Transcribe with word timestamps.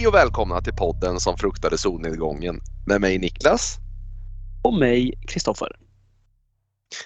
Hej 0.00 0.06
och 0.06 0.14
välkomna 0.14 0.60
till 0.60 0.72
podden 0.72 1.20
som 1.20 1.36
fruktade 1.36 1.78
solnedgången 1.78 2.60
med 2.86 3.00
mig 3.00 3.18
Niklas. 3.18 3.76
Och 4.64 4.74
mig 4.74 5.14
Kristoffer. 5.28 5.76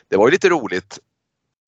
Det 0.08 0.16
var 0.16 0.26
ju 0.26 0.32
lite 0.32 0.48
roligt 0.48 0.98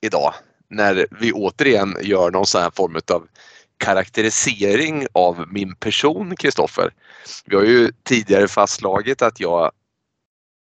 idag 0.01 0.35
när 0.69 1.07
vi 1.21 1.33
återigen 1.33 1.97
gör 2.03 2.31
någon 2.31 2.47
sån 2.47 2.63
här 2.63 2.71
form 2.71 3.01
av 3.13 3.29
karaktärisering 3.77 5.07
av 5.13 5.45
min 5.49 5.77
person 5.77 6.37
Kristoffer. 6.37 6.95
Vi 7.45 7.57
har 7.57 7.65
ju 7.65 7.93
tidigare 8.03 8.49
fastslagit 8.49 9.23
att 9.23 9.41
jag 9.41 9.73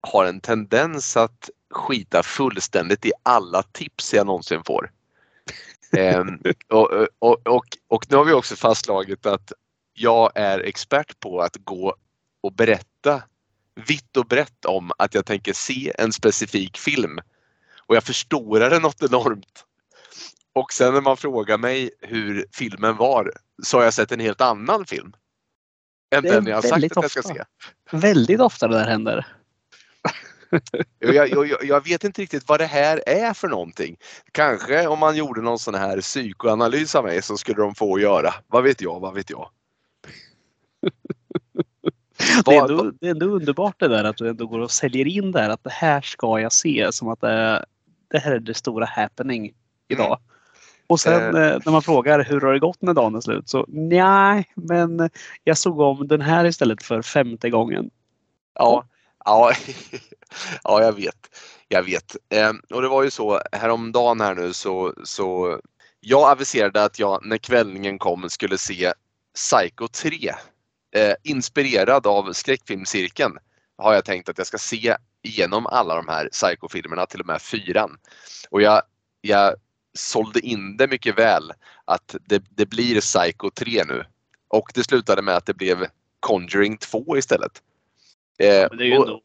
har 0.02 0.26
en 0.26 0.40
tendens 0.40 1.18
att 1.18 1.50
skita 1.72 2.24
fullständigt 2.24 3.06
i 3.06 3.12
alla 3.24 3.64
tips 3.64 4.14
jag 4.14 4.26
någonsin 4.26 4.62
får. 4.66 4.92
ehm, 5.98 6.40
och, 6.70 6.92
och, 7.20 7.48
och, 7.48 7.66
och 7.88 8.06
nu 8.10 8.18
har 8.18 8.26
vi 8.26 8.34
också 8.34 8.56
fastslagit 8.56 9.26
att 9.26 9.52
jag 10.00 10.32
är 10.36 10.60
expert 10.60 11.20
på 11.20 11.42
att 11.42 11.56
gå 11.56 11.96
och 12.42 12.54
berätta 12.54 13.24
vitt 13.88 14.18
och 14.18 14.26
brett 14.26 14.66
om 14.66 14.92
att 14.98 15.14
jag 15.14 15.26
tänker 15.26 15.54
se 15.54 15.94
en 15.98 16.14
specifik 16.14 16.78
film. 16.78 17.20
Och 17.88 17.96
jag 17.96 18.04
förstorar 18.04 18.70
den 18.70 18.82
något 18.82 19.04
enormt. 19.04 19.66
Och 20.54 20.74
sen 20.74 20.94
när 20.94 21.02
man 21.02 21.18
frågar 21.18 21.58
mig 21.58 21.92
hur 22.02 22.46
filmen 22.52 22.98
var 22.98 23.32
så 23.64 23.78
har 23.78 23.84
jag 23.84 23.94
sett 23.94 24.12
en 24.12 24.20
helt 24.20 24.42
annan 24.42 24.86
film. 24.86 25.14
Än 26.16 26.24
den 26.24 26.46
jag 26.46 26.56
har 26.56 26.62
sagt 26.62 26.98
att 26.98 27.04
jag 27.04 27.12
ska 27.12 27.22
se. 27.22 27.44
Väldigt 27.92 28.40
ofta 28.40 28.68
det 28.68 28.78
där 28.78 28.88
händer. 28.88 29.28
jag, 31.00 31.30
jag, 31.30 31.64
jag, 31.64 31.84
vet 31.84 32.04
inte 32.04 32.22
riktigt 32.22 32.48
vad 32.48 32.60
det 32.60 32.66
här 32.66 33.04
är 33.06 33.34
för 33.34 33.48
någonting. 33.48 33.98
Kanske 34.32 34.88
om 34.88 35.00
man 35.00 35.16
gjorde 35.16 35.42
någon 35.42 35.60
sån 35.60 35.76
här 35.76 36.02
psykoanalys 36.02 36.96
av 36.96 37.04
mig 37.04 37.22
så 37.22 37.38
skulle 37.38 37.62
de 37.62 37.76
få 37.76 38.00
göra. 38.00 38.34
Vad 38.48 38.64
vet 38.64 38.82
jag, 38.82 39.00
vad 39.00 39.14
vet 39.14 39.30
jag. 39.30 39.50
det, 42.46 42.56
är 42.56 42.62
ändå, 42.62 42.92
det 43.00 43.08
är 43.08 43.12
ändå 43.12 43.26
underbart 43.26 43.80
det 43.80 43.88
där 43.88 44.04
att 44.04 44.18
du 44.18 44.30
ändå 44.30 44.48
går 44.48 44.60
och 44.60 44.72
säljer 44.72 45.08
in 45.08 45.32
det 45.32 45.42
här 45.42 45.50
att 45.50 45.64
det 45.64 45.72
här 45.72 46.02
ska 46.02 46.40
jag 46.40 46.54
se 46.54 46.92
som 46.92 47.08
att 47.08 47.22
det, 47.22 47.66
det 48.08 48.20
här 48.20 48.32
är 48.32 48.40
det 48.40 48.54
stora 48.54 48.86
happening 48.86 49.54
idag. 49.88 50.06
Mm. 50.06 50.20
Och 50.88 51.00
sen 51.00 51.36
eh. 51.36 51.42
eh. 51.42 51.60
när 51.66 51.72
man 51.72 51.82
frågar 51.82 52.24
hur 52.24 52.42
har 52.42 52.54
det 52.54 52.60
gått 52.60 52.82
när 52.82 52.94
dagen 52.94 53.16
är 53.16 53.22
slut 53.22 53.50
så 53.50 53.66
nej, 53.68 54.46
men 54.56 55.10
jag 55.44 55.58
såg 55.58 55.80
om 55.80 56.08
den 56.08 56.22
här 56.22 56.46
istället 56.46 56.84
för 56.84 57.02
femte 57.02 57.50
gången. 57.50 57.90
Ja, 58.54 58.86
ja, 59.26 59.52
ja 60.64 60.82
jag 60.82 60.94
vet. 60.94 61.38
Jag 61.68 61.84
vet. 61.84 62.16
Eh, 62.30 62.52
och 62.70 62.82
det 62.82 62.88
var 62.88 63.04
ju 63.04 63.12
så 63.12 63.42
häromdagen 63.52 64.22
här 64.22 64.36
nu 64.36 64.54
så, 64.54 64.94
så 65.04 65.60
jag 66.00 66.32
aviserade 66.32 66.84
att 66.84 67.00
jag 67.00 67.26
när 67.26 67.38
kvällningen 67.38 68.00
kom 68.00 68.30
skulle 68.30 68.58
se 68.58 68.94
Psycho 69.36 69.88
3 69.88 70.34
eh, 70.96 71.14
inspirerad 71.24 72.08
av 72.08 72.34
skräckfilmscirkeln 72.34 73.38
har 73.78 73.94
jag 73.94 74.06
tänkt 74.06 74.30
att 74.30 74.38
jag 74.38 74.48
ska 74.48 74.58
se 74.58 74.98
igenom 75.22 75.68
alla 75.68 75.96
de 75.96 76.08
här 76.08 76.30
Psycho-filmerna, 76.30 77.06
till 77.06 77.20
och 77.20 77.28
med 77.28 77.42
fyran. 77.42 77.98
Och 78.50 78.62
jag, 78.62 78.82
jag 79.22 79.56
sålde 79.94 80.40
in 80.40 80.78
det 80.78 80.88
mycket 80.88 81.20
väl 81.20 81.52
att 81.86 82.16
det, 82.26 82.44
det 82.50 82.66
blir 82.66 83.02
Psycho 83.02 83.50
3 83.50 83.84
nu. 83.88 84.04
Och 84.48 84.72
det 84.74 84.84
slutade 84.84 85.22
med 85.22 85.36
att 85.36 85.46
det 85.46 85.54
blev 85.54 85.86
Conjuring 86.20 86.78
2 86.78 87.18
istället. 87.18 87.62
Eh, 88.40 88.48
ja, 88.48 88.70
det 88.70 88.84
är 88.84 88.88
ju 88.88 88.94
ändå, 88.94 89.22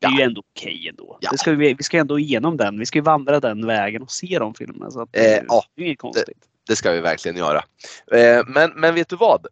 det 0.00 0.06
är 0.06 0.20
ja. 0.20 0.24
ändå 0.24 0.42
okej 0.54 0.74
okay 0.74 0.88
ändå. 0.88 1.18
Ja. 1.20 1.30
ska 1.30 1.50
vi, 1.50 1.74
vi 1.74 1.82
ska 1.82 1.98
ändå 1.98 2.18
igenom 2.18 2.56
den. 2.56 2.78
Vi 2.78 2.86
ska 2.86 3.02
vandra 3.02 3.40
den 3.40 3.66
vägen 3.66 4.02
och 4.02 4.10
se 4.10 4.38
de 4.38 4.54
filmerna. 4.54 4.90
Så 4.90 5.00
att 5.00 5.12
det, 5.12 5.38
eh, 5.38 5.44
ja, 5.48 5.64
det 5.74 5.82
är 5.82 5.86
inget 5.86 5.98
konstigt. 5.98 6.26
Det, 6.26 6.72
det, 6.72 6.76
ska 6.76 6.92
vi 6.92 7.00
verkligen 7.00 7.36
göra. 7.36 7.64
Eh, 8.12 8.44
men, 8.46 8.72
men 8.76 8.94
vet 8.94 9.08
du 9.08 9.16
vad? 9.16 9.46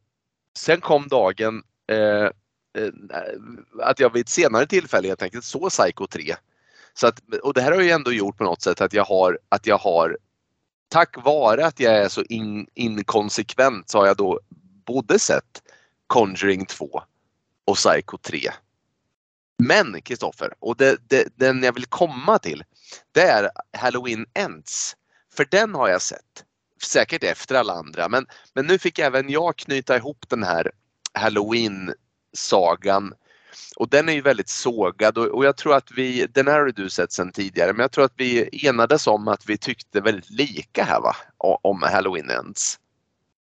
Sen 0.59 0.81
kom 0.81 1.09
dagen 1.09 1.63
eh, 1.91 2.25
eh, 2.83 2.93
att 3.83 4.01
jag 4.01 4.13
vid 4.13 4.21
ett 4.21 4.29
senare 4.29 4.67
tillfälle 4.67 5.09
helt 5.09 5.23
enkelt 5.23 5.45
såg 5.45 5.71
Psycho 5.71 6.07
3. 6.07 6.37
Så 6.95 7.07
att, 7.07 7.23
och 7.43 7.55
det 7.55 7.61
här 7.63 7.73
har 7.73 7.81
ju 7.81 7.91
ändå 7.91 8.13
gjort 8.13 8.37
på 8.37 8.45
något 8.45 8.63
sätt 8.63 8.81
att 8.81 8.93
jag 8.93 9.05
har, 9.05 9.39
att 9.49 9.67
jag 9.67 9.79
har 9.79 10.19
tack 10.89 11.25
vare 11.25 11.67
att 11.67 11.81
jag 11.81 11.95
är 11.95 12.09
så 12.09 12.23
in, 12.23 12.67
inkonsekvent 12.75 13.91
så 13.91 13.99
har 13.99 14.07
jag 14.07 14.17
då 14.17 14.41
både 14.87 15.19
sett 15.19 15.63
Conjuring 16.07 16.67
2 16.67 17.03
och 17.65 17.77
Psycho 17.77 18.19
3. 18.23 18.39
Men 19.59 20.03
Kristoffer, 20.03 20.55
och 20.59 20.77
det, 20.77 20.97
det, 21.09 21.29
den 21.37 21.63
jag 21.63 21.73
vill 21.73 21.87
komma 21.87 22.39
till, 22.39 22.65
det 23.13 23.23
är 23.23 23.51
Halloween 23.73 24.27
Ends. 24.35 24.97
För 25.35 25.47
den 25.51 25.75
har 25.75 25.89
jag 25.89 26.03
sett 26.03 26.45
säkert 26.83 27.25
efter 27.25 27.55
alla 27.55 27.73
andra. 27.73 28.09
Men, 28.09 28.27
men 28.55 28.67
nu 28.67 28.79
fick 28.79 28.99
även 28.99 29.31
jag 29.31 29.57
knyta 29.57 29.97
ihop 29.97 30.25
den 30.29 30.43
här 30.43 30.71
Halloween-sagan. 31.13 33.15
Och 33.77 33.89
den 33.89 34.09
är 34.09 34.13
ju 34.13 34.21
väldigt 34.21 34.49
sågad 34.49 35.19
och, 35.19 35.27
och, 35.27 35.45
jag 35.45 35.57
tror 35.57 35.75
att 35.75 35.91
vi, 35.97 36.27
den 36.33 36.47
här 36.47 36.61
har 36.61 36.73
du 36.77 36.91
sett 36.91 37.13
sedan 37.13 37.33
tidigare, 37.33 37.73
men 37.73 37.81
jag 37.81 37.93
tror 37.93 38.05
att 38.05 38.13
vi 38.17 38.49
enades 38.67 39.07
om 39.07 39.29
att 39.29 39.47
vi 39.47 39.59
tyckte 39.59 40.01
väldigt 40.01 40.31
lika 40.31 40.85
här 40.85 41.01
va? 41.01 41.17
Om 41.63 41.83
Halloween 41.83 42.31
Ends. 42.31 42.79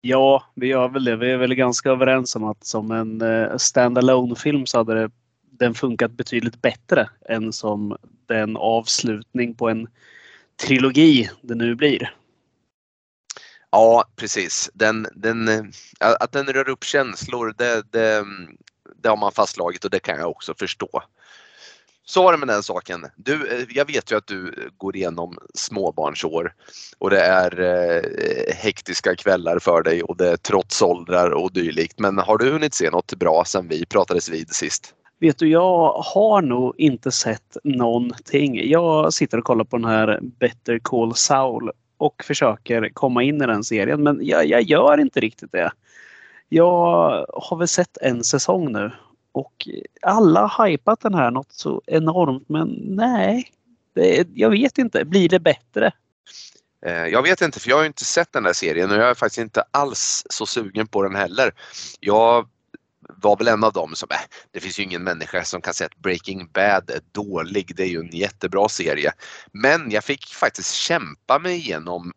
Ja, 0.00 0.44
vi 0.54 0.66
gör 0.66 0.88
väl 0.88 1.04
det. 1.04 1.16
Vi 1.16 1.30
är 1.30 1.36
väl 1.36 1.54
ganska 1.54 1.90
överens 1.90 2.36
om 2.36 2.44
att 2.44 2.66
som 2.66 2.90
en 2.90 3.20
eh, 3.20 3.56
standalone 3.56 4.36
film 4.36 4.66
så 4.66 4.78
hade 4.78 4.94
det, 4.94 5.10
den 5.50 5.74
funkat 5.74 6.10
betydligt 6.10 6.62
bättre 6.62 7.08
än 7.28 7.52
som 7.52 7.96
den 8.26 8.56
avslutning 8.56 9.54
på 9.54 9.68
en 9.68 9.88
trilogi 10.66 11.30
det 11.42 11.54
nu 11.54 11.74
blir. 11.74 12.14
Ja, 13.76 14.04
precis. 14.16 14.70
Den, 14.74 15.06
den, 15.14 15.48
eh, 15.48 15.62
att 16.20 16.32
den 16.32 16.46
rör 16.46 16.68
upp 16.68 16.84
känslor, 16.84 17.54
det, 17.58 17.92
det, 17.92 18.24
det 19.02 19.08
har 19.08 19.16
man 19.16 19.32
fastslagit 19.32 19.84
och 19.84 19.90
det 19.90 19.98
kan 19.98 20.18
jag 20.18 20.30
också 20.30 20.54
förstå. 20.58 21.02
Så 22.04 22.22
var 22.22 22.32
det 22.32 22.38
med 22.38 22.48
den 22.48 22.62
saken. 22.62 23.06
Du, 23.16 23.48
eh, 23.48 23.66
jag 23.70 23.86
vet 23.86 24.12
ju 24.12 24.16
att 24.16 24.26
du 24.26 24.70
går 24.76 24.96
igenom 24.96 25.38
småbarnsår 25.54 26.52
och 26.98 27.10
det 27.10 27.20
är 27.20 27.60
eh, 27.60 28.54
hektiska 28.54 29.16
kvällar 29.16 29.58
för 29.58 29.82
dig 29.82 30.02
och 30.02 30.16
det 30.16 30.28
är 30.28 30.36
trotsåldrar 30.36 31.30
och 31.30 31.52
dylikt. 31.52 31.98
Men 31.98 32.18
har 32.18 32.38
du 32.38 32.50
hunnit 32.50 32.74
se 32.74 32.90
något 32.90 33.14
bra 33.14 33.44
sen 33.46 33.68
vi 33.68 33.86
pratades 33.86 34.28
vid 34.28 34.54
sist? 34.54 34.94
Vet 35.20 35.38
du, 35.38 35.50
jag 35.50 35.92
har 35.92 36.42
nog 36.42 36.74
inte 36.78 37.10
sett 37.12 37.56
någonting. 37.64 38.70
Jag 38.70 39.12
sitter 39.12 39.38
och 39.38 39.44
kollar 39.44 39.64
på 39.64 39.76
den 39.76 39.90
här 39.90 40.20
Better 40.22 40.78
Call 40.82 41.14
Saul 41.14 41.70
och 41.98 42.24
försöker 42.24 42.88
komma 42.88 43.22
in 43.22 43.42
i 43.42 43.46
den 43.46 43.64
serien. 43.64 44.02
Men 44.02 44.18
jag, 44.22 44.46
jag 44.46 44.62
gör 44.62 45.00
inte 45.00 45.20
riktigt 45.20 45.52
det. 45.52 45.72
Jag 46.48 47.26
har 47.28 47.56
väl 47.56 47.68
sett 47.68 47.96
en 47.96 48.24
säsong 48.24 48.72
nu 48.72 48.92
och 49.32 49.68
alla 50.02 50.46
har 50.46 50.68
hypat 50.68 51.00
den 51.00 51.14
här 51.14 51.30
något 51.30 51.52
så 51.52 51.82
enormt 51.86 52.48
men 52.48 52.68
nej. 52.84 53.52
Det, 53.94 54.28
jag 54.34 54.50
vet 54.50 54.78
inte. 54.78 55.04
Blir 55.04 55.28
det 55.28 55.40
bättre? 55.40 55.92
Eh, 56.86 57.06
jag 57.06 57.22
vet 57.22 57.40
inte 57.40 57.60
för 57.60 57.70
jag 57.70 57.76
har 57.76 57.84
inte 57.84 58.04
sett 58.04 58.32
den 58.32 58.42
där 58.42 58.52
serien 58.52 58.90
och 58.90 58.96
jag 58.96 59.10
är 59.10 59.14
faktiskt 59.14 59.38
inte 59.38 59.64
alls 59.70 60.26
så 60.30 60.46
sugen 60.46 60.86
på 60.86 61.02
den 61.02 61.14
heller. 61.14 61.54
Jag 62.00 62.48
var 63.26 63.36
väl 63.36 63.48
en 63.48 63.64
av 63.64 63.72
dem 63.72 63.94
som, 63.94 64.08
äh, 64.10 64.16
det 64.50 64.60
finns 64.60 64.78
ju 64.78 64.82
ingen 64.82 65.04
människa 65.04 65.44
som 65.44 65.60
kan 65.60 65.74
säga 65.74 65.86
att 65.86 66.02
Breaking 66.02 66.48
Bad 66.52 66.90
är 66.90 67.00
dålig. 67.12 67.72
Det 67.76 67.82
är 67.82 67.88
ju 67.88 68.00
en 68.00 68.16
jättebra 68.16 68.68
serie. 68.68 69.12
Men 69.52 69.90
jag 69.90 70.04
fick 70.04 70.26
faktiskt 70.26 70.74
kämpa 70.74 71.38
mig 71.38 71.56
igenom 71.56 72.12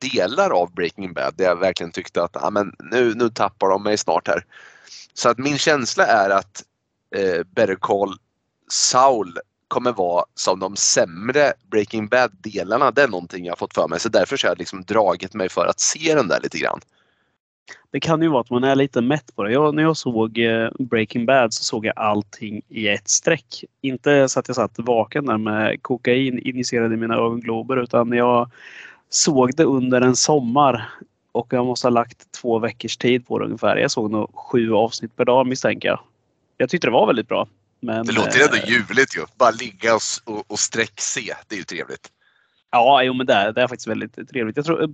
delar 0.00 0.50
av 0.50 0.74
Breaking 0.74 1.12
Bad 1.12 1.34
där 1.36 1.44
jag 1.44 1.56
verkligen 1.56 1.92
tyckte 1.92 2.22
att 2.22 2.36
ah, 2.36 2.50
men 2.50 2.72
nu, 2.78 3.14
nu 3.14 3.28
tappar 3.28 3.68
de 3.68 3.82
mig 3.82 3.98
snart 3.98 4.28
här. 4.28 4.44
Så 5.14 5.28
att 5.28 5.38
min 5.38 5.58
känsla 5.58 6.06
är 6.06 6.30
att 6.30 6.64
eh, 7.16 7.42
Better 7.54 7.74
Call 7.74 8.16
Saul 8.68 9.38
kommer 9.68 9.92
vara 9.92 10.24
som 10.34 10.58
de 10.58 10.76
sämre 10.76 11.52
Breaking 11.70 12.08
Bad-delarna. 12.08 12.90
Det 12.90 13.02
är 13.02 13.08
någonting 13.08 13.44
jag 13.44 13.58
fått 13.58 13.74
för 13.74 13.88
mig 13.88 14.00
så 14.00 14.08
därför 14.08 14.38
har 14.42 14.50
jag 14.50 14.58
liksom 14.58 14.82
dragit 14.82 15.34
mig 15.34 15.48
för 15.48 15.66
att 15.66 15.80
se 15.80 16.14
den 16.14 16.28
där 16.28 16.40
lite 16.40 16.58
grann. 16.58 16.80
Det 17.90 18.00
kan 18.00 18.22
ju 18.22 18.28
vara 18.28 18.40
att 18.40 18.50
man 18.50 18.64
är 18.64 18.76
lite 18.76 19.00
mätt 19.00 19.36
på 19.36 19.42
det. 19.42 19.52
Jag, 19.52 19.74
när 19.74 19.82
jag 19.82 19.96
såg 19.96 20.38
eh, 20.38 20.70
Breaking 20.78 21.26
Bad 21.26 21.54
så 21.54 21.64
såg 21.64 21.86
jag 21.86 21.92
allting 21.96 22.62
i 22.68 22.88
ett 22.88 23.08
streck. 23.08 23.64
Inte 23.80 24.28
så 24.28 24.40
att 24.40 24.48
jag 24.48 24.56
satt 24.56 24.74
vaken 24.76 25.26
där 25.26 25.38
med 25.38 25.82
kokain 25.82 26.38
injicerade 26.38 26.94
i 26.94 26.96
mina 26.96 27.14
ögonglober 27.14 27.82
utan 27.82 28.12
jag 28.12 28.50
såg 29.08 29.56
det 29.56 29.64
under 29.64 30.00
en 30.00 30.16
sommar 30.16 30.88
och 31.32 31.52
jag 31.52 31.66
måste 31.66 31.86
ha 31.86 31.90
lagt 31.90 32.32
två 32.32 32.58
veckors 32.58 32.96
tid 32.96 33.26
på 33.26 33.38
det 33.38 33.44
ungefär. 33.44 33.76
Jag 33.76 33.90
såg 33.90 34.10
nog 34.10 34.34
sju 34.34 34.72
avsnitt 34.72 35.16
per 35.16 35.24
dag 35.24 35.46
misstänker 35.46 35.88
jag. 35.88 36.00
Jag 36.56 36.70
tyckte 36.70 36.86
det 36.86 36.92
var 36.92 37.06
väldigt 37.06 37.28
bra. 37.28 37.48
Men, 37.80 38.06
det 38.06 38.12
låter 38.12 38.42
ändå 38.42 38.56
eh, 38.56 38.70
ljuvligt 38.70 39.16
ju. 39.16 39.20
Bara 39.38 39.50
ligga 39.50 39.94
och, 39.94 40.50
och 40.50 40.58
sträckse. 40.58 41.36
Det 41.48 41.54
är 41.54 41.58
ju 41.58 41.64
trevligt. 41.64 42.08
Ja, 42.70 43.02
jo, 43.02 43.14
men 43.14 43.26
det 43.26 43.32
är, 43.32 43.52
det 43.52 43.62
är 43.62 43.68
faktiskt 43.68 43.88
väldigt 43.88 44.28
trevligt. 44.28 44.56
Jag 44.56 44.66
tror 44.66 44.92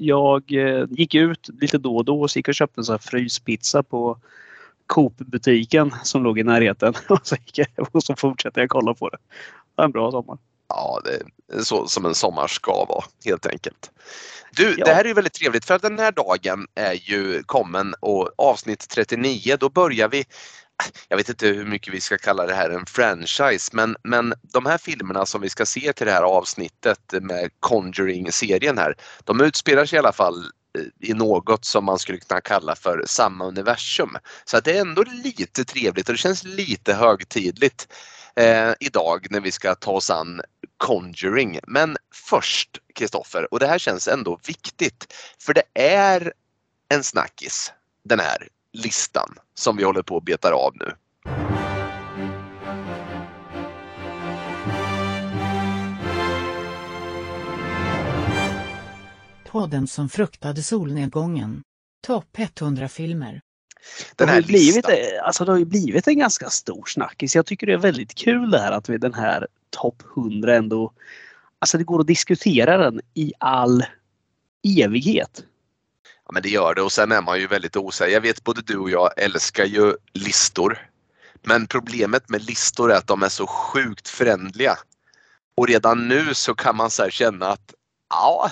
jag 0.00 0.52
eh, 0.52 0.86
gick 0.90 1.14
ut 1.14 1.48
lite 1.60 1.78
då 1.78 1.96
och 1.96 2.04
då 2.04 2.20
och 2.22 2.36
gick 2.36 2.48
och 2.48 2.54
köpte 2.54 2.80
en 2.80 2.84
sån 2.84 2.92
här 2.92 2.98
fryspizza 2.98 3.82
på 3.82 4.18
Coop-butiken 4.86 5.94
som 6.02 6.22
låg 6.22 6.38
i 6.38 6.42
närheten. 6.42 6.94
Och 7.08 7.20
så, 7.22 7.36
gick 7.46 7.58
jag, 7.58 7.94
och 7.94 8.02
så 8.04 8.16
fortsatte 8.16 8.60
jag 8.60 8.68
kolla 8.68 8.94
på 8.94 9.08
det. 9.08 9.16
Det 9.16 9.72
var 9.74 9.84
en 9.84 9.90
bra 9.92 10.10
sommar. 10.10 10.38
Ja, 10.68 11.00
det 11.04 11.56
är 11.58 11.62
så 11.62 11.86
som 11.86 12.06
en 12.06 12.14
sommar 12.14 12.46
ska 12.46 12.84
vara 12.84 13.04
helt 13.24 13.46
enkelt. 13.46 13.90
Du, 14.56 14.74
Ja. 14.78 14.84
det 14.84 14.94
här 14.94 15.04
är 15.04 15.08
ju 15.08 15.14
väldigt 15.14 15.32
trevligt 15.32 15.64
för 15.64 15.78
den 15.78 15.98
här 15.98 16.12
dagen 16.12 16.66
är 16.74 17.10
ju 17.10 17.42
kommen 17.42 17.94
och 18.00 18.30
avsnitt 18.36 18.88
39 18.88 19.56
då 19.60 19.68
börjar 19.68 20.08
vi 20.08 20.24
jag 21.08 21.16
vet 21.16 21.28
inte 21.28 21.46
hur 21.46 21.66
mycket 21.66 21.94
vi 21.94 22.00
ska 22.00 22.18
kalla 22.18 22.46
det 22.46 22.54
här 22.54 22.70
en 22.70 22.86
franchise 22.86 23.70
men, 23.72 23.96
men 24.02 24.34
de 24.42 24.66
här 24.66 24.78
filmerna 24.78 25.26
som 25.26 25.40
vi 25.40 25.48
ska 25.48 25.66
se 25.66 25.92
till 25.92 26.06
det 26.06 26.12
här 26.12 26.22
avsnittet 26.22 27.00
med 27.20 27.50
Conjuring-serien 27.60 28.78
här 28.78 28.94
de 29.24 29.40
utspelar 29.40 29.86
sig 29.86 29.96
i 29.96 29.98
alla 29.98 30.12
fall 30.12 30.44
eh, 30.78 31.10
i 31.10 31.14
något 31.14 31.64
som 31.64 31.84
man 31.84 31.98
skulle 31.98 32.18
kunna 32.18 32.40
kalla 32.40 32.76
för 32.76 33.04
samma 33.06 33.44
universum. 33.44 34.16
Så 34.44 34.56
att 34.56 34.64
det 34.64 34.76
är 34.76 34.80
ändå 34.80 35.04
lite 35.24 35.64
trevligt 35.64 36.08
och 36.08 36.14
det 36.14 36.18
känns 36.18 36.44
lite 36.44 36.94
högtidligt 36.94 37.88
eh, 38.36 38.72
idag 38.80 39.26
när 39.30 39.40
vi 39.40 39.52
ska 39.52 39.74
ta 39.74 39.92
oss 39.92 40.10
an 40.10 40.40
Conjuring. 40.76 41.60
Men 41.66 41.96
först 42.14 42.78
Kristoffer, 42.94 43.54
och 43.54 43.60
det 43.60 43.66
här 43.66 43.78
känns 43.78 44.08
ändå 44.08 44.40
viktigt 44.46 45.14
för 45.38 45.54
det 45.54 45.62
är 45.74 46.32
en 46.88 47.02
snackis 47.02 47.72
den 48.04 48.20
här 48.20 48.48
listan 48.72 49.34
som 49.54 49.76
vi 49.76 49.84
håller 49.84 50.02
på 50.02 50.16
att 50.16 50.24
betar 50.24 50.52
av 50.52 50.72
nu. 50.74 50.92
Podden 59.50 59.86
som 59.86 60.08
fruktade 60.08 60.62
solnedgången. 60.62 61.62
Topp 62.06 62.38
100 62.38 62.88
filmer. 62.88 63.32
Det 63.32 64.14
Den 64.16 64.28
har, 64.28 64.34
här 64.34 64.40
ju 64.40 64.46
blivit, 64.46 64.74
listan. 64.88 64.94
alltså 65.24 65.44
det 65.44 65.52
har 65.52 65.58
ju 65.58 65.64
blivit 65.64 66.08
en 66.08 66.18
ganska 66.18 66.50
stor 66.50 66.84
snackis. 66.86 67.36
Jag 67.36 67.46
tycker 67.46 67.66
det 67.66 67.72
är 67.72 67.78
väldigt 67.78 68.14
kul 68.14 68.50
det 68.50 68.58
här 68.58 68.72
att 68.72 68.88
vi 68.88 68.98
den 68.98 69.14
här 69.14 69.46
topp 69.70 70.02
100 70.16 70.56
ändå... 70.56 70.92
Alltså 71.58 71.78
det 71.78 71.84
går 71.84 72.00
att 72.00 72.06
diskutera 72.06 72.76
den 72.76 73.00
i 73.14 73.32
all 73.38 73.84
evighet. 74.78 75.44
Ja, 76.30 76.32
men 76.34 76.42
det 76.42 76.48
gör 76.48 76.74
det 76.74 76.82
och 76.82 76.92
sen 76.92 77.12
är 77.12 77.22
man 77.22 77.40
ju 77.40 77.46
väldigt 77.46 77.76
osäker. 77.76 78.12
Jag 78.12 78.20
vet 78.20 78.44
både 78.44 78.62
du 78.62 78.76
och 78.76 78.90
jag 78.90 79.10
älskar 79.16 79.64
ju 79.64 79.94
listor. 80.12 80.88
Men 81.42 81.66
problemet 81.66 82.28
med 82.28 82.42
listor 82.42 82.92
är 82.92 82.96
att 82.96 83.06
de 83.06 83.22
är 83.22 83.28
så 83.28 83.46
sjukt 83.46 84.08
förändliga. 84.08 84.78
Och 85.56 85.68
redan 85.68 86.08
nu 86.08 86.34
så 86.34 86.54
kan 86.54 86.76
man 86.76 86.90
så 86.90 87.02
här 87.02 87.10
känna 87.10 87.48
att 87.48 87.74
ja, 88.10 88.50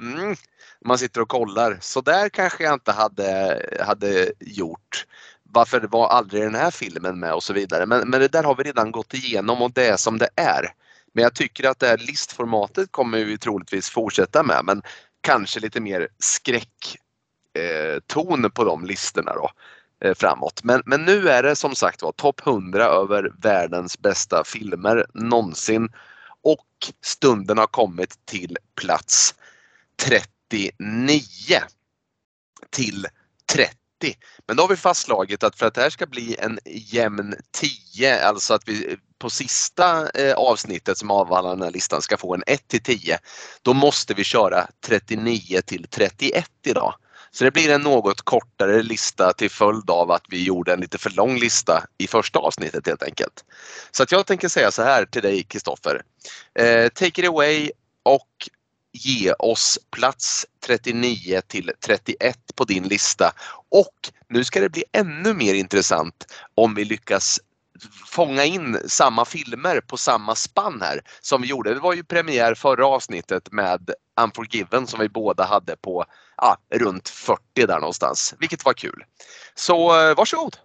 mm, 0.00 0.36
man 0.84 0.98
sitter 0.98 1.20
och 1.20 1.28
kollar. 1.28 1.78
Så 1.80 2.00
där 2.00 2.28
kanske 2.28 2.64
jag 2.64 2.72
inte 2.74 2.92
hade, 2.92 3.62
hade 3.86 4.32
gjort. 4.40 5.06
Varför 5.42 5.80
var 5.80 6.08
aldrig 6.08 6.42
den 6.42 6.54
här 6.54 6.70
filmen 6.70 7.20
med 7.20 7.34
och 7.34 7.42
så 7.42 7.52
vidare. 7.52 7.86
Men, 7.86 8.10
men 8.10 8.20
det 8.20 8.28
där 8.28 8.42
har 8.42 8.54
vi 8.54 8.62
redan 8.62 8.92
gått 8.92 9.14
igenom 9.14 9.62
och 9.62 9.72
det 9.72 9.86
är 9.86 9.96
som 9.96 10.18
det 10.18 10.28
är. 10.36 10.72
Men 11.14 11.22
jag 11.22 11.34
tycker 11.34 11.68
att 11.68 11.78
det 11.78 11.86
här 11.86 11.98
listformatet 11.98 12.92
kommer 12.92 13.24
vi 13.24 13.38
troligtvis 13.38 13.90
fortsätta 13.90 14.42
med. 14.42 14.64
Men 14.64 14.82
kanske 15.20 15.60
lite 15.60 15.80
mer 15.80 16.08
skräck 16.18 16.98
eh, 17.58 17.98
ton 18.06 18.50
på 18.50 18.64
de 18.64 18.84
listorna 18.84 19.32
då 19.34 19.50
eh, 20.04 20.14
framåt. 20.14 20.60
Men, 20.64 20.82
men 20.86 21.04
nu 21.04 21.28
är 21.28 21.42
det 21.42 21.56
som 21.56 21.74
sagt 21.74 22.02
var 22.02 22.12
topp 22.12 22.46
100 22.46 22.84
över 22.84 23.32
världens 23.42 23.98
bästa 23.98 24.44
filmer 24.44 25.06
någonsin 25.14 25.88
och 26.42 26.66
stunden 27.04 27.58
har 27.58 27.66
kommit 27.66 28.26
till 28.26 28.56
plats 28.80 29.34
39 30.02 31.20
till 32.70 33.06
30. 33.52 33.74
Men 34.46 34.56
då 34.56 34.62
har 34.62 34.68
vi 34.68 34.76
fastslagit 34.76 35.42
att 35.42 35.56
för 35.56 35.66
att 35.66 35.74
det 35.74 35.80
här 35.80 35.90
ska 35.90 36.06
bli 36.06 36.36
en 36.38 36.58
jämn 36.64 37.34
10, 37.50 38.26
alltså 38.26 38.54
att 38.54 38.68
vi 38.68 38.96
på 39.18 39.30
sista 39.30 40.10
eh, 40.10 40.34
avsnittet 40.34 40.98
som 40.98 41.10
avhandlar 41.10 41.50
den 41.50 41.62
här 41.62 41.70
listan 41.70 42.02
ska 42.02 42.16
få 42.16 42.34
en 42.34 42.42
1 42.46 42.68
till 42.68 42.82
10, 42.82 43.18
då 43.62 43.74
måste 43.74 44.14
vi 44.14 44.24
köra 44.24 44.66
39 44.86 45.60
till 45.66 45.86
31 45.90 46.50
idag. 46.66 46.94
Så 47.30 47.44
det 47.44 47.50
blir 47.50 47.70
en 47.70 47.80
något 47.80 48.22
kortare 48.22 48.82
lista 48.82 49.32
till 49.32 49.50
följd 49.50 49.90
av 49.90 50.10
att 50.10 50.24
vi 50.28 50.44
gjorde 50.44 50.72
en 50.72 50.80
lite 50.80 50.98
för 50.98 51.10
lång 51.10 51.38
lista 51.38 51.84
i 51.98 52.06
första 52.06 52.38
avsnittet 52.38 52.86
helt 52.86 53.02
enkelt. 53.02 53.44
Så 53.90 54.02
att 54.02 54.12
jag 54.12 54.26
tänker 54.26 54.48
säga 54.48 54.70
så 54.70 54.82
här 54.82 55.04
till 55.04 55.22
dig 55.22 55.42
Kristoffer. 55.42 56.02
Eh, 56.54 56.88
take 56.88 57.22
it 57.22 57.28
away 57.28 57.70
och 58.02 58.48
ge 58.92 59.32
oss 59.32 59.78
plats 59.90 60.46
39 60.66 61.40
till 61.46 61.72
31 61.86 62.38
på 62.54 62.64
din 62.64 62.88
lista. 62.88 63.32
Och 63.70 64.10
nu 64.28 64.44
ska 64.44 64.60
det 64.60 64.68
bli 64.68 64.84
ännu 64.92 65.34
mer 65.34 65.54
intressant 65.54 66.26
om 66.54 66.74
vi 66.74 66.84
lyckas 66.84 67.40
fånga 68.06 68.44
in 68.44 68.78
samma 68.86 69.24
filmer 69.24 69.80
på 69.80 69.96
samma 69.96 70.34
spann 70.34 70.80
här 70.82 71.00
som 71.20 71.42
vi 71.42 71.48
gjorde. 71.48 71.74
Det 71.74 71.80
var 71.80 71.94
ju 71.94 72.04
premiär 72.04 72.54
förra 72.54 72.86
avsnittet 72.86 73.52
med 73.52 73.90
Unforgiven 74.20 74.86
som 74.86 75.00
vi 75.00 75.08
båda 75.08 75.44
hade 75.44 75.76
på 75.76 76.04
ja, 76.40 76.56
runt 76.74 77.08
40 77.08 77.40
där 77.54 77.80
någonstans, 77.80 78.34
vilket 78.40 78.64
var 78.64 78.72
kul. 78.72 79.04
Så 79.54 80.08
eh, 80.08 80.16
varsågod! 80.16 80.56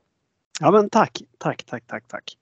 Ja 0.59 0.71
men 0.71 0.89
tack, 0.89 1.21
tack, 1.37 1.63
tack, 1.63 1.83
tack, 1.87 2.07
tack. 2.07 2.37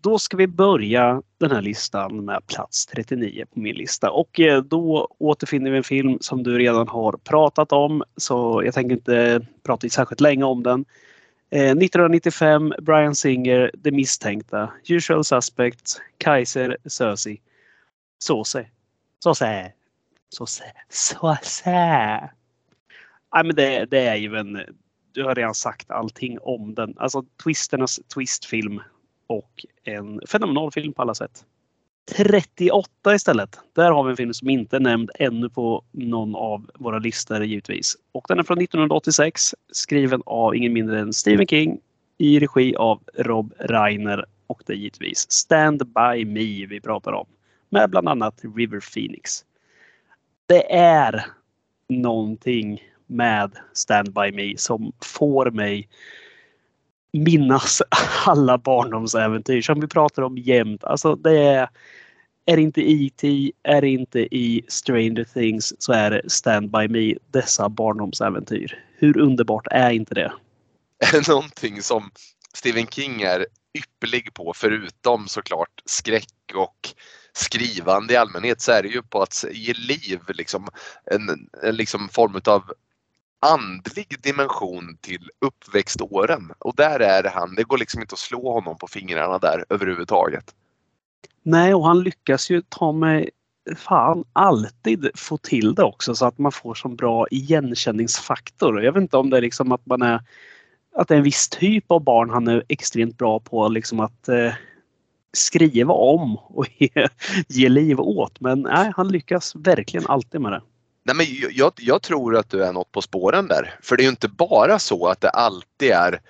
Då 0.00 0.18
ska 0.18 0.36
vi 0.36 0.46
börja 0.46 1.22
den 1.38 1.50
här 1.50 1.62
listan 1.62 2.24
med 2.24 2.46
plats 2.46 2.86
39 2.86 3.44
på 3.54 3.60
min 3.60 3.76
lista 3.76 4.10
och 4.10 4.40
eh, 4.40 4.62
då 4.62 5.08
återfinner 5.18 5.70
vi 5.70 5.76
en 5.76 5.84
film 5.84 6.18
som 6.20 6.42
du 6.42 6.58
redan 6.58 6.88
har 6.88 7.12
pratat 7.12 7.72
om 7.72 8.02
så 8.16 8.62
jag 8.64 8.74
tänker 8.74 8.94
inte 8.94 9.46
prata 9.62 9.88
särskilt 9.88 10.20
länge 10.20 10.44
om 10.44 10.62
den. 10.62 10.84
Eh, 11.50 11.60
1995, 11.60 12.72
Brian 12.82 13.14
Singer, 13.14 13.70
De 13.74 13.90
misstänkta, 13.90 14.72
Usual 14.88 15.24
Suspects, 15.24 16.00
Kaiser 16.18 16.76
Sösi, 16.86 17.40
Såse. 18.18 18.66
Såse. 19.18 19.72
Såse. 20.28 20.64
Såse. 20.88 22.30
Nej 23.34 23.44
men 23.44 23.56
det, 23.56 23.84
det 23.84 23.98
är 23.98 24.16
ju 24.16 24.36
en... 24.36 24.60
Du 25.12 25.24
har 25.24 25.34
redan 25.34 25.54
sagt 25.54 25.90
allting 25.90 26.38
om 26.40 26.74
den. 26.74 26.94
Alltså 26.96 27.24
twisternas 27.44 28.00
twistfilm 28.14 28.80
och 29.26 29.66
en 29.84 30.20
fenomenal 30.26 30.72
film 30.72 30.92
på 30.92 31.02
alla 31.02 31.14
sätt. 31.14 31.44
38 32.16 33.14
istället. 33.14 33.58
Där 33.72 33.90
har 33.90 34.04
vi 34.04 34.10
en 34.10 34.16
film 34.16 34.34
som 34.34 34.50
inte 34.50 34.76
är 34.76 34.80
nämnd 34.80 35.10
ännu 35.14 35.48
på 35.48 35.84
någon 35.92 36.34
av 36.34 36.70
våra 36.74 36.98
listor 36.98 37.44
givetvis. 37.44 37.96
Och 38.12 38.24
den 38.28 38.38
är 38.38 38.42
från 38.42 38.58
1986 38.58 39.54
skriven 39.72 40.22
av 40.26 40.56
ingen 40.56 40.72
mindre 40.72 41.00
än 41.00 41.12
Stephen 41.12 41.46
King 41.46 41.80
i 42.18 42.38
regi 42.38 42.76
av 42.76 43.02
Rob 43.14 43.54
Reiner 43.58 44.24
och 44.46 44.62
det 44.66 44.72
är 44.72 44.76
givetvis 44.76 45.32
Stand 45.32 45.78
By 45.78 46.24
Me 46.24 46.66
vi 46.66 46.80
pratar 46.80 47.12
om. 47.12 47.26
Med 47.68 47.90
bland 47.90 48.08
annat 48.08 48.40
River 48.56 48.80
Phoenix. 48.94 49.44
Det 50.46 50.74
är 50.74 51.26
någonting 51.88 52.80
med 53.06 53.56
Stand 53.72 54.12
By 54.12 54.32
Me 54.32 54.58
som 54.58 54.92
får 55.02 55.50
mig 55.50 55.88
minnas 57.12 57.82
alla 58.26 58.58
barndomsäventyr 58.58 59.62
som 59.62 59.80
vi 59.80 59.86
pratar 59.86 60.22
om 60.22 60.38
jämt. 60.38 60.84
Alltså 60.84 61.16
det 61.16 61.38
är, 61.38 61.68
är 62.46 62.56
det 62.56 62.62
inte 62.62 62.80
E.T. 62.80 63.52
är 63.62 63.80
det 63.80 63.88
inte 63.88 64.20
i 64.20 64.64
Stranger 64.68 65.24
Things 65.24 65.74
så 65.78 65.92
är 65.92 66.10
det 66.10 66.30
Stand 66.30 66.70
By 66.70 66.88
Me. 66.88 67.14
Dessa 67.30 67.68
barndomsäventyr. 67.68 68.84
Hur 68.96 69.18
underbart 69.18 69.66
är 69.70 69.90
inte 69.90 70.14
det? 70.14 70.32
Är 70.98 71.12
det 71.12 71.28
någonting 71.28 71.82
som 71.82 72.10
Stephen 72.54 72.86
King 72.86 73.22
är 73.22 73.46
ypperlig 73.78 74.34
på 74.34 74.52
förutom 74.56 75.28
såklart 75.28 75.82
skräck 75.84 76.52
och 76.54 76.94
skrivande 77.32 78.14
i 78.14 78.16
allmänhet 78.16 78.60
så 78.60 78.72
är 78.72 78.82
det 78.82 78.88
ju 78.88 79.02
på 79.02 79.22
att 79.22 79.44
ge 79.52 79.72
liv 79.72 80.20
liksom 80.28 80.68
en, 81.10 81.48
en 81.62 81.76
liksom 81.76 82.08
form 82.08 82.40
av 82.44 82.62
andlig 83.52 84.16
dimension 84.22 84.96
till 85.00 85.30
uppväxtåren. 85.40 86.52
Och 86.58 86.74
där 86.76 87.00
är 87.00 87.30
han, 87.30 87.54
det 87.54 87.62
går 87.62 87.78
liksom 87.78 88.00
inte 88.00 88.12
att 88.12 88.18
slå 88.18 88.52
honom 88.52 88.78
på 88.78 88.86
fingrarna 88.86 89.38
där 89.38 89.64
överhuvudtaget. 89.68 90.54
Nej, 91.42 91.74
och 91.74 91.86
han 91.86 92.02
lyckas 92.02 92.50
ju 92.50 92.62
ta 92.68 92.92
mig 92.92 93.30
fan 93.76 94.24
alltid 94.32 95.10
få 95.14 95.36
till 95.36 95.74
det 95.74 95.82
också 95.82 96.14
så 96.14 96.26
att 96.26 96.38
man 96.38 96.52
får 96.52 96.74
så 96.74 96.88
bra 96.88 97.26
igenkänningsfaktor. 97.30 98.82
Jag 98.82 98.92
vet 98.92 99.00
inte 99.00 99.16
om 99.16 99.30
det 99.30 99.36
är 99.36 99.40
liksom 99.40 99.72
att 99.72 99.86
man 99.86 100.02
är 100.02 100.20
att 100.94 101.08
det 101.08 101.14
är 101.14 101.18
en 101.18 101.24
viss 101.24 101.48
typ 101.48 101.90
av 101.90 102.04
barn 102.04 102.30
han 102.30 102.48
är 102.48 102.64
extremt 102.68 103.18
bra 103.18 103.40
på 103.40 103.68
liksom 103.68 104.00
att 104.00 104.28
eh, 104.28 104.52
skriva 105.32 105.94
om 105.94 106.36
och 106.36 106.66
ge, 106.78 107.08
ge 107.48 107.68
liv 107.68 108.00
åt. 108.00 108.40
Men 108.40 108.60
nej, 108.60 108.92
han 108.96 109.08
lyckas 109.08 109.54
verkligen 109.56 110.06
alltid 110.06 110.40
med 110.40 110.52
det. 110.52 110.62
Nej, 111.04 111.16
men 111.16 111.26
jag, 111.50 111.72
jag 111.76 112.02
tror 112.02 112.36
att 112.36 112.50
du 112.50 112.64
är 112.64 112.72
något 112.72 112.92
på 112.92 113.02
spåren 113.02 113.48
där. 113.48 113.78
För 113.82 113.96
det 113.96 114.02
är 114.02 114.04
ju 114.04 114.10
inte 114.10 114.28
bara 114.28 114.78
så 114.78 115.06
att 115.06 115.20
det 115.20 115.30
alltid 115.30 115.90
är 115.90 116.20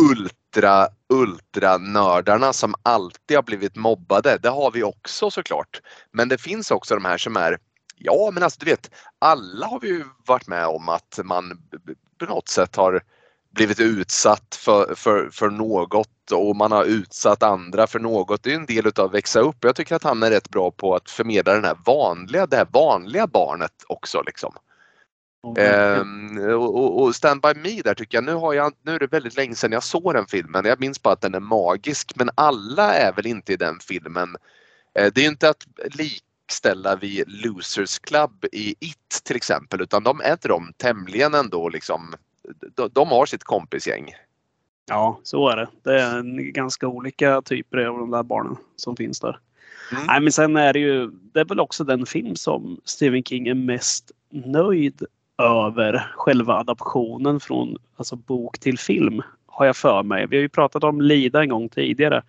ultra, 0.00 0.88
ultra 1.08 1.78
nördarna 1.78 2.52
som 2.52 2.74
alltid 2.82 3.36
har 3.36 3.42
blivit 3.42 3.76
mobbade. 3.76 4.38
Det 4.42 4.48
har 4.48 4.70
vi 4.70 4.82
också 4.82 5.30
såklart. 5.30 5.80
Men 6.10 6.28
det 6.28 6.38
finns 6.38 6.70
också 6.70 6.94
de 6.94 7.04
här 7.04 7.18
som 7.18 7.36
är 7.36 7.58
Ja 8.04 8.30
men 8.32 8.42
alltså 8.42 8.58
du 8.60 8.70
vet, 8.70 8.90
alla 9.18 9.66
har 9.66 9.80
vi 9.80 9.88
ju 9.88 10.04
varit 10.26 10.46
med 10.46 10.66
om 10.66 10.88
att 10.88 11.18
man 11.24 11.62
på 12.18 12.24
något 12.26 12.48
sätt 12.48 12.76
har 12.76 13.02
blivit 13.52 13.80
utsatt 13.80 14.58
för, 14.60 14.94
för, 14.94 15.30
för 15.32 15.50
något 15.50 16.08
och 16.32 16.56
man 16.56 16.72
har 16.72 16.84
utsatt 16.84 17.42
andra 17.42 17.86
för 17.86 17.98
något. 17.98 18.42
Det 18.42 18.52
är 18.52 18.56
en 18.56 18.66
del 18.66 18.86
utav 18.86 19.06
att 19.06 19.14
växa 19.14 19.40
upp. 19.40 19.56
Jag 19.60 19.76
tycker 19.76 19.96
att 19.96 20.04
han 20.04 20.22
är 20.22 20.30
rätt 20.30 20.50
bra 20.50 20.70
på 20.70 20.94
att 20.94 21.10
förmedla 21.10 21.54
den 21.54 21.64
här 21.64 21.76
vanliga, 21.86 22.46
det 22.46 22.56
här 22.56 22.68
vanliga 22.72 23.26
barnet 23.26 23.72
också. 23.86 24.22
Liksom. 24.22 24.54
Ehm, 25.58 26.38
och, 26.38 26.76
och, 26.76 27.02
och 27.02 27.14
Stand 27.14 27.40
By 27.42 27.54
Me 27.54 27.82
där 27.82 27.94
tycker 27.94 28.16
jag, 28.16 28.24
nu, 28.24 28.34
har 28.34 28.52
jag, 28.52 28.72
nu 28.82 28.94
är 28.94 28.98
det 28.98 29.06
väldigt 29.06 29.36
länge 29.36 29.54
sedan 29.54 29.72
jag 29.72 29.82
såg 29.82 30.14
den 30.14 30.26
filmen. 30.26 30.64
Jag 30.64 30.80
minns 30.80 31.02
bara 31.02 31.14
att 31.14 31.20
den 31.20 31.34
är 31.34 31.40
magisk 31.40 32.12
men 32.16 32.30
alla 32.34 32.94
är 32.94 33.12
väl 33.12 33.26
inte 33.26 33.52
i 33.52 33.56
den 33.56 33.78
filmen. 33.80 34.36
Eh, 34.98 35.12
det 35.14 35.24
är 35.24 35.28
inte 35.28 35.48
att 35.48 35.66
likställa 35.94 36.96
vid 36.96 37.24
Losers 37.26 37.98
Club 37.98 38.44
i 38.52 38.74
It 38.80 39.22
till 39.24 39.36
exempel 39.36 39.80
utan 39.80 40.02
de 40.02 40.20
är 40.20 40.38
de 40.48 40.72
tämligen 40.76 41.34
ändå 41.34 41.68
liksom, 41.68 42.14
de, 42.76 42.88
de 42.92 43.08
har 43.08 43.26
sitt 43.26 43.44
kompisgäng. 43.44 44.14
Ja, 44.88 45.20
så 45.22 45.48
är 45.48 45.56
det. 45.56 45.68
Det 45.82 46.00
är 46.00 46.18
en 46.18 46.52
ganska 46.52 46.88
olika 46.88 47.42
typer 47.42 47.78
av 47.78 47.98
de 47.98 48.10
där 48.10 48.22
barnen 48.22 48.56
som 48.76 48.96
finns 48.96 49.20
där. 49.20 49.38
Mm. 49.92 50.04
Nej, 50.06 50.20
men 50.20 50.32
sen 50.32 50.56
är 50.56 50.72
det 50.72 50.78
ju, 50.78 51.10
det 51.10 51.40
är 51.40 51.44
väl 51.44 51.60
också 51.60 51.84
den 51.84 52.06
film 52.06 52.36
som 52.36 52.80
Stephen 52.84 53.24
King 53.24 53.48
är 53.48 53.54
mest 53.54 54.12
nöjd 54.30 55.02
över 55.38 56.12
själva 56.16 56.54
adaptionen 56.54 57.40
från 57.40 57.76
alltså 57.96 58.16
bok 58.16 58.58
till 58.58 58.78
film. 58.78 59.22
Har 59.46 59.66
jag 59.66 59.76
för 59.76 60.02
mig. 60.02 60.26
Vi 60.26 60.36
har 60.36 60.42
ju 60.42 60.48
pratat 60.48 60.84
om 60.84 61.00
Lida 61.00 61.42
en 61.42 61.48
gång 61.48 61.68
tidigare. 61.68 62.22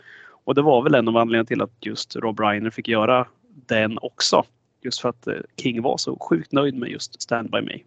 Och 0.45 0.55
det 0.55 0.61
var 0.61 0.81
väl 0.81 0.95
en 0.95 1.07
av 1.07 1.17
anledningarna 1.17 1.45
till 1.45 1.61
att 1.61 1.85
just 1.85 2.15
Rob 2.15 2.39
Reiner 2.39 2.69
fick 2.69 2.87
göra 2.87 3.27
den 3.65 3.99
också. 4.01 4.43
Just 4.81 5.01
för 5.01 5.09
att 5.09 5.27
eh, 5.27 5.35
King 5.57 5.81
var 5.81 5.97
så 5.97 6.17
sjukt 6.19 6.51
nöjd 6.51 6.75
med 6.75 6.89
just 6.89 7.21
Stand 7.21 7.51
By 7.51 7.61
Me. 7.61 7.79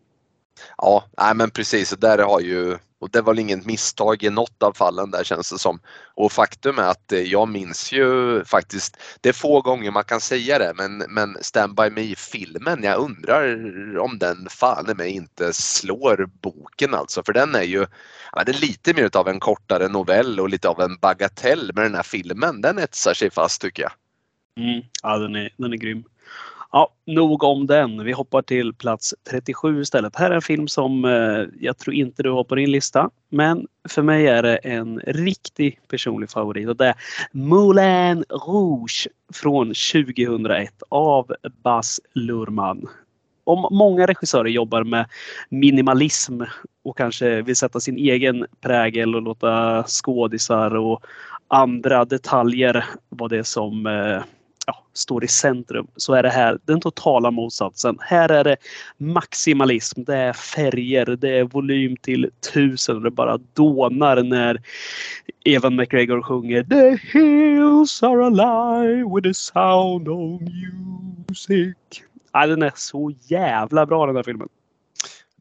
Ja, 0.77 1.05
nej 1.19 1.35
men 1.35 1.51
precis. 1.51 1.93
Och 1.93 2.01
där 2.01 2.19
har 2.19 2.41
ju, 2.41 2.79
och 2.99 3.11
det 3.11 3.21
var 3.21 3.33
väl 3.33 3.39
inget 3.39 3.67
misstag 3.67 4.23
i 4.23 4.31
något 4.31 4.63
av 4.63 4.73
fallen 4.73 5.11
där 5.11 5.25
känns 5.25 5.51
det 5.51 5.59
som. 5.59 5.81
Och 6.15 6.33
faktum 6.33 6.79
är 6.79 6.83
att 6.83 7.13
eh, 7.13 7.21
jag 7.21 7.49
minns 7.49 7.93
ju 7.93 8.45
faktiskt, 8.45 8.97
det 9.21 9.29
är 9.29 9.33
få 9.33 9.61
gånger 9.61 9.91
man 9.91 10.05
kan 10.05 10.21
säga 10.21 10.59
det, 10.59 10.73
men, 10.77 10.99
men 11.09 11.37
Stand 11.41 11.75
By 11.75 11.91
Me-filmen, 11.91 12.83
jag 12.83 12.99
undrar 12.99 13.99
om 13.99 14.19
den 14.19 14.47
fan 14.51 14.97
mig 14.97 15.11
inte 15.11 15.53
slår 15.53 16.29
boken 16.43 16.95
alltså. 16.95 17.23
För 17.23 17.33
den 17.33 17.55
är 17.55 17.63
ju, 17.63 17.87
ja, 18.33 18.45
det 18.45 18.53
är 18.53 18.61
lite 18.61 18.95
mer 18.95 19.17
av 19.17 19.29
en 19.29 19.41
kortare 19.41 19.89
novell 19.89 20.41
och 20.41 20.49
lite 20.49 20.69
av 20.69 20.81
en 20.81 20.97
bagatell. 20.97 21.71
Men 21.75 21.85
den 21.85 21.95
här 21.95 22.03
filmen, 22.03 22.61
den 22.61 22.79
etsar 22.79 23.15
sig 23.15 23.31
fast 23.31 23.61
tycker 23.61 23.83
jag. 23.83 23.93
Mm. 24.59 24.83
Ja, 25.03 25.19
den 25.19 25.37
är, 25.37 25.51
den 25.57 25.73
är 25.73 25.77
grym. 25.77 26.05
Ja, 26.73 26.93
nog 27.07 27.43
om 27.43 27.67
den. 27.67 28.05
Vi 28.05 28.13
hoppar 28.13 28.43
till 28.43 28.75
plats 28.75 29.15
37 29.31 29.81
istället. 29.81 30.17
Här 30.17 30.31
är 30.31 30.35
en 30.35 30.43
film 30.43 30.69
som 30.69 31.05
eh, 31.05 31.45
jag 31.61 31.79
tror 31.79 31.95
inte 31.95 32.23
du 32.23 32.31
har 32.31 32.45
på 32.45 32.55
din 32.55 32.71
lista. 32.71 33.11
Men 33.29 33.67
för 33.89 34.03
mig 34.03 34.27
är 34.27 34.43
det 34.43 34.57
en 34.57 35.01
riktig 35.01 35.81
personlig 35.89 36.31
favorit 36.31 36.69
och 36.69 36.77
det 36.77 36.87
är 36.87 36.95
Moulin 37.33 38.25
Rouge 38.29 39.09
från 39.35 39.67
2001 39.67 40.71
av 40.89 41.33
Baz 41.63 42.01
Luhrmann. 42.15 42.89
Om 43.45 43.69
många 43.71 44.07
regissörer 44.07 44.49
jobbar 44.49 44.85
med 44.85 45.07
minimalism 45.49 46.43
och 46.85 46.97
kanske 46.97 47.43
vill 47.43 47.57
sätta 47.57 47.81
sin 47.81 47.97
egen 47.97 48.47
prägel 48.61 49.15
och 49.15 49.23
låta 49.23 49.85
skådisar 49.85 50.77
och 50.77 51.05
andra 51.49 52.05
detaljer 52.05 52.85
vara 53.09 53.29
det 53.29 53.45
som 53.45 53.87
eh, 53.87 54.23
ja, 54.67 54.85
står 54.93 55.25
i 55.25 55.29
centrum 55.29 55.87
så 55.97 56.15
är 56.15 56.23
det 56.23 56.31
här 56.31 56.59
den 56.65 56.81
totala 56.81 57.31
motsatsen. 57.31 57.99
Här 58.01 58.29
är 58.29 58.45
det 58.45 58.57
maximalism, 58.97 60.03
det 60.03 60.17
är 60.17 60.33
färger, 60.33 61.07
det 61.07 61.39
är 61.39 61.45
volym 61.45 61.97
till 61.97 62.31
tusen 62.53 62.97
och 62.97 63.03
det 63.03 63.11
bara 63.11 63.39
dånar 63.55 64.23
när 64.23 64.63
Evan 65.45 65.77
McGregor 65.77 66.23
sjunger 66.23 66.63
The 66.63 67.19
hills 67.19 68.03
are 68.03 68.27
alive 68.27 69.15
with 69.15 69.29
the 69.29 69.35
sound 69.35 70.09
of 70.09 70.41
music. 71.29 71.77
Ja, 72.33 72.47
den 72.47 72.63
är 72.63 72.73
så 72.75 73.13
jävla 73.29 73.87
bra 73.87 74.07
den 74.07 74.17
här 74.17 74.23
filmen. 74.23 74.49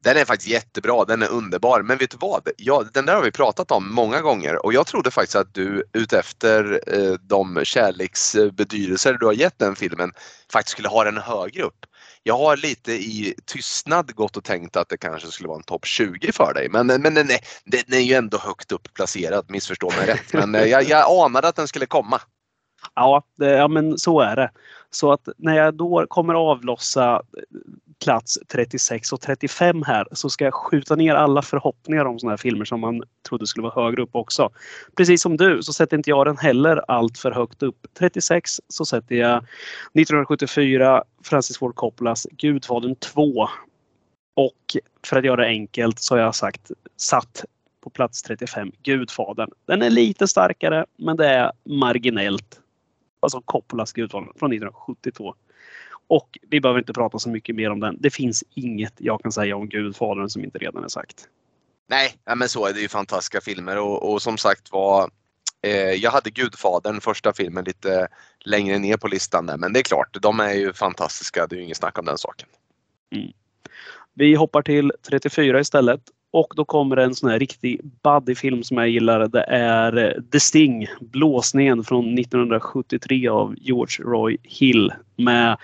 Den 0.05 0.17
är 0.17 0.25
faktiskt 0.25 0.49
jättebra, 0.49 1.05
den 1.05 1.21
är 1.21 1.29
underbar. 1.29 1.81
Men 1.81 1.97
vet 1.97 2.11
du 2.11 2.17
vad? 2.19 2.49
Ja, 2.57 2.83
den 2.93 3.05
där 3.05 3.15
har 3.15 3.23
vi 3.23 3.31
pratat 3.31 3.71
om 3.71 3.93
många 3.93 4.21
gånger 4.21 4.65
och 4.65 4.73
jag 4.73 4.87
trodde 4.87 5.11
faktiskt 5.11 5.35
att 5.35 5.53
du 5.53 5.83
utefter 5.93 6.81
eh, 6.87 7.13
de 7.13 7.61
kärleksbetydelser 7.63 9.13
du 9.13 9.25
har 9.25 9.33
gett 9.33 9.59
den 9.59 9.75
filmen 9.75 10.11
faktiskt 10.51 10.71
skulle 10.71 10.87
ha 10.87 11.03
den 11.03 11.17
högre 11.17 11.63
upp. 11.63 11.85
Jag 12.23 12.37
har 12.37 12.57
lite 12.57 12.91
i 12.91 13.35
tystnad 13.45 14.15
gått 14.15 14.37
och 14.37 14.43
tänkt 14.43 14.75
att 14.75 14.89
det 14.89 14.97
kanske 14.97 15.31
skulle 15.31 15.47
vara 15.47 15.57
en 15.57 15.63
topp 15.63 15.85
20 15.85 16.31
för 16.31 16.53
dig. 16.53 16.69
Men, 16.69 16.89
eh, 16.89 16.99
men 16.99 17.13
den, 17.13 17.29
är, 17.29 17.39
den 17.65 17.93
är 17.93 18.03
ju 18.03 18.13
ändå 18.13 18.37
högt 18.37 18.71
upp 18.71 18.93
placerad, 18.93 19.45
missförstå 19.49 19.89
mig 19.89 20.07
rätt. 20.07 20.33
Men 20.33 20.55
eh, 20.55 20.63
jag, 20.63 20.83
jag 20.83 21.25
anade 21.25 21.47
att 21.47 21.55
den 21.55 21.67
skulle 21.67 21.85
komma. 21.85 22.21
Ja, 22.93 23.23
det, 23.35 23.51
ja, 23.51 23.67
men 23.67 23.97
så 23.97 24.19
är 24.19 24.35
det. 24.35 24.51
Så 24.89 25.11
att 25.11 25.29
när 25.37 25.55
jag 25.55 25.73
då 25.73 26.05
kommer 26.09 26.33
avlossa 26.33 27.15
eh, 27.15 27.21
plats 28.03 28.39
36 28.47 29.13
och 29.13 29.21
35 29.21 29.83
här 29.83 30.07
så 30.11 30.29
ska 30.29 30.45
jag 30.45 30.53
skjuta 30.53 30.95
ner 30.95 31.15
alla 31.15 31.41
förhoppningar 31.41 32.05
om 32.05 32.19
sådana 32.19 32.31
här 32.31 32.37
filmer 32.37 32.65
som 32.65 32.79
man 32.79 33.03
trodde 33.29 33.47
skulle 33.47 33.63
vara 33.63 33.83
högre 33.85 34.01
upp 34.01 34.15
också. 34.15 34.49
Precis 34.97 35.21
som 35.21 35.37
du 35.37 35.63
så 35.63 35.73
sätter 35.73 35.97
inte 35.97 36.09
jag 36.09 36.25
den 36.25 36.37
heller 36.37 36.91
allt 36.91 37.17
för 37.17 37.31
högt 37.31 37.63
upp. 37.63 37.87
36 37.99 38.61
så 38.67 38.85
sätter 38.85 39.15
jag 39.15 39.37
1974 39.37 41.03
Francis 41.23 41.57
Ford 41.57 41.75
Coppolas 41.75 42.27
Gudfadern 42.31 42.95
2. 42.95 43.47
Och 44.35 44.77
för 45.07 45.17
att 45.17 45.25
göra 45.25 45.41
det 45.41 45.47
enkelt 45.47 45.99
så 45.99 46.15
har 46.15 46.21
jag 46.21 46.35
sagt 46.35 46.71
satt 46.97 47.45
på 47.83 47.89
plats 47.89 48.23
35 48.23 48.71
Gudfadern. 48.83 49.49
Den 49.65 49.81
är 49.81 49.89
lite 49.89 50.27
starkare 50.27 50.85
men 50.97 51.17
det 51.17 51.27
är 51.27 51.51
marginellt. 51.63 52.61
Alltså 53.25 53.41
Coppolas 53.41 53.93
Gudfadern 53.93 54.29
från 54.35 54.51
1972. 54.53 55.35
Och 56.07 56.39
vi 56.49 56.61
behöver 56.61 56.79
inte 56.79 56.93
prata 56.93 57.19
så 57.19 57.29
mycket 57.29 57.55
mer 57.55 57.71
om 57.71 57.79
den. 57.79 57.97
Det 57.99 58.09
finns 58.09 58.43
inget 58.53 58.93
jag 58.97 59.21
kan 59.21 59.31
säga 59.31 59.55
om 59.55 59.69
Gudfadern 59.69 60.29
som 60.29 60.43
inte 60.43 60.57
redan 60.57 60.83
är 60.83 60.87
sagt. 60.87 61.27
Nej, 61.87 62.15
men 62.35 62.49
så 62.49 62.65
är 62.65 62.73
det 62.73 62.79
ju 62.79 62.87
fantastiska 62.87 63.41
filmer 63.41 63.77
och, 63.77 64.13
och 64.13 64.21
som 64.21 64.37
sagt 64.37 64.71
var 64.71 65.09
eh, 65.61 65.71
jag 65.73 66.11
hade 66.11 66.29
Gudfadern, 66.29 67.01
första 67.01 67.33
filmen, 67.33 67.63
lite 67.63 68.07
längre 68.39 68.79
ner 68.79 68.97
på 68.97 69.07
listan 69.07 69.45
där. 69.45 69.57
Men 69.57 69.73
det 69.73 69.79
är 69.79 69.83
klart, 69.83 70.17
de 70.21 70.39
är 70.39 70.53
ju 70.53 70.73
fantastiska. 70.73 71.47
Det 71.47 71.55
är 71.55 71.57
ju 71.57 71.63
inget 71.63 71.77
snack 71.77 71.99
om 71.99 72.05
den 72.05 72.17
saken. 72.17 72.49
Mm. 73.15 73.31
Vi 74.13 74.35
hoppar 74.35 74.61
till 74.61 74.91
34 75.09 75.59
istället. 75.59 76.01
Och 76.35 76.53
då 76.55 76.65
kommer 76.65 76.97
en 76.97 77.15
sån 77.15 77.29
här 77.29 77.39
riktig 77.39 77.81
buddyfilm 78.03 78.63
som 78.63 78.77
jag 78.77 78.89
gillar. 78.89 79.27
Det 79.27 79.43
är 79.43 79.97
eh, 79.97 80.21
The 80.31 80.39
Sting, 80.39 80.87
Blåsningen 80.99 81.83
från 81.83 82.19
1973 82.19 83.27
av 83.27 83.55
George 83.57 84.05
Roy 84.05 84.37
Hill 84.43 84.93
med 85.15 85.57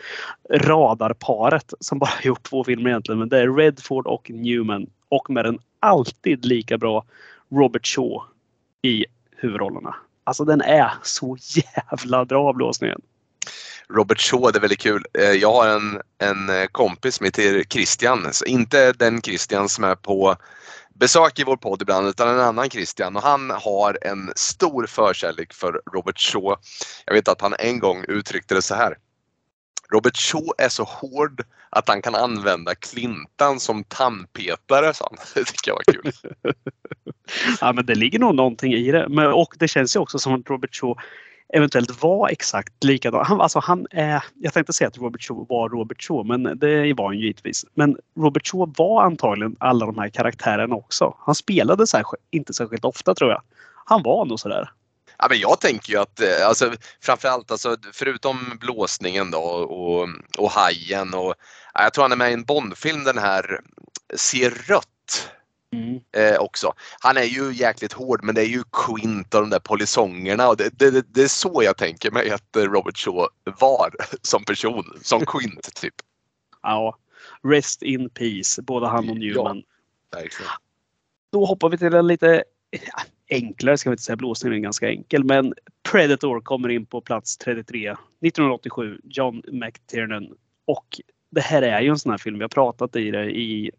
radarparet 0.50 1.74
som 1.80 2.00
bara 2.00 2.10
gjort 2.24 2.44
två 2.44 2.63
filmer 2.63 2.90
egentligen. 2.90 3.20
Men 3.20 3.30
det 3.30 3.40
är 3.40 3.56
Redford 3.56 4.08
och 4.08 4.32
Newman 4.34 4.88
och 5.10 5.30
med 5.30 5.46
den 5.46 5.60
alltid 5.80 6.46
lika 6.46 6.78
bra 6.78 7.04
Robert 7.50 7.88
Shaw 7.88 8.22
i 8.82 9.06
huvudrollerna. 9.36 9.96
Alltså 10.24 10.46
den 10.46 10.62
är 10.62 10.92
så 11.04 11.38
jävla 11.75 12.25
bra 12.25 12.54
blåsningen. 12.54 13.01
Robert 13.96 14.22
Shaw, 14.22 14.52
det 14.52 14.58
är 14.58 14.62
väldigt 14.62 14.80
kul. 14.80 15.06
Eh, 15.14 15.32
jag 15.32 15.54
har 15.54 15.68
en, 15.68 16.02
en 16.18 16.50
eh, 16.50 16.66
kompis 16.66 17.16
som 17.16 17.26
heter 17.26 17.64
Christian. 17.64 18.28
Så 18.32 18.46
inte 18.46 18.92
den 18.94 19.22
Christian 19.22 19.70
som 19.70 19.84
är 19.84 19.96
på 19.96 20.36
besök 20.94 21.40
i 21.40 21.44
vår 21.44 21.58
podd 21.58 21.82
ibland 21.82 22.08
utan 22.08 22.28
en 22.28 22.40
annan 22.40 22.70
Christian 22.70 23.16
och 23.16 23.22
han 23.22 23.50
har 23.50 23.98
en 24.02 24.32
stor 24.36 24.86
förkärlek 24.86 25.54
för 25.54 25.82
Robert 25.94 26.20
Shaw. 26.20 26.56
Jag 27.06 27.14
vet 27.14 27.28
att 27.28 27.42
han 27.42 27.56
en 27.60 27.80
gång 27.80 28.06
uttryckte 28.08 28.56
det 28.56 28.62
så 28.62 28.76
här. 28.76 28.98
Robert 29.94 30.18
Shaw 30.18 30.54
är 30.58 30.70
så 30.70 30.84
hård 30.84 31.44
att 31.70 31.88
han 31.88 32.02
kan 32.02 32.16
använda 32.16 32.76
Clintan 32.76 33.60
som 33.60 33.84
tandpetare, 33.84 34.94
sa 34.94 35.08
han. 35.12 35.20
Det 35.36 35.44
tycker 35.44 35.72
jag 35.72 35.76
var 35.76 35.94
kul. 35.94 36.12
ja, 37.62 37.74
men 37.74 37.86
det 37.86 37.96
ligger 37.96 38.20
nog 38.20 38.36
någonting 38.36 38.74
i 38.74 38.92
det. 38.92 39.08
Men, 39.10 39.28
och 39.28 39.56
det 39.60 39.68
känns 39.68 39.96
ju 39.96 40.00
också 40.00 40.20
som 40.20 40.34
att 40.34 40.50
Robert 40.50 40.76
Shaw 40.76 40.96
eventuellt 41.53 42.03
var 42.03 42.29
exakt 42.29 42.84
likadan. 42.84 43.25
Han, 43.25 43.41
alltså 43.41 43.60
han 43.60 43.88
eh, 43.91 44.22
jag 44.39 44.53
tänkte 44.53 44.74
säga 44.74 44.88
att 44.88 44.98
Robert 44.98 45.22
Shaw 45.22 45.46
var 45.50 45.70
Robert 45.70 46.03
Shaw, 46.03 46.27
men 46.27 46.60
det 46.60 46.93
var 46.93 47.05
han 47.05 47.17
ju 47.17 47.22
givetvis. 47.22 47.65
Men 47.74 47.98
Robert 48.17 48.48
Shaw 48.48 48.74
var 48.77 49.03
antagligen 49.03 49.55
alla 49.60 49.86
de 49.86 49.98
här 49.98 50.10
karaktärerna 50.10 50.75
också. 50.75 51.15
Han 51.20 51.36
spelade 51.36 51.88
särskilt, 51.88 52.24
inte 52.31 52.53
särskilt 52.53 52.86
ofta 52.86 53.15
tror 53.15 53.31
jag. 53.31 53.41
Han 53.86 54.03
var 54.03 54.25
nog 54.25 54.39
sådär. 54.39 54.70
Ja, 55.17 55.27
men 55.29 55.39
jag 55.39 55.60
tänker 55.60 55.93
ju 55.93 56.00
att 56.00 56.22
eh, 56.22 56.48
alltså, 56.48 56.74
framförallt 57.01 57.51
alltså, 57.51 57.75
förutom 57.93 58.58
blåsningen 58.60 59.31
då 59.31 59.39
och, 59.39 60.10
och 60.38 60.51
hajen 60.51 61.13
och 61.13 61.34
jag 61.74 61.93
tror 61.93 62.03
han 62.03 62.12
är 62.12 62.15
med 62.15 62.31
i 62.31 62.34
en 62.34 62.43
Bondfilm 62.43 63.03
den 63.03 63.17
här 63.17 63.51
eh, 63.53 64.17
Ser 64.17 64.50
rött 64.50 64.88
Mm. 65.74 66.00
Eh, 66.12 66.40
också. 66.40 66.74
Han 67.00 67.18
är 67.18 67.24
ju 67.24 67.54
jäkligt 67.54 67.94
hård 67.94 68.24
men 68.24 68.36
det 68.36 68.42
är 68.42 68.48
ju 68.48 68.63
Quint 68.72 69.34
och 69.34 69.42
de 69.42 69.50
där 69.50 69.60
polisongerna 69.60 70.50
och 70.50 70.58
det, 70.58 70.70
det, 70.80 71.13
det, 71.13 71.24
är 71.24 71.28
så 71.28 71.63
jag 71.63 71.78
tänker 71.78 72.12
mig 72.12 72.32
att 72.32 72.58
Robert 72.58 72.98
Shaw 72.98 73.28
var 73.60 73.96
som 74.22 74.44
person, 74.44 75.00
som 75.01 75.25
Quint 75.25 75.75
typ. 75.75 75.94
Ja, 76.62 76.98
Rest 77.44 77.84
in 77.84 78.10
peace, 78.10 78.62
både 78.62 78.88
han 78.88 79.10
och 79.10 79.18
Newman. 79.18 79.63
Ja, 80.12 80.18
verkligen. 80.20 80.51
Då 81.32 81.46
hoppar 81.46 81.70
vi 81.70 81.78
till 81.78 81.94
en 81.94 82.08
lite 82.08 82.44
ja, 82.70 83.01
enklare, 83.30 83.78
ska 83.78 83.90
vi 83.90 83.94
inte 83.94 84.04
säga, 84.04 84.16
blåsningen 84.16 84.58
är 84.58 84.62
ganska 84.62 84.90
enkel, 84.90 85.24
men 85.24 85.54
Predator 85.92 86.42
kommer 86.42 86.70
in 86.70 86.86
på 86.86 87.01
plats 87.01 87.38
33. 87.38 87.90
1987, 87.90 89.00
John 89.04 89.42
McTiernan. 89.51 90.36
Och 90.66 91.01
det 91.30 91.42
här 91.42 91.62
är 91.62 91.82
ju 91.82 91.90
en 91.90 92.00
sån 92.00 92.12
här 92.12 92.18
film, 92.18 92.38
vi 92.38 92.44
har 92.44 92.50
pratat 92.50 92.96
i 92.96 93.12
det 93.12 93.32
i 93.32 93.72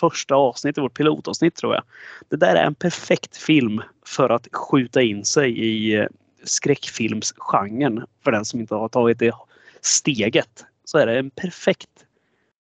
första 0.00 0.34
avsnittet, 0.34 0.84
vårt 0.84 0.96
pilotavsnitt 0.96 1.54
tror 1.54 1.74
jag. 1.74 1.82
Det 2.28 2.36
där 2.36 2.56
är 2.56 2.64
en 2.64 2.74
perfekt 2.74 3.36
film 3.36 3.82
för 4.06 4.30
att 4.30 4.48
skjuta 4.52 5.02
in 5.02 5.24
sig 5.24 5.58
i 5.58 5.94
eh, 5.94 6.06
skräckfilmsgenren. 6.44 8.06
För 8.24 8.32
den 8.32 8.44
som 8.44 8.60
inte 8.60 8.74
har 8.74 8.88
tagit 8.88 9.18
det 9.18 9.34
steget 9.80 10.64
så 10.84 10.98
är 10.98 11.06
det 11.06 11.18
en 11.18 11.30
perfekt 11.30 11.88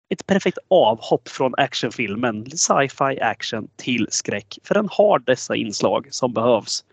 ett 0.09 0.27
perfekt 0.27 0.57
avhopp 0.67 1.29
från 1.29 1.53
actionfilmen, 1.57 2.45
sci-fi 2.51 3.19
action 3.21 3.67
till 3.75 4.07
skräck. 4.09 4.59
För 4.63 4.75
den 4.75 4.87
har 4.91 5.19
dessa 5.19 5.55
inslag 5.55 6.07
som 6.11 6.33
behövs. 6.33 6.85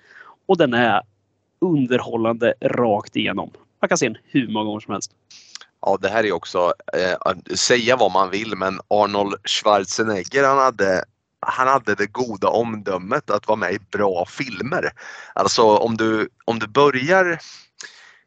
Och 0.47 0.59
den 0.59 0.75
är 0.75 1.03
underhållande 1.61 2.55
rakt 2.61 3.17
igenom. 3.17 3.51
Man 3.81 3.89
kan 3.89 3.99
se 3.99 4.09
den 4.09 4.19
hur 4.25 4.49
många 4.49 4.65
gånger 4.65 4.81
som 4.81 4.93
helst. 4.93 5.13
Ja, 5.83 5.99
det 6.01 6.09
här 6.09 6.25
är 6.25 6.33
också, 6.33 6.73
eh, 6.93 7.57
säga 7.57 7.97
vad 7.97 8.13
man 8.13 8.31
vill, 8.31 8.57
men 8.57 8.81
Arnold 8.89 9.35
Schwarzenegger 9.45 10.45
han 10.45 10.59
hade 10.59 11.05
han 11.47 11.69
hade 11.69 11.95
det 11.95 12.07
goda 12.07 12.49
omdömet 12.49 13.31
att 13.31 13.49
vara 13.49 13.57
med 13.57 13.73
i 13.73 13.79
bra 13.79 14.27
filmer. 14.29 14.93
Alltså 15.35 15.63
om 15.63 15.97
du, 15.97 16.29
om 16.45 16.59
du 16.59 16.67
börjar 16.67 17.39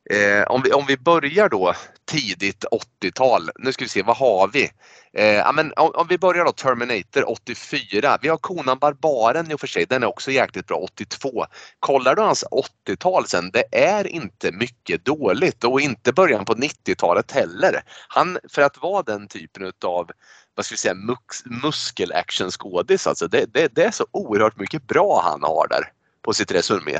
Eh, 0.09 0.43
om, 0.47 0.61
vi, 0.61 0.73
om 0.73 0.85
vi 0.87 0.97
börjar 0.97 1.49
då 1.49 1.73
tidigt 2.05 2.65
80-tal, 3.01 3.49
nu 3.59 3.73
ska 3.73 3.85
vi 3.85 3.89
se, 3.89 4.01
vad 4.01 4.17
har 4.17 4.47
vi? 4.47 4.69
Eh, 5.13 5.25
ja, 5.25 5.51
men 5.51 5.73
om, 5.75 5.91
om, 5.95 6.07
vi 6.07 6.17
börjar 6.17 6.45
då 6.45 6.51
Terminator 6.51 7.29
84. 7.29 8.17
Vi 8.21 8.27
har 8.27 8.37
Konan 8.37 8.79
Barbaren 8.79 9.51
i 9.51 9.53
och 9.53 9.59
för 9.59 9.67
sig, 9.67 9.85
den 9.89 10.03
är 10.03 10.07
också 10.07 10.31
jäkligt 10.31 10.67
bra 10.67 10.77
82. 10.77 11.45
Kollar 11.79 12.15
du 12.15 12.21
hans 12.21 12.43
80-tal 12.87 13.27
sen, 13.27 13.51
det 13.51 13.63
är 13.71 14.07
inte 14.07 14.51
mycket 14.51 15.05
dåligt 15.05 15.63
och 15.63 15.81
inte 15.81 16.13
början 16.13 16.45
på 16.45 16.53
90-talet 16.53 17.31
heller. 17.31 17.81
Han, 18.07 18.37
för 18.49 18.61
att 18.61 18.81
vara 18.81 19.03
den 19.03 19.27
typen 19.27 19.63
utav 19.63 20.11
vad 20.55 20.65
ska 20.65 20.73
vi 20.73 20.77
säga, 20.77 20.93
mus 20.93 21.43
muskelactionskådis 21.45 23.07
alltså, 23.07 23.27
det, 23.27 23.45
det, 23.53 23.75
det, 23.75 23.83
är 23.83 23.91
så 23.91 24.07
oerhört 24.11 24.59
mycket 24.59 24.87
bra 24.87 25.21
han 25.23 25.43
har 25.43 25.67
där 25.67 25.91
på 26.21 26.33
sitt 26.33 26.51
resumé. 26.51 26.99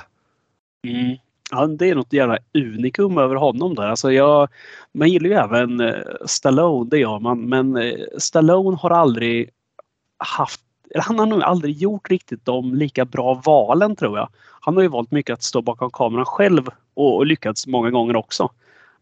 Mm. 0.88 1.18
Ja, 1.52 1.68
det 1.68 1.90
är 1.90 1.96
något 1.96 2.14
jävla 2.14 2.38
unikum 2.54 3.18
över 3.18 3.36
honom 3.36 3.76
där. 3.76 3.88
Alltså 3.88 4.12
jag, 4.12 4.48
man 4.92 5.10
gillar 5.10 5.30
ju 5.30 5.36
även 5.36 5.80
eh, 5.80 5.96
Stallone, 6.26 6.90
det 6.90 6.98
gör 6.98 7.20
man. 7.20 7.50
Men 7.50 7.78
eh, 7.78 8.00
Stallone 8.18 8.78
har 8.78 8.90
aldrig 8.90 9.50
haft 10.18 10.62
han 10.96 11.20
har 11.20 11.26
nog 11.26 11.44
aldrig 11.44 11.78
gjort 11.78 12.10
riktigt 12.10 12.46
de 12.46 12.76
lika 12.76 13.06
bra 13.06 13.42
valen 13.46 13.96
tror 13.96 14.18
jag. 14.18 14.30
Han 14.62 14.76
har 14.76 14.82
ju 14.82 14.90
valt 14.90 15.12
mycket 15.12 15.34
att 15.34 15.44
stå 15.44 15.62
bakom 15.62 15.92
kameran 15.92 16.26
själv 16.26 16.70
och, 16.94 17.16
och 17.16 17.26
lyckats 17.26 17.68
många 17.68 17.90
gånger 17.90 18.16
också. 18.16 18.52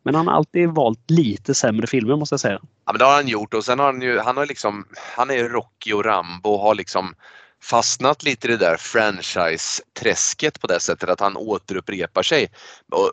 Men 0.03 0.15
han 0.15 0.27
har 0.27 0.35
alltid 0.35 0.69
valt 0.69 1.09
lite 1.09 1.53
sämre 1.53 1.87
filmer 1.87 2.15
måste 2.15 2.33
jag 2.33 2.39
säga. 2.39 2.59
Ja 2.85 2.91
men 2.91 2.99
det 2.99 3.05
har 3.05 3.13
han 3.13 3.27
gjort 3.27 3.53
och 3.53 3.65
sen 3.65 3.79
har 3.79 3.85
han 3.85 4.01
ju, 4.01 4.19
han 4.19 4.37
har 4.37 4.45
liksom, 4.45 4.85
han 5.17 5.29
är 5.29 5.49
Rocky 5.49 5.93
och 5.93 6.05
Rambo 6.05 6.49
och 6.49 6.59
har 6.59 6.75
liksom 6.75 7.15
fastnat 7.63 8.23
lite 8.23 8.47
i 8.47 8.51
det 8.51 8.57
där 8.57 8.77
franchise-träsket 8.77 10.61
på 10.61 10.67
det 10.67 10.79
sättet 10.79 11.09
att 11.09 11.19
han 11.19 11.37
återupprepar 11.37 12.23
sig. 12.23 12.51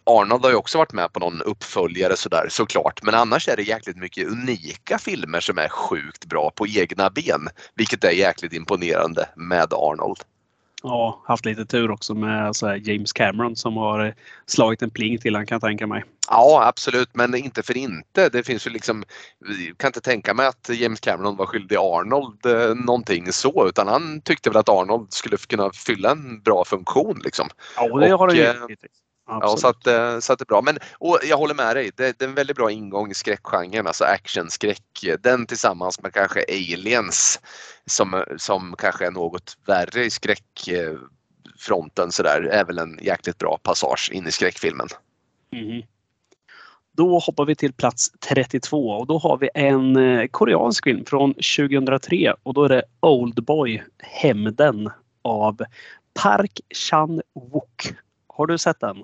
Arnold 0.05 0.45
har 0.45 0.51
ju 0.51 0.57
också 0.57 0.79
varit 0.79 0.93
med 0.93 1.13
på 1.13 1.21
någon 1.21 1.43
uppföljare 1.43 2.17
sådär 2.17 2.47
såklart 2.51 3.03
men 3.03 3.15
annars 3.15 3.49
är 3.49 3.57
det 3.57 3.63
jäkligt 3.63 3.97
mycket 3.97 4.29
unika 4.29 4.99
filmer 4.99 5.41
som 5.41 5.59
är 5.59 5.69
sjukt 5.69 6.25
bra 6.25 6.51
på 6.51 6.67
egna 6.67 7.11
ben. 7.11 7.49
Vilket 7.75 8.05
är 8.05 8.11
jäkligt 8.11 8.53
imponerande 8.53 9.29
med 9.37 9.73
Arnold. 9.73 10.19
Ja, 10.83 11.23
haft 11.27 11.45
lite 11.45 11.67
tur 11.67 11.91
också 11.91 12.15
med 12.15 12.57
så 12.57 12.77
James 12.77 13.13
Cameron 13.13 13.57
som 13.57 13.77
har 13.77 14.07
eh, 14.07 14.13
slagit 14.47 14.83
en 14.83 14.91
pling 14.91 15.19
till 15.19 15.35
han 15.35 15.47
kan 15.47 15.55
jag 15.55 15.63
tänka 15.63 15.87
mig. 15.87 16.05
Ja 16.33 16.67
absolut 16.67 17.09
men 17.13 17.35
inte 17.35 17.63
för 17.63 17.77
inte. 17.77 18.29
Det 18.29 18.43
finns 18.43 18.67
ju 18.67 18.71
liksom, 18.71 19.05
jag 19.69 19.79
kan 19.79 19.89
inte 19.89 20.01
tänka 20.01 20.35
mig 20.35 20.47
att 20.47 20.69
James 20.69 21.01
Cameron 21.01 21.37
var 21.37 21.47
skyldig 21.47 21.77
Arnold 21.77 22.47
eh, 22.47 22.75
någonting 22.75 23.33
så 23.33 23.69
utan 23.69 23.89
han 23.89 24.21
tyckte 24.21 24.51
väl 24.51 24.57
att 24.57 24.69
Arnold 24.69 25.13
skulle 25.13 25.37
kunna 25.37 25.71
fylla 25.73 26.11
en 26.11 26.43
bra 26.43 26.65
funktion 26.65 27.21
liksom. 27.25 27.49
Ja 27.77 27.99
det 27.99 28.11
har 28.11 28.29
han 28.29 28.37
ju. 28.37 28.43
Eh, 28.43 28.55
ja, 29.29 29.57
så 29.57 29.69
att, 29.69 29.87
eh, 29.87 30.19
så 30.19 30.33
att 30.33 30.39
det 30.39 30.43
är 30.43 30.47
bra. 30.47 30.63
Men 30.63 30.79
och 30.99 31.19
jag 31.23 31.37
håller 31.37 31.55
med 31.55 31.77
dig, 31.77 31.91
det, 31.97 32.19
det 32.19 32.25
är 32.25 32.29
en 32.29 32.35
väldigt 32.35 32.57
bra 32.57 32.71
ingång 32.71 33.11
i 33.11 33.15
skräckgenren, 33.15 33.87
alltså 33.87 34.05
actionskräck. 34.05 35.05
Den 35.21 35.47
tillsammans 35.47 36.03
med 36.03 36.13
kanske 36.13 36.45
aliens 36.49 37.41
som, 37.87 38.25
som 38.37 38.75
kanske 38.79 39.07
är 39.07 39.11
något 39.11 39.57
värre 39.67 40.05
i 40.05 40.11
skräckfronten 40.11 42.13
sådär, 42.13 42.43
är 42.43 42.65
väl 42.65 42.79
en 42.79 42.99
jäkligt 43.03 43.39
bra 43.39 43.59
passage 43.63 44.11
in 44.13 44.27
i 44.27 44.33
skräckfilmen. 44.33 44.89
Mm. 45.53 45.83
Då 46.97 47.19
hoppar 47.19 47.45
vi 47.45 47.57
till 47.57 47.73
plats 47.73 48.11
32 48.29 48.91
och 48.91 49.07
då 49.07 49.19
har 49.19 49.39
vi 49.39 49.51
en 49.55 49.97
eh, 49.97 50.27
koreansk 50.27 50.85
film 50.85 51.05
från 51.05 51.35
2003 51.35 52.35
och 52.43 52.55
då 52.55 52.65
är 52.65 52.69
det 52.69 52.83
Oldboy 53.01 53.83
Hämnden 53.99 54.91
av 55.23 55.63
Park 56.15 56.61
Chan-wook. 56.75 57.95
Har 58.27 58.47
du 58.47 58.59
sett 58.59 58.81
den? 58.81 58.97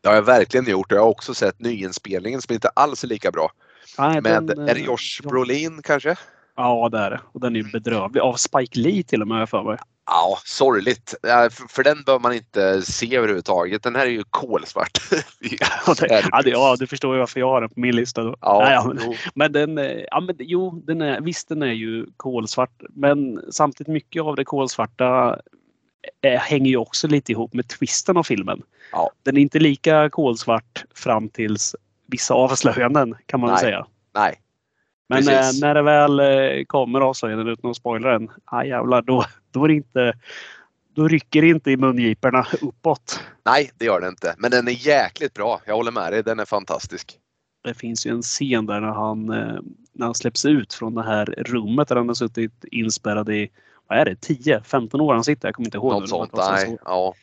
Det 0.00 0.08
har 0.08 0.14
jag 0.14 0.22
verkligen 0.22 0.70
gjort 0.70 0.92
och 0.92 0.98
jag 0.98 1.02
har 1.02 1.10
också 1.10 1.34
sett 1.34 1.60
nyinspelningen 1.60 2.42
som 2.42 2.54
inte 2.54 2.68
alls 2.68 3.04
är 3.04 3.08
lika 3.08 3.30
bra. 3.30 3.50
Nej, 3.98 4.20
Med, 4.20 4.42
den, 4.42 4.68
är 4.68 4.74
det 4.74 4.80
Josh 4.80 5.22
Brolin 5.28 5.82
kanske? 5.82 6.16
Ja, 6.60 6.88
det 6.88 6.98
är 6.98 7.10
det. 7.10 7.20
Och 7.32 7.40
den 7.40 7.56
är 7.56 7.62
bedrövlig. 7.72 8.20
Av 8.20 8.34
Spike 8.34 8.78
Lee 8.78 9.02
till 9.02 9.22
och 9.22 9.28
med, 9.28 9.48
för 9.48 9.62
mig. 9.62 9.78
Ja, 10.06 10.38
sorgligt. 10.44 11.14
För 11.68 11.84
den 11.84 12.02
bör 12.02 12.18
man 12.18 12.32
inte 12.32 12.82
se 12.82 13.16
överhuvudtaget. 13.16 13.82
Den 13.82 13.96
här 13.96 14.06
är 14.06 14.10
ju 14.10 14.24
kolsvart. 14.30 14.98
ja, 15.40 15.94
det, 16.00 16.28
ja, 16.32 16.42
det, 16.42 16.50
ja, 16.50 16.76
du 16.78 16.86
förstår 16.86 17.14
ju 17.14 17.18
varför 17.18 17.40
jag 17.40 17.48
har 17.48 17.60
den 17.60 17.70
på 17.70 17.80
min 17.80 17.96
lista. 17.96 18.22
Då. 18.22 18.36
Ja, 18.40 18.60
Nej, 18.64 18.72
ja, 18.72 18.92
men, 18.94 19.14
men, 19.34 19.52
den, 19.52 20.02
ja, 20.10 20.20
men 20.20 20.36
jo, 20.38 20.82
den 20.86 21.02
är, 21.02 21.20
visst 21.20 21.48
den 21.48 21.62
är 21.62 21.72
ju 21.72 22.06
kolsvart. 22.16 22.82
Men 22.90 23.40
samtidigt 23.50 23.92
mycket 23.92 24.22
av 24.22 24.36
det 24.36 24.44
kolsvarta 24.44 25.38
är, 26.20 26.36
hänger 26.36 26.70
ju 26.70 26.76
också 26.76 27.08
lite 27.08 27.32
ihop 27.32 27.52
med 27.52 27.68
twisten 27.68 28.16
av 28.16 28.22
filmen. 28.22 28.62
Ja. 28.92 29.10
Den 29.22 29.36
är 29.36 29.40
inte 29.40 29.58
lika 29.58 30.10
kolsvart 30.10 30.84
fram 30.94 31.28
tills 31.28 31.76
vissa 32.06 32.34
avslöjanden 32.34 33.14
kan 33.26 33.40
man 33.40 33.50
Nej. 33.50 33.58
säga. 33.58 33.86
Nej. 34.14 34.40
Men 35.10 35.18
eh, 35.18 35.24
Precis. 35.24 35.60
när 35.60 35.74
det 35.74 35.82
väl 35.82 36.20
eh, 36.20 36.64
kommer 36.66 37.00
avslöjanden 37.00 37.48
utan 37.48 37.70
att 37.70 37.76
spoila 37.76 38.08
den, 38.12 38.30
ah, 38.44 38.64
jävlar, 38.64 39.02
då, 39.02 39.24
då, 39.50 39.64
är 39.64 39.68
det 39.68 39.74
inte, 39.74 40.12
då 40.94 41.08
rycker 41.08 41.42
det 41.42 41.48
inte 41.48 41.70
i 41.70 41.76
mungiporna 41.76 42.46
uppåt. 42.60 43.20
Nej, 43.46 43.70
det 43.78 43.84
gör 43.84 44.00
det 44.00 44.08
inte. 44.08 44.34
Men 44.38 44.50
den 44.50 44.68
är 44.68 44.86
jäkligt 44.86 45.34
bra. 45.34 45.60
Jag 45.66 45.74
håller 45.74 45.92
med 45.92 46.12
dig. 46.12 46.22
Den 46.22 46.40
är 46.40 46.44
fantastisk. 46.44 47.18
Det 47.64 47.74
finns 47.74 48.06
ju 48.06 48.10
en 48.10 48.22
scen 48.22 48.66
där 48.66 48.80
när 48.80 48.88
han, 48.88 49.30
eh, 49.30 49.60
när 49.92 50.06
han 50.06 50.14
släpps 50.14 50.44
ut 50.44 50.74
från 50.74 50.94
det 50.94 51.02
här 51.02 51.24
rummet 51.38 51.88
där 51.88 51.96
han 51.96 52.08
har 52.08 52.14
suttit 52.14 52.64
inspärrad 52.70 53.28
i 53.28 53.48
vad 53.88 53.98
är 53.98 54.04
det, 54.04 54.14
10-15 54.14 55.00
år 55.00 55.14
han 55.14 55.24
sitter. 55.24 55.48
Jag 55.48 55.54
kommer 55.54 55.66
inte 55.66 55.78
ihåg. 55.78 55.92
Något 55.92 56.08
sånt. 56.08 56.32
Var 56.32 56.42
så- 56.56 56.66
Nej. 56.66 56.76
Ja. 56.84 57.14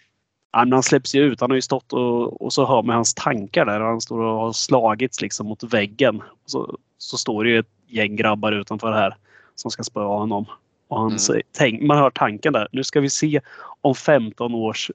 Ja, 0.52 0.60
men 0.66 0.74
han 0.74 0.84
släpps 0.84 1.16
ju 1.16 1.22
ut. 1.22 1.42
Han 1.42 1.52
har 1.52 1.56
ju 1.56 1.62
stått 1.62 1.94
och, 1.94 2.42
och 2.42 2.54
så 2.54 2.66
hör 2.66 2.84
man 2.84 2.96
hans 2.96 3.14
tankar 3.14 3.66
där. 3.66 3.80
Han 3.80 4.02
står 4.02 4.20
och 4.20 4.40
har 4.40 4.54
slagits 4.54 5.22
liksom 5.22 5.48
mot 5.48 5.64
väggen. 5.64 6.22
Och 6.22 6.38
så, 6.50 6.78
så 6.98 7.18
står 7.18 7.44
det 7.44 7.50
ju 7.50 7.60
ett 7.60 7.77
gäng 7.88 8.16
grabbar 8.16 8.52
utanför 8.52 8.92
här 8.92 9.16
som 9.56 9.72
ska 9.72 9.84
spöa 9.84 10.04
honom. 10.18 10.46
Och 10.88 10.98
han 11.00 11.08
Mm. 11.08 11.20
säger, 11.20 11.44
tänk, 11.52 11.82
man 11.82 11.98
hör 11.98 12.10
tanken 12.10 12.54
där. 12.54 12.68
Nu 12.72 12.84
ska 12.84 13.00
vi 13.00 13.10
se 13.10 13.42
om 13.82 13.96
15 13.96 14.56
års 14.56 14.92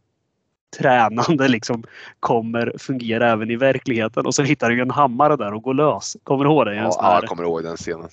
tränande 0.79 1.49
liksom 1.49 1.85
kommer 2.21 2.73
fungera 2.79 3.31
även 3.31 3.51
i 3.51 3.57
verkligheten. 3.57 4.27
Och 4.27 4.35
så 4.35 4.43
hittar 4.43 4.71
ju 4.71 4.81
en 4.81 4.91
hammare 4.91 5.37
där 5.37 5.55
och 5.55 5.63
går 5.63 5.75
lös. 5.75 6.17
Kommer 6.25 6.45
du 6.45 6.51
ihåg 6.51 6.67
det? 6.67 6.75
Ja, 6.75 6.91
ja, 6.99 7.15
jag 7.21 7.25
kommer 7.29 7.43
ihåg 7.43 7.63
den 7.63 7.77
scenen. 7.77 8.09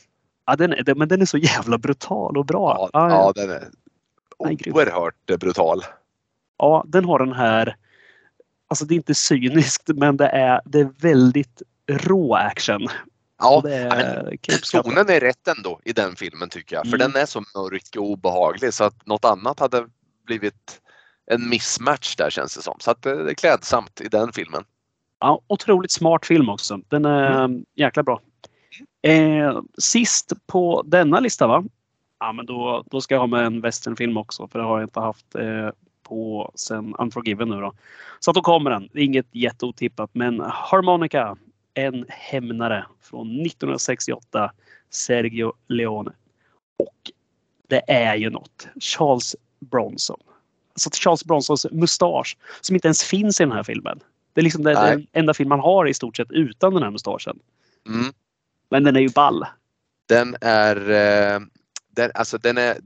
ja, 0.46 0.56
den, 0.56 0.74
är- 0.74 0.96
men 0.96 1.08
den 1.08 1.22
är 1.22 1.26
så 1.26 1.38
jävla 1.38 1.78
brutal 1.78 2.38
och 2.38 2.46
bra. 2.46 2.90
Ja, 2.94 3.10
Ja, 3.10 3.32
den 3.36 3.50
är 3.50 3.64
oerhört 4.38 5.30
eh, 5.32 5.38
brutal. 5.38 5.82
Ja, 6.58 6.84
den 6.88 7.06
har 7.06 7.20
den 7.20 7.34
här... 7.34 7.76
Alltså 8.68 8.86
det 8.86 8.94
är 8.94 8.96
inte 8.96 9.16
cyniskt 9.16 9.88
men 9.88 10.18
det 10.18 10.28
är, 10.28 10.62
det 10.66 10.80
är 10.80 10.90
väldigt 11.02 11.62
rå 11.92 12.36
action. 12.36 12.88
Ja, 13.40 13.64
är, 13.70 14.82
tonen 14.84 15.10
är 15.10 15.20
rätt 15.20 15.48
ändå 15.48 15.80
i 15.86 15.94
den 15.94 16.16
filmen 16.16 16.50
tycker 16.50 16.76
jag. 16.76 16.88
För 16.88 16.96
Mm. 16.98 17.12
den 17.12 17.22
är 17.22 17.26
så 17.26 17.40
mörk 17.40 17.96
och 17.98 18.04
obehaglig 18.10 18.74
så 18.74 18.84
att 18.84 19.06
något 19.06 19.26
annat 19.26 19.60
hade 19.60 19.88
blivit 20.26 20.82
en 21.32 21.50
mismatch 21.50 22.16
där 22.16 22.30
känns 22.30 22.56
det 22.56 22.62
som. 22.62 22.78
Så 22.80 22.92
att 22.92 23.06
eh, 23.06 23.16
det 23.16 23.32
är 23.32 23.36
klädsamt 23.36 24.02
i 24.02 24.08
den 24.08 24.34
filmen. 24.34 24.64
Ja, 25.20 25.42
otroligt 25.48 25.92
smart 25.92 26.26
film 26.26 26.50
också. 26.50 26.80
Den 26.88 27.06
är 27.06 27.44
Mm. 27.44 27.66
jäkla 27.76 28.04
bra. 28.04 28.22
Eh, 29.02 29.60
sist 29.78 30.34
på 30.48 30.84
denna 30.86 31.20
lista 31.20 31.48
va? 31.48 31.64
Ja 32.20 32.32
men 32.32 32.46
då, 32.46 32.84
då 32.92 33.02
ska 33.02 33.16
jag 33.16 33.20
ha 33.20 33.28
med 33.28 33.46
en 33.46 33.62
westernfilm 33.62 34.18
också 34.18 34.48
för 34.48 34.60
det 34.60 34.66
har 34.66 34.80
jag 34.80 34.86
inte 34.88 35.00
haft 35.00 35.36
eh, 35.36 35.70
på 36.04 36.52
sen 36.56 36.96
Unforgiven 37.00 37.50
nu 37.50 37.62
då. 37.62 37.74
Så 38.20 38.32
att 38.32 38.36
då 38.36 38.42
kommer 38.42 38.72
den. 38.72 38.90
Inget 38.94 39.28
jätteotippat 39.32 40.10
men 40.14 40.40
Harmonica. 40.42 41.38
En 41.74 42.06
hämnare 42.10 42.86
från 43.02 43.28
1968. 43.28 44.52
Sergio 44.90 45.54
Leone. 45.68 46.12
Och 46.78 47.12
det 47.68 47.84
är 47.88 48.16
ju 48.16 48.30
något. 48.30 48.68
Charles 48.80 49.36
Bronson. 49.60 50.20
Alltså 50.74 50.90
Charles 50.94 51.26
Bronsons 51.26 51.68
mustasch 51.72 52.38
som 52.62 52.76
inte 52.76 52.88
ens 52.88 53.04
finns 53.04 53.42
i 53.42 53.44
den 53.44 53.52
här 53.52 53.64
filmen. 53.64 54.00
Det 54.34 54.42
är 54.42 54.44
liksom 54.44 54.64
Nej. 54.64 54.76
den 54.76 55.08
enda 55.12 55.34
film 55.34 55.50
man 55.50 55.60
har 55.60 55.88
i 55.88 55.94
stort 55.94 56.18
sett 56.18 56.32
utan 56.32 56.74
den 56.74 56.84
här 56.84 56.92
mustaschen. 56.92 57.40
Mm. 57.88 58.14
Men 58.70 58.84
den 58.84 58.96
är 58.96 59.00
ju 59.00 59.10
ball. 59.10 59.46
Den 60.06 60.36
är, 60.42 60.90
eh, 60.90 61.40
den, 61.88 62.12
alltså 62.14 62.38
den 62.38 62.58
är, 62.58 62.78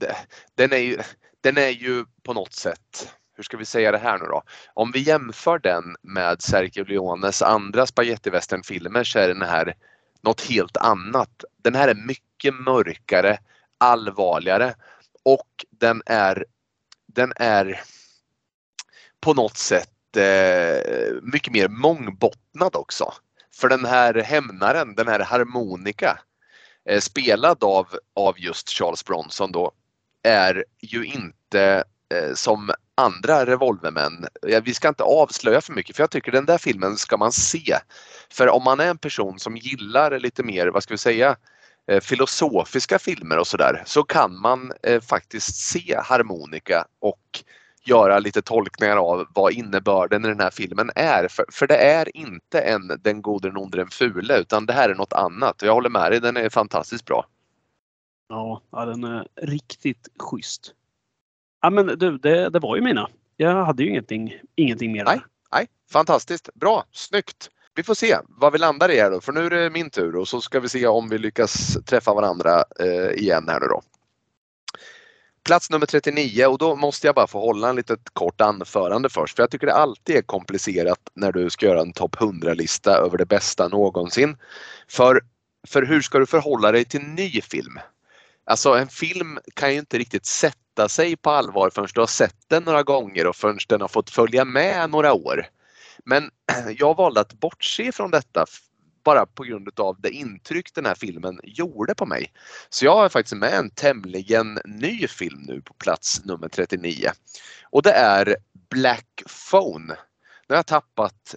den 0.56 0.74
är 0.74 0.78
ju, 0.78 0.98
den 1.42 1.58
är 1.58 1.70
ju 1.70 2.06
på 2.24 2.34
något 2.34 2.54
sätt, 2.54 3.16
hur 3.36 3.44
ska 3.44 3.58
vi 3.58 3.66
säga 3.66 3.92
det 3.92 3.98
här 3.98 4.18
nu 4.18 4.26
då? 4.26 4.44
Om 4.74 4.92
vi 4.92 5.00
jämför 5.00 5.60
den 5.60 5.96
med 6.02 6.42
Sergio 6.42 6.84
Leones 6.84 7.42
andra 7.42 7.86
spagettivästernfilmer 7.86 9.04
så 9.04 9.20
är 9.20 9.28
den 9.28 9.42
här 9.42 9.76
något 10.22 10.42
helt 10.42 10.78
annat. 10.78 11.44
Den 11.64 11.76
här 11.76 11.88
är 11.88 11.96
mycket 11.96 12.54
mörkare, 12.54 13.38
allvarligare 13.78 14.74
och 15.24 15.66
den 15.70 16.02
är, 16.06 16.46
den 17.08 17.34
är 17.36 17.82
på 19.20 19.34
något 19.34 19.58
sätt 19.58 20.18
eh, 20.18 21.14
mycket 21.22 21.54
mer 21.54 21.68
mångbottnad 21.68 22.76
också. 22.76 23.14
För 23.56 23.70
den 23.70 23.86
här 23.86 24.14
hämnaren, 24.14 24.96
den 24.96 25.08
här 25.08 25.20
harmonika 25.20 26.20
eh, 26.90 27.00
spelad 27.00 27.64
av, 27.64 27.88
av 28.14 28.40
just 28.40 28.70
Charles 28.70 29.06
Bronson 29.06 29.52
då, 29.52 29.72
är 30.24 30.66
ju 30.80 31.06
inte 31.06 31.84
Eh, 32.14 32.34
som 32.34 32.72
andra 32.96 33.46
revolvermän. 33.46 34.28
Vi 34.64 34.74
ska 34.74 34.88
inte 34.88 35.04
avslöja 35.04 35.62
för 35.62 35.74
mycket 35.74 35.96
för 35.96 36.04
jag 36.04 36.12
tycker 36.12 36.32
den 36.32 36.46
där 36.46 36.58
filmen 36.58 36.98
ska 36.98 37.18
man 37.18 37.32
se. 37.32 37.78
För 38.32 38.50
om 38.50 38.64
man 38.64 38.80
är 38.80 38.90
en 38.90 38.98
person 38.98 39.40
som 39.40 39.58
gillar 39.58 40.20
lite 40.20 40.44
mer, 40.44 40.68
vad 40.68 40.84
ska 40.84 40.94
vi 40.94 40.98
säga, 40.98 41.36
eh, 41.88 42.02
filosofiska 42.02 43.00
filmer 43.00 43.40
och 43.40 43.48
sådär 43.48 43.84
så 43.86 44.04
kan 44.04 44.40
man 44.40 44.74
eh, 44.84 45.02
faktiskt 45.02 45.56
se 45.56 46.00
harmonika 46.04 46.86
och 47.00 47.44
göra 47.86 48.20
lite 48.20 48.42
tolkningar 48.42 48.98
av 48.98 49.28
vad 49.34 49.54
innebörden 49.54 50.26
i 50.26 50.28
den 50.28 50.40
här 50.40 50.52
filmen 50.52 50.92
är. 50.96 51.28
För, 51.28 51.46
för 51.52 51.68
det 51.68 51.78
är 51.78 52.18
inte 52.18 52.62
en 52.62 53.00
Den 53.02 53.22
gode, 53.22 53.48
den 53.48 53.58
onde, 53.58 53.78
den 53.78 53.90
fule 53.90 54.40
utan 54.40 54.66
det 54.66 54.74
här 54.74 54.90
är 54.90 54.96
något 54.96 55.14
annat. 55.14 55.62
Jag 55.62 55.74
håller 55.74 55.90
med 55.90 56.12
dig, 56.12 56.22
den 56.22 56.38
är 56.38 56.50
fantastiskt 56.50 57.06
bra. 57.06 57.26
Ja 58.30 58.62
den 58.72 59.04
är 59.04 59.28
riktigt 59.42 60.08
schysst. 60.20 60.74
Ja 61.64 61.70
men 61.70 61.86
du, 61.88 62.18
det, 62.18 62.50
det 62.50 62.60
var 62.60 62.76
ju 62.76 62.82
mina. 62.82 63.10
Jag 63.38 63.66
hade 63.66 63.84
ju 63.84 63.90
ingenting, 63.90 64.34
ingenting 64.56 64.92
mer. 64.92 65.06
Nej. 65.06 65.22
Nej, 65.52 65.68
fantastiskt, 65.92 66.50
bra, 66.54 66.86
snyggt. 66.92 67.50
Vi 67.76 67.84
får 67.84 67.94
se 67.94 68.18
vad 68.28 68.54
vi 68.54 68.60
landar 68.60 68.92
i 68.92 69.00
här 69.00 69.12
då, 69.12 69.22
för 69.22 69.34
nu 69.34 69.46
är 69.46 69.50
det 69.50 69.70
min 69.70 69.90
tur 69.90 70.16
och 70.16 70.28
så 70.28 70.42
ska 70.42 70.60
vi 70.60 70.70
se 70.70 70.88
om 70.88 71.10
vi 71.10 71.18
lyckas 71.18 71.78
träffa 71.86 72.14
varandra 72.14 72.64
eh, 72.80 73.22
igen 73.22 73.50
här 73.50 73.60
nu 73.60 73.68
då. 73.68 73.82
Plats 75.44 75.70
nummer 75.70 75.86
39 75.86 76.46
och 76.46 76.58
då 76.58 76.76
måste 76.76 77.08
jag 77.08 77.16
bara 77.16 77.28
få 77.28 77.40
hålla 77.40 77.70
en 77.70 77.76
litet 77.76 78.10
kort 78.14 78.42
anförande 78.42 79.10
först 79.10 79.36
för 79.36 79.44
jag 79.44 79.52
tycker 79.52 79.68
det 79.68 79.74
alltid 79.74 80.16
är 80.16 80.22
komplicerat 80.22 81.00
när 81.14 81.32
du 81.32 81.50
ska 81.50 81.66
göra 81.66 81.82
en 81.82 81.94
topp 81.94 82.16
100-lista 82.16 82.98
över 82.98 83.18
det 83.18 83.26
bästa 83.26 83.68
någonsin. 83.68 84.38
För, 84.88 85.22
för 85.68 85.82
hur 85.84 86.02
ska 86.02 86.20
du 86.20 86.26
förhålla 86.26 86.72
dig 86.72 86.86
till 86.86 87.02
ny 87.02 87.42
film? 87.42 87.80
Alltså 88.46 88.74
en 88.74 88.88
film 88.88 89.40
kan 89.54 89.74
ju 89.74 89.80
inte 89.80 89.98
riktigt 89.98 90.26
sätta 90.26 90.58
sig 90.88 91.16
på 91.16 91.30
allvar 91.30 91.70
förrän 91.70 91.88
du 91.94 92.00
har 92.00 92.08
sett 92.08 92.36
den 92.48 92.64
några 92.64 92.84
gånger 92.84 93.28
och 93.28 93.36
förrän 93.36 93.58
den 93.68 93.82
har 93.82 93.88
fått 93.88 94.10
följa 94.10 94.46
med 94.46 94.90
några 94.90 95.14
år. 95.14 95.46
Men 96.06 96.32
jag 96.78 96.96
valde 96.96 97.22
att 97.22 97.34
bortse 97.34 97.92
från 97.92 98.12
detta 98.12 98.46
bara 99.04 99.26
på 99.26 99.44
grund 99.44 99.80
av 99.80 100.02
det 100.02 100.10
intryck 100.10 100.74
den 100.76 100.86
här 100.86 100.96
filmen 100.96 101.40
gjorde 101.44 101.96
på 101.96 102.06
mig. 102.06 102.32
Så 102.70 102.86
jag 102.86 102.96
har 102.96 103.10
faktiskt 103.10 103.36
med 103.36 103.54
en 103.54 103.70
tämligen 103.70 104.60
ny 104.66 105.08
film 105.08 105.42
nu 105.48 105.62
på 105.62 105.74
plats 105.74 106.26
nummer 106.26 106.48
39. 106.48 107.10
Och 107.70 107.82
det 107.82 107.92
är 107.92 108.36
Black 108.70 109.24
Phone. 109.52 109.96
Nu 110.48 110.54
har 110.54 110.56
jag 110.56 110.66
tappat 110.66 111.36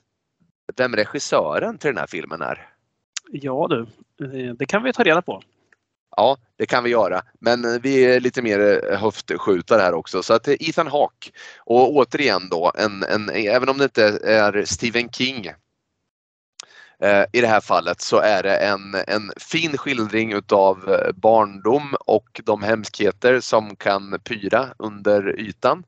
vem 0.77 0.97
regissören 0.97 1.79
till 1.79 1.89
den 1.89 1.99
här 1.99 2.07
filmen 2.07 2.43
är. 2.43 2.69
Ja 3.33 3.67
du, 3.71 3.81
eh, 4.25 4.55
det 4.55 4.67
kan 4.67 4.83
vi 4.83 4.93
ta 4.93 5.03
reda 5.03 5.23
på. 5.23 5.43
Ja, 6.17 6.37
det 6.59 6.67
kan 6.67 6.85
vi 6.85 6.91
göra. 6.91 7.23
Men 7.41 7.65
eh, 7.65 7.81
vi 7.83 8.05
är 8.05 8.21
lite 8.21 8.43
mer 8.43 8.85
eh, 8.91 8.99
höftskjutare 8.99 9.83
här 9.83 9.95
också. 9.95 10.23
Så 10.23 10.35
att 10.35 10.49
eh, 10.49 10.55
Ethan 10.61 10.87
Hawke. 10.87 11.31
Och 11.59 11.97
återigen 11.97 12.49
då, 12.49 12.73
en, 12.75 13.03
en, 13.03 13.31
även 13.31 13.69
om 13.69 13.79
det 13.79 13.85
inte 13.85 14.05
är 14.25 14.65
Stephen 14.65 15.11
King 15.11 15.47
eh, 17.03 17.25
i 17.33 17.41
det 17.41 17.47
här 17.47 17.61
fallet 17.61 18.01
så 18.01 18.19
är 18.19 18.43
det 18.43 18.57
en, 18.57 18.95
en 19.07 19.33
fin 19.37 19.79
skildring 19.79 20.33
utav 20.33 21.01
barndom 21.15 21.97
och 22.01 22.41
de 22.45 22.63
hemskheter 22.63 23.41
som 23.41 23.77
kan 23.77 24.21
pyra 24.25 24.69
under 24.79 25.41
ytan. 25.41 25.85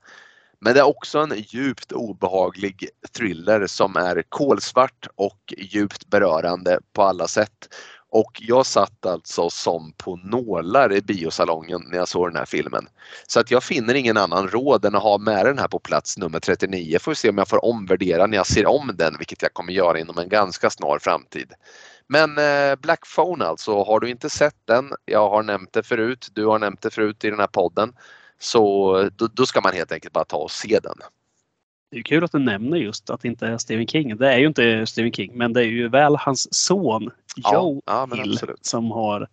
Men 0.61 0.75
det 0.75 0.81
är 0.81 0.87
också 0.88 1.19
en 1.19 1.33
djupt 1.37 1.93
obehaglig 1.93 2.88
thriller 3.17 3.67
som 3.67 3.97
är 3.97 4.23
kolsvart 4.29 5.07
och 5.14 5.55
djupt 5.59 6.07
berörande 6.07 6.81
på 6.93 7.03
alla 7.03 7.29
sätt. 7.29 7.69
Och 8.11 8.33
jag 8.40 8.66
satt 8.66 9.07
alltså 9.07 9.51
som 9.51 9.92
på 9.92 10.16
nålar 10.16 10.92
i 10.92 11.03
biosalongen 11.03 11.83
när 11.90 11.99
jag 11.99 12.09
såg 12.09 12.29
den 12.29 12.37
här 12.37 12.44
filmen. 12.44 12.88
Så 13.27 13.40
att 13.40 13.51
jag 13.51 13.64
finner 13.64 13.94
ingen 13.94 14.16
annan 14.16 14.49
råd 14.49 14.85
än 14.85 14.94
att 14.94 15.03
ha 15.03 15.18
med 15.18 15.47
den 15.47 15.59
här 15.59 15.68
på 15.68 15.79
plats 15.79 16.18
nummer 16.18 16.40
39. 16.40 16.99
Får 16.99 17.11
vi 17.11 17.14
se 17.14 17.31
om 17.31 17.38
jag 17.38 17.49
får 17.49 17.64
omvärdera 17.64 18.27
när 18.27 18.37
jag 18.37 18.47
ser 18.47 18.66
om 18.66 18.90
den, 18.94 19.14
vilket 19.18 19.42
jag 19.42 19.55
kommer 19.55 19.73
göra 19.73 19.99
inom 19.99 20.18
en 20.18 20.29
ganska 20.29 20.71
snar 20.71 20.99
framtid. 20.99 21.53
Men 22.07 22.38
eh, 22.38 22.77
Black 22.77 23.01
Phone 23.14 23.44
alltså, 23.44 23.85
har 23.85 24.01
du 24.01 24.11
inte 24.11 24.31
sett 24.31 24.57
den, 24.64 24.92
jag 25.05 25.31
har 25.31 25.42
nämnt 25.42 25.73
det 25.73 25.83
förut, 25.83 26.29
du 26.33 26.47
har 26.47 26.59
nämnt 26.59 26.83
det 26.83 26.90
förut 26.90 27.25
i 27.25 27.31
den 27.31 27.40
här 27.40 27.47
podden, 27.47 27.92
så 28.38 29.11
då, 29.16 29.27
då 29.27 29.47
ska 29.47 29.61
man 29.61 29.73
helt 29.73 29.92
enkelt 29.92 30.12
bara 30.12 30.25
ta 30.25 30.37
och 30.37 30.51
se 30.51 30.81
den. 30.83 30.97
Det 31.90 31.98
är 31.98 32.03
kul 32.03 32.24
att 32.24 32.33
du 32.33 32.38
nämner 32.38 32.77
just 32.77 33.11
att 33.11 33.20
det 33.20 33.29
inte 33.29 33.46
är 33.46 33.59
Stephen 33.59 33.87
King. 33.87 34.16
Det 34.16 34.33
är 34.33 34.38
ju 34.38 34.46
inte 34.46 34.87
Stephen 34.87 35.12
King, 35.12 35.38
men 35.38 35.53
det 35.53 35.61
är 35.61 35.64
ju 35.64 35.88
väl 35.88 36.16
hans 36.16 36.55
son 36.55 37.11
Ja, 37.37 37.55
Joe 37.55 37.83
ja, 37.87 38.07
men 38.07 38.18
Hill 38.18 38.38
som 38.61 38.90
har 38.90 39.29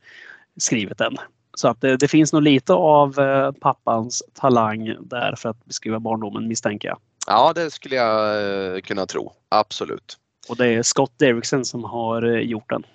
skrivit 0.57 0.97
den. 0.97 1.17
Så 1.57 1.67
att 1.67 1.81
det, 1.81 1.97
det 1.97 2.07
finns 2.07 2.33
nog 2.33 2.41
lite 2.41 2.73
av 2.73 3.19
eh, 3.19 3.51
pappans 3.51 4.23
talang 4.33 4.97
där 5.01 5.35
för 5.35 5.49
att 5.49 5.65
beskriva 5.65 5.99
barndomen 5.99 6.47
misstänker 6.47 6.87
jag. 6.87 6.99
Ja, 7.27 7.53
det 7.53 7.71
skulle 7.71 7.95
jag 7.95 8.75
eh, 8.75 8.81
kunna 8.81 9.05
tro. 9.05 9.33
Absolut. 9.49 10.17
Och 10.49 10.55
det 10.55 10.67
är 10.67 10.83
Scott 10.83 11.13
Derrickson 11.17 11.65
som 11.65 11.83
har 11.83 12.21
eh, 12.21 12.39
gjort 12.39 12.69
den. 12.69 12.85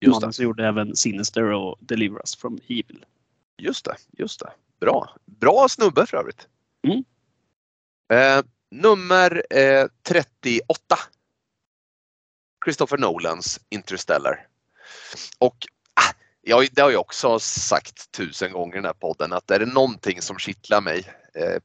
Just 0.00 0.14
Mannen 0.14 0.28
det. 0.28 0.32
som 0.32 0.44
gjorde 0.44 0.66
även 0.66 0.96
Sinister 0.96 1.42
och 1.42 1.76
Deliver 1.80 2.18
Us 2.18 2.36
from 2.36 2.58
Evil. 2.68 3.04
Just 3.58 3.84
det, 3.84 3.94
just 4.18 4.40
det. 4.40 4.50
Bra. 4.80 5.10
Bra 5.24 5.66
snubbe 5.68 6.06
för 6.06 6.16
övrigt. 6.16 6.48
Mm. 6.86 7.04
Eh, 8.10 8.42
nummer 8.70 9.44
eh, 9.50 9.86
38. 10.02 10.62
Christopher 12.64 12.98
Nolans 12.98 13.60
Interstellar. 13.68 14.46
Och 15.38 15.66
ah, 15.94 16.12
jag, 16.42 16.68
det 16.72 16.82
har 16.82 16.90
jag 16.90 17.00
också 17.00 17.38
sagt 17.38 18.12
tusen 18.12 18.52
gånger 18.52 18.74
i 18.74 18.76
den 18.76 18.84
här 18.84 18.92
podden 18.92 19.32
att 19.32 19.50
är 19.50 19.58
det 19.58 19.66
någonting 19.66 20.22
som 20.22 20.38
kittlar 20.38 20.80
mig 20.80 21.04
eh, 21.34 21.56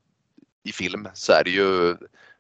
i 0.64 0.72
film 0.72 1.08
så 1.14 1.34
är 1.34 1.44
det 1.44 1.50
ju, 1.50 1.98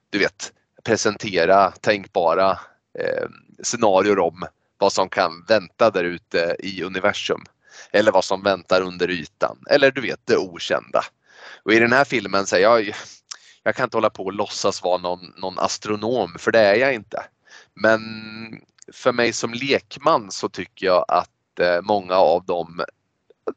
du 0.10 0.20
vet, 0.20 0.54
presentera 0.84 1.72
tänkbara 1.72 2.60
eh, 3.00 3.30
scenarier 3.64 4.20
om 4.20 4.46
vad 4.78 4.94
som 4.94 5.10
kan 5.10 5.46
vänta 5.48 5.92
där 5.92 6.04
ute 6.04 6.56
i 6.60 6.84
universum. 6.84 7.44
Eller 7.92 8.12
vad 8.12 8.26
som 8.26 8.44
väntar 8.44 8.82
under 8.82 9.10
ytan. 9.10 9.58
Eller 9.70 9.92
du 9.92 10.02
vet 10.02 10.20
det 10.26 10.38
okända. 10.38 11.02
Och 11.64 11.74
i 11.74 11.80
den 11.80 11.94
här 11.94 12.06
filmen 12.06 12.46
säger 12.46 12.66
jag, 12.66 12.96
jag 13.66 13.76
kan 13.76 13.84
inte 13.84 13.98
hålla 13.98 14.10
på 14.10 14.24
och 14.24 14.34
låtsas 14.34 14.84
vara 14.84 14.98
någon, 14.98 15.34
någon 15.38 15.60
astronom 15.60 16.36
för 16.40 16.52
det 16.52 16.60
är 16.60 16.76
jag 16.76 16.94
inte. 16.94 17.26
Men 17.74 18.02
för 18.94 19.12
mig 19.12 19.34
som 19.34 19.54
lekman 19.54 20.32
så 20.32 20.50
tycker 20.50 20.86
jag 20.86 21.06
att 21.08 21.60
eh, 21.60 21.82
många 21.82 22.16
av 22.16 22.46
de 22.46 22.82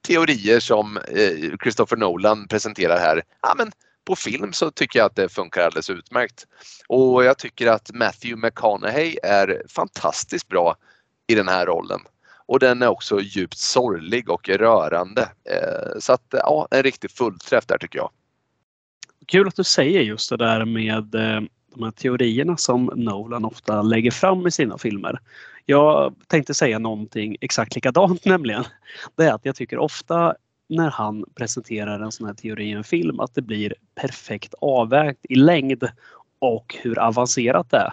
teorier 0.07 0.61
som 0.61 0.97
eh, 0.97 1.57
Christopher 1.63 1.97
Nolan 1.97 2.49
presenterar 2.49 2.99
här, 2.99 3.23
ja 3.43 3.55
men 3.59 3.73
på 4.05 4.17
film 4.17 4.53
så 4.53 4.71
tycker 4.71 4.99
jag 4.99 5.07
att 5.07 5.17
det 5.17 5.29
funkar 5.29 5.63
alldeles 5.63 5.91
utmärkt. 5.91 6.47
Och 6.89 7.25
jag 7.25 7.39
tycker 7.39 7.67
att 7.67 7.91
Matthew 7.95 8.47
McConaughey 8.47 9.17
är 9.23 9.63
fantastiskt 9.69 10.49
bra 10.49 10.77
i 11.27 11.35
den 11.35 11.49
här 11.49 11.67
rollen. 11.67 12.01
Och 12.47 12.59
den 12.59 12.83
är 12.83 12.89
också 12.89 13.21
djupt 13.21 13.59
sorglig 13.59 14.31
och 14.31 14.49
rörande. 14.49 15.23
Eh, 15.23 15.99
Så 15.99 16.13
att 16.13 16.25
ja, 16.31 16.69
en 16.71 16.83
riktig 16.83 17.11
fullträff 17.11 17.67
där 17.67 17.79
tycker 17.79 17.99
jag. 17.99 18.11
Kul 19.29 19.49
att 19.49 19.57
du 19.57 19.65
säger 19.65 20.01
just 20.01 20.31
det 20.31 20.37
där 20.37 20.65
med 20.65 21.15
eh, 21.15 21.41
de 21.75 21.85
här 21.85 21.91
teorierna 21.91 22.57
som 22.57 22.91
Nolan 22.97 23.45
ofta 23.45 23.83
lägger 23.83 24.11
fram 24.11 24.47
i 24.47 24.51
sina 24.51 24.79
filmer. 24.79 25.21
Jag 25.67 26.15
tänkte 26.27 26.55
säga 26.55 26.79
någonting 26.79 27.37
exakt 27.41 27.75
likadant 27.75 28.25
nämligen. 28.25 28.65
Det 29.17 29.25
är 29.25 29.33
att 29.33 29.45
jag 29.45 29.57
tycker 29.57 29.79
ofta 29.79 30.35
när 30.69 30.91
han 30.91 31.25
presenterar 31.35 32.01
en 32.01 32.13
sån 32.13 32.27
här 32.27 32.35
teori 32.35 32.65
i 32.65 32.73
en 32.73 32.85
film 32.85 33.21
att 33.21 33.35
det 33.35 33.43
blir 33.43 33.75
perfekt 33.95 34.55
avvägt 34.61 35.21
i 35.29 35.35
längd 35.35 35.89
och 36.39 36.77
hur 36.83 36.99
avancerat 36.99 37.71
det 37.71 37.77
är. 37.77 37.93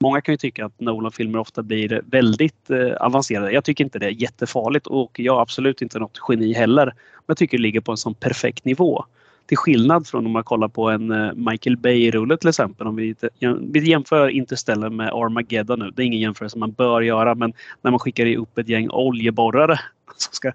Många 0.00 0.20
kan 0.20 0.32
ju 0.32 0.38
tycka 0.38 0.66
att 0.66 0.80
Nolan-filmer 0.80 1.38
ofta 1.38 1.62
blir 1.62 2.02
väldigt 2.06 2.70
eh, 2.70 2.92
avancerade. 3.00 3.52
Jag 3.52 3.64
tycker 3.64 3.84
inte 3.84 3.98
det 3.98 4.06
är 4.06 4.22
jättefarligt 4.22 4.86
och 4.86 5.20
jag 5.20 5.36
är 5.36 5.40
absolut 5.40 5.82
inte 5.82 5.98
något 5.98 6.18
geni 6.28 6.52
heller. 6.52 6.86
Men 6.86 6.94
jag 7.26 7.36
tycker 7.36 7.58
det 7.58 7.62
ligger 7.62 7.80
på 7.80 7.90
en 7.90 7.96
sån 7.96 8.14
perfekt 8.14 8.64
nivå. 8.64 9.04
Till 9.48 9.56
skillnad 9.56 10.06
från 10.06 10.26
om 10.26 10.32
man 10.32 10.44
kollar 10.44 10.68
på 10.68 10.90
en 10.90 11.10
eh, 11.10 11.32
Michael 11.34 11.76
Bay-rulle 11.76 12.36
till 12.36 12.48
exempel. 12.48 12.86
Om 12.86 12.96
vi, 12.96 13.14
vi 13.60 13.90
jämför 13.90 14.28
Interstellar 14.28 14.90
med 14.90 15.08
Armageddon 15.08 15.78
nu. 15.78 15.90
Det 15.90 16.02
är 16.02 16.06
ingen 16.06 16.20
jämförelse 16.20 16.58
man 16.58 16.72
bör 16.72 17.00
göra 17.00 17.34
men 17.34 17.52
när 17.82 17.90
man 17.90 18.00
skickar 18.00 18.36
upp 18.36 18.58
ett 18.58 18.68
gäng 18.68 18.90
oljeborrare 18.90 19.80
som 20.16 20.32
ska 20.32 20.52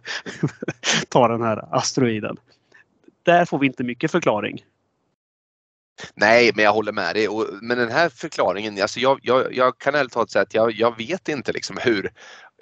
ta 1.10 1.28
den 1.28 1.42
här 1.42 1.76
asteroiden. 1.76 2.38
Där 3.24 3.46
får 3.46 3.60
vi 3.60 3.68
inte 3.68 3.84
mycket 3.84 4.12
förklaring. 4.12 4.64
Nej, 6.16 6.52
men 6.56 6.66
jag 6.66 6.74
håller 6.74 6.92
med 6.92 7.16
dig. 7.16 7.28
Och, 7.28 7.48
men 7.62 7.78
den 7.78 7.92
här 7.92 8.10
förklaringen, 8.10 8.82
alltså 8.82 9.00
jag, 9.00 9.20
jag, 9.22 9.56
jag 9.56 9.78
kan 9.78 9.96
ärligt 9.96 10.12
talat 10.12 10.32
säga 10.32 10.44
att 10.44 10.54
jag, 10.54 10.72
jag 10.72 10.98
vet 10.98 11.30
inte 11.30 11.52
liksom 11.54 11.78
hur, 11.82 12.12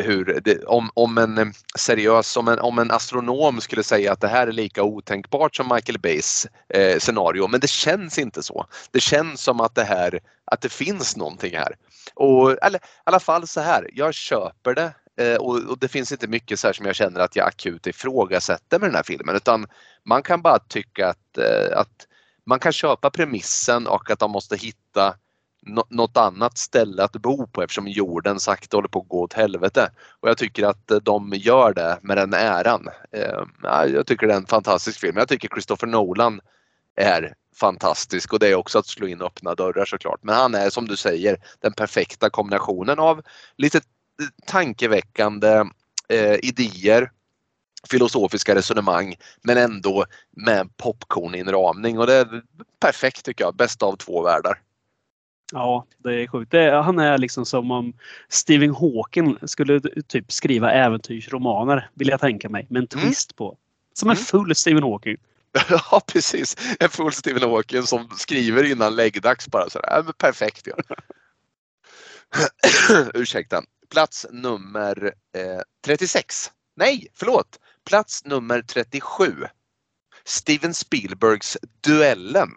hur 0.02 0.42
det, 0.44 0.66
om, 0.66 0.90
om 0.94 1.18
en 1.18 1.38
eh, 1.38 1.48
seriös, 1.78 2.38
om 2.38 2.48
en, 2.48 2.60
om 2.60 2.80
en 2.80 2.92
astronom 2.92 3.62
skulle 3.62 3.84
säga 3.84 4.12
att 4.12 4.22
det 4.22 4.28
här 4.28 4.48
är 4.48 4.52
lika 4.52 4.84
otänkbart 4.84 5.56
som 5.56 5.70
Michael 5.74 6.00
Bays 6.00 6.48
eh, 6.70 7.00
scenario, 7.00 7.48
men 7.48 7.60
det 7.60 7.70
känns 7.70 8.18
inte 8.18 8.44
så. 8.44 8.66
Det 8.92 9.00
känns 9.00 9.42
som 9.42 9.60
att 9.60 9.76
det 9.76 9.84
här, 9.84 10.20
att 10.46 10.62
det 10.62 10.70
finns 10.70 11.18
någonting 11.18 11.58
här. 11.58 11.76
Och, 12.14 12.64
eller 12.64 12.80
i 12.80 12.82
alla 13.04 13.20
fall 13.20 13.48
så 13.48 13.62
här, 13.62 13.90
jag 13.94 14.14
köper 14.14 14.74
det 14.76 14.94
eh, 15.24 15.36
och, 15.36 15.60
och, 15.60 15.80
det 15.80 15.88
finns 15.88 16.12
inte 16.12 16.28
mycket 16.28 16.60
så 16.60 16.68
här 16.68 16.74
som 16.74 16.86
jag 16.86 16.96
känner 16.96 17.20
att 17.20 17.36
jag 17.36 17.48
akut 17.48 17.88
ifrågasätter 17.88 18.80
med 18.80 18.90
den 18.90 18.96
här 18.96 19.04
filmen 19.04 19.36
utan 19.36 19.68
man 20.06 20.24
kan 20.24 20.42
bara 20.42 20.60
tycka 20.60 21.08
att, 21.08 21.38
eh, 21.38 21.78
att 21.78 22.08
man 22.46 22.60
kan 22.60 22.74
köpa 22.74 23.10
premissen 23.10 23.88
och 23.88 24.12
att 24.12 24.20
de 24.20 24.32
måste 24.32 24.58
hitta 24.58 25.16
något 25.90 26.18
annat 26.18 26.58
ställe 26.58 27.04
att 27.04 27.12
bo 27.12 27.48
på 27.48 27.64
eftersom 27.64 27.88
jorden 27.88 28.40
sakta 28.40 28.78
håller 28.78 28.88
på 28.88 29.00
att 29.00 29.08
gå 29.08 29.22
åt 29.22 29.34
helvete. 29.34 29.92
Och 30.20 30.30
jag 30.30 30.38
tycker 30.38 30.66
att 30.66 30.92
eh, 30.92 30.98
de 30.98 31.34
gör 31.36 31.74
det 31.74 32.00
med 32.02 32.18
den 32.18 32.34
äran. 32.34 32.88
Ehm, 33.12 33.50
jag 33.94 34.08
tycker 34.08 34.28
det 34.28 34.34
är 34.34 34.38
en 34.38 34.46
fantastisk 34.46 35.00
film. 35.00 35.18
Jag 35.18 35.28
tycker 35.28 35.48
Christopher 35.48 35.88
Nolan 35.88 36.42
är 36.96 37.34
fantastisk 37.56 38.34
och 38.34 38.40
det 38.40 38.48
är 38.48 38.56
också 38.56 38.80
att 38.80 38.88
slå 38.88 39.08
in 39.08 39.22
öppna 39.22 39.56
dörrar 39.56 39.86
såklart. 39.86 40.20
Men 40.24 40.36
han 40.36 40.56
är 40.56 40.70
som 40.70 40.88
du 40.88 40.98
säger 40.98 41.38
den 41.60 41.74
perfekta 41.74 42.30
kombinationen 42.30 43.00
av 43.00 43.22
lite 43.58 43.78
eh, 43.78 43.82
tankeväckande 44.46 45.66
eh, 46.10 46.36
idéer 46.42 47.12
filosofiska 47.90 48.56
resonemang 48.56 49.16
men 49.42 49.58
ändå 49.58 50.06
med 50.32 50.78
popcorninramning 50.78 52.00
och 52.00 52.08
det 52.08 52.14
är 52.14 52.42
perfekt 52.80 53.26
tycker 53.26 53.44
jag. 53.44 53.56
Bästa 53.56 53.86
av 53.86 53.96
två 53.96 54.22
världar. 54.22 54.60
Ja, 55.52 55.86
det 55.98 56.14
är 56.14 56.28
sjukt. 56.28 56.52
Det 56.52 56.62
är, 56.62 56.82
han 56.82 57.00
är 57.00 57.18
liksom 57.18 57.46
som 57.46 57.72
om 57.72 57.94
Stephen 58.30 58.76
Hawking 58.76 59.38
skulle 59.44 59.82
typ 60.08 60.32
skriva 60.32 60.72
äventyrsromaner, 60.72 61.90
vill 61.94 62.08
jag 62.08 62.20
tänka 62.20 62.50
mig, 62.50 62.68
med 62.70 62.80
en 62.80 62.88
mm. 62.94 63.06
twist 63.08 63.36
på. 63.36 63.58
Som 63.94 64.10
en 64.10 64.16
mm. 64.16 64.26
full 64.26 64.56
Stephen 64.56 64.84
Hawking. 64.84 65.18
Ja 65.70 66.02
precis, 66.08 66.58
en 66.80 66.90
full 66.90 67.14
Stephen 67.14 67.50
Hawking 67.50 67.84
som 67.84 68.10
skriver 68.18 68.72
innan 68.72 68.96
läggdags 68.96 69.48
bara 69.48 69.70
sådär. 69.70 69.90
Ja, 69.90 70.14
perfekt 70.18 70.68
ja. 70.68 70.76
Ursäkta. 73.14 73.64
Plats 73.90 74.26
nummer 74.32 75.14
eh, 75.36 75.62
36. 75.86 76.52
Nej, 76.76 77.08
förlåt. 77.14 77.60
Plats 77.86 78.26
nummer 78.26 78.62
37. 78.62 79.34
Steven 80.26 80.74
Spielbergs 80.74 81.58
Duellen. 81.82 82.50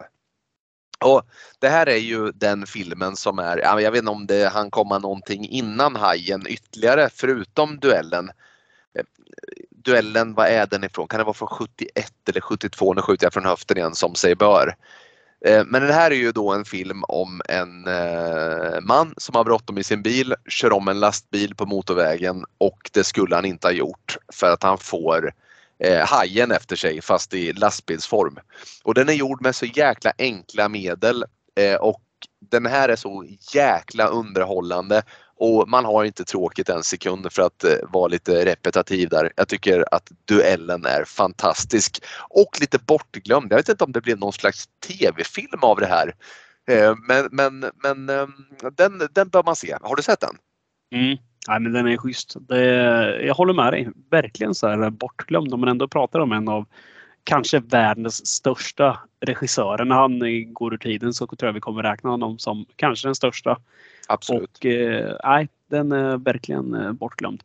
Och 0.99 1.21
Det 1.59 1.69
här 1.69 1.89
är 1.89 1.97
ju 1.97 2.31
den 2.31 2.65
filmen 2.67 3.15
som 3.15 3.39
är, 3.39 3.57
jag 3.57 3.91
vet 3.91 3.99
inte 3.99 4.11
om 4.11 4.27
det 4.27 4.49
han 4.53 4.71
komma 4.71 4.99
någonting 4.99 5.49
innan 5.49 5.95
Hajen 5.95 6.47
ytterligare 6.47 7.09
förutom 7.13 7.79
Duellen. 7.79 8.29
Eh, 8.97 9.05
duellen, 9.69 10.33
vad 10.33 10.47
är 10.47 10.65
den 10.65 10.83
ifrån? 10.83 11.07
Kan 11.07 11.17
det 11.17 11.23
vara 11.23 11.33
från 11.33 11.47
71 11.47 12.11
eller 12.29 12.41
72? 12.41 12.93
Nu 12.93 13.01
skjuter 13.01 13.25
jag 13.25 13.33
från 13.33 13.45
höften 13.45 13.77
igen 13.77 13.95
som 13.95 14.15
sig 14.15 14.35
bör. 14.35 14.75
Eh, 15.45 15.63
men 15.65 15.81
det 15.87 15.93
här 15.93 16.11
är 16.11 16.15
ju 16.15 16.31
då 16.31 16.53
en 16.53 16.65
film 16.65 17.03
om 17.07 17.41
en 17.49 17.87
eh, 17.87 18.81
man 18.81 19.13
som 19.17 19.35
har 19.35 19.43
bråttom 19.43 19.77
i 19.77 19.83
sin 19.83 20.01
bil, 20.01 20.35
kör 20.49 20.73
om 20.73 20.87
en 20.87 20.99
lastbil 20.99 21.55
på 21.55 21.65
motorvägen 21.65 22.45
och 22.57 22.89
det 22.93 23.03
skulle 23.03 23.35
han 23.35 23.45
inte 23.45 23.67
ha 23.67 23.71
gjort 23.71 24.17
för 24.33 24.51
att 24.51 24.63
han 24.63 24.77
får 24.77 25.33
eh, 25.79 26.05
hajen 26.05 26.51
efter 26.51 26.75
sig 26.75 27.01
fast 27.01 27.33
i 27.33 27.53
lastbilsform. 27.53 28.39
Och 28.83 28.93
den 28.93 29.09
är 29.09 29.13
gjord 29.13 29.41
med 29.41 29.55
så 29.55 29.65
jäkla 29.65 30.13
enkla 30.17 30.69
medel 30.69 31.25
eh, 31.59 31.75
och 31.75 32.01
den 32.51 32.65
här 32.65 32.89
är 32.89 32.95
så 32.95 33.25
jäkla 33.53 34.07
underhållande 34.07 35.03
och 35.37 35.69
man 35.69 35.85
har 35.85 36.03
inte 36.03 36.25
tråkigt 36.25 36.69
en 36.69 36.83
sekund 36.83 37.33
för 37.33 37.41
att 37.41 37.63
eh, 37.63 37.77
vara 37.89 38.07
lite 38.07 38.45
repetitiv 38.45 39.09
där. 39.09 39.31
Jag 39.35 39.47
tycker 39.47 39.85
att 39.91 40.11
duellen 40.25 40.85
är 40.85 41.03
fantastisk 41.05 42.03
och 42.29 42.61
lite 42.61 42.79
bortglömd. 42.79 43.51
Jag 43.51 43.57
vet 43.57 43.69
inte 43.69 43.83
om 43.83 43.91
det 43.91 44.01
blev 44.01 44.19
någon 44.19 44.33
slags 44.33 44.69
tv-film 44.87 45.59
av 45.61 45.79
det 45.79 45.87
här. 45.87 46.15
Eh, 46.67 46.95
men, 47.07 47.27
men, 47.31 47.71
men 47.83 48.09
ehm, 48.09 48.31
den, 48.71 49.07
den 49.11 49.29
bör 49.29 49.43
man 49.43 49.55
se. 49.55 49.77
Har 49.81 49.95
du 49.95 50.03
sett 50.03 50.19
den? 50.19 50.37
Mm. 50.95 51.17
Nej, 51.47 51.59
men 51.59 51.73
den 51.73 51.87
är 51.87 51.97
schysst. 51.97 52.35
Det, 52.39 52.65
jag 53.25 53.35
håller 53.35 53.53
med 53.53 53.73
dig. 53.73 53.87
Verkligen 54.09 54.55
så 54.55 54.67
här 54.67 54.89
bortglömd 54.89 55.53
om 55.53 55.59
man 55.59 55.69
ändå 55.69 55.87
pratar 55.87 56.19
om 56.19 56.31
en 56.31 56.47
av 56.47 56.65
kanske 57.23 57.59
världens 57.59 58.27
största 58.27 58.99
regissörer. 59.19 59.85
När 59.85 59.95
han 59.95 60.53
går 60.53 60.73
ur 60.73 60.77
tiden 60.77 61.13
så 61.13 61.27
tror 61.27 61.47
jag 61.47 61.53
vi 61.53 61.59
kommer 61.59 61.83
räkna 61.83 62.09
honom 62.09 62.39
som 62.39 62.65
kanske 62.75 63.07
den 63.07 63.15
största. 63.15 63.57
Absolut. 64.07 64.57
Och 64.57 64.65
eh, 64.65 65.17
nej, 65.23 65.49
den 65.69 65.91
är 65.91 66.17
verkligen 66.17 66.73
eh, 66.73 66.91
bortglömd. 66.91 67.43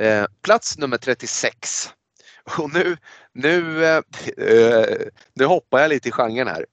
Eh, 0.00 0.24
plats 0.42 0.78
nummer 0.78 0.96
36. 0.96 1.88
Och 2.58 2.74
nu, 2.74 2.96
nu, 3.32 3.84
eh, 3.84 4.02
eh, 4.46 4.96
nu 5.34 5.44
hoppar 5.44 5.78
jag 5.78 5.88
lite 5.88 6.08
i 6.08 6.12
genren 6.12 6.48
här. 6.48 6.66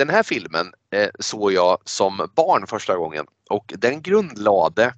Den 0.00 0.08
här 0.08 0.22
filmen 0.22 0.72
eh, 0.90 1.10
såg 1.18 1.52
jag 1.52 1.78
som 1.84 2.30
barn 2.36 2.66
första 2.66 2.96
gången 2.96 3.26
och 3.50 3.74
den 3.78 4.02
grundlade 4.02 4.94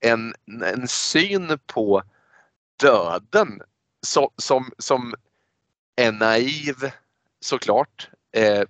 en, 0.00 0.34
en 0.64 0.88
syn 0.88 1.58
på 1.66 2.02
döden 2.80 3.62
som, 4.06 4.28
som, 4.36 4.70
som 4.78 5.14
är 5.96 6.12
naiv 6.12 6.90
såklart. 7.40 8.10
Eh, 8.32 8.62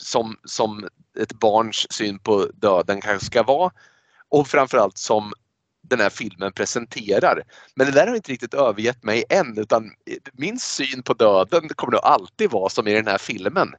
som, 0.00 0.36
som 0.44 0.88
ett 1.18 1.32
barns 1.32 1.86
syn 1.92 2.18
på 2.18 2.46
döden 2.54 3.00
kanske 3.00 3.26
ska 3.26 3.42
vara. 3.42 3.72
Och 4.28 4.48
framförallt 4.48 4.98
som 4.98 5.32
den 5.82 6.00
här 6.00 6.10
filmen 6.10 6.52
presenterar. 6.52 7.42
Men 7.74 7.86
det 7.86 7.92
där 7.92 8.06
har 8.06 8.16
inte 8.16 8.32
riktigt 8.32 8.54
övergett 8.54 9.04
mig 9.04 9.24
än 9.28 9.58
utan 9.58 9.90
min 10.32 10.58
syn 10.58 11.02
på 11.02 11.14
döden 11.14 11.68
kommer 11.68 11.92
nog 11.92 12.04
alltid 12.04 12.50
vara 12.50 12.68
som 12.68 12.88
i 12.88 12.94
den 12.94 13.06
här 13.06 13.18
filmen. 13.18 13.74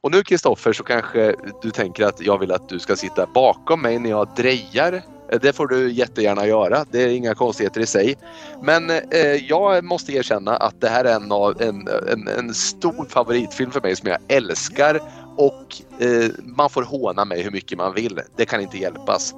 Och 0.00 0.10
nu 0.10 0.22
Kristoffer 0.22 0.72
så 0.72 0.84
kanske 0.84 1.34
du 1.62 1.70
tänker 1.70 2.04
att 2.04 2.20
jag 2.20 2.38
vill 2.38 2.52
att 2.52 2.68
du 2.68 2.78
ska 2.78 2.96
sitta 2.96 3.26
bakom 3.26 3.82
mig 3.82 3.98
när 3.98 4.10
jag 4.10 4.28
drejar. 4.36 5.02
Det 5.42 5.52
får 5.52 5.66
du 5.66 5.92
jättegärna 5.92 6.46
göra. 6.46 6.84
Det 6.90 7.02
är 7.02 7.08
inga 7.08 7.34
konstigheter 7.34 7.80
i 7.80 7.86
sig. 7.86 8.16
Men 8.62 8.90
eh, 8.90 9.46
jag 9.48 9.84
måste 9.84 10.12
erkänna 10.12 10.56
att 10.56 10.80
det 10.80 10.88
här 10.88 11.04
är 11.04 11.14
en, 11.14 11.32
en, 11.68 11.88
en, 12.12 12.28
en 12.28 12.54
stor 12.54 13.06
favoritfilm 13.08 13.70
för 13.70 13.80
mig 13.80 13.96
som 13.96 14.08
jag 14.08 14.18
älskar 14.28 15.00
och 15.36 15.76
eh, 15.98 16.30
man 16.44 16.70
får 16.70 16.82
håna 16.82 17.24
mig 17.24 17.42
hur 17.42 17.50
mycket 17.50 17.78
man 17.78 17.94
vill. 17.94 18.20
Det 18.36 18.44
kan 18.44 18.60
inte 18.60 18.78
hjälpas. 18.78 19.34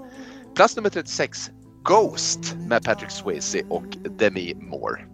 Plats 0.57 0.77
nummer 0.77 0.91
36, 0.91 1.51
Ghost 1.85 2.55
med 2.69 2.85
Patrick 2.85 3.11
Swayze 3.11 3.63
och 3.69 3.97
Demi 4.19 4.55
Moore. 4.55 5.14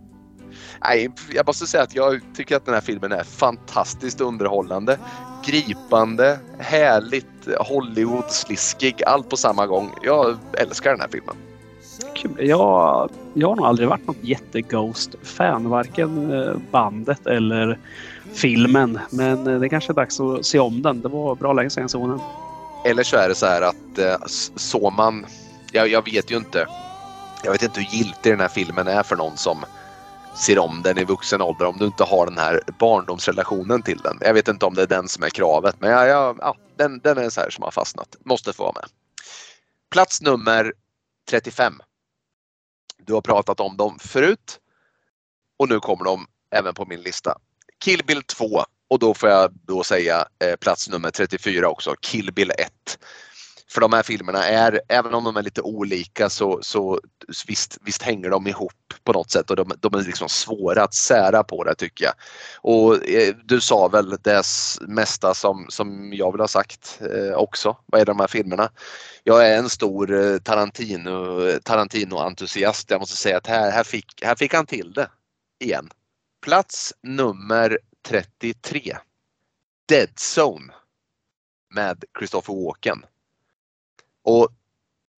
Nej, 0.84 1.10
jag 1.32 1.46
måste 1.46 1.66
säga 1.66 1.82
att 1.82 1.94
jag 1.94 2.20
tycker 2.34 2.56
att 2.56 2.64
den 2.64 2.74
här 2.74 2.80
filmen 2.80 3.12
är 3.12 3.24
fantastiskt 3.24 4.20
underhållande, 4.20 4.98
gripande, 5.44 6.38
härligt 6.58 7.26
Hollywood-sliskig, 7.58 9.02
allt 9.06 9.28
på 9.28 9.36
samma 9.36 9.66
gång. 9.66 9.90
Jag 10.02 10.36
älskar 10.52 10.90
den 10.90 11.00
här 11.00 11.08
filmen. 11.08 11.36
Kul. 12.14 12.36
Jag, 12.38 13.10
jag 13.34 13.48
har 13.48 13.56
nog 13.56 13.66
aldrig 13.66 13.88
varit 13.88 14.06
något 14.06 14.24
jätte-Ghost-fan, 14.24 15.68
varken 15.68 16.32
eh, 16.32 16.56
bandet 16.70 17.26
eller 17.26 17.78
filmen. 18.34 18.98
Men 19.10 19.46
eh, 19.46 19.60
det 19.60 19.68
kanske 19.68 19.92
är 19.92 19.94
dags 19.94 20.20
att 20.20 20.46
se 20.46 20.58
om 20.58 20.82
den. 20.82 21.00
Det 21.00 21.08
var 21.08 21.34
bra 21.34 21.52
länge 21.52 21.70
sedan 21.70 21.82
jag 21.82 21.90
såg 21.90 22.08
den. 22.08 22.20
Eller 22.84 23.02
så 23.02 23.16
är 23.16 23.28
det 23.28 23.34
så 23.34 23.46
här 23.46 23.62
att 23.62 23.98
eh, 23.98 24.26
så 24.56 24.90
man... 24.90 25.26
Jag, 25.72 25.88
jag 25.88 26.04
vet 26.04 26.30
ju 26.30 26.36
inte. 26.36 26.66
Jag 27.44 27.52
vet 27.52 27.62
inte 27.62 27.80
hur 27.80 27.96
giltig 27.96 28.32
den 28.32 28.40
här 28.40 28.48
filmen 28.48 28.88
är 28.88 29.02
för 29.02 29.16
någon 29.16 29.36
som 29.36 29.58
ser 30.40 30.58
om 30.58 30.82
den 30.82 30.98
i 30.98 31.04
vuxen 31.04 31.42
ålder 31.42 31.66
om 31.66 31.76
du 31.78 31.84
inte 31.84 32.04
har 32.04 32.26
den 32.26 32.38
här 32.38 32.60
barndomsrelationen 32.78 33.82
till 33.82 33.98
den. 33.98 34.18
Jag 34.20 34.34
vet 34.34 34.48
inte 34.48 34.66
om 34.66 34.74
det 34.74 34.82
är 34.82 34.86
den 34.86 35.08
som 35.08 35.22
är 35.22 35.30
kravet 35.30 35.76
men 35.78 35.90
ja, 35.90 36.06
ja, 36.06 36.34
ja, 36.38 36.56
den, 36.76 37.00
den 37.00 37.18
är 37.18 37.30
så 37.30 37.40
här 37.40 37.50
som 37.50 37.64
har 37.64 37.70
fastnat. 37.70 38.16
Måste 38.24 38.52
få 38.52 38.62
vara 38.62 38.72
med. 38.72 38.84
Plats 39.90 40.20
nummer 40.20 40.72
35. 41.30 41.80
Du 43.06 43.14
har 43.14 43.20
pratat 43.20 43.60
om 43.60 43.76
dem 43.76 43.98
förut 43.98 44.58
och 45.58 45.68
nu 45.68 45.80
kommer 45.80 46.04
de 46.04 46.26
även 46.50 46.74
på 46.74 46.86
min 46.86 47.00
lista. 47.00 47.38
Kill 47.84 48.04
Bill 48.06 48.22
2 48.22 48.64
och 48.88 48.98
då 48.98 49.14
får 49.14 49.28
jag 49.28 49.52
då 49.52 49.84
säga 49.84 50.26
eh, 50.44 50.56
plats 50.56 50.88
nummer 50.88 51.10
34 51.10 51.68
också, 51.68 51.94
Kill 52.00 52.32
Bill 52.32 52.50
1. 52.50 52.98
För 53.70 53.80
de 53.80 53.92
här 53.92 54.02
filmerna 54.02 54.44
är, 54.44 54.80
även 54.88 55.14
om 55.14 55.24
de 55.24 55.36
är 55.36 55.42
lite 55.42 55.62
olika 55.62 56.30
så, 56.30 56.58
så 56.62 57.00
visst, 57.46 57.78
visst 57.80 58.02
hänger 58.02 58.30
de 58.30 58.46
ihop 58.46 58.72
på 59.04 59.12
något 59.12 59.30
sätt 59.30 59.50
och 59.50 59.56
de, 59.56 59.72
de 59.80 59.94
är 59.94 60.02
liksom 60.02 60.28
svåra 60.28 60.82
att 60.82 60.94
sära 60.94 61.44
på 61.44 61.64
det 61.64 61.74
tycker 61.74 62.04
jag. 62.04 62.14
Och 62.56 63.08
eh, 63.08 63.34
du 63.44 63.60
sa 63.60 63.88
väl 63.88 64.16
det 64.22 64.42
mesta 64.80 65.34
som, 65.34 65.66
som 65.68 66.12
jag 66.12 66.32
vill 66.32 66.40
ha 66.40 66.48
sagt 66.48 67.00
eh, 67.00 67.34
också 67.34 67.76
vad 67.86 68.00
är 68.00 68.04
de 68.04 68.20
här 68.20 68.26
filmerna. 68.26 68.70
Jag 69.24 69.48
är 69.48 69.58
en 69.58 69.68
stor 69.68 70.12
eh, 70.12 70.38
Tarantino, 70.38 71.40
Tarantino-entusiast. 71.64 72.90
Jag 72.90 73.00
måste 73.00 73.16
säga 73.16 73.36
att 73.36 73.46
här, 73.46 73.70
här, 73.70 73.84
fick, 73.84 74.24
här 74.24 74.34
fick 74.34 74.54
han 74.54 74.66
till 74.66 74.92
det 74.92 75.08
igen. 75.58 75.90
Plats 76.42 76.94
nummer 77.02 77.78
33. 78.08 78.96
Dead 79.88 80.10
Zone 80.36 80.72
med 81.74 82.04
Christopher 82.18 82.64
Walken. 82.64 83.04
Och 84.24 84.48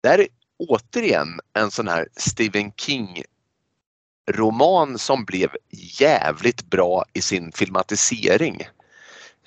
där 0.03 0.19
är 0.19 0.29
återigen 0.69 1.41
en 1.53 1.71
sån 1.71 1.89
här 1.89 2.09
Stephen 2.17 2.73
King 2.73 3.23
roman 4.31 4.99
som 4.99 5.25
blev 5.25 5.51
jävligt 6.01 6.71
bra 6.71 7.05
i 7.13 7.23
sin 7.23 7.53
filmatisering. 7.53 8.63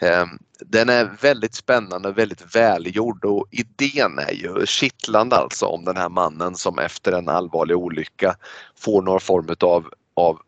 Ehm, 0.01 0.39
den 0.59 0.89
är 0.89 1.05
väldigt 1.21 1.55
spännande, 1.55 2.11
väldigt 2.11 2.55
välgjord 2.55 3.25
och 3.25 3.47
idén 3.51 4.19
är 4.19 4.33
ju 4.33 4.65
kittlande 4.65 5.35
alltså 5.35 5.65
om 5.65 5.85
den 5.85 5.97
här 5.97 6.09
mannen 6.09 6.55
som 6.55 6.79
efter 6.79 7.11
en 7.11 7.29
allvarlig 7.29 7.77
olycka 7.77 8.35
får 8.75 9.01
någon 9.01 9.19
form 9.19 9.55
av, 9.59 9.85
av 10.13 10.39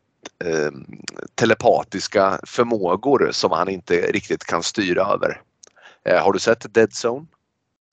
eh, 0.45 0.71
telepatiska 1.35 2.39
förmågor 2.43 3.29
som 3.31 3.51
han 3.51 3.69
inte 3.69 4.11
riktigt 4.11 4.43
kan 4.43 4.63
styra 4.63 5.05
över. 5.05 5.41
Eh, 6.05 6.23
har 6.23 6.33
du 6.33 6.39
sett 6.39 6.73
Dead 6.73 6.89
Zone? 7.05 7.25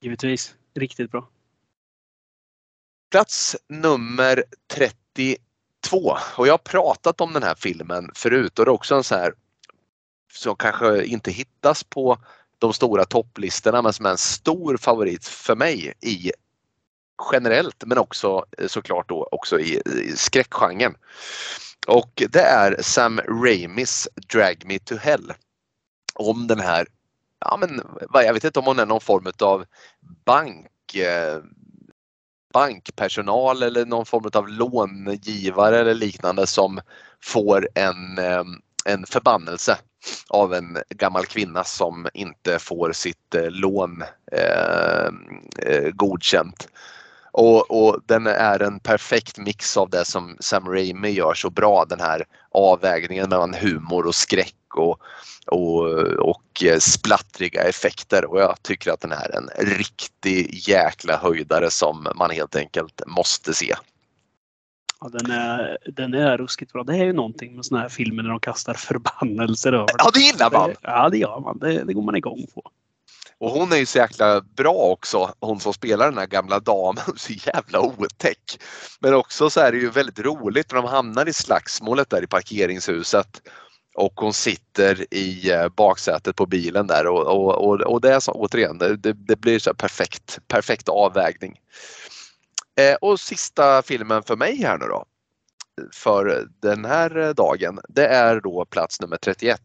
Givetvis, 0.01 0.55
riktigt 0.75 1.11
bra. 1.11 1.29
Plats 3.11 3.57
nummer 3.69 4.45
32 4.73 5.39
och 6.37 6.47
jag 6.47 6.53
har 6.53 6.59
pratat 6.59 7.21
om 7.21 7.33
den 7.33 7.43
här 7.43 7.55
filmen 7.55 8.11
förut 8.15 8.59
och 8.59 8.65
det 8.65 8.69
är 8.69 8.73
också 8.73 8.95
en 8.95 9.05
sån 9.05 9.19
här 9.19 9.35
som 10.33 10.57
kanske 10.57 11.05
inte 11.05 11.31
hittas 11.31 11.85
på 11.85 12.19
de 12.59 12.73
stora 12.73 13.05
topplistorna 13.05 13.83
men 13.83 13.93
som 13.93 14.07
är 14.07 14.11
en 14.11 14.19
stor 14.19 14.77
favorit 14.77 15.27
för 15.27 15.57
mig 15.57 15.95
i 16.01 16.33
generellt 17.33 17.85
men 17.87 17.99
också 17.99 18.45
eh, 18.59 18.67
såklart 18.67 19.09
då 19.09 19.29
också 19.33 19.61
i, 19.61 19.83
i 19.87 20.17
skräckgenren. 20.17 20.97
Och 21.87 22.23
det 22.31 22.41
är 22.41 22.83
Sam 22.83 23.21
Raimis 23.21 24.09
Drag 24.33 24.63
Me 24.67 24.79
To 24.79 24.97
Hell. 24.97 25.33
Om 26.15 26.47
den 26.47 26.61
här, 26.61 26.87
ja 27.45 27.57
men 27.57 27.81
jag 28.13 28.35
vet 28.35 28.45
inte 28.45 28.59
om 28.59 28.67
hon 28.67 28.79
är 28.79 28.87
någon 28.87 29.01
form 29.01 29.27
av 29.43 29.65
bank 30.25 30.95
eh, 30.95 31.43
bankpersonal 32.55 33.63
eller 33.63 33.87
någon 33.87 34.07
form 34.07 34.31
av 34.33 34.49
långivare 34.49 35.79
eller 35.79 35.95
liknande 35.95 36.47
som 36.47 36.81
får 37.23 37.69
en, 37.75 38.19
eh, 38.19 38.45
en 38.85 39.07
förbannelse 39.07 39.79
av 40.29 40.55
en 40.55 40.79
gammal 40.89 41.27
kvinna 41.27 41.65
som 41.65 42.09
inte 42.15 42.59
får 42.59 42.93
sitt 42.93 43.35
eh, 43.35 43.51
lån 43.51 44.03
eh, 44.33 45.11
godkänt. 45.93 46.69
Och, 47.37 47.87
och, 47.87 48.01
den 48.07 48.27
är 48.27 48.63
en 48.63 48.81
perfekt 48.81 49.39
mix 49.39 49.77
av 49.77 49.91
det 49.91 50.05
som 50.05 50.37
Sam 50.41 50.69
Raimi 50.69 51.11
gör 51.11 51.35
så 51.35 51.51
bra, 51.51 51.85
den 51.85 52.01
här 52.01 52.25
avvägningen 52.51 53.29
mellan 53.29 53.55
humor 53.55 54.07
och 54.07 54.15
skräck 54.15 54.55
och, 54.75 55.01
och, 55.47 55.83
och 56.19 56.65
splattriga 56.79 57.63
effekter 57.63 58.25
och 58.25 58.41
jag 58.41 58.63
tycker 58.63 58.91
att 58.91 59.01
den 59.01 59.13
är 59.13 59.37
en 59.37 59.49
riktig 59.77 60.69
jäkla 60.69 61.17
höjdare 61.17 61.71
som 61.71 62.07
man 62.17 62.31
helt 62.31 62.57
enkelt 62.57 63.03
måste 63.07 63.55
se. 63.55 63.75
Ja, 65.01 65.09
den, 65.09 65.31
är, 65.31 65.79
den 65.93 66.15
är 66.15 66.39
ruskigt 66.39 66.73
bra. 66.73 66.85
Det 66.85 66.97
är 66.97 67.05
ju 67.05 67.13
någonting 67.13 67.57
med 67.57 67.65
såna 67.65 67.81
här 67.81 67.89
filmer 67.89 68.23
när 68.23 68.31
de 68.31 68.41
kastar 68.41 68.75
förbannelser 68.75 69.73
över. 69.73 69.95
Ja, 69.99 70.11
det 70.15 70.21
gillar 70.21 70.51
man! 70.51 70.71
Ja, 70.83 71.09
det 71.09 71.19
gör 71.19 71.41
man. 71.41 71.59
Det, 71.59 71.85
det 71.85 71.93
går 71.93 72.03
man 72.03 72.17
igång 72.17 72.47
på. 72.55 72.71
Och 73.39 73.51
hon 73.51 73.73
är 73.73 73.77
ju 73.77 73.87
så 73.87 73.99
jäkla 73.99 74.41
bra 74.41 74.75
också, 74.75 75.35
hon 75.41 75.61
som 75.61 75.73
spelar 75.73 76.11
den 76.11 76.19
här 76.19 76.27
gamla 76.27 76.61
damen, 76.61 77.05
så 77.17 77.33
jävla 77.33 77.81
otäck. 77.81 78.59
Men 79.01 79.15
också 79.15 79.51
så 79.51 79.61
är 79.61 79.73
det 79.73 79.79
ju 79.79 79.91
väldigt 79.91 80.19
roligt 80.19 80.73
när 80.73 80.83
de 80.83 80.89
hamnar 80.89 81.29
i 81.29 81.33
slagsmålet 81.33 82.11
där 82.11 82.25
i 82.25 82.27
parkeringshuset 82.27 83.43
och 83.95 84.13
hon 84.17 84.33
sitter 84.33 85.15
i 85.15 85.51
eh, 85.51 85.69
baksätet 85.69 86.37
på 86.37 86.47
bilen 86.47 86.87
där 86.87 87.07
och, 87.07 87.27
och, 87.27 87.69
och, 87.69 87.81
och 87.81 88.01
det 88.01 88.15
är 88.15 88.21
så, 88.21 88.33
återigen, 88.33 88.79
det, 88.79 88.97
det 88.97 89.37
blir 89.37 89.59
så 89.59 89.75
perfekt, 89.75 90.39
perfekt 90.49 90.89
avvägning. 90.89 91.61
Eh, 92.77 92.95
och 92.95 93.21
sista 93.21 93.83
filmen 93.83 94.23
för 94.23 94.37
mig 94.37 94.63
här 94.63 94.79
nu 94.79 94.87
då 94.87 95.05
för 95.93 96.49
den 96.63 96.85
här 96.85 97.35
dagen, 97.35 97.81
det 97.89 98.07
är 98.07 98.41
då 98.41 98.65
plats 98.65 99.01
nummer 99.01 99.17
31 99.17 99.61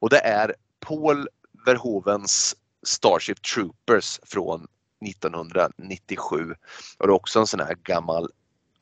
och 0.00 0.10
det 0.10 0.18
är 0.18 0.54
Paul 0.80 1.28
Verhovens 1.66 2.56
Starship 2.86 3.42
Troopers 3.42 4.20
från 4.22 4.66
1997. 5.06 6.54
Och 6.98 7.06
det 7.06 7.10
är 7.10 7.16
också 7.16 7.40
en 7.40 7.46
sån 7.46 7.60
här 7.60 7.76
gammal 7.82 8.28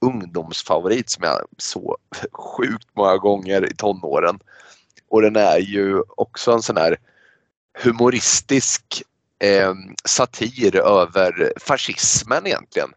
ungdomsfavorit 0.00 1.10
som 1.10 1.24
jag 1.24 1.40
såg 1.58 1.96
sjukt 2.32 2.88
många 2.96 3.16
gånger 3.16 3.72
i 3.72 3.74
tonåren. 3.74 4.38
Och 5.08 5.22
den 5.22 5.36
är 5.36 5.58
ju 5.58 6.02
också 6.16 6.52
en 6.52 6.62
sån 6.62 6.76
här 6.76 6.96
humoristisk 7.82 9.02
eh, 9.38 9.74
satir 10.04 10.76
över 10.76 11.52
fascismen 11.60 12.46
egentligen. 12.46 12.90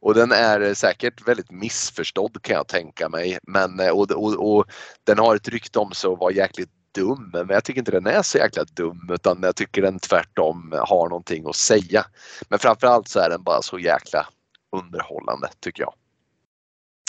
Och 0.00 0.14
den 0.14 0.32
är 0.32 0.74
säkert 0.74 1.28
väldigt 1.28 1.50
missförstådd 1.50 2.42
kan 2.42 2.56
jag 2.56 2.68
tänka 2.68 3.08
mig. 3.08 3.38
Men, 3.42 3.80
eh, 3.80 3.90
och, 3.90 4.10
och, 4.10 4.56
och 4.56 4.66
den 5.04 5.18
har 5.18 5.36
ett 5.36 5.48
rykte 5.48 5.78
om 5.78 5.92
sig 5.92 6.10
att 6.10 6.18
vara 6.18 6.32
jäkligt 6.32 6.70
dum, 6.94 7.30
men 7.32 7.48
jag 7.48 7.64
tycker 7.64 7.80
inte 7.80 7.90
den 7.90 8.06
är 8.06 8.22
så 8.22 8.38
jäkla 8.38 8.64
dum 8.64 9.10
utan 9.12 9.38
jag 9.42 9.56
tycker 9.56 9.82
den 9.82 9.98
tvärtom 9.98 10.74
har 10.88 11.08
någonting 11.08 11.48
att 11.48 11.56
säga. 11.56 12.04
Men 12.48 12.58
framförallt 12.58 13.08
så 13.08 13.20
är 13.20 13.30
den 13.30 13.42
bara 13.42 13.62
så 13.62 13.78
jäkla 13.78 14.26
underhållande 14.72 15.48
tycker 15.60 15.82
jag. 15.82 15.92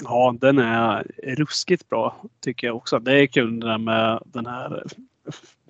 Ja, 0.03 0.35
den 0.41 0.57
är 0.57 1.03
ruskigt 1.21 1.89
bra 1.89 2.23
tycker 2.41 2.67
jag 2.67 2.75
också. 2.75 2.99
Det 2.99 3.21
är 3.21 3.27
kul 3.27 3.59
det 3.59 3.67
där 3.67 3.77
med 3.77 4.23
den 4.25 4.45
här 4.45 4.83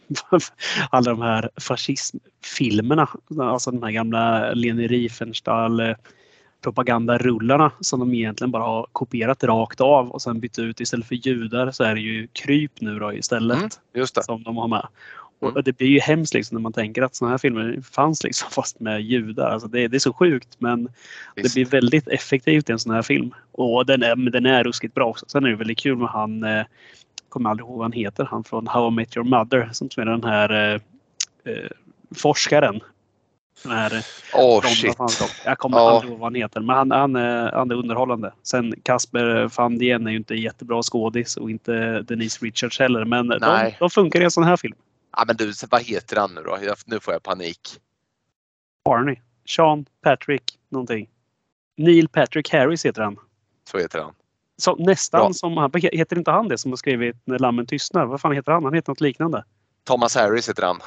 alla 0.89 1.11
de 1.11 1.21
här 1.21 1.49
fascismfilmerna. 1.55 3.07
Alltså 3.39 3.71
de 3.71 3.83
här 3.83 3.91
gamla 3.91 4.53
Leni 4.53 4.87
Riefenstahl 4.87 5.79
eh, 5.79 5.95
propagandarullarna 6.61 7.71
som 7.79 7.99
de 7.99 8.13
egentligen 8.13 8.51
bara 8.51 8.63
har 8.63 8.87
kopierat 8.91 9.43
rakt 9.43 9.81
av 9.81 10.11
och 10.11 10.21
sen 10.21 10.39
bytt 10.39 10.59
ut. 10.59 10.81
Istället 10.81 11.07
för 11.07 11.15
judar 11.15 11.71
så 11.71 11.83
är 11.83 11.95
det 11.95 12.01
ju 12.01 12.27
kryp 12.27 12.81
nu 12.81 12.99
då 12.99 13.13
istället. 13.13 13.57
Mm, 13.57 13.69
just 13.93 14.15
det. 14.15 14.23
Som 14.23 14.43
de 14.43 14.57
har 14.57 14.67
med. 14.67 14.87
Mm. 15.41 15.55
Och 15.55 15.63
det 15.63 15.77
blir 15.77 15.87
ju 15.87 15.99
hemskt 15.99 16.33
liksom 16.33 16.55
när 16.55 16.61
man 16.61 16.73
tänker 16.73 17.01
att 17.01 17.15
sådana 17.15 17.33
här 17.33 17.37
filmer 17.37 17.81
fanns 17.91 18.23
liksom 18.23 18.49
fast 18.51 18.79
med 18.79 19.01
judar. 19.01 19.49
Alltså 19.49 19.67
det, 19.67 19.87
det 19.87 19.97
är 19.97 19.99
så 19.99 20.13
sjukt 20.13 20.55
men 20.57 20.89
Visst. 21.35 21.47
det 21.47 21.53
blir 21.53 21.65
väldigt 21.65 22.07
effektivt 22.07 22.69
i 22.69 22.71
en 22.71 22.79
sån 22.79 22.93
här 22.93 23.01
film. 23.01 23.33
Och 23.51 23.85
den 23.85 24.03
är, 24.03 24.15
den 24.15 24.45
är 24.45 24.63
ruskigt 24.63 24.93
bra 24.93 25.05
också. 25.05 25.25
Sen 25.29 25.45
är 25.45 25.49
det 25.49 25.55
väldigt 25.55 25.79
kul 25.79 25.97
med 25.97 26.07
han, 26.07 26.43
eh, 26.43 26.65
kommer 27.29 27.49
aldrig 27.49 27.67
ihåg 27.67 27.77
vad 27.77 27.85
han 27.85 27.91
heter, 27.91 28.25
han 28.25 28.43
från 28.43 28.67
How 28.67 28.87
I 28.87 28.91
Met 28.91 29.17
Your 29.17 29.27
Mother 29.27 29.69
som 29.73 29.89
spelar 29.89 30.11
den 30.11 30.23
här 30.23 30.73
eh, 30.73 30.81
eh, 31.53 31.69
forskaren 32.15 32.81
den 33.63 33.71
här, 33.71 34.05
oh, 34.33 34.61
shit. 34.61 34.97
Jag 35.45 35.57
kommer 35.57 35.77
oh. 35.77 35.81
aldrig 35.81 36.11
ihåg 36.11 36.19
vad 36.19 36.25
han 36.25 36.35
heter, 36.35 36.61
men 36.61 36.75
han, 36.75 36.91
han, 36.91 37.15
är, 37.15 37.51
han 37.51 37.71
är 37.71 37.75
underhållande. 37.75 38.33
Sen 38.43 38.73
Kasper 38.83 39.51
van 39.57 39.77
Dien 39.77 40.07
är 40.07 40.11
ju 40.11 40.17
inte 40.17 40.35
jättebra 40.35 40.83
skådis 40.83 41.37
och 41.37 41.51
inte 41.51 42.01
Denise 42.01 42.45
Richards 42.45 42.79
heller, 42.79 43.05
men 43.05 43.27
de, 43.27 43.71
de, 43.79 43.89
funkar 43.89 44.21
i 44.21 44.23
en 44.23 44.31
sån 44.31 44.43
här 44.43 44.57
film. 44.57 44.75
Ja, 45.17 45.23
men 45.27 45.35
du, 45.35 45.53
vad 45.69 45.81
heter 45.81 46.17
han 46.17 46.35
nu 46.35 46.41
då? 46.41 46.57
Jag, 46.62 46.77
nu 46.85 46.99
får 46.99 47.13
jag 47.13 47.23
panik. 47.23 47.60
Barney. 48.85 49.15
Sean 49.45 49.85
Patrick 50.03 50.43
någonting. 50.69 51.10
Neil 51.77 52.10
Patrick 52.10 52.53
Harris 52.53 52.85
heter 52.85 53.01
han. 53.01 53.17
Så 53.71 53.77
heter 53.77 53.99
han. 53.99 54.13
Så, 54.57 54.75
nästan 54.75 55.19
Bra. 55.19 55.33
som 55.33 55.57
han. 55.57 55.71
Heter 55.73 56.17
inte 56.17 56.31
han 56.31 56.47
det 56.47 56.57
som 56.57 56.71
har 56.71 56.77
skrivit 56.77 57.15
När 57.25 57.39
lammen 57.39 57.65
tystnar? 57.65 58.05
Vad 58.05 58.21
fan 58.21 58.35
heter 58.35 58.51
han? 58.51 58.63
Han 58.63 58.73
heter 58.73 58.91
något 58.91 59.01
liknande. 59.01 59.43
Thomas 59.83 60.15
Harris 60.15 60.49
heter 60.49 60.63
han. 60.63 60.79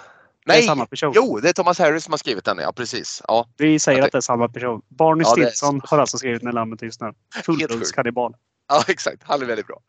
Nej! 0.47 0.57
Det 0.57 0.65
är 0.65 0.67
samma 0.67 0.87
person. 0.87 1.13
Jo, 1.17 1.41
det 1.41 1.49
är 1.49 1.53
Thomas 1.53 1.79
Harris 1.79 2.05
som 2.05 2.13
har 2.13 2.19
skrivit 2.19 2.45
den. 2.45 2.59
Ja, 2.59 2.73
precis. 2.73 3.23
Ja. 3.29 3.47
Vi 3.57 3.79
säger 3.79 4.03
att 4.03 4.13
det 4.13 4.19
är 4.19 4.21
samma 4.21 4.49
person. 4.49 4.83
Barney 4.89 5.25
ja, 5.27 5.31
Stinson 5.31 5.81
har 5.85 5.99
alltså 5.99 6.19
skrivit 6.19 6.43
När 6.43 6.53
lammet 6.53 6.81
tystnar. 6.81 7.15
Fullblodskannibal. 7.45 8.35
Ja, 8.69 8.85
exakt. 8.89 9.23
Han 9.23 9.43
är 9.43 9.47
väldigt 9.47 9.67
bra. 9.67 9.81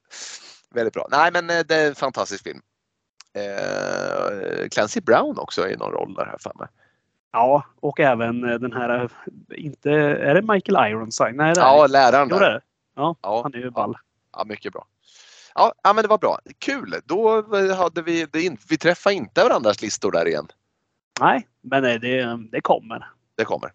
Väldigt 0.73 0.93
bra. 0.93 1.07
Nej, 1.11 1.31
men 1.33 1.49
eh, 1.49 1.59
det 1.67 1.75
är 1.75 1.87
en 1.87 1.95
fantastisk 1.95 2.43
film. 2.43 2.61
Eh, 3.33 4.67
Clancy 4.69 5.01
Brown 5.01 5.37
också 5.37 5.69
i 5.69 5.75
någon 5.75 5.91
roll 5.91 6.13
där 6.13 6.25
här 6.25 6.37
för 6.39 6.51
mig. 6.59 6.67
Ja, 7.31 7.63
och 7.79 7.99
även 7.99 8.49
eh, 8.49 8.55
den 8.55 8.73
här, 8.73 9.09
inte, 9.55 9.91
är 9.91 10.35
det 10.35 10.41
Michael 10.41 10.91
Ironside? 10.91 11.35
Nej, 11.35 11.53
det 11.53 11.61
är 11.61 11.65
ja, 11.65 11.87
läraren 11.87 12.27
där. 12.27 12.39
Det. 12.39 12.61
Ja, 12.95 13.15
ja, 13.21 13.41
han 13.43 13.53
är 13.53 13.57
ju 13.57 13.69
ball. 13.69 13.97
Ja, 14.33 14.43
mycket 14.45 14.73
bra. 14.73 14.85
Ja, 15.55 15.73
men 15.83 15.95
det 15.95 16.07
var 16.07 16.17
bra. 16.17 16.39
Kul! 16.59 16.95
Då 17.05 17.37
eh, 17.57 17.75
hade 17.75 18.01
vi, 18.01 18.25
det, 18.31 18.57
vi 18.69 18.77
träffade 18.77 19.15
inte 19.15 19.43
varandras 19.43 19.81
listor 19.81 20.11
där 20.11 20.27
igen. 20.27 20.47
Nej, 21.19 21.47
men 21.61 21.85
eh, 21.85 21.99
det, 21.99 22.39
det 22.51 22.61
kommer. 22.61 23.09
Det 23.37 23.45
kommer. 23.45 23.71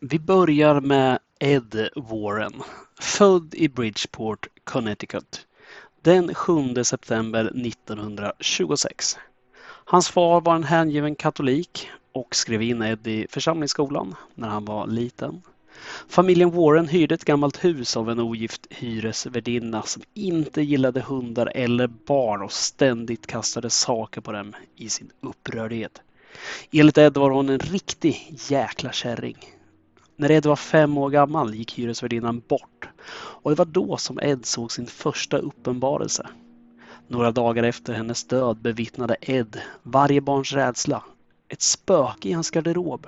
Vi 0.00 0.18
börjar 0.18 0.80
med 0.80 1.18
Ed 1.40 1.88
Warren, 1.96 2.62
född 3.00 3.54
i 3.54 3.68
Bridgeport, 3.68 4.46
Connecticut 4.64 5.46
den 6.02 6.34
7 6.34 6.84
september 6.84 7.44
1926. 7.66 9.18
Hans 9.84 10.08
far 10.08 10.40
var 10.40 10.54
en 10.54 10.64
hängiven 10.64 11.14
katolik 11.14 11.90
och 12.12 12.34
skrev 12.34 12.62
in 12.62 12.82
Ed 12.82 13.06
i 13.06 13.26
församlingsskolan 13.30 14.14
när 14.34 14.48
han 14.48 14.64
var 14.64 14.86
liten. 14.86 15.42
Familjen 16.08 16.50
Warren 16.50 16.88
hyrde 16.88 17.14
ett 17.14 17.24
gammalt 17.24 17.64
hus 17.64 17.96
av 17.96 18.10
en 18.10 18.20
ogift 18.20 18.66
hyresvärdinna 18.70 19.82
som 19.82 20.02
inte 20.14 20.62
gillade 20.62 21.00
hundar 21.00 21.52
eller 21.54 21.86
barn 21.86 22.42
och 22.42 22.52
ständigt 22.52 23.26
kastade 23.26 23.70
saker 23.70 24.20
på 24.20 24.32
dem 24.32 24.54
i 24.76 24.88
sin 24.88 25.10
upprördhet. 25.20 26.02
Enligt 26.72 26.98
Ed 26.98 27.16
var 27.16 27.30
hon 27.30 27.48
en 27.48 27.58
riktig 27.58 28.36
jäkla 28.48 28.92
kärring. 28.92 29.36
När 30.16 30.30
Ed 30.30 30.46
var 30.46 30.56
fem 30.56 30.98
år 30.98 31.10
gammal 31.10 31.54
gick 31.54 31.78
hyresvärdinnan 31.78 32.42
bort 32.48 32.88
och 33.10 33.50
det 33.50 33.56
var 33.56 33.64
då 33.64 33.96
som 33.96 34.20
Ed 34.22 34.46
såg 34.46 34.72
sin 34.72 34.86
första 34.86 35.38
uppenbarelse. 35.38 36.26
Några 37.08 37.32
dagar 37.32 37.62
efter 37.62 37.92
hennes 37.92 38.24
död 38.24 38.56
bevittnade 38.56 39.16
Ed 39.20 39.60
varje 39.82 40.20
barns 40.20 40.52
rädsla. 40.52 41.04
Ett 41.50 41.62
spöke 41.62 42.28
i 42.28 42.32
hans 42.32 42.50
garderob. 42.50 43.06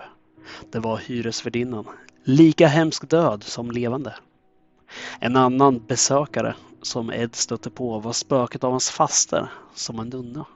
Det 0.70 0.78
var 0.78 0.96
hyresvärdinnan. 0.96 1.84
Lika 2.24 2.66
hemsk 2.66 3.10
död 3.10 3.42
som 3.42 3.70
levande. 3.70 4.14
En 5.18 5.36
annan 5.36 5.82
besökare 5.86 6.54
som 6.82 7.10
Ed 7.12 7.34
stötte 7.34 7.70
på 7.70 7.98
var 7.98 8.12
spöket 8.12 8.64
av 8.64 8.70
hans 8.70 8.90
faster 8.90 9.52
som 9.74 10.00
en 10.00 10.08
nunna. 10.08 10.46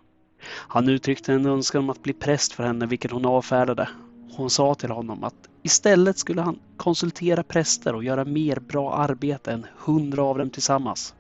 Han 0.47 0.89
uttryckte 0.89 1.33
en 1.33 1.47
önskan 1.47 1.83
om 1.83 1.91
att 1.91 2.03
bli 2.03 2.13
präst 2.13 2.53
för 2.53 2.65
henne 2.65 2.87
vilket 2.87 3.11
hon 3.11 3.27
avfärdade. 3.27 3.89
Hon 4.37 4.51
sa 4.51 4.75
till 4.75 4.91
honom 4.91 5.25
att 5.25 5.49
istället 5.63 6.19
skulle 6.19 6.43
han 6.43 6.59
konsultera 6.77 7.43
präster 7.43 7.95
och 7.95 8.05
göra 8.05 8.25
mer 8.25 8.61
bra 8.61 8.95
arbete 8.95 9.53
än 9.53 9.67
hundra 9.77 10.23
av 10.23 10.39
dem 10.39 10.51
tillsammans. 10.51 11.15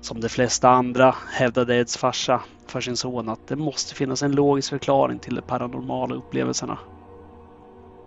Som 0.00 0.20
de 0.20 0.28
flesta 0.28 0.68
andra 0.70 1.14
hävdade 1.32 1.76
Eds 1.76 1.96
farsa 1.96 2.42
för 2.66 2.80
sin 2.80 2.96
son 2.96 3.28
att 3.28 3.48
det 3.48 3.56
måste 3.56 3.94
finnas 3.94 4.22
en 4.22 4.32
logisk 4.32 4.70
förklaring 4.70 5.18
till 5.18 5.34
de 5.34 5.42
paranormala 5.42 6.14
upplevelserna. 6.14 6.78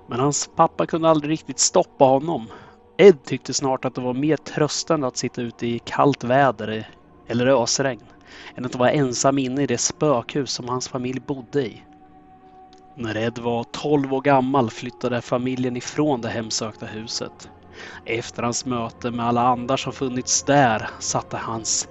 Men 0.09 0.19
hans 0.19 0.49
pappa 0.55 0.85
kunde 0.85 1.09
aldrig 1.09 1.31
riktigt 1.31 1.59
stoppa 1.59 2.05
honom. 2.05 2.47
Ed 2.97 3.23
tyckte 3.23 3.53
snart 3.53 3.85
att 3.85 3.95
det 3.95 4.01
var 4.01 4.13
mer 4.13 4.37
tröstande 4.37 5.07
att 5.07 5.17
sitta 5.17 5.41
ute 5.41 5.67
i 5.67 5.79
kallt 5.79 6.23
väder 6.23 6.89
eller 7.27 7.47
ösregn 7.47 8.03
än 8.55 8.65
att 8.65 8.75
vara 8.75 8.91
ensam 8.91 9.37
inne 9.37 9.63
i 9.63 9.67
det 9.67 9.77
spökhus 9.77 10.51
som 10.51 10.69
hans 10.69 10.87
familj 10.87 11.19
bodde 11.19 11.67
i. 11.67 11.83
När 12.95 13.17
Ed 13.17 13.37
var 13.37 13.63
12 13.63 14.13
år 14.13 14.21
gammal 14.21 14.69
flyttade 14.69 15.21
familjen 15.21 15.77
ifrån 15.77 16.21
det 16.21 16.29
hemsökta 16.29 16.85
huset. 16.85 17.49
Efter 18.05 18.43
hans 18.43 18.65
möte 18.65 19.11
med 19.11 19.26
alla 19.26 19.41
andra 19.41 19.78
som 19.78 19.93
funnits 19.93 20.43
där 20.43 20.89
satte 20.99 21.38
hans 21.38 21.88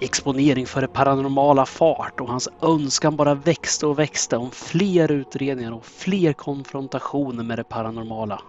exponering 0.00 0.66
för 0.66 0.80
det 0.80 0.88
paranormala 0.88 1.66
fart 1.66 2.20
och 2.20 2.28
hans 2.28 2.48
önskan 2.62 3.16
bara 3.16 3.34
växte 3.34 3.86
och 3.86 3.98
växte 3.98 4.36
om 4.36 4.50
fler 4.50 5.10
utredningar 5.10 5.72
och 5.72 5.86
fler 5.86 6.32
konfrontationer 6.32 7.44
med 7.44 7.58
det 7.58 7.64
paranormala. 7.64 8.42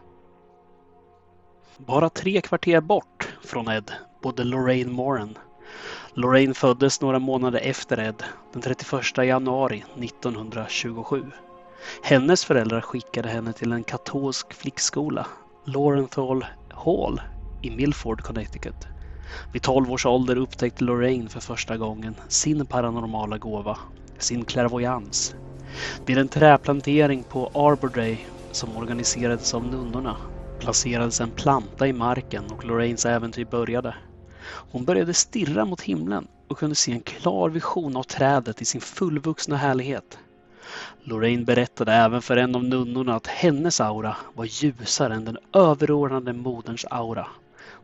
Bara 1.77 2.09
tre 2.09 2.41
kvarter 2.41 2.81
bort 2.81 3.33
från 3.43 3.67
Ed 3.67 3.91
bodde 4.21 4.43
Lorraine 4.43 4.91
Moran. 4.91 5.37
Lorraine 6.13 6.53
föddes 6.53 7.01
några 7.01 7.19
månader 7.19 7.59
efter 7.63 7.99
Ed, 7.99 8.23
den 8.53 8.61
31 8.61 9.17
januari 9.17 9.83
1927. 9.95 11.31
Hennes 12.03 12.45
föräldrar 12.45 12.81
skickade 12.81 13.29
henne 13.29 13.53
till 13.53 13.71
en 13.71 13.83
katolsk 13.83 14.53
flickskola, 14.53 15.27
Laurenthal 15.65 16.45
Hall 16.85 17.21
i 17.61 17.69
Milford, 17.69 18.21
Connecticut. 18.21 18.87
Vid 19.51 19.61
12 19.61 19.91
års 19.91 20.05
ålder 20.05 20.35
upptäckte 20.35 20.83
Lorraine 20.83 21.29
för 21.29 21.39
första 21.39 21.77
gången 21.77 22.15
sin 22.27 22.65
paranormala 22.65 23.37
gåva, 23.37 23.77
sin 24.19 24.45
clairvoyans. 24.45 25.35
Vid 26.05 26.17
en 26.17 26.29
träplantering 26.29 27.23
på 27.23 27.51
Arbor 27.53 27.89
Day 27.89 28.27
som 28.51 28.77
organiserades 28.77 29.53
av 29.53 29.65
nunnorna 29.65 30.17
placerades 30.59 31.21
en 31.21 31.31
planta 31.31 31.87
i 31.87 31.93
marken 31.93 32.51
och 32.51 32.65
Lorraines 32.65 33.05
äventyr 33.05 33.45
började. 33.45 33.95
Hon 34.43 34.85
började 34.85 35.13
stirra 35.13 35.65
mot 35.65 35.81
himlen 35.81 36.27
och 36.47 36.57
kunde 36.57 36.75
se 36.75 36.91
en 36.91 37.01
klar 37.01 37.49
vision 37.49 37.97
av 37.97 38.03
trädet 38.03 38.61
i 38.61 38.65
sin 38.65 38.81
fullvuxna 38.81 39.57
härlighet. 39.57 40.17
Lorraine 41.03 41.45
berättade 41.45 41.93
även 41.93 42.21
för 42.21 42.37
en 42.37 42.55
av 42.55 42.63
nunnorna 42.63 43.15
att 43.15 43.27
hennes 43.27 43.81
aura 43.81 44.17
var 44.33 44.45
ljusare 44.45 45.13
än 45.13 45.25
den 45.25 45.37
överordnade 45.53 46.33
moderns 46.33 46.85
aura. 46.89 47.27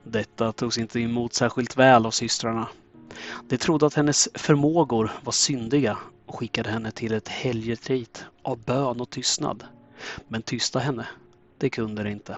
Detta 0.03 0.51
togs 0.51 0.78
inte 0.78 0.99
emot 0.99 1.34
särskilt 1.34 1.78
väl 1.78 2.05
av 2.05 2.11
systrarna. 2.11 2.68
De 3.49 3.57
trodde 3.57 3.86
att 3.86 3.93
hennes 3.93 4.30
förmågor 4.34 5.11
var 5.24 5.32
syndiga 5.32 5.97
och 6.26 6.39
skickade 6.39 6.70
henne 6.70 6.91
till 6.91 7.13
ett 7.13 7.28
helgetrit 7.28 8.26
av 8.41 8.57
bön 8.57 9.01
och 9.01 9.09
tystnad. 9.09 9.63
Men 10.28 10.41
tysta 10.41 10.80
henne, 10.80 11.07
det 11.57 11.70
kunde 11.70 12.03
de 12.03 12.09
inte. 12.09 12.38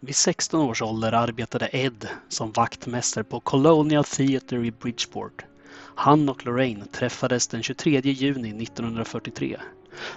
Vid 0.00 0.16
16 0.16 0.60
års 0.60 0.82
ålder 0.82 1.12
arbetade 1.12 1.68
Ed 1.72 2.08
som 2.28 2.52
vaktmästare 2.52 3.24
på 3.24 3.40
Colonial 3.40 4.04
Theatre 4.04 4.66
i 4.66 4.70
Bridgeport. 4.70 5.44
Han 5.98 6.28
och 6.28 6.46
Lorraine 6.46 6.86
träffades 6.86 7.48
den 7.48 7.62
23 7.62 8.00
juni 8.00 8.62
1943. 8.62 9.56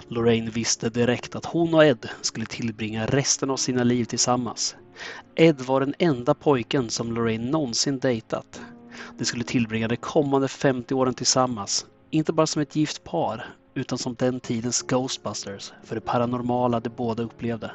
Lorraine 0.08 0.50
visste 0.50 0.90
direkt 0.90 1.34
att 1.34 1.44
hon 1.44 1.74
och 1.74 1.84
Ed 1.84 2.08
skulle 2.20 2.46
tillbringa 2.46 3.06
resten 3.06 3.50
av 3.50 3.56
sina 3.56 3.84
liv 3.84 4.04
tillsammans. 4.04 4.76
Ed 5.34 5.60
var 5.60 5.80
den 5.80 5.94
enda 5.98 6.34
pojken 6.34 6.90
som 6.90 7.12
Lorraine 7.12 7.50
någonsin 7.50 7.98
dejtat. 7.98 8.60
De 9.18 9.24
skulle 9.24 9.44
tillbringa 9.44 9.88
de 9.88 9.96
kommande 9.96 10.48
50 10.48 10.94
åren 10.94 11.14
tillsammans, 11.14 11.86
inte 12.10 12.32
bara 12.32 12.46
som 12.46 12.62
ett 12.62 12.76
gift 12.76 13.04
par, 13.04 13.54
utan 13.74 13.98
som 13.98 14.14
den 14.14 14.40
tidens 14.40 14.82
Ghostbusters 14.82 15.72
för 15.84 15.94
det 15.94 16.00
paranormala 16.00 16.80
de 16.80 16.88
båda 16.88 17.22
upplevde. 17.22 17.70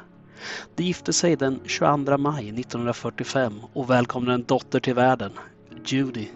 De 0.74 0.82
gifte 0.84 1.12
sig 1.12 1.36
den 1.36 1.60
22 1.64 2.18
maj 2.18 2.48
1945 2.48 3.60
och 3.72 3.90
välkomnade 3.90 4.34
en 4.34 4.44
dotter 4.44 4.80
till 4.80 4.94
världen, 4.94 5.32
Judy, 5.86 6.28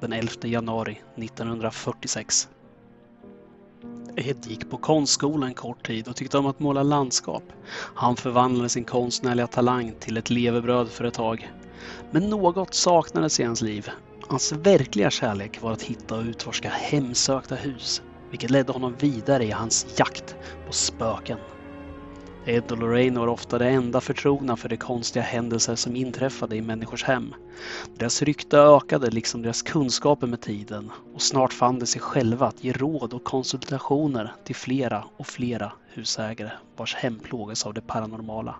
den 0.00 0.12
11 0.12 0.30
januari 0.42 1.00
1946. 1.16 2.48
Ed 4.16 4.46
gick 4.46 4.70
på 4.70 4.76
konstskolan 4.76 5.48
en 5.48 5.54
kort 5.54 5.86
tid 5.86 6.08
och 6.08 6.16
tyckte 6.16 6.38
om 6.38 6.46
att 6.46 6.60
måla 6.60 6.82
landskap. 6.82 7.42
Han 7.94 8.16
förvandlade 8.16 8.68
sin 8.68 8.84
konstnärliga 8.84 9.46
talang 9.46 9.94
till 10.00 10.16
ett 10.16 10.30
levebröd 10.30 10.88
för 10.88 11.04
ett 11.04 11.14
tag. 11.14 11.52
Men 12.10 12.30
något 12.30 12.74
saknades 12.74 13.40
i 13.40 13.44
hans 13.44 13.62
liv. 13.62 13.90
Hans 14.28 14.52
verkliga 14.52 15.10
kärlek 15.10 15.62
var 15.62 15.72
att 15.72 15.82
hitta 15.82 16.16
och 16.16 16.24
utforska 16.24 16.68
hemsökta 16.68 17.54
hus, 17.54 18.02
vilket 18.30 18.50
ledde 18.50 18.72
honom 18.72 18.94
vidare 18.98 19.44
i 19.44 19.50
hans 19.50 19.86
jakt 19.98 20.36
på 20.66 20.72
spöken. 20.72 21.38
Ed 22.48 22.72
och 22.72 22.78
Lorraine 22.78 23.20
var 23.20 23.26
ofta 23.26 23.58
det 23.58 23.68
enda 23.68 24.00
förtrogna 24.00 24.56
för 24.56 24.68
de 24.68 24.76
konstiga 24.76 25.22
händelser 25.22 25.74
som 25.74 25.96
inträffade 25.96 26.56
i 26.56 26.62
människors 26.62 27.04
hem. 27.04 27.34
Deras 27.98 28.22
rykte 28.22 28.58
ökade 28.58 29.10
liksom 29.10 29.42
deras 29.42 29.62
kunskaper 29.62 30.26
med 30.26 30.40
tiden 30.40 30.90
och 31.14 31.22
snart 31.22 31.52
fann 31.52 31.78
de 31.78 31.86
sig 31.86 32.00
själva 32.00 32.46
att 32.46 32.64
ge 32.64 32.72
råd 32.72 33.14
och 33.14 33.24
konsultationer 33.24 34.32
till 34.44 34.56
flera 34.56 35.04
och 35.16 35.26
flera 35.26 35.72
husägare 35.94 36.50
vars 36.76 36.94
hem 36.94 37.18
plågas 37.18 37.66
av 37.66 37.74
det 37.74 37.80
paranormala. 37.80 38.56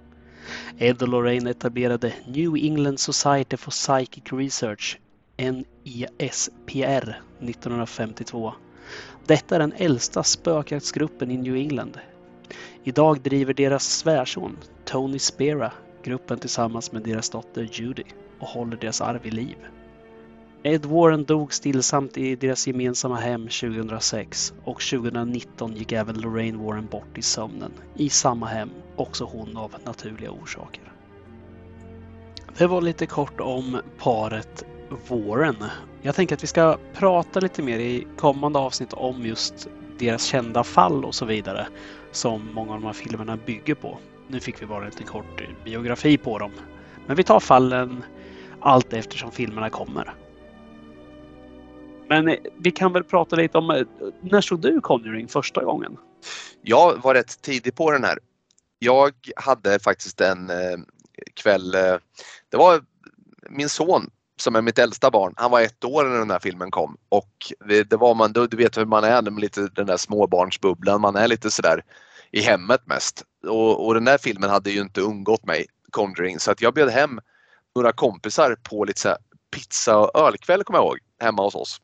Ed 0.79 1.03
och 1.03 1.09
Lorraine 1.09 1.47
etablerade 1.51 2.15
New 2.27 2.57
England 2.57 3.01
Society 3.01 3.57
for 3.57 3.71
Psychic 3.71 4.33
Research, 4.33 4.99
NESPR, 5.37 7.23
1952. 7.39 8.55
Detta 9.27 9.55
är 9.55 9.59
den 9.59 9.73
äldsta 9.77 10.23
spökjaktsgruppen 10.23 11.31
i 11.31 11.37
New 11.37 11.57
England 11.57 11.99
Idag 12.89 13.21
driver 13.21 13.55
deras 13.55 13.85
svärson 13.85 14.57
Tony 14.85 15.19
Spera 15.19 15.73
gruppen 16.03 16.39
tillsammans 16.39 16.93
med 16.93 17.03
deras 17.03 17.31
dotter 17.31 17.69
Judy 17.73 18.03
och 18.39 18.49
håller 18.49 18.77
deras 18.77 19.01
arv 19.01 19.27
i 19.27 19.31
liv. 19.31 19.57
Ed 20.63 20.87
Warren 20.87 21.25
dog 21.25 21.53
stillsamt 21.53 22.19
i 22.19 22.37
deras 22.37 22.67
gemensamma 22.67 23.17
hem 23.17 23.49
2006 23.49 24.53
och 24.65 24.81
2019 24.81 25.73
gick 25.73 25.93
även 25.93 26.21
Lorraine 26.21 26.59
Warren 26.59 26.87
bort 26.87 27.19
i 27.19 27.23
sömnen 27.23 27.73
i 27.95 28.09
samma 28.09 28.47
hem, 28.47 28.71
också 28.97 29.25
hon 29.25 29.57
av 29.57 29.75
naturliga 29.85 30.31
orsaker. 30.31 30.93
Det 32.59 32.67
var 32.67 32.81
lite 32.81 33.07
kort 33.07 33.41
om 33.41 33.81
paret 33.99 34.65
Warren. 35.09 35.57
Jag 36.03 36.15
tänker 36.15 36.35
att 36.35 36.43
vi 36.43 36.47
ska 36.47 36.79
prata 36.95 37.41
lite 37.41 37.63
mer 37.63 37.79
i 37.79 38.07
kommande 38.17 38.59
avsnitt 38.59 38.93
om 38.93 39.27
just 39.27 39.69
deras 39.99 40.25
kända 40.25 40.65
fall 40.65 41.05
och 41.05 41.15
så 41.15 41.25
vidare 41.25 41.67
som 42.13 42.49
många 42.55 42.75
av 42.75 42.81
de 42.81 42.87
här 42.87 42.93
filmerna 42.93 43.37
bygger 43.37 43.75
på. 43.75 43.99
Nu 44.29 44.41
fick 44.41 44.63
vi 44.63 44.67
bara 44.67 44.85
lite 44.85 45.05
kort 45.05 45.41
eh, 45.41 45.65
biografi 45.65 46.19
på 46.19 46.39
dem. 46.39 46.53
Men 47.07 47.17
vi 47.17 47.25
tar 47.25 47.41
fallen 47.41 48.05
allt 48.61 48.93
eftersom 48.93 49.33
filmerna 49.33 49.71
kommer. 49.71 50.15
Men 52.09 52.29
eh, 52.29 52.37
vi 52.57 52.71
kan 52.71 52.93
väl 52.93 53.05
prata 53.05 53.37
lite 53.37 53.59
om, 53.59 53.71
eh, 53.71 53.83
när 54.21 54.41
såg 54.41 54.61
du 54.61 54.81
Conjuring 54.81 55.29
första 55.29 55.65
gången? 55.65 55.97
Jag 56.63 57.03
var 57.03 57.15
rätt 57.15 57.43
tidig 57.43 57.75
på 57.75 57.91
den 57.91 58.05
här. 58.05 58.19
jag 58.79 59.13
hade 59.37 59.79
faktiskt 59.79 60.21
en 60.21 60.51
kväll, 61.35 61.71
det 62.51 62.57
var 62.57 62.81
min 63.51 63.69
son 63.69 64.11
som 64.41 64.57
är 64.57 64.63
mitt 64.63 64.79
äldsta 64.79 65.11
barn, 65.11 65.35
han 65.37 65.51
var 65.51 65.61
ett 65.61 65.85
år 65.85 66.05
när 66.05 66.19
den 66.19 66.31
här 66.31 66.39
filmen 66.39 66.71
kom 66.71 66.97
och 67.09 67.53
det, 67.69 67.85
det 67.85 67.97
var 67.97 68.15
man, 68.15 68.33
du 68.33 68.57
vet 68.57 68.79
hur 68.79 68.87
man 68.87 69.05
är, 69.05 69.23
med 69.23 69.41
lite 69.41 69.69
den 69.75 69.87
där 69.87 69.97
småbarnsbubblan, 69.97 71.01
man 71.01 71.17
är 71.17 71.29
lite 71.29 71.51
sådär 71.51 71.85
i 72.31 72.41
hemmet 72.41 72.87
mest. 72.87 73.25
Och, 73.47 73.87
och 73.87 73.95
den 73.95 74.05
där 74.05 74.19
filmen 74.19 74.51
hade 74.51 74.71
ju 74.71 74.81
inte 74.81 75.01
undgått 75.01 75.47
mig, 75.47 75.67
Conjuring, 75.91 76.39
så 76.39 76.51
att 76.51 76.61
jag 76.61 76.75
bjöd 76.75 76.89
hem 76.89 77.21
några 77.75 77.93
kompisar 77.93 78.57
på 78.63 78.85
lite 78.85 79.01
så 79.01 79.17
pizza 79.51 79.99
och 79.99 80.21
ölkväll 80.21 80.65
kommer 80.65 80.79
jag 80.79 80.87
ihåg, 80.87 80.99
hemma 81.21 81.43
hos 81.43 81.55
oss. 81.55 81.81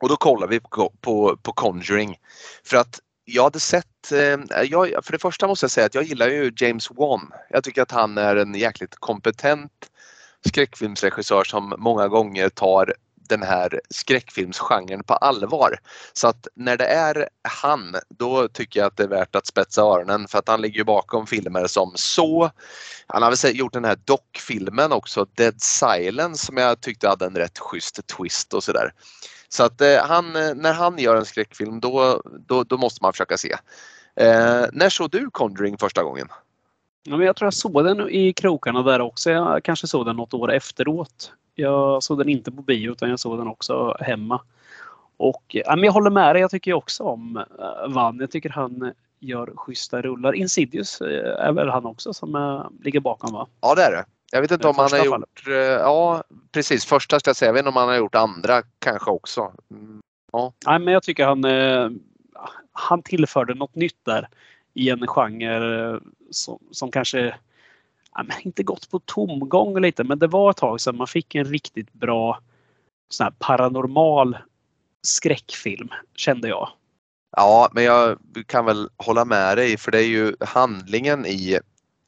Och 0.00 0.08
då 0.08 0.16
kollade 0.16 0.50
vi 0.50 0.60
på, 0.60 0.92
på, 1.00 1.36
på 1.42 1.52
Conjuring. 1.52 2.16
För 2.64 2.76
att 2.76 3.00
jag 3.24 3.42
hade 3.42 3.60
sett, 3.60 4.12
eh, 4.12 4.62
jag, 4.62 5.04
för 5.04 5.12
det 5.12 5.18
första 5.18 5.46
måste 5.46 5.64
jag 5.64 5.70
säga 5.70 5.86
att 5.86 5.94
jag 5.94 6.04
gillar 6.04 6.28
ju 6.28 6.52
James 6.56 6.90
Wan. 6.90 7.32
Jag 7.50 7.64
tycker 7.64 7.82
att 7.82 7.90
han 7.90 8.18
är 8.18 8.36
en 8.36 8.54
jäkligt 8.54 8.94
kompetent 8.94 9.90
skräckfilmsregissör 10.46 11.44
som 11.44 11.74
många 11.78 12.08
gånger 12.08 12.48
tar 12.48 12.94
den 13.28 13.42
här 13.42 13.80
skräckfilmsgenren 13.90 15.02
på 15.02 15.14
allvar. 15.14 15.78
Så 16.12 16.28
att 16.28 16.48
när 16.54 16.76
det 16.76 16.86
är 16.86 17.28
han, 17.48 17.96
då 18.08 18.48
tycker 18.48 18.80
jag 18.80 18.86
att 18.86 18.96
det 18.96 19.02
är 19.02 19.08
värt 19.08 19.36
att 19.36 19.46
spetsa 19.46 19.82
öronen 19.82 20.28
för 20.28 20.38
att 20.38 20.48
han 20.48 20.60
ligger 20.60 20.84
bakom 20.84 21.26
filmer 21.26 21.66
som 21.66 21.92
Så. 21.94 22.50
Han 23.06 23.22
har 23.22 23.30
väl 23.30 23.56
gjort 23.58 23.72
den 23.72 23.84
här 23.84 23.98
dockfilmen 24.04 24.92
också, 24.92 25.26
Dead 25.34 25.62
Silence, 25.62 26.46
som 26.46 26.56
jag 26.56 26.80
tyckte 26.80 27.08
hade 27.08 27.26
en 27.26 27.36
rätt 27.36 27.58
schysst 27.58 28.06
twist 28.06 28.54
och 28.54 28.64
sådär. 28.64 28.92
Så 29.48 29.64
att 29.64 29.80
eh, 29.80 30.04
han, 30.04 30.36
eh, 30.36 30.54
när 30.54 30.72
han 30.72 30.98
gör 30.98 31.16
en 31.16 31.24
skräckfilm 31.24 31.80
då, 31.80 32.22
då, 32.48 32.64
då 32.64 32.76
måste 32.76 33.02
man 33.02 33.12
försöka 33.12 33.36
se. 33.36 33.52
Eh, 34.16 34.64
när 34.72 34.88
såg 34.88 35.10
du 35.10 35.30
Conjuring 35.30 35.78
första 35.78 36.02
gången? 36.02 36.28
Ja, 37.06 37.16
men 37.16 37.26
jag 37.26 37.36
tror 37.36 37.46
jag 37.46 37.54
såg 37.54 37.84
den 37.84 38.10
i 38.10 38.32
krokarna 38.32 38.82
där 38.82 39.00
också. 39.00 39.30
Jag 39.30 39.64
kanske 39.64 39.86
såg 39.86 40.06
den 40.06 40.16
något 40.16 40.34
år 40.34 40.52
efteråt. 40.52 41.32
Jag 41.54 42.02
såg 42.02 42.18
den 42.18 42.28
inte 42.28 42.52
på 42.52 42.62
bio 42.62 42.92
utan 42.92 43.10
jag 43.10 43.20
såg 43.20 43.38
den 43.38 43.46
också 43.48 43.96
hemma. 44.00 44.40
Och 45.16 45.44
ja, 45.48 45.76
men 45.76 45.84
jag 45.84 45.92
håller 45.92 46.10
med 46.10 46.34
dig. 46.34 46.40
Jag 46.40 46.50
tycker 46.50 46.72
också 46.72 47.04
om 47.04 47.36
uh, 47.36 47.94
Van. 47.94 48.18
Jag 48.20 48.30
tycker 48.30 48.50
han 48.50 48.92
gör 49.20 49.52
schyssta 49.56 50.02
rullar. 50.02 50.32
Insidious 50.32 51.00
är 51.00 51.52
väl 51.52 51.68
han 51.68 51.86
också 51.86 52.14
som 52.14 52.34
uh, 52.34 52.66
ligger 52.80 53.00
bakom 53.00 53.32
va? 53.32 53.46
Ja 53.60 53.74
det 53.74 53.82
är 53.82 53.90
det. 53.90 54.04
Jag 54.32 54.40
vet 54.40 54.50
inte 54.50 54.68
om 54.68 54.74
han 54.78 54.88
har 54.92 55.04
gjort, 55.04 55.46
ja 55.80 56.24
precis 56.52 56.84
första 56.84 57.20
ska 57.20 57.28
jag 57.28 57.36
säga. 57.36 57.48
Jag 57.48 57.52
vet 57.52 57.60
inte 57.60 57.68
om 57.68 57.76
han 57.76 57.88
har 57.88 57.96
gjort 57.96 58.14
andra 58.14 58.62
kanske 58.78 59.10
också. 59.10 59.52
Mm, 59.70 60.00
ja. 60.32 60.52
Nej 60.66 60.78
men 60.78 60.94
jag 60.94 61.02
tycker 61.02 61.26
han, 61.26 61.44
han 62.72 63.02
tillförde 63.02 63.54
något 63.54 63.74
nytt 63.74 64.04
där 64.04 64.28
i 64.76 64.90
en 64.90 65.06
genre 65.06 65.94
eh, 65.94 66.00
som, 66.30 66.58
som 66.70 66.90
kanske 66.90 67.34
inte 68.42 68.62
gått 68.62 68.90
på 68.90 68.98
tomgång 68.98 69.80
lite, 69.80 70.04
men 70.04 70.18
det 70.18 70.26
var 70.26 70.50
ett 70.50 70.56
tag 70.56 70.80
sedan 70.80 70.96
man 70.96 71.06
fick 71.06 71.34
en 71.34 71.44
riktigt 71.44 71.92
bra 71.92 72.40
sån 73.08 73.24
här 73.24 73.34
paranormal 73.38 74.36
skräckfilm, 75.02 75.88
kände 76.14 76.48
jag. 76.48 76.68
Ja, 77.36 77.68
men 77.72 77.84
jag 77.84 78.18
kan 78.46 78.64
väl 78.64 78.88
hålla 78.96 79.24
med 79.24 79.56
dig 79.56 79.76
för 79.76 79.92
det 79.92 79.98
är 79.98 80.08
ju 80.08 80.36
handlingen 80.40 81.26
i, 81.26 81.58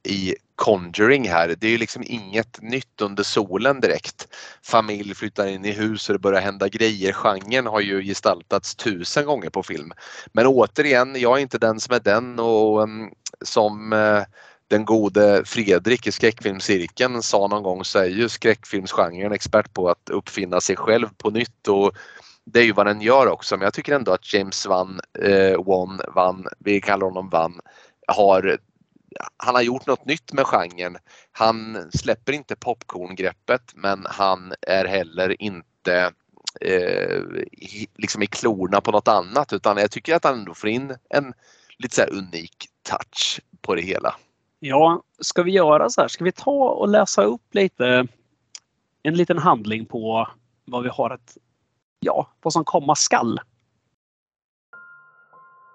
i 0.09 0.35
Conjuring 0.59 1.29
här. 1.29 1.55
Det 1.59 1.67
är 1.67 1.71
ju 1.71 1.79
liksom 1.79 2.03
inget 2.07 2.63
nytt 2.63 3.01
under 3.01 3.23
solen 3.23 3.81
direkt. 3.81 4.29
Familj 4.63 5.15
flyttar 5.15 5.47
in 5.47 5.65
i 5.65 5.73
hus 5.73 6.09
och 6.09 6.13
det 6.13 6.19
börjar 6.19 6.41
hända 6.41 6.69
grejer. 6.69 7.13
Genren 7.13 7.67
har 7.67 7.81
ju 7.81 8.03
gestaltats 8.03 8.75
tusen 8.75 9.27
gånger 9.27 9.51
på 9.51 9.63
film. 9.63 9.93
Men 10.33 10.47
återigen, 10.47 11.21
jag 11.21 11.39
är 11.39 11.43
inte 11.43 11.59
den 11.59 11.81
som 11.81 11.95
är 11.95 12.01
den 12.01 12.39
och 12.39 12.83
um, 12.83 13.11
som 13.45 13.93
uh, 13.93 14.23
den 14.69 14.85
gode 14.85 15.43
Fredrik 15.45 16.07
i 16.07 16.13
skräckfilmscirkeln 16.13 17.23
sa 17.23 17.47
någon 17.47 17.63
gång 17.63 17.85
så 17.85 17.99
är 17.99 18.09
ju 18.09 18.29
skräckfilmsgenren 18.29 19.33
expert 19.33 19.73
på 19.73 19.89
att 19.89 20.11
uppfinna 20.11 20.61
sig 20.61 20.77
själv 20.77 21.09
på 21.17 21.31
nytt 21.31 21.69
och 21.69 21.93
det 22.45 22.61
är 22.61 22.65
ju 22.65 22.73
vad 22.73 22.87
den 22.87 23.01
gör 23.01 23.27
också 23.27 23.57
men 23.57 23.65
jag 23.65 23.75
tycker 23.75 23.95
ändå 23.95 24.13
att 24.13 24.35
James 24.35 24.67
Van, 24.67 25.01
eh, 25.23 25.65
Wan, 25.65 26.01
Van, 26.15 26.47
vi 26.59 26.81
kallar 26.81 27.07
honom 27.07 27.29
Van, 27.29 27.61
har 28.07 28.59
han 29.37 29.55
har 29.55 29.63
gjort 29.63 29.87
något 29.87 30.05
nytt 30.05 30.33
med 30.33 30.47
genren. 30.47 30.97
Han 31.33 31.91
släpper 31.93 32.33
inte 32.33 32.57
popcorngreppet 32.57 33.73
men 33.75 34.07
han 34.09 34.55
är 34.61 34.85
heller 34.85 35.43
inte 35.43 36.13
eh, 36.61 37.23
liksom 37.97 38.23
i 38.23 38.27
klorna 38.27 38.81
på 38.81 38.91
något 38.91 39.09
annat 39.09 39.53
utan 39.53 39.77
jag 39.77 39.91
tycker 39.91 40.15
att 40.15 40.25
han 40.25 40.39
ändå 40.39 40.55
får 40.55 40.71
in 40.71 40.97
en 41.11 41.35
lite 41.79 41.95
så 41.95 42.03
unik 42.03 42.67
touch 42.83 43.41
på 43.61 43.75
det 43.75 43.83
hela. 43.83 44.15
Ja, 44.59 45.03
ska 45.19 45.43
vi 45.43 45.53
göra 45.53 45.91
så 45.91 46.01
här? 46.01 46.09
Ska 46.09 46.25
vi 46.25 46.33
ta 46.33 46.69
och 46.69 46.89
läsa 46.89 47.23
upp 47.23 47.55
lite 47.55 48.07
en 49.03 49.15
liten 49.15 49.39
handling 49.39 49.87
på 49.87 50.29
vad 50.65 50.83
vi 50.83 50.89
har 50.89 51.11
att, 51.11 51.37
ja, 52.01 52.29
vad 52.43 52.53
som 52.53 52.65
komma 52.65 52.95
skall? 52.95 53.41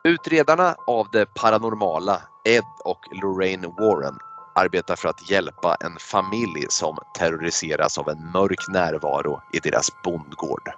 Utredarna 0.08 0.76
av 0.88 1.08
det 1.12 1.26
paranormala, 1.34 2.22
Ed 2.46 2.64
och 2.86 3.00
Lorraine 3.22 3.68
Warren, 3.78 4.18
arbetar 4.56 4.96
för 4.96 5.10
att 5.10 5.30
hjälpa 5.30 5.78
en 5.80 5.98
familj 6.00 6.66
som 6.70 6.98
terroriseras 7.20 7.98
av 7.98 8.10
en 8.10 8.32
mörk 8.32 8.68
närvaro 8.70 9.42
i 9.54 9.60
deras 9.70 9.90
bondgård. 10.04 10.70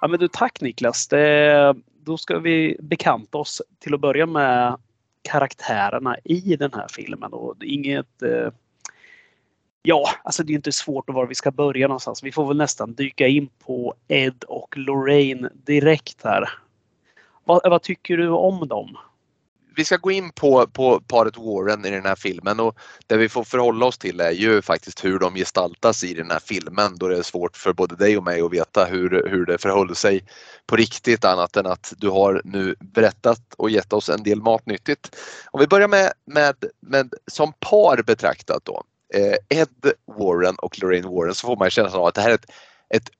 Ja, 0.00 0.08
men 0.08 0.20
du, 0.20 0.28
tack 0.28 0.60
Niklas. 0.60 1.08
Det, 1.08 1.74
då 2.04 2.16
ska 2.16 2.38
vi 2.38 2.76
bekanta 2.80 3.38
oss 3.38 3.62
till 3.78 3.94
att 3.94 4.00
börja 4.00 4.26
med 4.26 4.76
karaktärerna 5.22 6.16
i 6.24 6.56
den 6.56 6.70
här 6.74 6.86
filmen. 6.90 7.32
Och 7.32 7.54
inget, 7.64 8.22
eh, 8.22 8.52
ja, 9.82 10.08
alltså 10.24 10.42
det 10.42 10.52
är 10.52 10.54
inte 10.54 10.72
svårt 10.72 11.08
att 11.08 11.14
var 11.14 11.26
vi 11.26 11.34
ska 11.34 11.50
börja 11.50 11.88
någonstans. 11.88 12.22
Vi 12.22 12.32
får 12.32 12.48
väl 12.48 12.56
nästan 12.56 12.94
dyka 12.94 13.26
in 13.26 13.48
på 13.66 13.94
Ed 14.08 14.44
och 14.48 14.76
Lorraine 14.76 15.48
direkt 15.54 16.24
här. 16.24 16.48
Vad, 17.44 17.70
vad 17.70 17.82
tycker 17.82 18.16
du 18.16 18.28
om 18.28 18.68
dem? 18.68 18.96
vi 19.80 19.84
ska 19.84 19.96
gå 19.96 20.10
in 20.10 20.32
på, 20.32 20.66
på 20.66 21.00
paret 21.00 21.36
Warren 21.36 21.84
i 21.84 21.90
den 21.90 22.06
här 22.06 22.14
filmen 22.14 22.60
och 22.60 22.78
det 23.06 23.16
vi 23.16 23.28
får 23.28 23.44
förhålla 23.44 23.86
oss 23.86 23.98
till 23.98 24.20
är 24.20 24.30
ju 24.30 24.62
faktiskt 24.62 25.04
hur 25.04 25.18
de 25.18 25.34
gestaltas 25.34 26.04
i 26.04 26.14
den 26.14 26.30
här 26.30 26.38
filmen 26.38 26.98
då 26.98 27.08
det 27.08 27.18
är 27.18 27.22
svårt 27.22 27.56
för 27.56 27.72
både 27.72 27.96
dig 27.96 28.16
och 28.16 28.24
mig 28.24 28.40
att 28.40 28.52
veta 28.52 28.84
hur, 28.84 29.28
hur 29.28 29.46
det 29.46 29.58
förhåller 29.58 29.94
sig 29.94 30.24
på 30.66 30.76
riktigt 30.76 31.24
annat 31.24 31.56
än 31.56 31.66
att 31.66 31.92
du 31.96 32.08
har 32.08 32.42
nu 32.44 32.74
berättat 32.80 33.54
och 33.56 33.70
gett 33.70 33.92
oss 33.92 34.08
en 34.08 34.22
del 34.22 34.42
matnyttigt. 34.42 35.16
Om 35.50 35.60
vi 35.60 35.66
börjar 35.66 35.88
med, 35.88 36.12
med, 36.24 36.54
med 36.80 37.14
som 37.26 37.52
par 37.52 38.02
betraktat 38.02 38.64
då. 38.64 38.82
Eh, 39.14 39.58
Ed 39.60 39.92
Warren 40.18 40.56
och 40.56 40.82
Lorraine 40.82 41.08
Warren 41.08 41.34
så 41.34 41.46
får 41.46 41.56
man 41.56 41.70
känslan 41.70 42.00
av 42.00 42.06
att 42.06 42.14
det 42.14 42.20
här 42.20 42.30
är 42.30 42.34
ett, 42.34 42.50
ett 42.94 43.10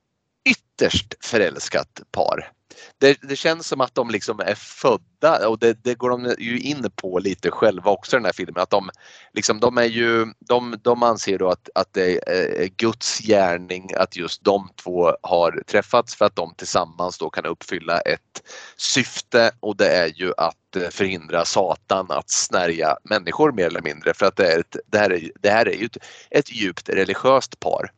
ytterst 0.49 1.15
förälskat 1.21 2.03
par 2.11 2.53
det, 2.99 3.19
det, 3.23 3.37
känns 3.37 3.67
som 3.67 3.81
att 3.81 3.95
de 3.95 4.11
liksom 4.11 4.41
är 4.41 4.55
födda 4.55 5.49
och 5.49 5.59
det, 5.59 5.85
det, 5.85 5.95
går 5.95 6.11
de 6.11 6.35
ju 6.39 6.59
in 6.59 6.91
på 6.97 7.19
lite 7.19 7.51
själva 7.51 7.91
också 7.91 8.17
i 8.17 8.19
den 8.19 8.25
här 8.25 8.33
filmen. 8.33 8.63
Att 8.63 8.71
de, 8.71 8.91
liksom, 9.33 9.61
de, 9.61 9.79
är 9.79 9.85
ju, 9.85 10.27
de, 10.39 10.77
de 10.83 11.03
anser 11.03 11.39
då 11.39 11.49
att, 11.49 11.69
att 11.75 11.93
det 11.93 12.29
är 12.29 12.67
Guds 12.67 13.19
gärning 13.19 13.91
att 13.97 14.17
just 14.17 14.45
de 14.45 14.69
två 14.83 15.13
har 15.23 15.63
träffats 15.67 16.15
för 16.15 16.25
att 16.25 16.37
de 16.37 16.55
tillsammans 16.55 17.19
då 17.19 17.31
kan 17.31 17.47
uppfylla 17.47 18.01
ett 18.01 18.43
syfte 18.77 19.51
och 19.61 19.77
det 19.77 19.89
är 19.89 20.13
ju 20.15 20.33
att 20.37 20.77
eh, 20.77 20.89
förhindra 20.89 21.45
Satan 21.45 22.07
att 22.11 22.31
snärja 22.31 22.97
människor 23.05 23.53
mer 23.53 23.67
eller 23.67 23.83
mindre 23.83 24.15
för 24.15 24.27
att 24.27 24.37
det, 24.37 24.53
är 24.53 24.61
ett, 24.61 24.77
det, 24.87 24.99
här, 24.99 25.13
är, 25.13 25.31
det 25.41 25.51
här 25.51 25.69
är 25.69 25.75
ju 25.75 25.87
ett, 25.87 25.97
ett 26.31 26.53
djupt 26.53 26.89
religiöst 26.89 27.61
par. 27.61 27.91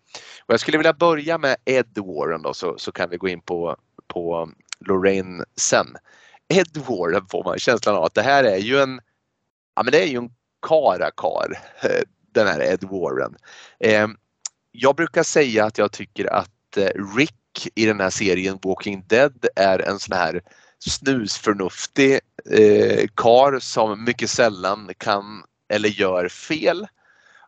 Och 0.46 0.52
jag 0.52 0.60
skulle 0.60 0.78
vilja 0.78 0.92
börja 0.92 1.38
med 1.38 1.56
Ed 1.64 1.98
Warren 1.98 2.42
då 2.42 2.54
så, 2.54 2.78
så 2.78 2.92
kan 2.92 3.10
vi 3.10 3.16
gå 3.16 3.28
in 3.28 3.40
på, 3.40 3.76
på 4.12 4.50
Lorraine 4.80 5.44
sen. 5.56 5.96
Ed 6.48 6.76
Warren 6.76 7.26
får 7.26 7.44
man 7.44 7.58
känslan 7.58 7.96
av 7.96 8.04
att 8.04 8.14
det 8.14 8.22
här 8.22 8.44
är 8.44 8.56
ju 8.56 8.80
en, 8.80 9.00
ja 9.76 9.82
men 9.82 9.92
det 9.92 10.02
är 10.02 10.06
ju 10.06 10.18
en 10.18 10.30
karakar 10.68 11.60
eh, 11.82 12.02
den 12.32 12.46
här 12.46 12.60
Ed 12.60 12.84
Warren. 12.84 13.36
Eh, 13.80 14.08
jag 14.72 14.96
brukar 14.96 15.22
säga 15.22 15.64
att 15.64 15.78
jag 15.78 15.92
tycker 15.92 16.32
att 16.32 16.76
eh, 16.76 17.16
Rick 17.16 17.68
i 17.74 17.86
den 17.86 18.00
här 18.00 18.10
serien 18.10 18.58
Walking 18.62 19.04
Dead 19.06 19.46
är 19.56 19.78
en 19.78 19.98
sån 19.98 20.16
här 20.16 20.42
snusförnuftig 20.78 22.20
eh, 22.50 23.06
kar 23.14 23.58
som 23.58 24.04
mycket 24.04 24.30
sällan 24.30 24.90
kan 24.98 25.44
eller 25.68 25.88
gör 25.88 26.28
fel. 26.28 26.86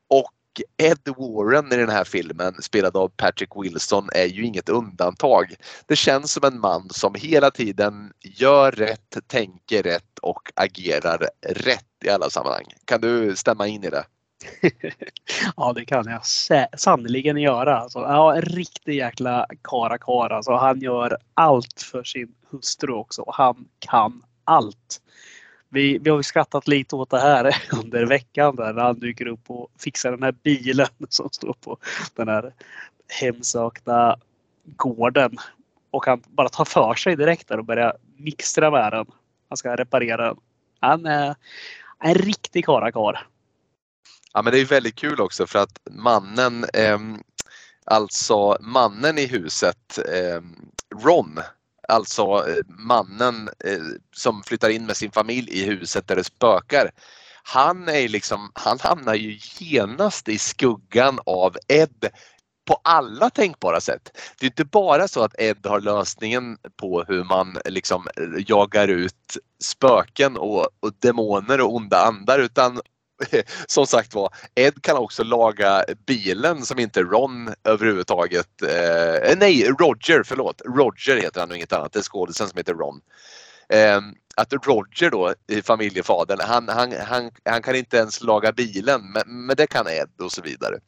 Och 0.09 0.33
Ed 0.77 1.09
Warren 1.17 1.73
i 1.73 1.77
den 1.77 1.89
här 1.89 2.05
filmen, 2.05 2.55
spelad 2.63 2.97
av 2.97 3.09
Patrick 3.09 3.51
Wilson, 3.57 4.09
är 4.13 4.25
ju 4.25 4.45
inget 4.45 4.69
undantag. 4.69 5.55
Det 5.87 5.97
känns 5.97 6.33
som 6.33 6.45
en 6.45 6.61
man 6.61 6.91
som 6.91 7.15
hela 7.15 7.51
tiden 7.51 8.13
gör 8.21 8.73
rätt, 8.73 9.19
tänker 9.27 9.83
rätt 9.83 10.19
och 10.23 10.53
agerar 10.55 11.29
rätt 11.49 11.85
i 12.05 12.11
alla 12.11 12.31
sammanhang. 12.31 12.65
Kan 12.85 13.01
du 13.01 13.37
stämma 13.37 13.67
in 13.67 13.85
i 13.85 13.91
det? 13.91 14.05
ja, 15.57 15.73
det 15.73 15.85
kan 15.85 16.05
jag 16.07 16.21
sannerligen 16.81 17.37
göra. 17.37 17.79
Alltså, 17.79 17.99
ja, 17.99 18.35
en 18.37 18.43
riktig 18.43 18.95
jäkla 18.95 19.47
kara. 19.63 20.37
Alltså, 20.37 20.53
han 20.53 20.81
gör 20.81 21.19
allt 21.35 21.83
för 21.83 22.05
sin 22.05 22.35
hustru 22.51 22.93
också. 22.93 23.25
Han 23.29 23.69
kan 23.79 24.23
allt. 24.45 25.01
Vi, 25.75 25.99
vi 25.99 26.11
har 26.11 26.17
ju 26.17 26.23
skrattat 26.23 26.69
lite 26.69 26.97
åt 26.97 27.11
det 27.11 27.21
här 27.21 27.57
under 27.73 28.07
veckan 28.07 28.57
där 28.57 28.73
när 28.73 28.83
han 28.83 28.99
dyker 28.99 29.27
upp 29.27 29.51
och 29.51 29.71
fixar 29.79 30.11
den 30.11 30.23
här 30.23 30.33
bilen 30.33 30.87
som 31.09 31.29
står 31.33 31.53
på 31.53 31.79
den 32.15 32.29
här 32.29 32.53
hemsökta 33.21 34.17
gården. 34.65 35.37
Och 35.91 36.07
han 36.07 36.23
bara 36.27 36.49
tar 36.49 36.65
för 36.65 36.95
sig 36.95 37.17
direkt 37.17 37.49
där 37.49 37.59
och 37.59 37.65
börjar 37.65 37.97
mixtra 38.17 38.71
med 38.71 38.93
den. 38.93 39.07
Han 39.49 39.57
ska 39.57 39.77
reparera 39.77 40.27
den. 40.27 40.37
Han 40.81 41.07
är 41.07 41.35
en 42.01 42.15
riktig 42.15 42.65
karakar. 42.65 43.27
Ja 44.33 44.43
men 44.43 44.53
det 44.53 44.61
är 44.61 44.65
väldigt 44.65 44.95
kul 44.95 45.21
också 45.21 45.47
för 45.47 45.59
att 45.59 45.79
mannen, 45.91 46.65
eh, 46.75 46.99
alltså 47.85 48.59
mannen 48.61 49.19
i 49.19 49.27
huset, 49.27 49.99
eh, 49.99 50.41
Ron, 51.05 51.39
alltså 51.89 52.23
eh, 52.23 52.65
mannen 52.67 53.49
eh, 53.65 53.79
som 54.17 54.43
flyttar 54.43 54.71
in 54.71 54.87
med 54.87 54.97
sin 54.97 55.13
familj 55.13 55.51
i 55.51 55.65
huset 55.65 56.09
där 56.09 56.17
det 56.17 56.25
spökar. 56.25 56.91
Han 57.43 57.89
är 57.89 58.09
liksom, 58.09 58.51
han 58.55 58.79
hamnar 58.81 59.15
ju 59.15 59.39
genast 59.59 60.29
i 60.29 60.39
skuggan 60.39 61.21
av 61.27 61.57
Ed 61.69 62.11
på 62.65 62.81
alla 62.85 63.31
tänkbara 63.31 63.81
sätt. 63.81 64.11
Det 64.39 64.47
är 64.47 64.51
inte 64.51 64.65
bara 64.65 65.09
så 65.09 65.23
att 65.25 65.41
Ed 65.41 65.67
har 65.67 65.81
lösningen 65.81 66.59
på 66.77 67.05
hur 67.09 67.25
man 67.25 67.59
liksom 67.65 68.09
eh, 68.17 68.45
jagar 68.47 68.89
ut 68.89 69.37
spöken 69.63 70.37
och, 70.37 70.69
och 70.81 70.93
demoner 70.99 71.61
och 71.61 71.75
onda 71.75 72.07
andar 72.07 72.39
utan 72.39 72.81
som 73.67 73.87
sagt 73.87 74.15
var, 74.15 74.35
Ed 74.55 74.83
kan 74.83 74.97
också 74.97 75.25
laga 75.25 75.85
bilen 76.07 76.63
som 76.63 76.79
inte 76.79 77.03
Ron 77.03 77.55
överhuvudtaget... 77.65 78.63
Eh, 78.63 79.37
nej, 79.37 79.69
Roger, 79.79 80.23
förlåt. 80.23 80.63
Roger 80.65 81.17
heter 81.17 81.41
han 81.41 81.51
och 81.51 81.57
inget 81.57 81.73
annat. 81.73 81.93
Det 81.93 81.99
är 81.99 82.03
skådisen 82.03 82.49
som 82.49 82.57
heter 82.57 82.75
Ron. 82.75 83.01
Eh, 83.69 84.01
att 84.37 84.53
Roger 84.53 85.11
då, 85.11 85.35
familjefadern, 85.63 86.39
han, 86.43 86.69
han, 86.69 86.93
han, 86.93 87.31
han 87.45 87.63
kan 87.63 87.77
inte 87.77 87.97
ens 87.97 88.23
laga 88.23 88.53
bilen 88.53 89.13
men, 89.13 89.47
men 89.47 89.57
det 89.57 89.67
kan 89.67 89.89
Ed 89.89 90.11
och 90.21 90.33
så 90.33 90.43
vidare. 90.43 90.79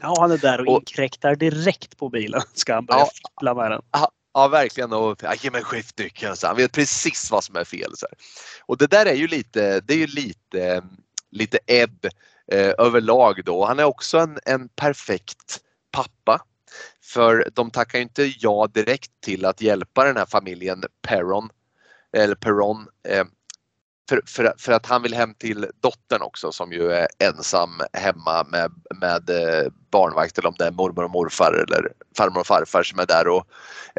Ja, 0.00 0.16
han 0.20 0.30
är 0.30 0.38
där 0.38 0.60
och, 0.60 0.74
och 0.74 0.80
inkräktar 0.80 1.36
direkt 1.36 1.96
på 1.96 2.08
bilen. 2.08 2.40
Ska 2.54 2.74
han 2.74 2.86
börja 2.86 3.00
ja, 3.00 3.10
fippla 3.14 3.54
med 3.54 3.70
den. 3.70 3.82
Ja, 3.90 4.10
ja 4.34 4.48
verkligen. 4.48 4.92
Och, 4.92 5.22
ja, 5.22 5.34
ge 5.34 5.50
mig 5.50 5.62
skiftnyckeln. 5.62 6.36
Han 6.42 6.56
vet 6.56 6.72
precis 6.72 7.30
vad 7.30 7.44
som 7.44 7.56
är 7.56 7.64
fel. 7.64 7.96
Så 7.96 8.06
här. 8.10 8.18
Och 8.66 8.78
det 8.78 8.86
där 8.86 9.06
är 9.06 9.14
ju 9.14 9.28
lite, 9.28 9.80
det 9.80 9.94
är 9.94 9.98
ju 9.98 10.06
lite 10.06 10.82
lite 11.32 11.58
ebb 11.66 12.04
eh, 12.52 12.72
överlag 12.78 13.44
då. 13.44 13.64
Han 13.64 13.78
är 13.78 13.84
också 13.84 14.18
en, 14.18 14.38
en 14.44 14.68
perfekt 14.68 15.60
pappa. 15.90 16.42
För 17.02 17.48
de 17.52 17.70
tackar 17.70 17.98
inte 17.98 18.32
ja 18.38 18.68
direkt 18.74 19.10
till 19.20 19.44
att 19.44 19.60
hjälpa 19.60 20.04
den 20.04 20.16
här 20.16 20.26
familjen 20.26 20.84
Perron, 21.02 21.48
eller 22.12 22.34
Perron, 22.34 22.86
eh, 23.08 23.24
för, 24.12 24.22
för, 24.26 24.54
för, 24.58 24.72
att 24.72 24.86
han 24.86 25.02
vill 25.02 25.14
hem 25.14 25.34
till 25.34 25.66
dottern 25.80 26.22
också 26.22 26.52
som 26.52 26.72
ju 26.72 26.92
är 26.92 27.08
ensam 27.18 27.80
hemma 27.92 28.44
med, 28.44 28.72
med 29.00 29.30
eh, 29.30 29.72
barnvakt 29.90 30.38
eller 30.38 30.48
om 30.48 30.54
det 30.58 30.66
är 30.66 30.70
mormor 30.70 31.04
och 31.04 31.10
morfar 31.10 31.52
eller 31.52 31.92
farmor 32.16 32.40
och 32.40 32.46
farfar 32.46 32.82
som 32.82 32.98
är 32.98 33.06
där 33.06 33.28
och 33.28 33.46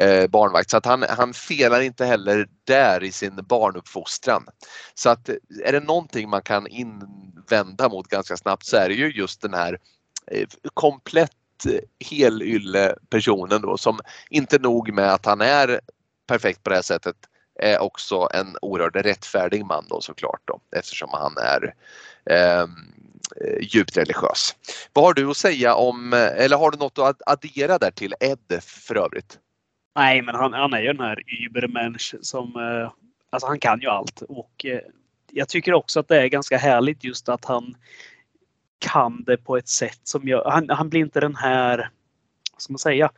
eh, 0.02 0.26
barnvakt. 0.26 0.70
Så 0.70 0.76
att 0.76 0.86
han, 0.86 1.04
han 1.08 1.34
felar 1.34 1.80
inte 1.80 2.04
heller 2.04 2.48
där 2.64 3.04
i 3.04 3.12
sin 3.12 3.36
barnuppfostran. 3.48 4.46
Så 4.94 5.10
att 5.10 5.28
eh, 5.28 5.34
är 5.64 5.72
det 5.72 5.80
någonting 5.80 6.28
man 6.28 6.42
kan 6.42 6.66
invända 6.66 7.88
mot 7.88 8.08
ganska 8.08 8.36
snabbt 8.36 8.66
så 8.66 8.76
är 8.76 8.88
det 8.88 8.94
ju 8.94 9.12
just 9.12 9.42
den 9.42 9.54
här 9.54 9.78
eh, 10.30 10.48
komplett 10.74 11.66
eh, 11.66 12.08
helylle 12.10 12.96
personen 13.10 13.62
då 13.62 13.76
som 13.78 14.00
inte 14.30 14.58
nog 14.58 14.92
med 14.92 15.12
att 15.12 15.26
han 15.26 15.40
är 15.40 15.80
perfekt 16.26 16.62
på 16.62 16.70
det 16.70 16.76
här 16.76 16.82
sättet 16.82 17.16
är 17.54 17.78
också 17.78 18.28
en 18.34 18.56
oerhört 18.62 18.96
rättfärdig 18.96 19.64
man 19.64 19.86
då 19.88 20.00
såklart 20.00 20.40
då, 20.44 20.60
eftersom 20.76 21.08
han 21.12 21.34
är 21.38 21.74
ehm, 22.30 22.70
eh, 23.40 23.58
djupt 23.60 23.96
religiös. 23.96 24.56
Vad 24.92 25.04
har 25.04 25.14
du 25.14 25.30
att 25.30 25.36
säga 25.36 25.74
om, 25.74 26.12
eller 26.12 26.56
har 26.56 26.70
du 26.70 26.78
något 26.78 26.98
att 26.98 27.22
addera 27.26 27.78
där 27.78 27.90
till 27.90 28.14
Ed 28.20 28.62
för 28.62 28.96
övrigt? 28.96 29.38
Nej, 29.96 30.22
men 30.22 30.34
han, 30.34 30.52
han 30.52 30.72
är 30.72 30.80
ju 30.80 30.86
den 30.86 31.06
här 31.06 31.22
Übermensch 31.26 32.14
som, 32.20 32.56
eh, 32.56 32.92
alltså 33.30 33.46
han 33.46 33.58
kan 33.58 33.80
ju 33.80 33.88
allt 33.88 34.22
och 34.22 34.64
eh, 34.64 34.80
jag 35.32 35.48
tycker 35.48 35.74
också 35.74 36.00
att 36.00 36.08
det 36.08 36.22
är 36.22 36.26
ganska 36.26 36.58
härligt 36.58 37.04
just 37.04 37.28
att 37.28 37.44
han 37.44 37.76
kan 38.78 39.24
det 39.24 39.36
på 39.36 39.56
ett 39.56 39.68
sätt 39.68 40.00
som 40.02 40.28
gör, 40.28 40.50
han, 40.50 40.70
han 40.70 40.88
blir 40.88 41.00
inte 41.00 41.20
den 41.20 41.36
här, 41.36 41.90
vad 42.52 42.62
ska 42.62 42.72
man 42.72 42.78
säga, 42.78 43.10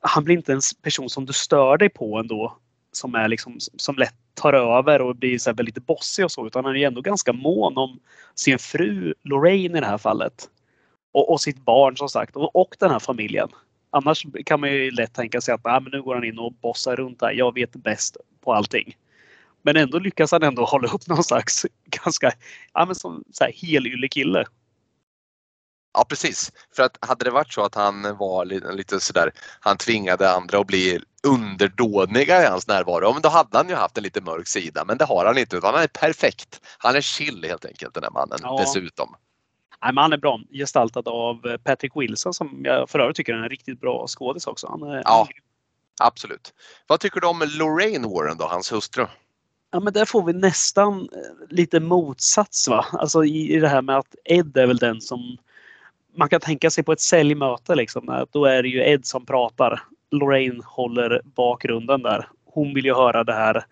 han 0.00 0.24
blir 0.24 0.36
inte 0.36 0.52
en 0.52 0.60
person 0.82 1.10
som 1.10 1.26
du 1.26 1.32
stör 1.32 1.76
dig 1.76 1.88
på 1.88 2.18
ändå 2.18 2.58
som 2.98 3.14
är 3.14 3.28
liksom 3.28 3.58
som 3.60 3.96
lätt 3.96 4.14
tar 4.34 4.52
över 4.52 5.00
och 5.00 5.16
blir 5.16 5.38
så 5.38 5.52
väldigt 5.52 5.86
bossig 5.86 6.24
och 6.24 6.32
så 6.32 6.46
utan 6.46 6.64
han 6.64 6.76
är 6.76 6.86
ändå 6.86 7.00
ganska 7.00 7.32
mån 7.32 7.76
om 7.76 8.00
sin 8.34 8.58
fru 8.58 9.14
Lorraine 9.22 9.76
i 9.76 9.80
det 9.80 9.86
här 9.86 9.98
fallet. 9.98 10.48
Och, 11.12 11.32
och 11.32 11.40
sitt 11.40 11.64
barn 11.64 11.96
som 11.96 12.08
sagt 12.08 12.36
och, 12.36 12.56
och, 12.56 12.76
den 12.78 12.90
här 12.90 12.98
familjen. 12.98 13.48
Annars 13.90 14.26
kan 14.46 14.60
man 14.60 14.70
ju 14.72 14.90
lätt 14.90 15.14
tänka 15.14 15.40
sig 15.40 15.54
att 15.54 15.60
ah, 15.64 15.80
men 15.80 15.92
nu 15.92 16.02
går 16.02 16.14
han 16.14 16.24
in 16.24 16.38
och 16.38 16.52
bossar 16.52 16.96
runt 16.96 17.20
där. 17.20 17.30
Jag 17.30 17.54
vet 17.54 17.72
bäst 17.72 18.16
på 18.40 18.52
allting. 18.52 18.96
Men 19.62 19.76
ändå 19.76 19.98
lyckas 19.98 20.32
han 20.32 20.42
ändå 20.42 20.64
hålla 20.64 20.88
upp 20.88 21.06
någon 21.06 21.24
slags 21.24 21.66
ganska 22.04 22.32
ja, 22.74 22.84
men 22.84 22.94
som 22.94 23.24
så 23.32 23.44
här, 23.44 23.52
helylle 23.52 24.08
kille. 24.08 24.44
Ja 25.94 26.04
precis. 26.08 26.52
För 26.76 26.82
att 26.82 26.98
hade 27.00 27.24
det 27.24 27.30
varit 27.30 27.52
så 27.52 27.62
att 27.62 27.74
han 27.74 28.16
var 28.16 28.44
lite, 28.44 28.72
lite 28.72 29.00
sådär, 29.00 29.32
han 29.60 29.76
tvingade 29.76 30.30
andra 30.30 30.58
att 30.58 30.66
bli 30.66 31.00
underdåniga 31.22 32.42
i 32.42 32.46
hans 32.46 32.68
närvaro, 32.68 33.12
men 33.12 33.22
då 33.22 33.28
hade 33.28 33.56
han 33.56 33.68
ju 33.68 33.74
haft 33.74 33.96
en 33.96 34.02
lite 34.02 34.20
mörk 34.20 34.48
sida. 34.48 34.84
Men 34.84 34.98
det 34.98 35.04
har 35.04 35.24
han 35.24 35.38
inte 35.38 35.56
utan 35.56 35.74
han 35.74 35.82
är 35.82 35.86
perfekt. 35.86 36.60
Han 36.78 36.96
är 36.96 37.00
chill 37.00 37.44
helt 37.44 37.64
enkelt 37.64 37.94
den 37.94 38.02
här 38.02 38.10
mannen 38.10 38.38
ja. 38.42 38.58
dessutom. 38.60 39.14
Nej, 39.82 39.94
men 39.94 40.02
han 40.02 40.12
är 40.12 40.16
bra. 40.16 40.40
Gestaltad 40.50 41.08
av 41.08 41.58
Patrick 41.58 41.92
Wilson 41.96 42.34
som 42.34 42.60
jag 42.64 42.90
för 42.90 42.98
övrigt 42.98 43.16
tycker 43.16 43.34
är 43.34 43.42
en 43.42 43.48
riktigt 43.48 43.80
bra 43.80 44.06
skådis 44.06 44.46
också. 44.46 44.68
Han 44.70 44.82
är, 44.82 45.02
ja, 45.04 45.28
absolut. 46.00 46.54
Vad 46.86 47.00
tycker 47.00 47.20
du 47.20 47.26
om 47.26 47.42
Lorraine 47.58 48.10
Warren 48.10 48.36
då, 48.38 48.44
hans 48.44 48.72
hustru? 48.72 49.06
Ja 49.70 49.80
men 49.80 49.92
där 49.92 50.04
får 50.04 50.22
vi 50.22 50.32
nästan 50.32 51.00
eh, 51.00 51.48
lite 51.48 51.80
motsats 51.80 52.68
va. 52.68 52.86
Alltså 52.92 53.24
i, 53.24 53.54
i 53.54 53.60
det 53.60 53.68
här 53.68 53.82
med 53.82 53.96
att 53.96 54.14
Ed 54.24 54.56
är 54.56 54.66
väl 54.66 54.76
den 54.76 55.00
som 55.00 55.38
man 56.16 56.28
kan 56.28 56.40
tänka 56.40 56.70
sig 56.70 56.84
på 56.84 56.92
ett 56.92 57.00
säljmöte 57.00 57.74
liksom. 57.74 58.26
Då 58.30 58.44
är 58.44 58.62
det 58.62 58.68
ju 58.68 58.80
Ed 58.80 59.06
som 59.06 59.26
pratar. 59.26 59.82
Lorraine 60.10 60.62
håller 60.64 61.22
bakgrunden 61.24 62.02
där. 62.02 62.28
Hon 62.44 62.74
vill 62.74 62.84
ju 62.84 62.94
höra 62.94 63.24
det 63.24 63.34
här. 63.34 63.64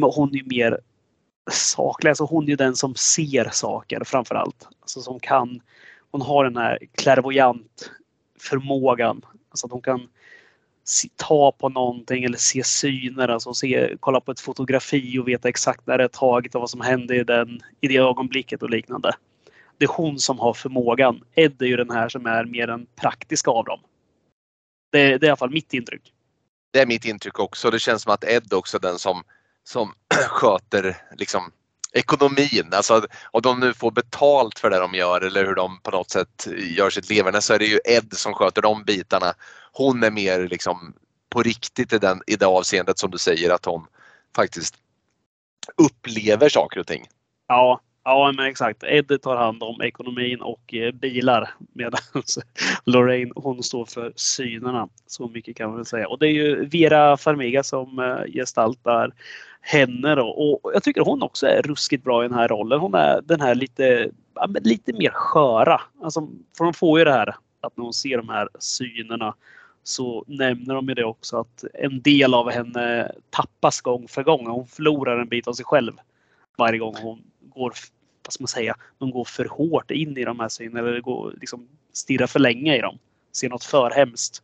hon 0.00 0.28
är 0.30 0.38
ju 0.38 0.44
mer 0.44 0.80
saklig. 1.50 2.10
Alltså 2.10 2.24
hon 2.24 2.44
är 2.44 2.48
ju 2.48 2.56
den 2.56 2.76
som 2.76 2.94
ser 2.94 3.48
saker 3.52 4.04
framför 4.04 4.34
allt. 4.34 4.68
Alltså 4.80 5.00
som 5.00 5.20
kan. 5.20 5.60
Hon 6.10 6.22
har 6.22 6.44
den 6.44 6.56
här 6.56 6.78
klärvoajant 6.94 7.90
förmågan. 8.40 9.22
Alltså 9.50 9.66
att 9.66 9.72
hon 9.72 9.82
kan 9.82 10.08
ta 11.16 11.52
på 11.52 11.68
någonting 11.68 12.24
eller 12.24 12.38
se 12.38 12.64
syner, 12.64 13.28
alltså 13.28 13.54
se, 13.54 13.96
kolla 14.00 14.20
på 14.20 14.32
ett 14.32 14.40
fotografi 14.40 15.18
och 15.18 15.28
veta 15.28 15.48
exakt 15.48 15.86
när 15.86 15.98
det 15.98 16.04
är 16.04 16.08
taget 16.08 16.54
och 16.54 16.60
vad 16.60 16.70
som 16.70 16.80
hände 16.80 17.16
i, 17.16 17.24
den, 17.24 17.60
i 17.80 17.88
det 17.88 17.96
ögonblicket 17.96 18.62
och 18.62 18.70
liknande 18.70 19.12
det 19.78 19.84
är 19.84 19.88
hon 19.88 20.18
som 20.18 20.38
har 20.38 20.54
förmågan. 20.54 21.24
Ed 21.34 21.62
är 21.62 21.66
ju 21.66 21.76
den 21.76 21.90
här 21.90 22.08
som 22.08 22.26
är 22.26 22.44
mer 22.44 22.66
den 22.66 22.86
praktiska 22.96 23.50
av 23.50 23.64
dem. 23.64 23.80
Det, 24.92 25.18
det 25.18 25.24
är 25.24 25.24
i 25.24 25.28
alla 25.28 25.36
fall 25.36 25.50
mitt 25.50 25.74
intryck. 25.74 26.12
Det 26.70 26.80
är 26.80 26.86
mitt 26.86 27.04
intryck 27.04 27.38
också. 27.38 27.70
Det 27.70 27.78
känns 27.78 28.02
som 28.02 28.12
att 28.12 28.24
Ed 28.24 28.52
också 28.52 28.76
är 28.76 28.80
den 28.80 28.98
som, 28.98 29.22
som 29.64 29.92
sköter 30.28 30.96
liksom 31.16 31.52
ekonomin. 31.92 32.70
Alltså 32.72 33.06
om 33.30 33.42
de 33.42 33.60
nu 33.60 33.74
får 33.74 33.90
betalt 33.90 34.58
för 34.58 34.70
det 34.70 34.78
de 34.78 34.94
gör 34.94 35.20
eller 35.20 35.46
hur 35.46 35.54
de 35.54 35.80
på 35.80 35.90
något 35.90 36.10
sätt 36.10 36.48
gör 36.76 36.90
sitt 36.90 37.10
leverne 37.10 37.42
så 37.42 37.54
är 37.54 37.58
det 37.58 37.66
ju 37.66 37.80
Ed 37.84 38.12
som 38.12 38.34
sköter 38.34 38.62
de 38.62 38.84
bitarna. 38.84 39.34
Hon 39.72 40.02
är 40.02 40.10
mer 40.10 40.48
liksom 40.48 40.94
på 41.30 41.42
riktigt 41.42 41.92
i, 41.92 41.98
den, 41.98 42.22
i 42.26 42.36
det 42.36 42.46
avseendet 42.46 42.98
som 42.98 43.10
du 43.10 43.18
säger 43.18 43.50
att 43.50 43.64
hon 43.64 43.86
faktiskt 44.36 44.74
upplever 45.76 46.48
saker 46.48 46.80
och 46.80 46.86
ting. 46.86 47.06
Ja, 47.46 47.80
Ja, 48.08 48.32
men 48.36 48.46
exakt. 48.46 48.82
Ed 48.82 49.22
tar 49.22 49.36
hand 49.36 49.62
om 49.62 49.82
ekonomin 49.82 50.40
och 50.40 50.74
eh, 50.74 50.92
bilar 50.92 51.50
medan 51.72 52.00
Lorraine 52.84 53.32
hon 53.36 53.62
står 53.62 53.84
för 53.84 54.12
synerna. 54.16 54.88
Så 55.06 55.28
mycket 55.28 55.56
kan 55.56 55.68
man 55.68 55.76
väl 55.76 55.86
säga. 55.86 56.08
Och 56.08 56.18
det 56.18 56.26
är 56.26 56.32
ju 56.32 56.64
Vera 56.64 57.16
Farmiga 57.16 57.62
som 57.62 57.98
eh, 57.98 58.32
gestaltar 58.32 59.12
henne 59.60 60.14
då. 60.14 60.28
Och 60.28 60.70
jag 60.74 60.82
tycker 60.82 61.00
hon 61.00 61.22
också 61.22 61.46
är 61.46 61.62
ruskigt 61.62 62.04
bra 62.04 62.24
i 62.24 62.28
den 62.28 62.38
här 62.38 62.48
rollen. 62.48 62.80
Hon 62.80 62.94
är 62.94 63.20
den 63.24 63.40
här 63.40 63.54
lite, 63.54 64.10
lite 64.62 64.92
mer 64.92 65.10
sköra. 65.10 65.80
Alltså, 66.02 66.28
för 66.58 66.64
de 66.64 66.74
får 66.74 66.98
ju 66.98 67.04
det 67.04 67.12
här 67.12 67.34
att 67.60 67.76
när 67.76 67.84
hon 67.84 67.92
ser 67.92 68.16
de 68.16 68.28
här 68.28 68.48
synerna 68.58 69.34
så 69.82 70.24
nämner 70.26 70.74
de 70.74 70.88
ju 70.88 70.94
det 70.94 71.04
också 71.04 71.40
att 71.40 71.64
en 71.74 72.02
del 72.02 72.34
av 72.34 72.50
henne 72.50 73.12
tappas 73.30 73.80
gång 73.80 74.08
för 74.08 74.22
gång. 74.22 74.46
Hon 74.46 74.66
förlorar 74.66 75.18
en 75.18 75.28
bit 75.28 75.48
av 75.48 75.52
sig 75.52 75.64
själv 75.64 75.92
varje 76.58 76.78
gång 76.78 76.94
hon 77.02 77.22
går 77.54 77.72
vad 78.28 78.32
ska 78.32 78.42
man 78.42 78.48
säga, 78.48 78.76
de 78.98 79.10
går 79.10 79.24
för 79.24 79.44
hårt 79.44 79.90
in 79.90 80.16
i 80.16 80.24
de 80.24 80.40
här 80.40 80.48
synerna 80.48 80.88
eller 80.88 81.00
går, 81.00 81.34
liksom, 81.40 81.68
stirrar 81.92 82.26
för 82.26 82.38
länge 82.38 82.76
i 82.76 82.80
dem. 82.80 82.98
Ser 83.32 83.48
något 83.48 83.64
för 83.64 83.90
hemskt. 83.90 84.42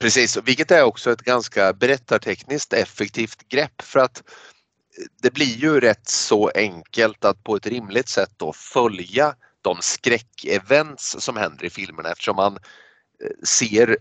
Precis, 0.00 0.36
vilket 0.36 0.70
är 0.70 0.82
också 0.82 1.12
ett 1.12 1.22
ganska 1.22 1.72
berättartekniskt 1.72 2.72
effektivt 2.72 3.48
grepp 3.48 3.82
för 3.82 4.00
att 4.00 4.18
eh, 4.18 5.04
det 5.22 5.34
blir 5.34 5.56
ju 5.56 5.80
rätt 5.80 6.08
så 6.08 6.48
enkelt 6.54 7.24
att 7.24 7.44
på 7.44 7.56
ett 7.56 7.66
rimligt 7.66 8.08
sätt 8.08 8.30
då 8.36 8.52
följa 8.52 9.34
de 9.62 9.76
skräckevents 9.80 11.16
som 11.20 11.36
händer 11.36 11.64
i 11.64 11.70
filmerna 11.70 12.10
eftersom 12.10 12.36
man 12.36 12.54
eh, 12.54 13.30
ser 13.42 13.96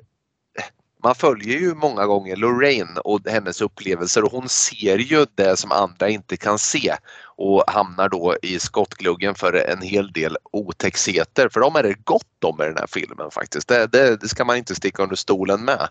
man 1.04 1.16
följer 1.16 1.60
ju 1.60 1.76
många 1.76 2.06
gånger 2.06 2.36
Lorraine 2.36 2.98
och 3.04 3.20
hennes 3.30 3.62
upplevelser 3.62 4.24
och 4.24 4.32
hon 4.32 4.50
ser 4.50 4.98
ju 4.98 5.26
det 5.36 5.60
som 5.60 5.72
andra 5.72 6.10
inte 6.10 6.38
kan 6.38 6.60
se 6.60 6.96
och 7.24 7.64
hamnar 7.68 8.10
då 8.10 8.36
i 8.42 8.60
skottgluggen 8.60 9.36
för 9.36 9.54
en 9.54 9.82
hel 9.82 10.12
del 10.12 10.38
otäckheter 10.52 11.50
för 11.50 11.60
de 11.60 11.76
är 11.76 11.84
det 11.84 11.94
gott 12.04 12.44
om 12.44 12.62
i 12.62 12.66
den 12.66 12.78
här 12.78 12.88
filmen 12.88 13.32
faktiskt. 13.32 13.68
Det, 13.68 13.88
det, 13.88 14.22
det 14.22 14.28
ska 14.28 14.46
man 14.46 14.58
inte 14.58 14.76
sticka 14.76 15.04
under 15.04 15.16
stolen 15.16 15.66
med. 15.66 15.90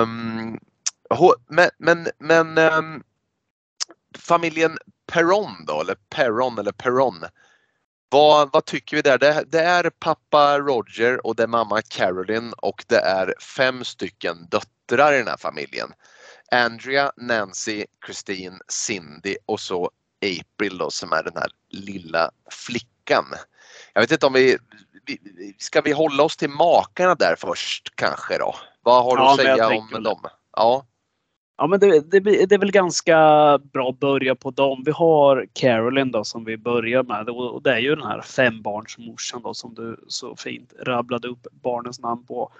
Um, 0.00 0.58
men 1.48 1.70
men, 1.78 2.08
men 2.18 2.58
um, 2.58 3.02
familjen 4.18 4.78
Perron 5.06 5.64
då, 5.66 5.80
eller 5.80 5.96
Perron 6.10 6.58
eller 6.58 6.72
Perron. 6.72 7.24
Vad, 8.12 8.52
vad 8.52 8.64
tycker 8.64 8.96
vi 8.96 9.02
där? 9.02 9.18
Det, 9.18 9.44
det, 9.48 9.60
är 9.60 9.90
pappa 9.90 10.58
Roger 10.58 11.26
och 11.26 11.36
det 11.36 11.42
är 11.42 11.46
mamma 11.46 11.82
Carolyn 11.82 12.52
och 12.52 12.84
det 12.86 12.98
är 12.98 13.34
fem 13.56 13.84
stycken 13.84 14.46
döttrar 14.48 15.12
i 15.12 15.18
den 15.18 15.28
här 15.28 15.36
familjen. 15.36 15.92
Andrea, 16.50 17.12
Nancy, 17.16 17.84
Christine, 18.06 18.58
Cindy 18.68 19.36
och 19.46 19.60
så 19.60 19.90
April 20.22 20.78
då, 20.78 20.90
som 20.90 21.12
är 21.12 21.22
den 21.22 21.36
här 21.36 21.50
lilla 21.70 22.30
flickan. 22.50 23.24
Jag 23.92 24.00
vet 24.00 24.12
inte 24.12 24.26
om 24.26 24.32
vi, 24.32 24.58
vi 25.06 25.18
ska 25.58 25.80
vi 25.80 25.92
hålla 25.92 26.22
oss 26.22 26.36
till 26.36 26.50
makarna 26.50 27.14
där 27.14 27.36
först 27.38 27.96
kanske 27.96 28.38
då? 28.38 28.54
Vad 28.82 29.04
har 29.04 29.16
du 29.16 29.22
ja, 29.22 29.30
att 29.30 29.40
säga 29.40 29.68
om 29.68 30.02
dem? 30.02 30.20
Ja. 30.56 30.86
Ja, 31.62 31.66
men 31.66 31.80
det, 31.80 32.10
det, 32.10 32.20
det, 32.20 32.54
är 32.54 32.58
väl 32.58 32.70
ganska 32.70 33.16
bra 33.72 33.88
att 33.88 34.00
börja 34.00 34.34
på 34.34 34.50
dem. 34.50 34.82
Vi 34.86 34.90
har 34.90 35.46
Carolyn 35.52 36.12
då 36.12 36.24
som 36.24 36.44
vi 36.44 36.56
börjar 36.56 37.02
med 37.02 37.28
och 37.28 37.62
det 37.62 37.72
är 37.72 37.78
ju 37.78 37.94
den 37.94 38.06
här 38.06 38.20
fembarnsmorsan 38.20 39.42
då 39.42 39.54
som 39.54 39.74
du 39.74 39.96
så 40.08 40.36
fint 40.36 40.72
rabblade 40.80 41.28
upp 41.28 41.46
barnens 41.62 42.00
namn 42.00 42.26
på. 42.26 42.50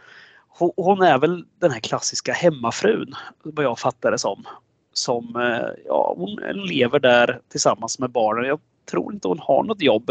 Hon 0.76 1.02
är 1.02 1.18
väl 1.18 1.44
den 1.58 1.70
här 1.70 1.80
klassiska 1.80 2.32
hemmafrun 2.32 3.14
vad 3.42 3.64
jag 3.64 3.78
fattar 3.78 4.10
det 4.10 4.18
som. 4.18 4.44
Som 4.92 5.36
eh, 5.36 5.84
ja, 5.86 6.14
hon 6.16 6.40
lever 6.66 6.98
där 6.98 7.40
tillsammans 7.48 7.98
med 7.98 8.10
barnen. 8.10 8.44
Jag 8.44 8.60
tror 8.90 9.12
inte 9.12 9.28
hon 9.28 9.38
har 9.38 9.62
något 9.62 9.82
jobb. 9.82 10.10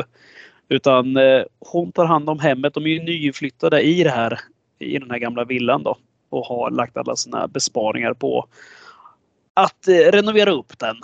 Utan 0.69 1.17
eh, 1.17 1.43
hon 1.59 1.91
tar 1.91 2.05
hand 2.05 2.29
om 2.29 2.39
hemmet. 2.39 2.73
De 2.73 2.85
är 2.85 2.89
ju 2.89 3.03
nyinflyttade 3.03 3.81
i 3.81 4.03
det 4.03 4.09
här 4.09 4.39
i 4.79 4.97
den 4.97 5.11
här 5.11 5.17
gamla 5.17 5.43
villan 5.43 5.83
då 5.83 5.97
och 6.29 6.45
har 6.45 6.71
lagt 6.71 6.97
alla 6.97 7.15
sina 7.15 7.47
besparingar 7.47 8.13
på 8.13 8.47
att 9.54 9.88
eh, 9.88 9.93
renovera 9.93 10.52
upp 10.52 10.80
den. 10.80 10.95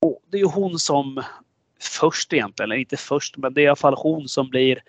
Och 0.00 0.22
det 0.30 0.36
är 0.36 0.40
ju 0.40 0.46
hon 0.46 0.78
som 0.78 1.22
först 1.80 2.32
egentligen, 2.32 2.70
eller 2.70 2.80
inte 2.80 2.96
först, 2.96 3.36
men 3.36 3.54
det 3.54 3.60
är 3.60 3.62
i 3.62 3.68
alla 3.68 3.76
fall 3.76 3.94
hon 3.98 4.28
som 4.28 4.48
blir 4.48 4.82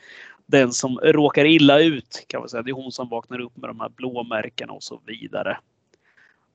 den 0.45 0.71
som 0.71 0.97
råkar 0.97 1.45
illa 1.45 1.79
ut 1.79 2.25
kan 2.27 2.39
man 2.39 2.49
säga. 2.49 2.63
Det 2.63 2.71
är 2.71 2.73
hon 2.73 2.91
som 2.91 3.09
vaknar 3.09 3.39
upp 3.39 3.57
med 3.57 3.69
de 3.69 3.79
här 3.79 3.89
blåmärkena 3.89 4.73
och 4.73 4.83
så 4.83 5.01
vidare. 5.05 5.57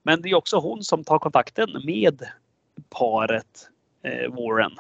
Men 0.03 0.23
det 0.23 0.31
är 0.31 0.35
också 0.35 0.59
hon 0.59 0.83
som 0.83 1.05
tar 1.05 1.19
kontakten 1.19 1.71
med 1.85 2.23
paret 2.91 3.69
eh, 4.03 4.31
Warren. 4.31 4.73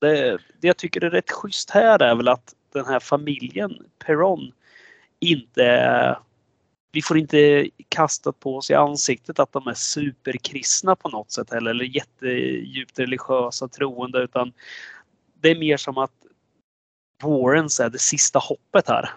Det, 0.00 0.38
det 0.60 0.66
jag 0.66 0.76
tycker 0.76 1.04
är 1.04 1.10
rätt 1.10 1.30
schysst 1.30 1.70
här 1.70 2.02
är 2.02 2.14
väl 2.14 2.28
att 2.28 2.54
den 2.72 2.86
här 2.86 3.00
familjen 3.00 3.78
Peron 3.98 4.52
inte 5.20 6.16
vi 6.92 7.02
får 7.02 7.18
inte 7.18 7.68
kastat 7.88 8.40
på 8.40 8.56
oss 8.56 8.70
i 8.70 8.74
ansiktet 8.74 9.38
att 9.38 9.52
de 9.52 9.66
är 9.66 9.74
superkristna 9.74 10.96
på 10.96 11.08
något 11.08 11.32
sätt 11.32 11.50
heller, 11.50 11.70
eller 11.70 11.84
jättedjupt 11.84 12.98
religiösa 12.98 13.68
troende 13.68 14.18
utan 14.18 14.52
det 15.40 15.50
är 15.50 15.58
mer 15.58 15.76
som 15.76 15.98
att 15.98 16.12
Warrens 17.22 17.80
är 17.80 17.90
det 17.90 17.98
sista 17.98 18.38
hoppet 18.38 18.88
här. 18.88 19.10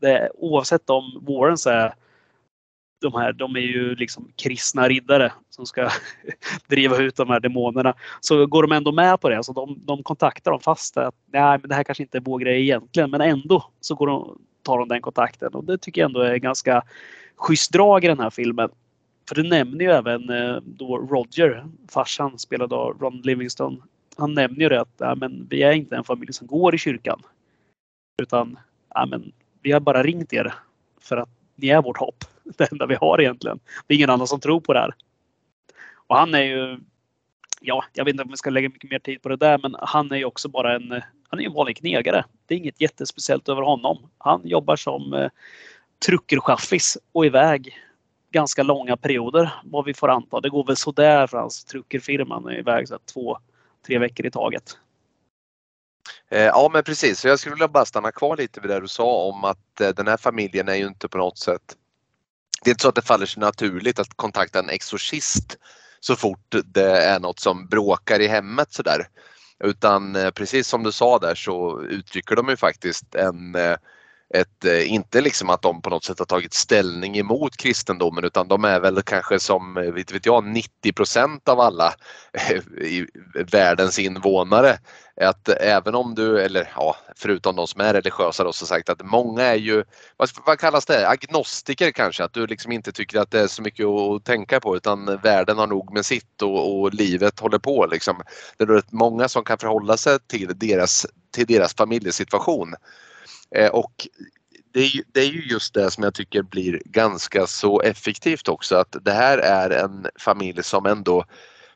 Det, 0.00 0.30
oavsett 0.34 0.90
om 0.90 1.24
Warrens 1.26 1.66
är 1.66 1.94
de 3.00 3.14
här, 3.14 3.32
de 3.32 3.56
är 3.56 3.60
ju 3.60 3.94
liksom 3.94 4.32
kristna 4.36 4.88
riddare 4.88 5.32
som 5.50 5.66
ska 5.66 5.90
driva 6.66 6.96
ut 6.96 7.16
de 7.16 7.30
här 7.30 7.40
demonerna. 7.40 7.94
Så 8.20 8.46
går 8.46 8.62
de 8.62 8.72
ändå 8.72 8.92
med 8.92 9.20
på 9.20 9.28
det. 9.28 9.36
Alltså 9.36 9.52
de, 9.52 9.78
de 9.84 10.02
kontaktar 10.02 10.50
dem 10.50 10.60
fast 10.60 10.96
att 10.96 11.14
nej, 11.32 11.58
men 11.58 11.68
det 11.68 11.74
här 11.74 11.84
kanske 11.84 12.02
inte 12.02 12.18
är 12.18 12.22
vår 12.22 12.38
grej 12.38 12.62
egentligen. 12.62 13.10
Men 13.10 13.20
ändå 13.20 13.64
så 13.80 13.94
går 13.94 14.06
de, 14.06 14.38
tar 14.64 14.78
de 14.78 14.88
den 14.88 15.02
kontakten 15.02 15.54
och 15.54 15.64
det 15.64 15.78
tycker 15.78 16.00
jag 16.00 16.08
ändå 16.08 16.20
är 16.20 16.36
ganska 16.36 16.82
schysst 17.36 17.72
drag 17.72 18.04
i 18.04 18.08
den 18.08 18.20
här 18.20 18.30
filmen. 18.30 18.70
För 19.28 19.34
det 19.34 19.48
nämner 19.48 19.84
ju 19.84 19.90
även 19.90 20.30
eh, 20.30 20.56
då 20.64 20.98
Roger, 20.98 21.66
farsan 21.88 22.38
spelad 22.38 22.72
av 22.72 22.98
Ron 23.00 23.20
Livingston. 23.20 23.82
Han 24.16 24.34
nämner 24.34 24.60
ju 24.60 24.68
det 24.68 24.80
att 24.80 24.94
ja, 24.98 25.14
men 25.14 25.46
vi 25.50 25.62
är 25.62 25.72
inte 25.72 25.96
en 25.96 26.04
familj 26.04 26.32
som 26.32 26.46
går 26.46 26.74
i 26.74 26.78
kyrkan. 26.78 27.22
Utan 28.22 28.58
ja, 28.94 29.06
men 29.06 29.32
vi 29.62 29.72
har 29.72 29.80
bara 29.80 30.02
ringt 30.02 30.32
er 30.32 30.54
för 31.00 31.16
att 31.16 31.28
ni 31.54 31.68
är 31.68 31.82
vårt 31.82 31.98
hopp. 31.98 32.24
Det 32.56 32.72
enda 32.72 32.86
vi 32.86 32.94
har 32.94 33.20
egentligen. 33.20 33.60
Det 33.86 33.94
är 33.94 33.96
ingen 33.96 34.10
annan 34.10 34.26
som 34.26 34.40
tror 34.40 34.60
på 34.60 34.72
det 34.72 34.80
här. 34.80 34.94
Och 36.06 36.16
han 36.16 36.34
är 36.34 36.42
ju, 36.42 36.78
ja, 37.60 37.84
jag 37.92 38.04
vet 38.04 38.12
inte 38.12 38.22
om 38.22 38.30
vi 38.30 38.36
ska 38.36 38.50
lägga 38.50 38.68
mycket 38.68 38.90
mer 38.90 38.98
tid 38.98 39.22
på 39.22 39.28
det 39.28 39.36
där, 39.36 39.58
men 39.58 39.76
han 39.78 40.12
är 40.12 40.16
ju 40.16 40.24
också 40.24 40.48
bara 40.48 40.74
en, 40.76 41.02
han 41.34 41.38
är 41.38 41.42
ju 41.42 41.48
en 41.48 41.54
vanlig 41.54 41.76
knegare. 41.76 42.24
Det 42.46 42.54
är 42.54 42.58
inget 42.58 42.80
jättespeciellt 42.80 43.48
över 43.48 43.62
honom. 43.62 44.10
Han 44.18 44.40
jobbar 44.44 44.76
som 44.76 45.12
eh, 45.12 45.30
truckerchaffis 46.06 46.98
och 47.12 47.26
iväg 47.26 47.78
ganska 48.30 48.62
långa 48.62 48.96
perioder 48.96 49.54
vad 49.64 49.84
vi 49.84 49.94
får 49.94 50.10
anta. 50.10 50.40
Det 50.40 50.50
går 50.50 50.66
väl 50.66 50.76
sådär 50.76 51.26
för 51.26 51.38
hans 51.38 51.64
truckerfirma. 51.64 52.34
Han 52.34 52.46
är 52.46 52.58
iväg 52.58 52.88
så 52.88 52.98
två, 53.12 53.38
tre 53.86 53.98
veckor 53.98 54.26
i 54.26 54.30
taget. 54.30 54.78
Eh, 56.30 56.42
ja 56.42 56.70
men 56.72 56.82
precis, 56.82 57.20
så 57.20 57.28
jag 57.28 57.38
skulle 57.38 57.54
vilja 57.54 57.68
bara 57.68 57.84
stanna 57.84 58.12
kvar 58.12 58.36
lite 58.36 58.60
vid 58.60 58.70
det 58.70 58.80
du 58.80 58.88
sa 58.88 59.22
om 59.22 59.44
att 59.44 59.80
eh, 59.80 59.88
den 59.88 60.08
här 60.08 60.16
familjen 60.16 60.68
är 60.68 60.74
ju 60.74 60.86
inte 60.86 61.08
på 61.08 61.18
något 61.18 61.38
sätt 61.38 61.76
Det 62.64 62.70
är 62.70 62.72
inte 62.72 62.82
så 62.82 62.88
att 62.88 62.94
det 62.94 63.02
faller 63.02 63.26
sig 63.26 63.40
naturligt 63.40 63.98
att 63.98 64.16
kontakta 64.16 64.58
en 64.58 64.70
exorcist 64.70 65.58
så 66.00 66.16
fort 66.16 66.54
det 66.64 67.02
är 67.02 67.20
något 67.20 67.38
som 67.38 67.66
bråkar 67.66 68.20
i 68.20 68.26
hemmet 68.26 68.72
sådär. 68.72 69.08
Utan 69.64 70.16
eh, 70.16 70.30
precis 70.30 70.68
som 70.68 70.82
du 70.82 70.92
sa 70.92 71.18
där 71.18 71.34
så 71.34 71.82
uttrycker 71.82 72.36
de 72.36 72.48
ju 72.48 72.56
faktiskt 72.56 73.14
en 73.14 73.54
eh, 73.54 73.76
ett, 74.34 74.64
eh, 74.64 74.92
inte 74.92 75.20
liksom 75.20 75.50
att 75.50 75.62
de 75.62 75.82
på 75.82 75.90
något 75.90 76.04
sätt 76.04 76.18
har 76.18 76.26
tagit 76.26 76.54
ställning 76.54 77.18
emot 77.18 77.56
kristendomen 77.56 78.24
utan 78.24 78.48
de 78.48 78.64
är 78.64 78.80
väl 78.80 79.02
kanske 79.02 79.40
som, 79.40 79.76
eh, 79.76 79.92
vet, 79.92 80.12
vet 80.12 80.26
jag, 80.26 80.44
90% 80.44 81.48
av 81.48 81.60
alla 81.60 81.94
eh, 82.32 82.82
i 82.82 83.06
världens 83.50 83.98
invånare. 83.98 84.78
Att 85.20 85.48
även 85.48 85.94
om 85.94 86.14
du, 86.14 86.40
eller 86.40 86.72
ja, 86.76 86.96
förutom 87.16 87.56
de 87.56 87.66
som 87.66 87.80
är 87.80 87.92
religiösa 87.92 88.44
då, 88.44 88.52
så 88.52 88.66
sagt 88.66 88.88
att 88.88 89.02
många 89.02 89.42
är 89.42 89.54
ju, 89.54 89.84
vad, 90.16 90.30
vad 90.46 90.58
kallas 90.58 90.86
det, 90.86 91.08
agnostiker 91.08 91.90
kanske, 91.90 92.24
att 92.24 92.32
du 92.32 92.46
liksom 92.46 92.72
inte 92.72 92.92
tycker 92.92 93.20
att 93.20 93.30
det 93.30 93.40
är 93.40 93.46
så 93.46 93.62
mycket 93.62 93.86
att 93.86 94.24
tänka 94.24 94.60
på 94.60 94.76
utan 94.76 95.18
världen 95.22 95.58
har 95.58 95.66
nog 95.66 95.92
med 95.92 96.06
sitt 96.06 96.42
och, 96.42 96.80
och 96.80 96.94
livet 96.94 97.40
håller 97.40 97.58
på 97.58 97.86
liksom. 97.86 98.22
Det 98.56 98.64
är 98.64 98.68
rätt 98.68 98.92
många 98.92 99.28
som 99.28 99.44
kan 99.44 99.58
förhålla 99.58 99.96
sig 99.96 100.18
till 100.26 100.58
deras, 100.58 101.06
till 101.34 101.46
deras 101.46 101.74
familjesituation. 101.74 102.74
Eh, 103.54 103.70
och 103.70 104.08
det 104.72 104.80
är, 104.80 104.96
ju, 104.96 105.02
det 105.12 105.20
är 105.20 105.30
ju 105.30 105.42
just 105.42 105.74
det 105.74 105.90
som 105.90 106.04
jag 106.04 106.14
tycker 106.14 106.42
blir 106.42 106.82
ganska 106.84 107.46
så 107.46 107.80
effektivt 107.80 108.48
också 108.48 108.76
att 108.76 108.96
det 109.02 109.12
här 109.12 109.38
är 109.38 109.70
en 109.70 110.06
familj 110.18 110.62
som 110.62 110.86
ändå 110.86 111.24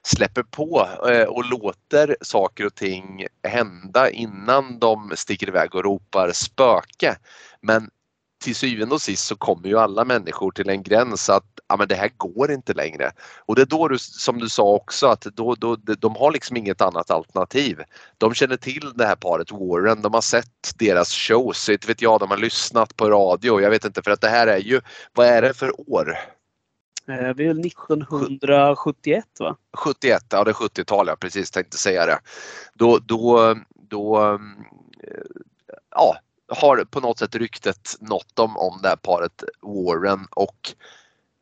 släpper 0.03 0.43
på 0.43 0.89
eh, 1.11 1.25
och 1.25 1.45
låter 1.45 2.17
saker 2.21 2.67
och 2.67 2.75
ting 2.75 3.27
hända 3.43 4.11
innan 4.11 4.79
de 4.79 5.13
sticker 5.15 5.49
iväg 5.49 5.75
och 5.75 5.85
ropar 5.85 6.33
spöke. 6.33 7.17
Men 7.61 7.91
till 8.39 8.55
syvende 8.55 8.95
och 8.95 9.03
sist 9.03 9.27
så 9.27 9.37
kommer 9.37 9.69
ju 9.69 9.79
alla 9.79 10.05
människor 10.05 10.51
till 10.51 10.69
en 10.69 10.83
gräns 10.83 11.29
att 11.31 11.45
ja, 11.69 11.77
men 11.77 11.89
det 11.89 11.95
här 11.95 12.11
går 12.17 12.51
inte 12.51 12.73
längre. 12.73 13.11
Och 13.47 13.55
det 13.55 13.63
är 13.63 13.67
då 13.67 13.89
du, 13.89 13.99
som 13.99 14.39
du 14.39 14.49
sa 14.49 14.63
också, 14.63 15.07
att 15.07 15.21
då, 15.21 15.55
då, 15.55 15.77
de 15.77 16.17
har 16.17 16.33
liksom 16.33 16.57
inget 16.57 16.81
annat 16.81 17.11
alternativ. 17.11 17.83
De 18.19 18.35
känner 18.35 18.57
till 18.57 18.93
det 18.95 19.07
här 19.07 19.17
paret 19.17 19.53
Warren, 19.53 20.03
de 20.03 20.15
har 20.15 20.21
sett 20.21 20.79
deras 20.79 21.13
shows, 21.13 21.69
inte 21.69 21.87
vet 21.87 22.03
jag, 22.03 22.21
de 22.21 22.31
har 22.31 22.39
lyssnat 22.39 22.97
på 22.97 23.11
radio. 23.11 23.61
Jag 23.61 23.71
vet 23.71 23.85
inte 23.85 24.03
för 24.03 24.11
att 24.11 24.21
det 24.21 24.29
här 24.29 24.47
är 24.47 24.59
ju, 24.59 24.81
vad 25.13 25.27
är 25.27 25.43
det 25.43 25.55
för 25.55 25.91
år? 25.91 26.19
Eh, 27.09 27.35
vi 27.35 27.47
är 27.47 27.67
1971 27.67 29.25
va? 29.39 29.57
71, 29.77 30.25
ja 30.31 30.45
det 30.45 30.51
är 30.51 30.55
70-tal, 30.55 31.07
jag 31.07 31.21
precis 31.21 31.51
tänkte 31.51 31.79
säga 31.79 32.07
det. 32.07 32.19
Då, 32.75 32.99
då, 32.99 33.57
då 33.89 34.33
eh, 35.03 35.23
ja, 35.91 36.17
har 36.49 36.85
på 36.85 37.01
något 37.01 37.19
sätt 37.19 37.35
ryktet 37.35 37.97
nått 38.01 38.37
dem 38.37 38.57
om 38.57 38.79
det 38.83 38.89
här 38.89 38.97
paret 38.97 39.45
Warren 39.63 40.27
och 40.31 40.75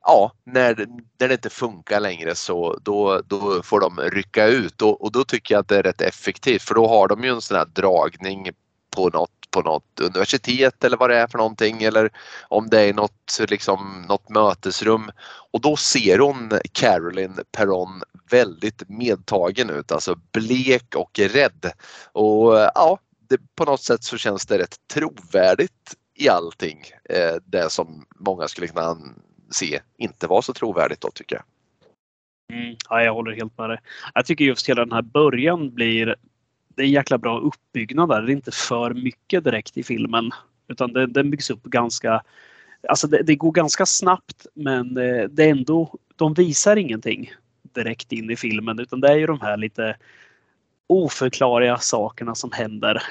ja, 0.05 0.33
när, 0.45 0.87
när 1.19 1.29
det 1.29 1.35
inte 1.35 1.51
funkar 1.51 2.01
längre 2.01 2.35
så 2.35 2.79
då, 2.83 3.23
då 3.27 3.63
får 3.63 3.81
de 3.81 4.01
rycka 4.01 4.47
ut 4.47 4.83
och, 4.83 5.05
och 5.05 5.13
då 5.13 5.25
tycker 5.25 5.55
jag 5.55 5.61
att 5.61 5.69
det 5.69 5.79
är 5.79 5.83
rätt 5.83 6.01
effektivt 6.01 6.63
för 6.63 6.75
då 6.75 6.89
har 6.89 7.09
de 7.09 7.25
ju 7.25 7.31
en 7.31 7.41
sån 7.41 7.57
här 7.57 7.67
dragning 7.67 8.51
på 8.97 9.09
något 9.09 9.31
på 9.51 9.63
något 9.63 10.01
universitet 10.01 10.85
eller 10.85 10.97
vad 10.97 11.11
det 11.11 11.17
är 11.17 11.27
för 11.27 11.39
någonting 11.39 11.83
eller 11.83 12.11
om 12.49 12.69
det 12.71 12.81
är 12.81 12.95
något, 12.95 13.41
liksom, 13.49 14.05
något 14.09 14.29
mötesrum. 14.29 15.11
Och 15.53 15.61
då 15.61 15.77
ser 15.77 16.19
hon 16.19 16.53
Carolyn 16.73 17.39
Perron 17.53 18.03
väldigt 18.31 18.83
medtagen 18.89 19.71
ut, 19.71 19.93
alltså 19.93 20.15
blek 20.33 20.95
och 20.95 21.19
rädd. 21.19 21.73
Och 22.13 22.55
ja, 22.75 22.99
det, 23.29 23.39
på 23.55 23.65
något 23.65 23.83
sätt 23.83 24.05
så 24.05 24.17
känns 24.17 24.47
det 24.47 24.59
rätt 24.59 24.77
trovärdigt 24.95 25.95
i 26.15 26.29
allting. 26.29 26.79
Eh, 27.05 27.37
det 27.45 27.71
som 27.71 28.07
många 28.17 28.49
skulle 28.49 28.67
kunna 28.67 28.99
se 29.51 29.81
inte 29.97 30.27
var 30.27 30.43
så 30.43 30.53
trovärdigt 30.53 31.01
då 31.01 31.11
tycker 31.11 31.37
jag. 31.37 31.45
Mm, 32.59 32.77
ja, 32.91 33.03
jag 33.03 33.15
håller 33.15 33.33
helt 33.33 33.59
med 33.59 33.71
dig. 33.71 33.79
Jag 34.15 34.27
tycker 34.27 34.45
just 34.45 34.69
hela 34.69 34.85
den 34.85 34.93
här 34.93 35.03
början 35.03 35.75
blir 35.75 36.17
det 36.77 36.83
är 36.83 36.87
en 36.87 36.93
jäkla 36.93 37.19
bra 37.19 37.41
uppbyggnad 37.41 38.09
där. 38.09 38.23
Det 38.23 38.33
är 38.33 38.35
inte 38.35 38.51
för 38.51 38.95
mycket 38.95 39.45
direkt 39.45 39.77
i 39.77 39.83
filmen. 39.83 40.31
Utan 40.69 40.93
den, 40.93 41.13
den 41.13 41.31
byggs 41.31 41.51
upp 41.51 41.63
ganska... 41.63 42.23
Alltså 42.89 43.07
det, 43.07 43.23
det 43.23 43.35
går 43.35 43.53
ganska 43.53 43.87
snabbt 43.87 44.47
men 44.55 44.97
eh, 44.97 45.25
det 45.25 45.45
är 45.45 45.51
ändå... 45.51 45.99
De 46.17 46.35
visar 46.35 46.77
ingenting 46.77 47.33
direkt 47.63 48.13
in 48.13 48.31
i 48.31 48.37
filmen 48.37 48.79
utan 48.79 49.01
det 49.01 49.09
är 49.09 49.17
ju 49.17 49.27
de 49.27 49.41
här 49.41 49.57
lite 49.57 49.97
oförklarliga 50.87 51.79
sakerna 51.79 52.35
som 52.35 52.53
händer. 52.53 53.03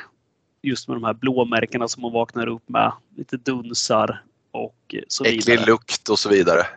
Just 0.61 0.87
med 0.87 0.97
de 0.97 1.03
här 1.03 1.13
blåmärkena 1.13 1.87
som 1.87 2.03
hon 2.03 2.13
vaknar 2.13 2.47
upp 2.47 2.69
med. 2.69 2.91
Lite 3.17 3.37
dunsar 3.37 4.23
och 4.51 4.95
så 5.07 5.23
vidare. 5.23 5.37
Äcklig 5.37 5.67
lukt 5.67 6.09
och 6.09 6.19
så 6.19 6.29
vidare. 6.29 6.67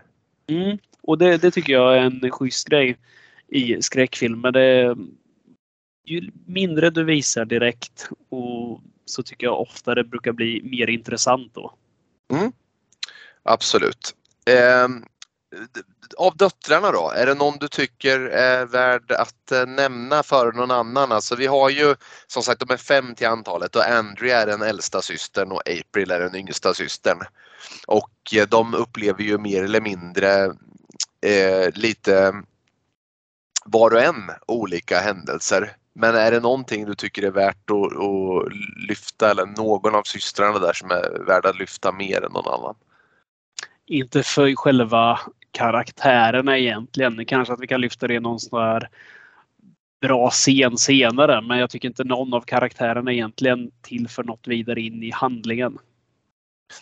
Mm. 0.47 0.79
Och 1.03 1.19
det, 1.19 1.37
det, 1.37 1.51
tycker 1.51 1.73
jag 1.73 1.97
är 1.97 2.01
en 2.01 2.31
schysst 2.31 2.69
grej 2.69 2.97
i 3.49 3.83
skräckfilmer. 3.83 4.53
Det, 4.53 4.97
ju 6.05 6.31
mindre 6.47 6.91
du 6.91 7.05
visar 7.05 7.45
direkt 7.45 8.09
och 8.29 8.81
så 9.05 9.23
tycker 9.23 9.47
jag 9.47 9.61
ofta 9.61 9.95
det 9.95 10.05
brukar 10.05 10.33
bli 10.33 10.63
mer 10.65 10.91
intressant 10.91 11.55
då. 11.55 11.75
Mm. 12.33 12.53
Absolut. 13.43 14.15
Eh, 14.47 14.89
av 16.17 16.37
döttrarna 16.37 16.93
då, 16.93 17.11
är 17.11 17.27
det 17.27 17.35
någon 17.35 17.59
du 17.59 17.69
tycker 17.69 18.21
är 18.21 18.67
värd 18.67 19.13
att 19.13 19.53
eh, 19.53 19.67
nämna 19.67 20.23
före 20.23 20.57
någon 20.57 20.71
annan? 20.71 21.13
Alltså 21.13 21.37
vi 21.37 21.47
har 21.47 21.71
ju 21.71 21.95
som 22.27 22.43
sagt 22.43 22.61
de 22.61 22.73
är 22.73 22.77
fem 22.77 23.15
till 23.15 23.27
antalet 23.27 23.77
och 23.77 23.89
Andrea 23.91 24.43
är 24.43 24.47
den 24.47 24.63
äldsta 24.63 25.03
systern 25.03 25.53
och 25.53 25.63
April 25.69 26.11
är 26.11 26.21
den 26.21 26.35
yngsta 26.35 26.75
systern. 26.75 27.19
Och 27.87 28.35
eh, 28.37 28.49
de 28.49 28.75
upplever 28.75 29.23
ju 29.23 29.39
mer 29.39 29.65
eller 29.65 29.81
mindre 29.81 30.45
eh, 31.21 31.71
lite 31.75 32.35
var 33.65 33.95
och 33.95 34.03
en 34.03 34.31
olika 34.47 35.01
händelser. 35.01 35.77
Men 35.93 36.15
är 36.15 36.31
det 36.31 36.41
någonting 36.41 36.85
du 36.85 36.95
tycker 36.95 37.23
är 37.23 37.31
värt 37.31 37.71
att, 37.71 37.77
att 37.77 38.53
lyfta 38.89 39.31
eller 39.31 39.47
någon 39.47 39.95
av 39.95 40.03
systrarna 40.03 40.59
där 40.59 40.73
som 40.73 40.91
är 40.91 41.25
värd 41.27 41.47
att 41.47 41.59
lyfta 41.59 41.93
mer 41.93 42.25
än 42.25 42.33
någon 42.33 42.55
annan? 42.55 42.75
Inte 43.87 44.23
för 44.23 44.55
själva 44.57 45.21
karaktärerna 45.53 46.59
egentligen. 46.59 47.27
Kanske 47.27 47.55
att 47.55 47.61
vi 47.61 47.67
kan 47.67 47.81
lyfta 47.81 48.07
det 48.07 48.15
i 48.15 48.21
någon 48.21 48.41
sån 48.41 48.61
här 48.61 48.89
bra 50.01 50.31
scen 50.31 50.79
senare. 50.79 51.41
Men 51.41 51.59
jag 51.59 51.71
tycker 51.71 51.89
inte 51.89 52.05
någon 52.05 52.35
av 52.35 52.41
karaktärerna 52.41 53.13
egentligen 53.13 53.71
tillför 53.83 54.25
något 54.25 54.49
vidare 54.49 54.81
in 54.81 55.03
i 55.03 55.11
handlingen. 55.11 55.79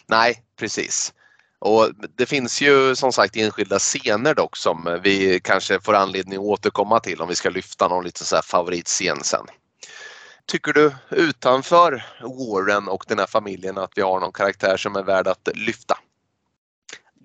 Nej, 0.06 0.34
precis. 0.58 1.14
Och 1.58 1.88
det 2.16 2.26
finns 2.26 2.62
ju 2.62 2.94
som 2.94 3.12
sagt 3.12 3.36
enskilda 3.36 3.78
scener 3.78 4.34
dock 4.34 4.56
som 4.56 5.00
vi 5.02 5.40
kanske 5.44 5.80
får 5.80 5.94
anledning 5.94 6.38
att 6.38 6.44
återkomma 6.44 7.00
till 7.00 7.20
om 7.20 7.28
vi 7.28 7.34
ska 7.34 7.50
lyfta 7.50 7.88
någon 7.88 8.04
liten 8.04 8.26
så 8.26 8.34
här 8.34 8.42
favoritscen 8.42 9.16
sen. 9.22 9.46
Tycker 10.46 10.72
du 10.72 10.94
utanför 11.10 12.04
Warren 12.20 12.88
och 12.88 13.04
den 13.08 13.18
här 13.18 13.26
familjen 13.26 13.78
att 13.78 13.92
vi 13.96 14.02
har 14.02 14.20
någon 14.20 14.32
karaktär 14.32 14.76
som 14.76 14.96
är 14.96 15.02
värd 15.02 15.28
att 15.28 15.48
lyfta? 15.54 15.98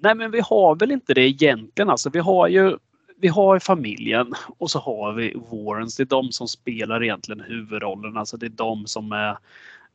Nej 0.02 0.16
men 0.16 0.32
vi 0.32 0.40
har 0.40 0.76
väl 0.76 0.92
inte 0.92 1.14
det 1.14 1.22
egentligen. 1.22 1.90
Alltså, 1.90 2.10
vi 2.10 2.20
har 2.20 2.48
ju 2.48 2.78
vi 3.22 3.28
har 3.28 3.60
familjen 3.60 4.34
och 4.58 4.72
så 4.72 4.80
har 4.80 5.14
vi 5.14 5.34
Warrens. 5.52 5.96
Det 5.96 6.04
är 6.04 6.06
de 6.06 6.32
som 6.32 6.48
spelar 6.48 7.04
egentligen 7.04 7.42
huvudrollen. 7.42 8.18
Alltså 8.18 8.38
det 8.38 8.46
är 8.46 8.50
de 8.50 8.88
som 8.88 9.12
är 9.12 9.38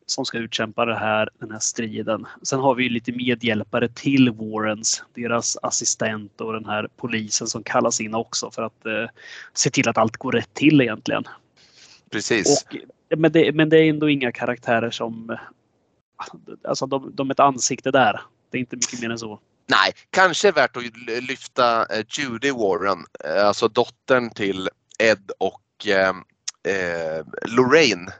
som 0.07 0.25
ska 0.25 0.39
utkämpa 0.39 0.85
det 0.85 0.95
här, 0.95 1.31
den 1.39 1.51
här 1.51 1.59
striden. 1.59 2.27
Sen 2.43 2.61
har 2.61 2.75
vi 2.75 2.89
lite 2.89 3.13
medhjälpare 3.13 3.89
till 3.89 4.31
Warrens, 4.31 5.03
deras 5.15 5.57
assistent 5.63 6.41
och 6.41 6.53
den 6.53 6.65
här 6.65 6.89
polisen 6.97 7.47
som 7.47 7.63
kallas 7.63 8.01
in 8.01 8.15
också 8.15 8.51
för 8.51 8.63
att 8.63 8.87
eh, 8.87 9.07
se 9.53 9.71
till 9.71 9.89
att 9.89 9.99
allt 9.99 10.17
går 10.17 10.33
rätt 10.33 10.55
till 10.55 10.81
egentligen. 10.81 11.25
Precis. 12.11 12.65
Och, 12.65 12.77
men, 13.19 13.33
det, 13.33 13.55
men 13.55 13.69
det 13.69 13.79
är 13.79 13.91
ändå 13.91 14.11
inga 14.11 14.33
karaktärer 14.33 14.91
som... 14.91 15.37
Alltså 16.65 16.87
de, 16.87 17.11
de 17.15 17.31
är 17.31 17.35
ett 17.35 17.41
ansikte 17.41 17.91
där. 17.91 18.21
Det 18.51 18.59
är 18.59 18.61
inte 18.61 18.77
mycket 18.77 19.01
mer 19.01 19.11
än 19.11 19.19
så. 19.19 19.41
Nej, 19.69 19.93
kanske 20.11 20.53
värt 20.53 20.77
att 20.77 20.83
lyfta 21.07 21.87
eh, 21.87 22.05
Judy 22.19 22.53
Warren, 22.53 23.05
eh, 23.25 23.47
alltså 23.47 23.69
dottern 23.69 24.31
till 24.31 24.69
Ed 24.99 25.31
och 25.39 25.87
eh, 25.87 26.15
eh 26.73 27.25
Lorraine 27.43 28.11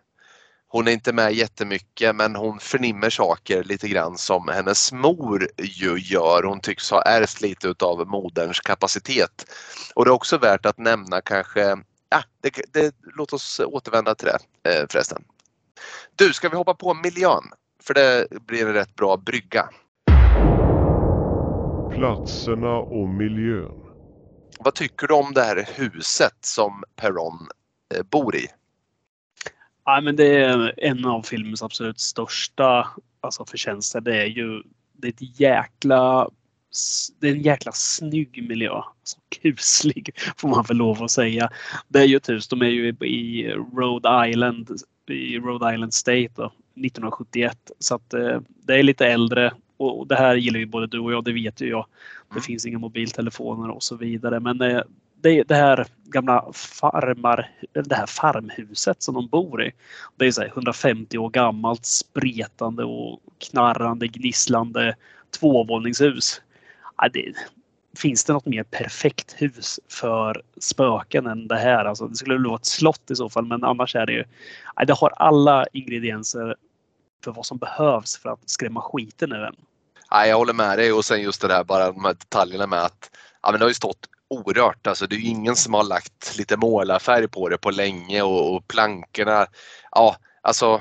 hon 0.77 0.89
är 0.89 0.93
inte 0.93 1.13
med 1.13 1.35
jättemycket 1.35 2.17
men 2.17 2.37
hon 2.37 2.59
förnimmer 2.59 3.11
saker 3.11 3.65
lite 3.65 3.89
grann 3.89 4.19
som 4.19 4.49
hennes 4.49 4.93
mor 4.93 5.49
ju 5.59 5.99
gör. 5.99 6.43
Hon 6.43 6.61
tycks 6.61 6.91
ha 6.91 7.03
ärvt 7.03 7.41
lite 7.41 7.69
utav 7.69 8.07
moderns 8.07 8.61
kapacitet. 8.61 9.47
Och 9.95 10.05
det 10.05 10.09
är 10.09 10.13
också 10.13 10.39
värt 10.39 10.67
att 10.67 10.79
nämna 10.79 11.21
kanske, 11.21 11.61
ja, 12.09 12.23
det, 12.41 12.61
det, 12.73 12.95
låt 13.17 13.33
oss 13.33 13.61
återvända 13.61 14.15
till 14.15 14.29
det 14.29 14.71
eh, 14.71 14.87
förresten. 14.91 15.25
Du, 16.17 16.33
ska 16.33 16.49
vi 16.49 16.57
hoppa 16.57 16.75
på 16.75 16.95
miljön? 16.95 17.45
För 17.83 17.95
det 17.95 18.27
blir 18.47 18.67
en 18.67 18.73
rätt 18.73 18.95
bra 18.97 19.17
brygga. 19.17 19.69
Platserna 21.97 22.77
och 22.77 23.09
miljön. 23.09 23.75
Vad 24.59 24.75
tycker 24.75 25.07
du 25.07 25.15
om 25.15 25.33
det 25.35 25.43
här 25.43 25.69
huset 25.75 26.37
som 26.41 26.85
Perron 26.97 27.49
eh, 27.95 28.03
bor 28.03 28.37
i? 28.37 28.47
Ja, 29.85 30.01
men 30.01 30.17
det 30.17 30.45
är 30.45 30.75
en 30.77 31.05
av 31.05 31.23
filmens 31.23 31.63
absolut 31.63 32.01
största 32.01 32.89
alltså, 33.21 33.45
förtjänster. 33.45 34.01
Det 34.01 34.23
är 34.23 34.27
ju 34.27 34.63
det 34.93 35.09
är 35.09 35.13
ett 35.13 35.41
jäkla 35.41 36.29
det 37.21 37.29
är 37.29 37.33
en 37.33 37.43
jäkla 37.43 37.73
snygg 37.73 38.49
miljö. 38.49 38.71
Alltså, 38.71 39.19
kuslig 39.43 40.19
får 40.37 40.49
man 40.49 40.65
väl 40.69 40.77
lov 40.77 41.03
att 41.03 41.11
säga. 41.11 41.51
Det 41.89 41.99
är 41.99 42.05
ju 42.05 42.17
ett 42.17 42.29
hus, 42.29 42.49
de 42.49 42.63
är 42.63 42.67
ju 42.67 42.89
i 42.89 43.49
Rhode 43.53 44.29
Island, 44.29 44.71
i 45.09 45.39
Rhode 45.39 45.75
Island 45.75 45.95
State 45.95 46.31
då, 46.35 46.45
1971. 46.45 47.71
Så 47.79 47.95
att 47.95 48.15
eh, 48.15 48.41
det 48.47 48.75
är 48.75 48.83
lite 48.83 49.07
äldre 49.07 49.53
och 49.77 50.07
det 50.07 50.17
här 50.17 50.37
gillar 50.37 50.59
ju 50.59 50.67
både 50.67 50.87
du 50.87 50.99
och 50.99 51.13
jag, 51.13 51.25
det 51.25 51.33
vet 51.33 51.61
ju 51.61 51.69
jag. 51.69 51.87
Det 52.29 52.35
mm. 52.35 52.43
finns 52.43 52.67
inga 52.67 52.79
mobiltelefoner 52.79 53.71
och 53.71 53.83
så 53.83 53.97
vidare. 53.97 54.41
Men 54.41 54.61
eh, 54.61 54.83
det, 55.21 55.43
det 55.43 55.55
här 55.55 55.87
gamla 56.05 56.45
farmar, 56.53 57.51
det 57.73 57.95
här 57.95 58.07
farmhuset 58.07 59.03
som 59.03 59.15
de 59.15 59.29
bor 59.29 59.63
i. 59.63 59.73
Det 60.17 60.27
är 60.27 60.31
så 60.31 60.43
150 60.43 61.19
år 61.19 61.31
gammalt, 61.31 61.87
spretande 61.87 62.85
och 62.85 63.21
knarrande, 63.51 64.09
gnisslande 64.09 64.97
tvåvåningshus. 65.41 66.43
Ja, 66.97 67.09
det, 67.13 67.33
finns 67.97 68.25
det 68.25 68.33
något 68.33 68.47
mer 68.47 68.63
perfekt 68.63 69.35
hus 69.39 69.81
för 69.89 70.43
spöken 70.61 71.27
än 71.27 71.49
det 71.49 71.57
här? 71.57 71.85
Alltså, 71.85 72.07
det 72.07 72.17
skulle 72.17 72.35
väl 72.35 72.47
vara 72.47 72.57
ett 72.57 72.67
slott 72.67 73.11
i 73.11 73.17
så 73.17 73.29
fall, 73.29 73.47
men 73.47 73.65
annars 73.65 73.97
är 73.97 74.07
det 74.07 74.13
ju... 74.13 74.25
Det 74.87 74.93
har 74.93 75.13
alla 75.17 75.67
ingredienser 75.73 76.57
för 77.25 77.33
vad 77.33 77.47
som 77.47 77.59
behövs 77.59 78.17
för 78.17 78.29
att 78.29 78.51
skrämma 78.51 78.83
skiten 78.83 79.33
ur 79.33 79.45
en. 79.45 79.57
Nej, 80.11 80.29
jag 80.29 80.37
håller 80.37 80.53
med 80.53 80.79
dig 80.79 80.93
och 80.93 81.05
sen 81.05 81.23
just 81.23 81.41
det 81.41 81.49
där 81.49 81.65
bara 81.65 81.93
de 81.93 82.05
här 82.05 82.15
detaljerna 82.15 82.67
med 82.67 82.83
att 82.83 83.11
ja, 83.43 83.51
men 83.51 83.61
det 83.61 83.65
har 83.65 83.71
ju 83.71 83.75
stått 83.75 84.09
orört. 84.29 84.87
Alltså 84.87 85.07
det 85.07 85.17
är 85.17 85.21
ingen 85.21 85.57
som 85.57 85.75
har 85.75 85.85
lagt 85.85 86.39
lite 86.39 86.57
målarfärg 86.57 87.29
på 87.29 87.49
det 87.49 87.59
på 87.59 87.71
länge 87.71 88.23
och, 88.23 88.55
och 88.55 88.69
plankorna. 88.69 89.47
Ja, 89.91 90.17
alltså 90.43 90.81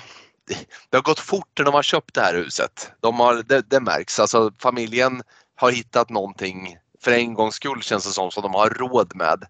det 0.89 0.97
har 0.97 1.01
gått 1.01 1.19
fort 1.19 1.49
när 1.57 1.65
de 1.65 1.73
har 1.73 1.83
köpt 1.83 2.13
det 2.13 2.21
här 2.21 2.33
huset. 2.33 2.91
De 2.99 3.19
har, 3.19 3.43
det, 3.43 3.69
det 3.69 3.79
märks. 3.79 4.19
Alltså 4.19 4.51
familjen 4.59 5.23
har 5.55 5.71
hittat 5.71 6.09
någonting 6.09 6.77
för 7.03 7.11
en 7.11 7.33
gångs 7.33 7.55
skull 7.55 7.81
känns 7.81 8.05
det 8.05 8.11
som, 8.11 8.31
som 8.31 8.43
de 8.43 8.53
har 8.53 8.69
råd 8.69 9.15
med. 9.15 9.43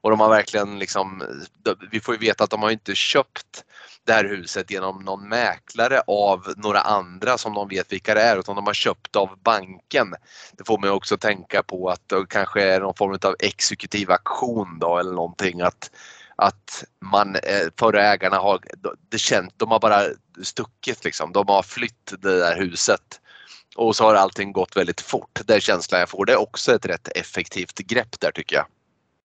Och 0.00 0.10
de 0.10 0.20
har 0.20 0.28
verkligen 0.28 0.78
liksom, 0.78 1.22
vi 1.90 2.00
får 2.00 2.14
ju 2.14 2.20
veta 2.20 2.44
att 2.44 2.50
de 2.50 2.62
har 2.62 2.70
inte 2.70 2.94
köpt 2.94 3.64
det 4.06 4.12
här 4.12 4.24
huset 4.24 4.70
genom 4.70 5.04
någon 5.04 5.28
mäklare 5.28 6.00
av 6.06 6.54
några 6.56 6.80
andra 6.80 7.38
som 7.38 7.54
de 7.54 7.68
vet 7.68 7.92
vilka 7.92 8.14
det 8.14 8.22
är 8.22 8.38
utan 8.38 8.56
de 8.56 8.66
har 8.66 8.74
köpt 8.74 9.16
av 9.16 9.38
banken. 9.44 10.14
Det 10.52 10.64
får 10.66 10.78
mig 10.78 10.90
också 10.90 11.16
tänka 11.16 11.62
på 11.62 11.88
att 11.88 12.08
det 12.08 12.26
kanske 12.28 12.62
är 12.62 12.80
någon 12.80 12.94
form 12.94 13.18
av 13.22 13.36
exekutiv 13.38 14.10
aktion 14.10 14.78
då 14.78 14.98
eller 14.98 15.12
någonting 15.12 15.60
att 15.60 15.90
att 16.38 16.84
man, 17.00 17.36
eh, 17.36 17.68
förra 17.78 18.02
ägarna 18.02 18.36
har, 18.36 18.60
det 19.08 19.18
känt, 19.18 19.54
de 19.56 19.70
har 19.70 19.80
bara 19.80 20.02
stuckit 20.42 21.04
liksom. 21.04 21.32
De 21.32 21.48
har 21.48 21.62
flytt 21.62 22.12
det 22.18 22.38
där 22.38 22.56
huset. 22.56 23.20
Och 23.76 23.96
så 23.96 24.04
har 24.04 24.14
allting 24.14 24.52
gått 24.52 24.76
väldigt 24.76 25.00
fort. 25.00 25.40
Det 25.44 25.54
är 25.54 25.60
känslan 25.60 26.00
jag 26.00 26.08
får. 26.08 26.26
Det 26.26 26.32
är 26.32 26.40
också 26.40 26.74
ett 26.74 26.86
rätt 26.86 27.08
effektivt 27.14 27.78
grepp 27.78 28.20
där 28.20 28.30
tycker 28.30 28.56
jag. 28.56 28.66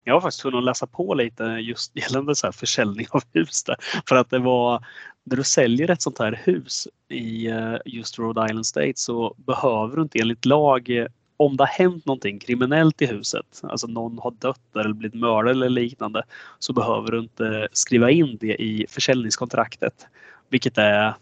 Jag 0.03 0.13
har 0.13 0.21
faktiskt 0.21 0.43
hunnit 0.43 0.63
läsa 0.63 0.87
på 0.87 1.13
lite 1.13 1.43
just 1.43 1.95
gällande 1.97 2.35
så 2.35 2.47
här 2.47 2.51
försäljning 2.51 3.07
av 3.09 3.23
hus. 3.33 3.63
Där. 3.63 3.75
För 4.07 4.15
att 4.15 4.29
det 4.29 4.39
var, 4.39 4.85
när 5.23 5.37
du 5.37 5.43
säljer 5.43 5.91
ett 5.91 6.01
sånt 6.01 6.19
här 6.19 6.41
hus 6.43 6.87
i 7.07 7.47
eh, 7.47 7.75
just 7.85 8.19
Rhode 8.19 8.45
Island 8.45 8.65
State 8.65 8.93
så 8.95 9.35
behöver 9.37 9.95
du 9.95 10.01
inte 10.01 10.19
enligt 10.19 10.45
lag 10.45 10.89
eh, 10.89 11.07
om 11.37 11.57
det 11.57 11.63
har 11.63 11.67
hänt 11.67 12.05
någonting 12.05 12.39
kriminellt 12.39 13.01
i 13.01 13.05
huset, 13.05 13.61
alltså 13.63 13.87
någon 13.87 14.19
har 14.19 14.31
dött 14.31 14.75
eller 14.75 14.93
blivit 14.93 15.19
mördad 15.19 15.51
eller 15.51 15.69
liknande, 15.69 16.23
så 16.59 16.73
behöver 16.73 17.11
du 17.11 17.19
inte 17.19 17.67
skriva 17.71 18.11
in 18.11 18.37
det 18.39 18.61
i 18.61 18.85
försäljningskontraktet. 18.89 20.07
Vilket 20.49 20.77
är, 20.77 21.13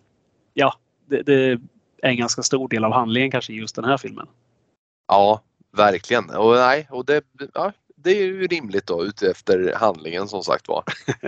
ja, 0.54 0.74
det, 1.06 1.22
det 1.22 1.34
är 1.34 1.60
en 2.02 2.18
ganska 2.18 2.44
stor 2.44 2.68
del 2.68 2.84
av 2.84 2.94
handlingen 2.94 3.32
kanske 3.32 3.54
i 3.54 3.56
just 3.56 3.76
den 3.76 3.86
här 3.86 3.98
filmen. 3.98 4.28
Ja, 5.08 5.42
verkligen. 5.72 6.30
Och, 6.30 6.56
nej, 6.56 6.88
och 6.92 7.06
det, 7.06 7.24
ja, 7.54 7.72
det 8.04 8.12
är 8.12 8.26
ju 8.26 8.48
rimligt 8.48 8.88
då 8.88 9.06
utefter 9.06 9.74
handlingen 9.76 10.28
som 10.28 10.44
sagt 10.44 10.68
var. 10.68 10.84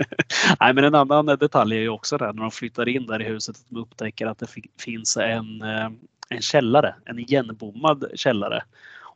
Nej, 0.60 0.74
men 0.74 0.84
en 0.84 0.94
annan 0.94 1.26
detalj 1.26 1.76
är 1.76 1.80
ju 1.80 1.88
också 1.88 2.16
det 2.16 2.32
när 2.32 2.42
de 2.42 2.50
flyttar 2.50 2.88
in 2.88 3.06
där 3.06 3.22
i 3.22 3.24
huset 3.24 3.56
att 3.56 3.64
de 3.68 3.80
upptäcker 3.80 4.26
att 4.26 4.38
det 4.38 4.46
finns 4.80 5.16
en, 5.16 5.62
eh, 5.62 5.90
en 6.28 6.40
källare, 6.40 6.94
en 7.04 7.18
igenbommad 7.18 8.04
källare. 8.14 8.62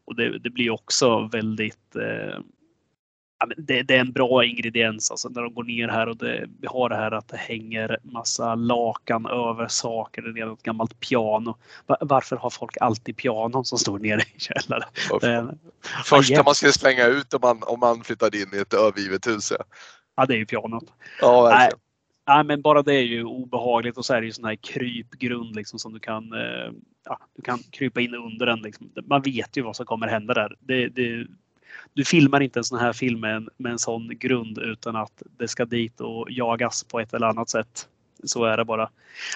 Och 0.05 0.17
det, 0.17 0.39
det 0.39 0.51
blir 0.51 0.71
också 0.71 1.29
väldigt 1.33 1.97
eh, 1.97 2.41
det, 3.57 3.83
det, 3.83 3.97
är 3.97 4.01
en 4.01 4.13
bra 4.13 4.45
ingrediens 4.45 5.11
alltså 5.11 5.29
när 5.29 5.43
de 5.43 5.55
går 5.55 5.65
ner 5.65 5.89
här 5.89 6.09
och 6.09 6.17
det, 6.17 6.47
vi 6.61 6.67
har 6.67 6.89
det 6.89 6.97
här 6.97 7.13
att 7.13 7.29
det 7.29 7.37
hänger 7.37 7.99
massa 8.03 8.55
lakan 8.55 9.27
över 9.27 9.69
saker. 9.69 10.23
Det 10.23 10.41
är 10.41 10.53
ett 10.53 10.63
gammalt 10.63 11.01
piano. 11.01 11.57
Varför 12.01 12.37
har 12.37 12.51
folk 12.51 12.77
alltid 12.81 13.17
pianon 13.17 13.65
som 13.65 13.79
står 13.79 13.99
nere 13.99 14.21
i 14.21 14.41
källaren? 14.41 14.89
Det, 15.21 15.59
Första 16.05 16.43
man 16.43 16.55
ska 16.55 16.73
slänga 16.73 17.07
ut 17.07 17.35
om 17.35 17.41
man, 17.43 17.63
om 17.63 17.81
man 17.81 18.05
flyttar 18.05 18.37
in 18.37 18.55
i 18.55 18.59
ett 18.59 18.75
övergivet 18.75 19.27
hus. 19.27 19.53
Ja, 19.59 19.65
ja 20.17 20.27
det 20.27 20.35
är 20.35 20.39
ju 20.39 20.47
pianot. 20.47 20.85
Ja, 21.21 21.43
verkligen. 21.43 21.81
Nej, 22.29 22.45
men 22.45 22.63
bara 22.63 22.83
det 22.83 22.95
är 22.95 23.03
ju 23.03 23.25
obehagligt 23.25 23.97
och 23.97 24.05
så 24.05 24.15
är 24.15 24.21
det 24.21 24.27
ju 24.27 24.33
sån 24.33 24.45
här 24.45 24.57
krypgrund 24.57 25.57
liksom 25.57 25.79
som 25.79 25.93
du 25.93 26.01
kan, 26.01 26.33
eh, 26.33 26.73
ja, 27.05 27.19
du 27.37 27.43
kan 27.43 27.59
krypa 27.59 28.01
in 28.01 28.15
under 28.15 28.47
den. 28.47 28.63
Liksom. 28.63 28.91
Man 29.05 29.23
vet 29.23 29.57
ju 29.57 29.63
vad 29.63 29.77
som 29.77 29.87
kommer 29.87 30.09
hända 30.09 30.35
där. 30.35 30.57
Det, 30.61 30.89
det, 30.89 31.27
du 31.95 32.05
filmar 32.05 32.41
inte 32.41 32.61
en 32.61 32.65
sån 32.65 32.79
här 32.79 32.93
film 32.93 33.21
med 33.21 33.37
en, 33.37 33.49
med 33.57 33.73
en 33.73 33.79
sån 33.79 34.09
grund 34.19 34.59
utan 34.59 34.97
att 34.97 35.23
det 35.39 35.49
ska 35.49 35.65
dit 35.65 36.01
och 36.01 36.31
jagas 36.31 36.85
på 36.85 37.01
ett 37.01 37.15
eller 37.15 37.27
annat 37.27 37.51
sätt. 37.51 37.89
Så 38.25 38.45
är 38.45 38.57
det 38.57 38.65
bara. 38.65 38.91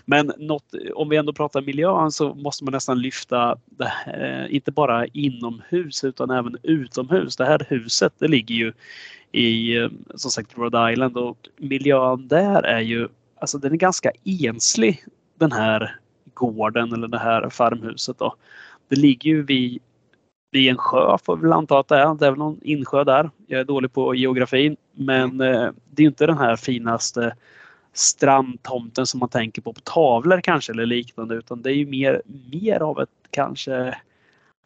Men 0.05 0.33
något, 0.39 0.65
om 0.95 1.09
vi 1.09 1.17
ändå 1.17 1.33
pratar 1.33 1.63
miljön 1.63 2.13
så 2.13 2.35
måste 2.35 2.65
man 2.65 2.73
nästan 2.73 3.03
lyfta 3.03 3.59
det 3.65 3.85
här, 3.85 4.45
eh, 4.45 4.55
inte 4.55 4.73
bara 4.73 5.07
inomhus 5.07 6.05
utan 6.05 6.31
även 6.31 6.57
utomhus. 6.63 7.37
Det 7.37 7.45
här 7.45 7.67
huset 7.69 8.13
det 8.19 8.29
ligger 8.29 8.55
ju 8.55 8.73
i 9.33 9.77
eh, 9.77 9.89
som 10.15 10.31
sagt 10.31 10.59
Rhode 10.59 10.93
Island 10.93 11.17
och 11.17 11.49
miljön 11.57 12.29
där 12.29 12.63
är 12.63 12.81
ju 12.81 13.09
alltså 13.41 13.59
den 13.59 13.73
är 13.73 13.77
ganska 13.77 14.13
enslig 14.25 15.05
den 15.39 15.53
här 15.53 15.97
gården 16.35 16.93
eller 16.93 17.09
det 17.09 17.19
här 17.19 17.51
farmhuset. 17.51 18.19
Då. 18.19 18.35
Det 18.89 18.97
ligger 18.97 19.31
ju 19.31 19.43
vid 19.43 19.83
vid 20.51 20.71
en 20.71 20.79
sjö 20.79 21.19
får 21.25 21.37
vi 21.37 21.43
väl 21.43 21.53
anta 21.53 21.79
att 21.79 21.89
det 21.89 21.97
är. 21.97 22.15
Det 22.15 22.27
är 22.27 22.31
väl 22.31 22.39
någon 22.39 22.61
insjö 22.63 23.05
där. 23.05 23.31
Jag 23.47 23.61
är 23.61 23.65
dålig 23.65 23.93
på 23.93 24.15
geografin. 24.15 24.77
Men 24.95 25.31
mm. 25.31 25.55
eh, 25.55 25.71
det 25.91 26.03
är 26.03 26.07
inte 26.07 26.27
den 26.27 26.39
här 26.39 26.57
finaste 26.57 27.37
strandtomten 27.93 29.07
som 29.07 29.21
man 29.21 29.29
tänker 29.29 29.63
på 29.63 29.73
på 29.73 29.81
tavlor 29.81 30.41
kanske 30.41 30.73
eller 30.73 30.87
liknande 30.87 31.35
utan 31.35 31.63
det 31.63 31.71
är 31.71 31.75
ju 31.75 31.87
mer, 31.87 32.23
mer 32.51 32.81
av 32.81 33.01
ett 33.01 33.09
kanske 33.31 33.99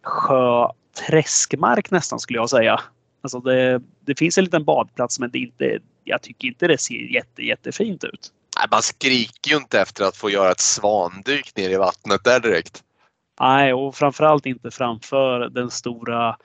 sjö 0.03 0.69
träskmark 1.09 1.91
nästan 1.91 2.21
skulle 2.21 2.39
jag 2.39 2.51
säga. 2.51 2.81
Alltså 3.23 3.41
det, 3.41 3.83
det 4.01 4.19
finns 4.19 4.39
en 4.39 4.45
liten 4.45 4.65
badplats 4.65 5.21
men 5.21 5.31
det 5.31 5.39
är 5.39 5.43
inte, 5.43 5.79
jag 6.05 6.23
tycker 6.23 6.49
inte 6.49 6.67
det 6.67 6.79
ser 6.79 7.15
jätte, 7.15 7.43
jättefint 7.43 8.05
ut. 8.05 8.33
Nej, 8.59 8.67
man 8.71 8.83
skriker 8.83 9.51
ju 9.51 9.57
inte 9.57 9.81
efter 9.81 10.05
att 10.05 10.17
få 10.17 10.31
göra 10.31 10.51
ett 10.51 10.61
svandyk 10.61 11.57
ner 11.57 11.71
i 11.71 11.77
vattnet 11.77 12.25
där 12.25 12.41
direkt. 12.41 12.83
Nej, 13.41 13.73
och 13.73 13.95
framförallt 13.95 14.47
inte 14.47 14.71
framför 14.71 15.49
den 15.49 15.71
stora 15.71 16.37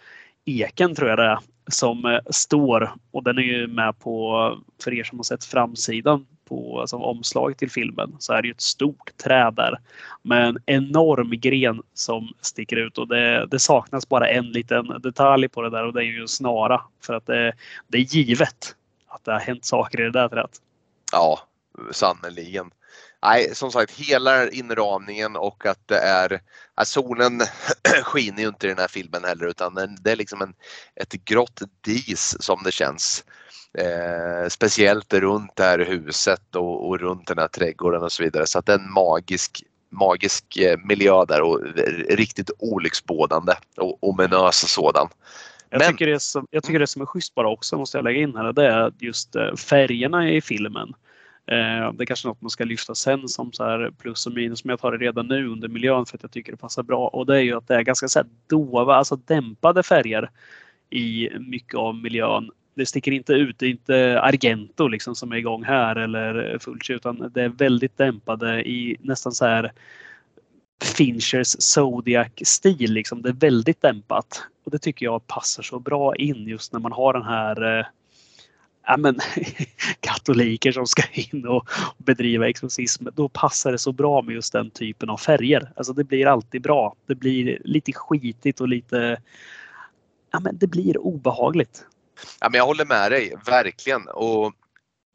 eken 0.46 0.96
tror 0.96 1.10
jag 1.10 1.18
det 1.18 1.26
är 1.26 1.40
som 1.68 2.06
eh, 2.06 2.20
står. 2.30 2.92
Och 3.12 3.24
den 3.24 3.38
är 3.38 3.42
ju 3.42 3.68
med 3.68 4.00
på, 4.00 4.58
för 4.84 4.94
er 4.94 5.04
som 5.04 5.20
har 5.20 5.24
sett 5.24 5.46
framsidan 5.46 6.26
på 6.46 6.82
alltså, 6.82 6.98
omslaget 6.98 7.58
till 7.58 7.72
filmen 7.72 8.16
så 8.20 8.34
är 8.34 8.42
det 8.42 8.48
ju 8.48 8.52
ett 8.52 8.62
stort 8.62 9.18
träd 9.24 9.54
där 9.54 9.80
med 10.22 10.48
en 10.48 10.58
enorm 10.66 11.30
gren 11.30 11.82
som 11.94 12.34
sticker 12.42 12.76
ut. 12.76 12.98
Och 12.98 13.08
det, 13.08 13.46
det 13.46 13.60
saknas 13.60 14.10
bara 14.10 14.30
en 14.30 14.52
liten 14.52 14.88
detalj 15.02 15.50
på 15.50 15.62
det 15.62 15.70
där 15.70 15.86
och 15.86 15.94
det 15.94 16.00
är 16.00 16.04
ju 16.06 16.22
en 16.22 16.28
snara. 16.28 16.82
För 17.04 17.14
att 17.14 17.26
det, 17.26 17.54
det 17.88 17.98
är 17.98 18.02
givet 18.02 18.76
att 19.08 19.24
det 19.24 19.32
har 19.32 19.40
hänt 19.40 19.66
saker 19.66 20.02
i 20.02 20.04
det 20.04 20.12
där 20.12 20.30
trädet. 20.30 20.52
Ja, 21.12 21.40
sannerligen 21.92 22.72
nej, 23.24 23.56
som 23.56 23.72
sagt 23.72 23.92
hela 23.92 24.50
inramningen 24.50 25.36
och 25.36 25.66
att 25.66 25.88
det 25.88 25.98
är, 25.98 26.42
att 26.76 26.88
solen 26.88 27.42
skiner 28.04 28.42
ju 28.42 28.48
inte 28.48 28.68
i 28.68 28.70
den 28.70 28.80
här 28.80 28.88
filmen 28.88 29.24
heller 29.24 29.46
utan 29.46 29.76
det 30.02 30.12
är 30.12 30.16
liksom 30.16 30.42
en, 30.42 30.54
ett 30.96 31.12
grått 31.12 31.62
dis 31.82 32.38
som 32.40 32.64
det 32.64 32.72
känns. 32.72 33.24
Eh, 33.78 34.48
speciellt 34.50 35.14
runt 35.14 35.56
det 35.56 35.64
här 35.64 35.80
huset 35.80 36.56
och, 36.56 36.90
och, 36.90 37.00
runt 37.00 37.28
den 37.28 37.38
här 37.38 37.48
trädgården 37.48 38.04
och 38.04 38.12
så 38.12 38.24
vidare 38.24 38.48
så 38.48 38.60
att 38.60 38.66
det 38.66 38.74
är 38.74 38.80
en 38.80 38.92
magisk 38.92 39.64
magisk 39.92 40.58
eh, 40.58 40.78
miljö 40.78 41.26
där 41.26 41.42
och 41.42 41.62
riktigt 42.10 42.52
olycksbådande 42.60 43.54
och 43.78 43.98
ominös 44.02 44.74
sådan. 44.74 45.08
Jag, 45.70 45.80
Men, 45.80 45.92
tycker 45.92 46.08
det 46.08 46.20
som, 46.20 46.48
jag 46.52 46.64
tycker 46.64 46.80
det 46.80 46.88
som 46.88 47.02
är 47.02 47.06
schysst 47.06 47.36
bara 47.36 47.50
också, 47.50 47.78
måste 47.78 47.98
jag 47.98 48.04
lägga 48.04 48.22
in 48.22 48.36
här, 48.36 48.54
det 48.54 48.68
är 48.68 48.94
just 49.00 49.36
eh, 49.36 49.56
färgerna 49.56 50.30
i 50.30 50.42
filmen. 50.42 50.94
Eh, 51.52 51.94
det 51.94 52.04
är 52.04 52.06
kanske 52.06 52.28
något 52.28 52.42
man 52.42 52.50
ska 52.50 52.64
lyfta 52.64 52.96
sen 52.96 53.28
som 53.28 53.52
så 53.54 53.64
här 53.64 53.92
plus 54.02 54.28
och 54.28 54.34
minus, 54.34 54.64
men 54.64 54.70
jag 54.70 54.80
tar 54.80 54.92
det 54.92 54.98
redan 54.98 55.28
nu 55.28 55.48
under 55.48 55.68
miljön 55.68 56.06
för 56.06 56.18
att 56.18 56.24
jag 56.24 56.32
tycker 56.32 56.52
det 56.52 56.58
passar 56.58 56.84
bra. 56.84 57.08
Och 57.08 57.26
det 57.26 57.38
är 57.38 57.42
ju 57.42 57.58
att 57.58 57.68
det 57.68 57.76
är 57.76 57.82
ganska 57.82 58.08
så 58.08 58.24
dova, 58.48 58.96
alltså 58.96 59.16
dämpade 59.16 59.84
färger 59.84 60.30
i 60.90 61.30
mycket 61.40 61.76
av 61.76 61.96
miljön. 61.96 62.52
Det 62.74 62.86
sticker 62.86 63.12
inte 63.12 63.34
ut, 63.34 63.60
det 63.60 63.66
är 63.66 63.70
inte 63.70 64.22
Argento 64.22 64.88
liksom 64.88 65.16
som 65.16 65.32
är 65.32 65.36
igång 65.36 65.64
här 65.64 65.96
eller 65.96 66.58
Fulci 66.60 66.94
utan 66.94 67.32
det 67.34 67.44
är 67.44 67.50
väldigt 67.50 67.98
dämpade 67.98 68.70
i 68.70 68.98
nästan 69.00 69.32
så 69.32 69.46
här 69.46 69.72
Finchers 70.84 71.56
Zodiac-stil. 71.60 72.94
Liksom. 72.94 73.22
Det 73.22 73.30
är 73.30 73.34
väldigt 73.34 73.82
dämpat. 73.82 74.44
Och 74.66 74.72
det 74.72 74.80
tycker 74.80 75.06
jag 75.06 75.28
passar 75.28 75.64
så 75.64 75.80
bra 75.80 76.16
in 76.16 76.48
just 76.48 76.74
när 76.74 76.80
man 76.80 76.92
har 76.92 77.14
den 77.14 77.24
här 77.24 77.80
eh, 77.80 77.86
ja, 78.86 78.98
men, 78.98 79.20
katoliker 80.00 80.72
som 80.72 80.88
ska 80.88 81.04
in 81.12 81.48
och 81.48 81.70
bedriva 81.98 82.50
exorcism. 82.50 83.08
Då 83.14 83.30
passar 83.30 83.72
det 83.72 83.78
så 83.78 83.92
bra 83.92 84.22
med 84.22 84.36
just 84.36 84.54
den 84.54 84.70
typen 84.70 85.10
av 85.10 85.18
färger. 85.18 85.72
Alltså 85.76 85.94
det 85.94 86.04
blir 86.04 86.28
alltid 86.28 86.62
bra. 86.62 86.96
Det 87.06 87.16
blir 87.16 87.62
lite 87.64 87.94
skitigt 87.94 88.62
och 88.62 88.68
lite... 88.68 89.22
Ja, 90.32 90.40
men 90.40 90.58
det 90.58 90.68
blir 90.68 90.98
obehagligt. 90.98 91.86
Ja, 92.42 92.50
men 92.50 92.58
jag 92.58 92.66
håller 92.66 92.86
med 92.86 93.12
dig, 93.12 93.36
verkligen. 93.46 94.08
Och 94.08 94.54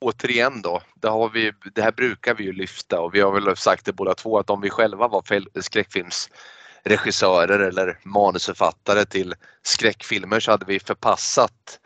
återigen 0.01 0.63
då, 0.63 0.83
det, 0.95 1.09
har 1.09 1.29
vi, 1.29 1.53
det 1.75 1.83
här 1.83 1.93
brukar 1.93 2.35
vi 2.35 2.45
ju 2.45 2.53
lyfta 2.53 3.01
och 3.01 3.15
vi 3.15 3.21
har 3.21 3.33
väl 3.33 3.57
sagt 3.57 3.85
det 3.85 3.93
båda 3.93 4.15
två 4.15 4.39
att 4.39 4.51
om 4.51 4.61
vi 4.61 4.71
själva 4.71 5.09
var 5.09 5.25
skräckfilmsregissörer 5.61 7.59
eller 7.59 7.99
manusförfattare 8.03 9.05
till 9.05 9.35
skräckfilmer 9.63 10.41
så 10.41 10.51
hade 10.51 10.65
vi 10.65 10.81
förpassat 10.81 11.81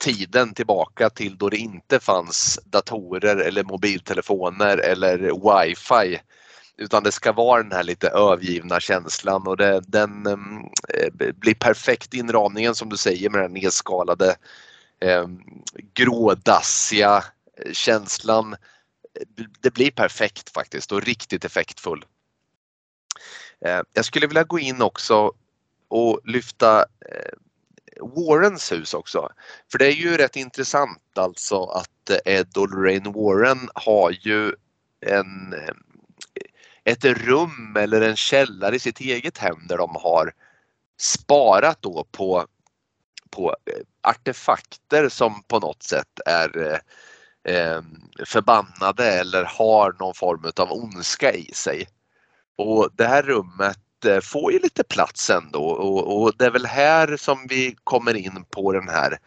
tiden 0.00 0.54
tillbaka 0.54 1.10
till 1.10 1.36
då 1.36 1.48
det 1.48 1.56
inte 1.56 2.00
fanns 2.00 2.60
datorer 2.64 3.36
eller 3.36 3.64
mobiltelefoner 3.64 4.78
eller 4.78 5.18
wifi. 5.18 6.20
Utan 6.76 7.02
det 7.02 7.12
ska 7.12 7.32
vara 7.32 7.62
den 7.62 7.72
här 7.72 7.82
lite 7.82 8.08
övergivna 8.08 8.80
känslan 8.80 9.46
och 9.46 9.56
det, 9.56 9.80
den 9.86 10.26
ehm, 10.26 10.58
eh, 10.88 11.32
blir 11.34 11.54
perfekt 11.54 12.14
inramningen 12.14 12.74
som 12.74 12.88
du 12.88 12.96
säger 12.96 13.30
med 13.30 13.40
den 13.40 13.52
nedskalade 13.52 14.36
ehm, 15.00 15.40
eh, 15.40 15.84
grådassiga 15.94 17.24
känslan. 17.72 18.56
Det 19.60 19.74
blir 19.74 19.90
perfekt 19.90 20.50
faktiskt 20.50 20.92
och 20.92 21.02
riktigt 21.02 21.44
effektfull. 21.44 22.04
Eh, 23.64 23.80
jag 23.92 24.04
skulle 24.04 24.26
vilja 24.26 24.44
gå 24.44 24.58
in 24.58 24.82
också 24.82 25.32
och 25.88 26.20
lyfta 26.24 26.80
eh, 26.80 27.32
Warrens 28.00 28.72
hus 28.72 28.94
också. 28.94 29.28
För 29.70 29.78
det 29.78 29.86
är 29.86 29.92
ju 29.92 30.16
rätt 30.16 30.36
intressant 30.36 31.02
alltså 31.16 31.64
att 31.64 32.10
eh, 32.10 32.34
Ed 32.34 32.56
och 32.56 32.70
Lorraine 32.70 33.12
Warren 33.12 33.68
har 33.74 34.10
ju 34.10 34.54
en, 35.06 35.52
eh, 35.52 35.74
ett 36.84 37.04
rum 37.04 37.76
eller 37.78 38.00
en 38.00 38.16
källare 38.16 38.76
i 38.76 38.78
sitt 38.78 39.00
eget 39.00 39.38
hem 39.38 39.66
där 39.68 39.76
de 39.76 39.90
har 39.94 40.32
sparat 41.00 41.82
då 41.82 42.06
på, 42.12 42.46
på 43.30 43.56
eh, 43.64 44.10
artefakter 44.10 45.08
som 45.08 45.42
på 45.42 45.58
något 45.58 45.82
sätt 45.82 46.20
är 46.26 46.80
eh, 47.44 47.82
förbannade 48.24 49.04
eller 49.04 49.44
har 49.44 49.96
någon 49.98 50.14
form 50.14 50.52
av 50.56 50.72
ondska 50.72 51.32
i 51.32 51.52
sig. 51.54 51.88
Och 52.56 52.88
det 52.94 53.06
här 53.06 53.22
rummet 53.22 53.78
Eh, 54.04 54.20
får 54.20 54.52
ju 54.52 54.58
lite 54.58 54.84
plats 54.84 55.30
ändå 55.30 55.64
och, 55.64 56.22
och 56.22 56.32
det 56.36 56.46
är 56.46 56.50
väl 56.50 56.66
här 56.66 57.16
som 57.16 57.46
vi 57.48 57.76
kommer 57.84 58.16
in 58.16 58.44
på 58.50 58.72
den 58.72 58.88
här 58.88 59.18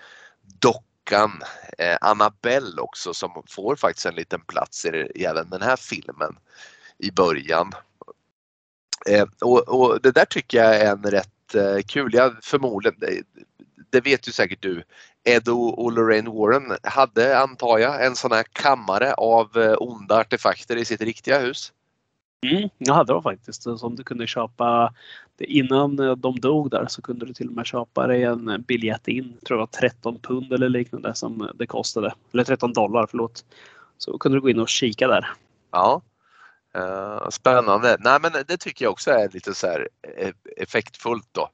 dockan 0.60 1.42
eh, 1.78 1.98
Annabelle 2.02 2.82
också 2.82 3.14
som 3.14 3.44
får 3.50 3.76
faktiskt 3.76 4.06
en 4.06 4.16
liten 4.16 4.42
plats 4.42 4.86
i, 4.86 4.90
i 5.16 5.26
även 5.26 5.50
den 5.50 5.62
här 5.62 5.76
filmen 5.76 6.38
i 6.98 7.12
början. 7.12 7.72
Eh, 9.10 9.26
och, 9.42 9.70
och, 9.70 10.02
det 10.02 10.12
där 10.12 10.26
tycker 10.26 10.58
jag 10.64 10.76
är 10.76 10.92
en 10.92 11.04
rätt 11.04 11.56
eh, 11.56 11.78
kul, 11.88 12.14
jag 12.14 12.44
förmodligen, 12.44 13.00
det, 13.00 13.22
det 13.90 14.02
vet 14.02 14.28
ju 14.28 14.32
säkert 14.32 14.62
du, 14.62 14.84
Ed 15.24 15.50
och 15.50 15.92
Lorraine 15.92 16.32
Warren 16.32 16.78
hade, 16.84 17.40
antar 17.40 17.78
jag, 17.78 18.06
en 18.06 18.16
sån 18.16 18.32
här 18.32 18.44
kammare 18.44 19.14
av 19.14 19.58
eh, 19.58 19.76
onda 19.80 20.20
artefakter 20.20 20.76
i 20.76 20.86
sitt 20.86 21.02
riktiga 21.02 21.40
hus. 21.40 21.74
Mm, 22.44 22.70
jag 22.78 22.94
hade 22.94 23.14
de 23.14 23.24
faktiskt. 23.24 23.64
Som 23.64 23.96
du 23.96 24.04
kunde 24.04 24.28
köpa 24.28 24.94
innan 25.40 26.00
eh, 26.00 26.16
de 26.16 26.40
dog 26.40 26.70
där 26.70 26.86
så 26.90 27.02
kunde 27.02 27.26
du 27.26 27.34
till 27.34 27.48
och 27.48 27.54
med 27.54 27.66
köpa 27.66 28.08
dig 28.08 28.24
en 28.24 28.50
eh, 28.50 28.58
biljett 28.58 29.08
in. 29.08 29.38
tror 29.46 29.60
jag 29.60 29.62
var 29.62 29.90
13 29.90 30.20
pund 30.20 30.54
eller 30.54 30.70
liknande 30.70 31.16
som 31.16 31.42
eh, 31.42 31.48
det 31.56 31.68
kostade. 31.68 32.14
Eller 32.34 32.44
13 32.44 32.74
dollar, 32.74 33.08
förlåt. 33.10 33.46
Så 33.98 34.18
kunde 34.18 34.38
du 34.38 34.42
gå 34.42 34.50
in 34.50 34.60
och 34.60 34.70
kika 34.70 35.08
där. 35.08 35.32
Ja. 35.72 36.02
Uh, 36.78 37.30
spännande. 37.30 37.98
Nej 38.00 38.20
men 38.22 38.32
det 38.48 38.58
tycker 38.58 38.86
jag 38.86 38.92
också 38.92 39.12
är 39.12 39.30
lite 39.34 39.54
så 39.54 39.68
här 39.68 39.88
effektfullt 40.58 41.28
då. 41.32 41.50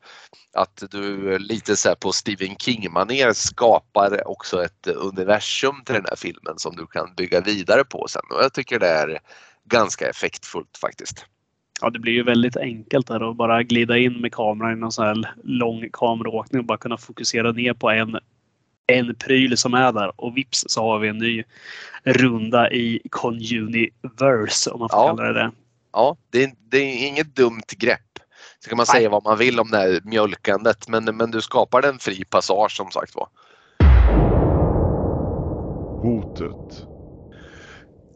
Att 0.53 0.83
du 0.91 1.37
lite 1.39 1.75
så 1.75 1.89
här 1.89 1.95
på 1.95 2.11
Stephen 2.11 2.55
King-manér 2.55 3.33
skapar 3.33 4.27
också 4.27 4.63
ett 4.63 4.87
universum 4.87 5.81
till 5.85 5.95
den 5.95 6.05
här 6.09 6.15
filmen 6.15 6.53
som 6.57 6.75
du 6.75 6.87
kan 6.87 7.13
bygga 7.17 7.41
vidare 7.41 7.83
på 7.83 8.07
sen. 8.09 8.21
Och 8.29 8.43
jag 8.43 8.53
tycker 8.53 8.79
det 8.79 8.87
är 8.87 9.19
ganska 9.69 10.09
effektfullt 10.09 10.77
faktiskt. 10.81 11.25
Ja, 11.81 11.89
det 11.89 11.99
blir 11.99 12.13
ju 12.13 12.23
väldigt 12.23 12.57
enkelt 12.57 13.07
där 13.07 13.29
att 13.29 13.35
bara 13.35 13.63
glida 13.63 13.97
in 13.97 14.21
med 14.21 14.33
kameran 14.33 14.73
i 14.73 14.75
någon 14.75 14.91
sån 14.91 15.05
här 15.05 15.33
lång 15.43 15.89
kameraåkning 15.93 16.59
och 16.59 16.65
bara 16.65 16.77
kunna 16.77 16.97
fokusera 16.97 17.51
ner 17.51 17.73
på 17.73 17.89
en, 17.89 18.19
en 18.87 19.15
pryl 19.15 19.57
som 19.57 19.73
är 19.73 19.91
där 19.91 20.21
och 20.21 20.37
vips 20.37 20.65
så 20.67 20.81
har 20.81 20.99
vi 20.99 21.07
en 21.07 21.17
ny 21.17 21.43
runda 22.03 22.71
i 22.71 23.01
Conuniverse 23.09 24.69
om 24.69 24.79
man 24.79 24.89
får 24.89 24.99
ja. 24.99 25.07
kalla 25.07 25.23
det 25.23 25.33
det. 25.33 25.51
Ja, 25.93 26.17
det 26.29 26.43
är, 26.43 26.51
det 26.71 26.77
är 26.77 27.07
inget 27.07 27.35
dumt 27.35 27.67
grepp. 27.77 27.99
Så 28.59 28.69
kan 28.69 28.77
man 28.77 28.85
Nej. 28.89 28.99
säga 28.99 29.09
vad 29.09 29.23
man 29.23 29.37
vill 29.37 29.59
om 29.59 29.71
det 29.71 29.77
här 29.77 29.99
mjölkandet 30.03 30.87
men, 30.87 31.03
men 31.03 31.31
du 31.31 31.41
skapar 31.41 31.85
en 31.85 31.99
fri 31.99 32.25
passage 32.25 32.75
som 32.75 32.91
sagt 32.91 33.15
var. 33.15 33.27
Hotet 36.01 36.88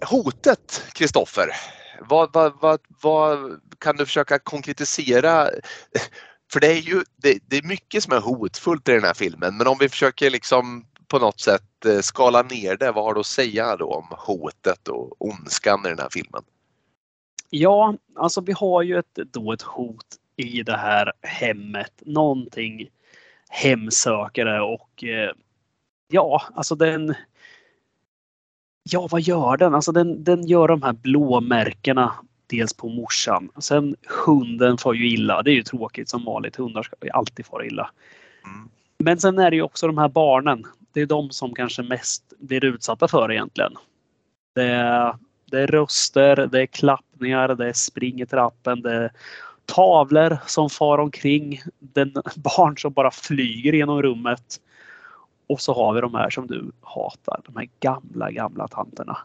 hotet, 0.03 0.83
Kristoffer. 0.93 1.49
Vad, 1.99 2.33
vad, 2.33 2.53
vad, 2.61 2.79
vad, 3.01 3.59
kan 3.79 3.97
du 3.97 4.05
försöka 4.05 4.39
konkretisera? 4.39 5.49
För 6.53 6.59
det 6.59 6.67
är 6.67 6.81
ju 6.81 7.03
det, 7.15 7.39
det, 7.47 7.57
är 7.57 7.63
mycket 7.67 8.03
som 8.03 8.13
är 8.13 8.19
hotfullt 8.19 8.89
i 8.89 8.91
den 8.91 9.03
här 9.03 9.13
filmen 9.13 9.57
men 9.57 9.67
om 9.67 9.77
vi 9.79 9.89
försöker 9.89 10.29
liksom 10.29 10.85
på 11.07 11.19
något 11.19 11.39
sätt 11.39 11.85
eh, 11.85 11.99
skala 11.99 12.41
ner 12.41 12.77
det, 12.77 12.91
vad 12.91 13.03
har 13.03 13.13
du 13.13 13.19
att 13.19 13.25
säga 13.25 13.75
då 13.75 13.93
om 13.93 14.05
hotet 14.09 14.87
och 14.87 15.15
ondskan 15.21 15.85
i 15.85 15.89
den 15.89 15.99
här 15.99 16.09
filmen? 16.11 16.43
Ja, 17.49 17.95
alltså 18.15 18.41
vi 18.41 18.51
har 18.51 18.81
ju 18.81 18.99
ett, 18.99 19.15
då 19.15 19.53
ett 19.53 19.61
hot 19.61 20.05
i 20.35 20.63
det 20.63 20.77
här 20.77 21.11
hemmet. 21.21 21.91
Någonting 22.05 22.89
hemsökare 23.49 24.61
och 24.61 25.03
eh, 25.03 25.31
ja, 26.07 26.41
alltså 26.55 26.75
den 26.75 27.15
Ja, 28.83 29.07
vad 29.11 29.21
gör 29.21 29.57
den? 29.57 29.75
Alltså 29.75 29.91
den, 29.91 30.23
den 30.23 30.47
gör 30.47 30.67
de 30.67 30.81
här 30.81 30.93
blåmärkena 30.93 32.13
dels 32.47 32.73
på 32.73 32.89
morsan. 32.89 33.49
Sen 33.57 33.95
hunden 34.25 34.77
får 34.77 34.95
ju 34.95 35.09
illa. 35.09 35.41
Det 35.41 35.51
är 35.51 35.55
ju 35.55 35.63
tråkigt 35.63 36.09
som 36.09 36.25
vanligt. 36.25 36.55
Hundar 36.55 36.83
ska 36.83 36.95
alltid 37.13 37.45
fara 37.45 37.65
illa. 37.65 37.89
Mm. 38.45 38.69
Men 38.97 39.19
sen 39.19 39.39
är 39.39 39.49
det 39.49 39.55
ju 39.55 39.61
också 39.61 39.87
de 39.87 39.97
här 39.97 40.09
barnen. 40.09 40.63
Det 40.93 41.01
är 41.01 41.05
de 41.05 41.29
som 41.29 41.55
kanske 41.55 41.83
mest 41.83 42.23
blir 42.39 42.65
utsatta 42.65 43.07
för 43.07 43.31
egentligen. 43.31 43.73
Det 44.55 44.63
är, 44.63 45.15
det 45.51 45.59
är 45.61 45.67
röster, 45.67 46.47
det 46.51 46.61
är 46.61 46.65
klappningar, 46.65 47.55
det 47.55 47.69
är 47.69 47.73
spring 47.73 48.21
i 48.21 48.25
trappen, 48.25 48.81
det 48.81 48.93
är 48.93 49.11
tavlor 49.65 50.37
som 50.45 50.69
far 50.69 50.97
omkring. 50.97 51.61
Den 51.79 52.13
barn 52.35 52.77
som 52.77 52.93
bara 52.93 53.11
flyger 53.11 53.73
genom 53.73 54.01
rummet. 54.01 54.59
Och 55.47 55.61
så 55.61 55.73
har 55.73 55.93
vi 55.93 56.01
de 56.01 56.15
här 56.15 56.29
som 56.29 56.47
du 56.47 56.71
hatar, 56.81 57.41
de 57.45 57.55
här 57.55 57.69
gamla, 57.79 58.31
gamla 58.31 58.67
tanterna. 58.67 59.17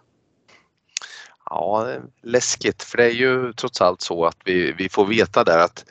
Ja, 1.51 1.95
läskigt 2.23 2.83
för 2.83 2.97
det 2.97 3.05
är 3.05 3.14
ju 3.14 3.53
trots 3.53 3.81
allt 3.81 4.01
så 4.01 4.25
att 4.25 4.37
vi, 4.45 4.73
vi 4.73 4.89
får 4.89 5.07
veta 5.07 5.45
där 5.45 5.59
att 5.59 5.85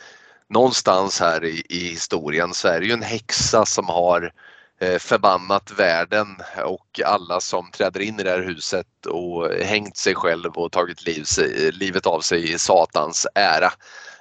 någonstans 0.50 1.20
här 1.20 1.44
i, 1.44 1.64
i 1.70 1.90
historien 1.90 2.54
så 2.54 2.68
är 2.68 2.80
det 2.80 2.86
ju 2.86 2.92
en 2.92 3.04
häxa 3.04 3.66
som 3.66 3.90
har 3.90 4.32
eh, 4.80 4.98
förbannat 5.00 5.72
världen 5.80 6.28
och 6.66 7.02
alla 7.06 7.40
som 7.40 7.72
träder 7.72 8.00
in 8.00 8.20
i 8.20 8.24
det 8.24 8.30
här 8.30 8.44
huset 8.44 9.06
och 9.06 9.50
hängt 9.52 9.98
sig 9.98 10.16
själv 10.16 10.52
och 10.52 10.72
tagit 10.72 11.06
liv, 11.06 11.26
livet 11.72 12.06
av 12.06 12.20
sig 12.20 12.54
i 12.54 12.60
Satans 12.60 13.28
ära. 13.36 13.72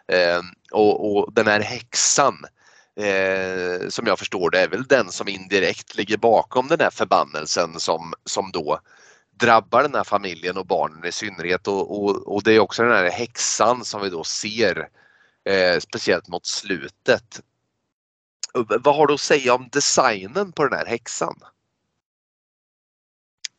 Eh, 0.08 0.40
och, 0.72 1.16
och 1.16 1.32
den 1.32 1.46
här 1.46 1.60
häxan 1.60 2.44
eh, 2.96 3.88
som 3.88 4.06
jag 4.06 4.18
förstår 4.18 4.50
det 4.50 4.60
är 4.60 4.68
väl 4.68 4.84
den 4.84 5.12
som 5.12 5.28
indirekt 5.28 5.96
ligger 5.96 6.16
bakom 6.16 6.68
den 6.68 6.80
här 6.80 6.90
förbannelsen 6.90 7.80
som, 7.80 8.14
som 8.24 8.50
då 8.52 8.80
drabbar 9.40 9.82
den 9.82 9.94
här 9.94 10.04
familjen 10.04 10.56
och 10.56 10.66
barnen 10.66 11.04
i 11.04 11.12
synnerhet 11.12 11.68
och, 11.68 12.04
och, 12.04 12.34
och 12.34 12.42
det 12.42 12.52
är 12.52 12.60
också 12.60 12.82
den 12.82 12.92
här 12.92 13.10
häxan 13.10 13.84
som 13.84 14.02
vi 14.02 14.10
då 14.10 14.24
ser 14.24 14.88
eh, 15.44 15.78
speciellt 15.78 16.28
mot 16.28 16.46
slutet. 16.46 17.40
Vad 18.54 18.96
har 18.96 19.06
du 19.06 19.14
att 19.14 19.20
säga 19.20 19.54
om 19.54 19.68
designen 19.72 20.52
på 20.52 20.64
den 20.64 20.78
här 20.78 20.86
häxan? 20.86 21.34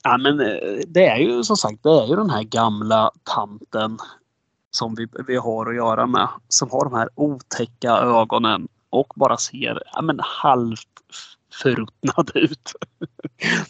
Ja 0.03 0.17
men 0.17 0.39
eh, 0.39 0.79
det 0.88 1.05
är 1.05 1.17
ju 1.17 1.43
som 1.43 1.57
sagt 1.57 1.83
det 1.83 1.89
är 1.89 2.07
ju 2.07 2.15
den 2.15 2.29
här 2.29 2.43
gamla 2.43 3.11
tanten 3.23 3.97
som 4.71 4.95
vi, 4.95 5.07
vi 5.27 5.35
har 5.35 5.69
att 5.69 5.75
göra 5.75 6.07
med. 6.07 6.27
Som 6.47 6.69
har 6.71 6.83
de 6.83 6.93
här 6.93 7.09
otäcka 7.15 7.91
ögonen 7.91 8.67
och 9.00 9.14
bara 9.16 9.38
ser 9.38 9.84
ja, 9.93 10.02
men 10.02 10.20
halvt 10.24 10.88
förruttnad 11.54 12.32
ut. 12.36 12.74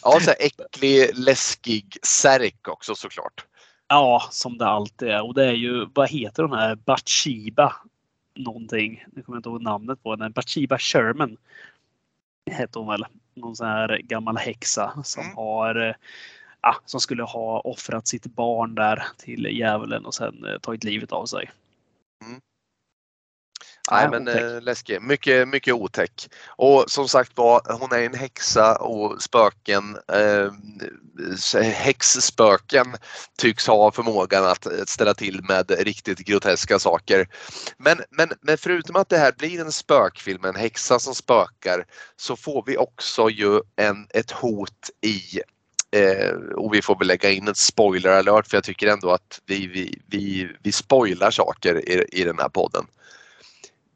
ja, 0.02 0.20
så 0.20 0.30
äcklig, 0.30 1.10
läskig 1.14 1.96
särk 2.02 2.68
också 2.68 2.94
såklart. 2.94 3.44
Ja, 3.88 4.28
som 4.30 4.58
det 4.58 4.66
alltid 4.66 5.08
är. 5.08 5.26
Och 5.26 5.34
det 5.34 5.44
är 5.46 5.52
ju, 5.52 5.86
vad 5.94 6.10
heter 6.10 6.42
de 6.42 6.52
här, 6.52 6.74
Bathsheba 6.74 7.76
någonting. 8.34 9.04
Nu 9.12 9.22
kommer 9.22 9.36
jag 9.36 9.40
inte 9.40 9.48
ihåg 9.48 9.62
namnet 9.62 10.02
på 10.02 10.10
henne. 10.10 10.30
Bathsheba 10.30 10.78
Sherman 10.78 11.36
hette 12.50 12.78
hon 12.78 12.88
väl. 12.88 13.06
Någon 13.34 13.56
sån 13.56 13.66
här 13.66 13.98
gammal 13.98 14.36
häxa 14.36 15.02
som 15.04 15.22
mm. 15.22 15.36
har 15.36 15.96
ja, 16.62 16.76
som 16.84 17.00
skulle 17.00 17.22
ha 17.22 17.60
offrat 17.60 18.06
sitt 18.06 18.26
barn 18.26 18.74
där 18.74 19.02
till 19.16 19.44
djävulen 19.44 20.04
och 20.04 20.14
sen 20.14 20.44
eh, 20.44 20.58
tagit 20.58 20.84
livet 20.84 21.12
av 21.12 21.26
sig. 21.26 21.50
Mm. 22.26 22.40
Nej 23.90 24.08
men 24.10 24.28
eh, 24.28 24.60
läskig. 24.60 25.02
Mycket, 25.02 25.48
mycket 25.48 25.74
otäck. 25.74 26.28
Och 26.46 26.84
som 26.88 27.08
sagt 27.08 27.32
var, 27.36 27.78
hon 27.80 27.92
är 27.92 28.02
en 28.02 28.14
häxa 28.14 28.76
och 28.76 29.22
spöken, 29.22 29.98
eh, 30.12 31.62
häxspöken 31.62 32.86
tycks 33.38 33.66
ha 33.66 33.92
förmågan 33.92 34.44
att 34.44 34.66
ställa 34.86 35.14
till 35.14 35.42
med 35.42 35.70
riktigt 35.70 36.18
groteska 36.18 36.78
saker. 36.78 37.28
Men, 37.76 38.00
men, 38.10 38.28
men 38.40 38.58
förutom 38.58 38.96
att 38.96 39.08
det 39.08 39.18
här 39.18 39.32
blir 39.38 39.60
en 39.60 39.72
spökfilm, 39.72 40.44
en 40.44 40.56
häxa 40.56 40.98
som 40.98 41.14
spökar, 41.14 41.84
så 42.16 42.36
får 42.36 42.64
vi 42.66 42.76
också 42.76 43.30
ju 43.30 43.60
en, 43.76 44.06
ett 44.10 44.30
hot 44.30 44.90
i 45.00 45.40
Eh, 45.90 46.34
och 46.56 46.74
vi 46.74 46.82
får 46.82 46.98
väl 46.98 47.08
lägga 47.08 47.30
in 47.30 47.48
en 47.48 47.54
spoiler 47.54 48.10
alert 48.10 48.46
för 48.46 48.56
jag 48.56 48.64
tycker 48.64 48.86
ändå 48.86 49.10
att 49.10 49.40
vi, 49.46 49.66
vi, 49.66 50.00
vi, 50.06 50.48
vi 50.62 50.72
spoilar 50.72 51.30
saker 51.30 51.88
i, 51.88 52.04
i 52.12 52.24
den 52.24 52.38
här 52.38 52.48
podden 52.48 52.86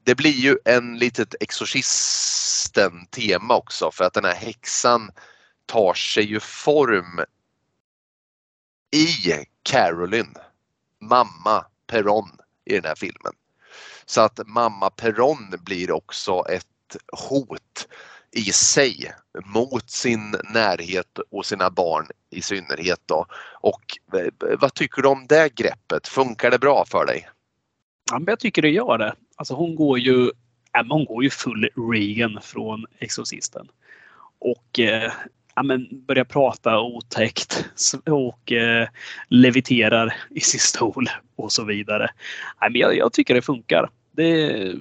det 0.05 0.15
blir 0.15 0.31
ju 0.31 0.59
en 0.65 0.99
litet 0.99 1.35
Exorcisten-tema 1.41 3.55
också 3.55 3.91
för 3.91 4.05
att 4.05 4.15
den 4.15 4.25
här 4.25 4.35
häxan 4.35 5.11
tar 5.67 5.95
sig 5.95 6.25
ju 6.25 6.41
form 6.41 7.21
i 8.91 9.07
Carolyn, 9.63 10.35
mamma 11.01 11.67
Perron 11.87 12.29
i 12.65 12.75
den 12.75 12.85
här 12.85 12.95
filmen. 12.95 13.33
Så 14.07 14.21
att 14.21 14.41
mamma 14.47 14.91
Perron 14.91 15.55
blir 15.65 15.91
också 15.91 16.45
ett 16.49 16.97
hot 17.13 17.89
i 18.31 18.53
sig 18.53 19.15
mot 19.45 19.91
sin 19.91 20.31
närhet 20.31 21.19
och 21.31 21.47
sina 21.47 21.71
barn 21.71 22.07
i 22.31 22.43
synnerhet. 22.43 23.01
Då. 23.07 23.27
Och 23.61 23.99
eh, 24.15 24.57
vad 24.61 24.75
tycker 24.75 25.03
du 25.03 25.09
om 25.09 25.27
det 25.27 25.55
greppet? 25.55 26.09
Funkar 26.09 26.51
det 26.51 26.59
bra 26.59 26.85
för 26.85 27.07
dig? 27.07 27.29
Ja, 28.11 28.21
jag 28.27 28.41
tycker 28.41 28.63
det 28.63 28.69
gör 28.69 28.99
det. 28.99 29.15
Alltså 29.43 29.55
hon 29.55 29.75
går 29.75 29.99
ju, 29.99 30.31
Emma 30.79 30.95
hon 30.95 31.05
går 31.05 31.25
ju 31.25 31.31
full 31.31 31.69
Reagan 31.93 32.39
från 32.43 32.87
Exorcisten. 32.99 33.69
Och 34.39 34.79
eh, 34.79 35.13
ja, 35.55 35.63
men 35.63 35.89
börjar 36.07 36.25
prata 36.25 36.81
otäckt 36.81 37.69
och 38.07 38.53
eh, 38.53 38.89
leviterar 39.29 40.15
i 40.31 40.41
sin 40.41 40.61
stol 40.61 41.09
och 41.37 41.53
så 41.53 41.65
vidare. 41.65 42.11
Ja, 42.61 42.69
men 42.71 42.81
jag, 42.81 42.97
jag 42.97 43.13
tycker 43.13 43.35
det 43.35 43.43
funkar. 43.43 43.91
Det, 44.13 44.75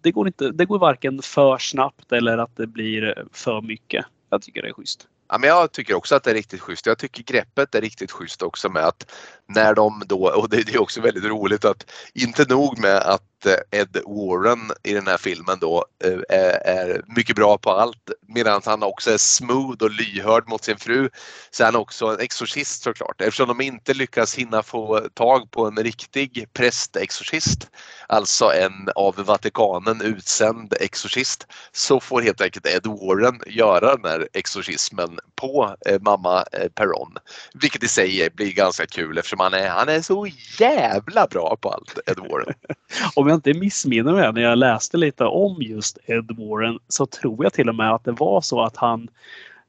det, 0.00 0.12
går 0.12 0.26
inte, 0.26 0.50
det 0.50 0.64
går 0.64 0.78
varken 0.78 1.22
för 1.22 1.58
snabbt 1.58 2.12
eller 2.12 2.38
att 2.38 2.56
det 2.56 2.66
blir 2.66 3.24
för 3.32 3.60
mycket. 3.60 4.06
jag 4.30 4.42
tycker 4.42 4.62
det 4.62 4.68
är 4.68 4.72
schysst. 4.72 5.08
Ja, 5.28 5.38
men 5.38 5.48
jag 5.48 5.72
tycker 5.72 5.94
också 5.94 6.14
att 6.14 6.24
det 6.24 6.30
är 6.30 6.34
riktigt 6.34 6.60
schysst. 6.60 6.86
Jag 6.86 6.98
tycker 6.98 7.22
greppet 7.22 7.74
är 7.74 7.80
riktigt 7.80 8.12
schysst 8.12 8.42
också 8.42 8.68
med 8.68 8.84
att 8.84 9.10
när 9.46 9.74
de 9.74 10.02
då, 10.06 10.32
och 10.36 10.48
det 10.48 10.56
är 10.56 10.80
också 10.80 11.00
väldigt 11.00 11.24
roligt 11.24 11.64
att 11.64 11.90
inte 12.14 12.44
nog 12.54 12.78
med 12.78 12.96
att 12.96 13.37
Eh, 13.46 13.80
Ed 13.80 13.96
Warren 14.06 14.70
i 14.82 14.92
den 14.92 15.06
här 15.06 15.16
filmen 15.16 15.58
då 15.60 15.84
eh, 16.04 16.40
är 16.64 17.02
mycket 17.16 17.36
bra 17.36 17.58
på 17.58 17.70
allt 17.70 18.10
medan 18.26 18.62
han 18.64 18.82
också 18.82 19.10
är 19.10 19.18
smooth 19.18 19.84
och 19.84 19.90
lyhörd 19.90 20.48
mot 20.48 20.64
sin 20.64 20.76
fru 20.76 21.10
så 21.50 21.62
är 21.62 21.64
han 21.64 21.76
också 21.76 22.06
en 22.06 22.20
exorcist 22.20 22.82
såklart 22.82 23.20
eftersom 23.20 23.48
de 23.48 23.60
inte 23.60 23.94
lyckas 23.94 24.34
hinna 24.34 24.62
få 24.62 25.00
tag 25.14 25.50
på 25.50 25.66
en 25.66 25.76
riktig 25.76 26.48
prästexorcist 26.52 27.68
alltså 28.06 28.52
en 28.52 28.88
av 28.94 29.14
Vatikanen 29.16 30.00
utsänd 30.00 30.74
exorcist 30.80 31.46
så 31.72 32.00
får 32.00 32.22
helt 32.22 32.40
enkelt 32.40 32.66
Ed 32.66 32.86
Warren 32.86 33.40
göra 33.46 33.96
den 33.96 34.10
här 34.10 34.28
exorcismen 34.32 35.18
på 35.34 35.76
eh, 35.86 36.00
mamma 36.00 36.44
Perron. 36.74 37.14
Vilket 37.54 37.82
i 37.82 37.88
sig 37.88 38.30
blir 38.34 38.52
ganska 38.52 38.86
kul 38.86 39.18
eftersom 39.18 39.40
han 39.40 39.54
är, 39.54 39.68
han 39.68 39.88
är 39.88 40.02
så 40.02 40.26
jävla 40.58 41.26
bra 41.26 41.56
på 41.60 41.70
allt 41.70 41.98
Ed 42.06 42.18
Warren. 42.18 42.54
Om 43.28 43.30
jag 43.30 43.38
inte 43.38 43.54
missminner 43.54 44.12
mig 44.12 44.32
när 44.32 44.40
jag 44.40 44.58
läste 44.58 44.96
lite 44.96 45.24
om 45.24 45.62
just 45.62 45.98
Ed 46.06 46.36
Warren 46.38 46.78
så 46.88 47.06
tror 47.06 47.44
jag 47.44 47.52
till 47.52 47.68
och 47.68 47.74
med 47.74 47.94
att 47.94 48.04
det 48.04 48.12
var 48.12 48.40
så 48.40 48.62
att 48.62 48.76
han 48.76 49.08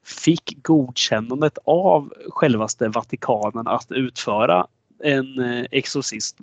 fick 0.04 0.62
godkännandet 0.62 1.58
av 1.64 2.14
självaste 2.28 2.88
Vatikanen 2.88 3.66
att 3.66 3.92
utföra 3.92 4.66
en 5.02 5.38
eh, 5.38 5.66
exorcism. 5.70 6.42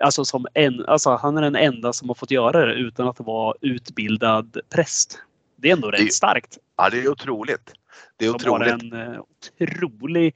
Alltså, 0.00 0.24
som 0.24 0.46
en, 0.54 0.84
alltså 0.86 1.10
han 1.10 1.36
är 1.38 1.42
den 1.42 1.56
enda 1.56 1.92
som 1.92 2.08
har 2.08 2.14
fått 2.14 2.30
göra 2.30 2.66
det 2.66 2.74
utan 2.74 3.08
att 3.08 3.20
vara 3.20 3.54
utbildad 3.60 4.60
präst. 4.70 5.18
Det 5.56 5.68
är 5.68 5.72
ändå 5.72 5.90
rätt 5.90 6.14
starkt. 6.14 6.58
Ja, 6.76 6.90
det 6.90 7.00
är 7.00 7.08
otroligt. 7.08 7.72
Det 8.16 8.26
är 8.26 8.34
otroligt. 8.34 8.78
De 8.80 8.90
har 8.90 9.04
en 9.04 9.14
uh, 9.14 9.20
otrolig 9.60 10.34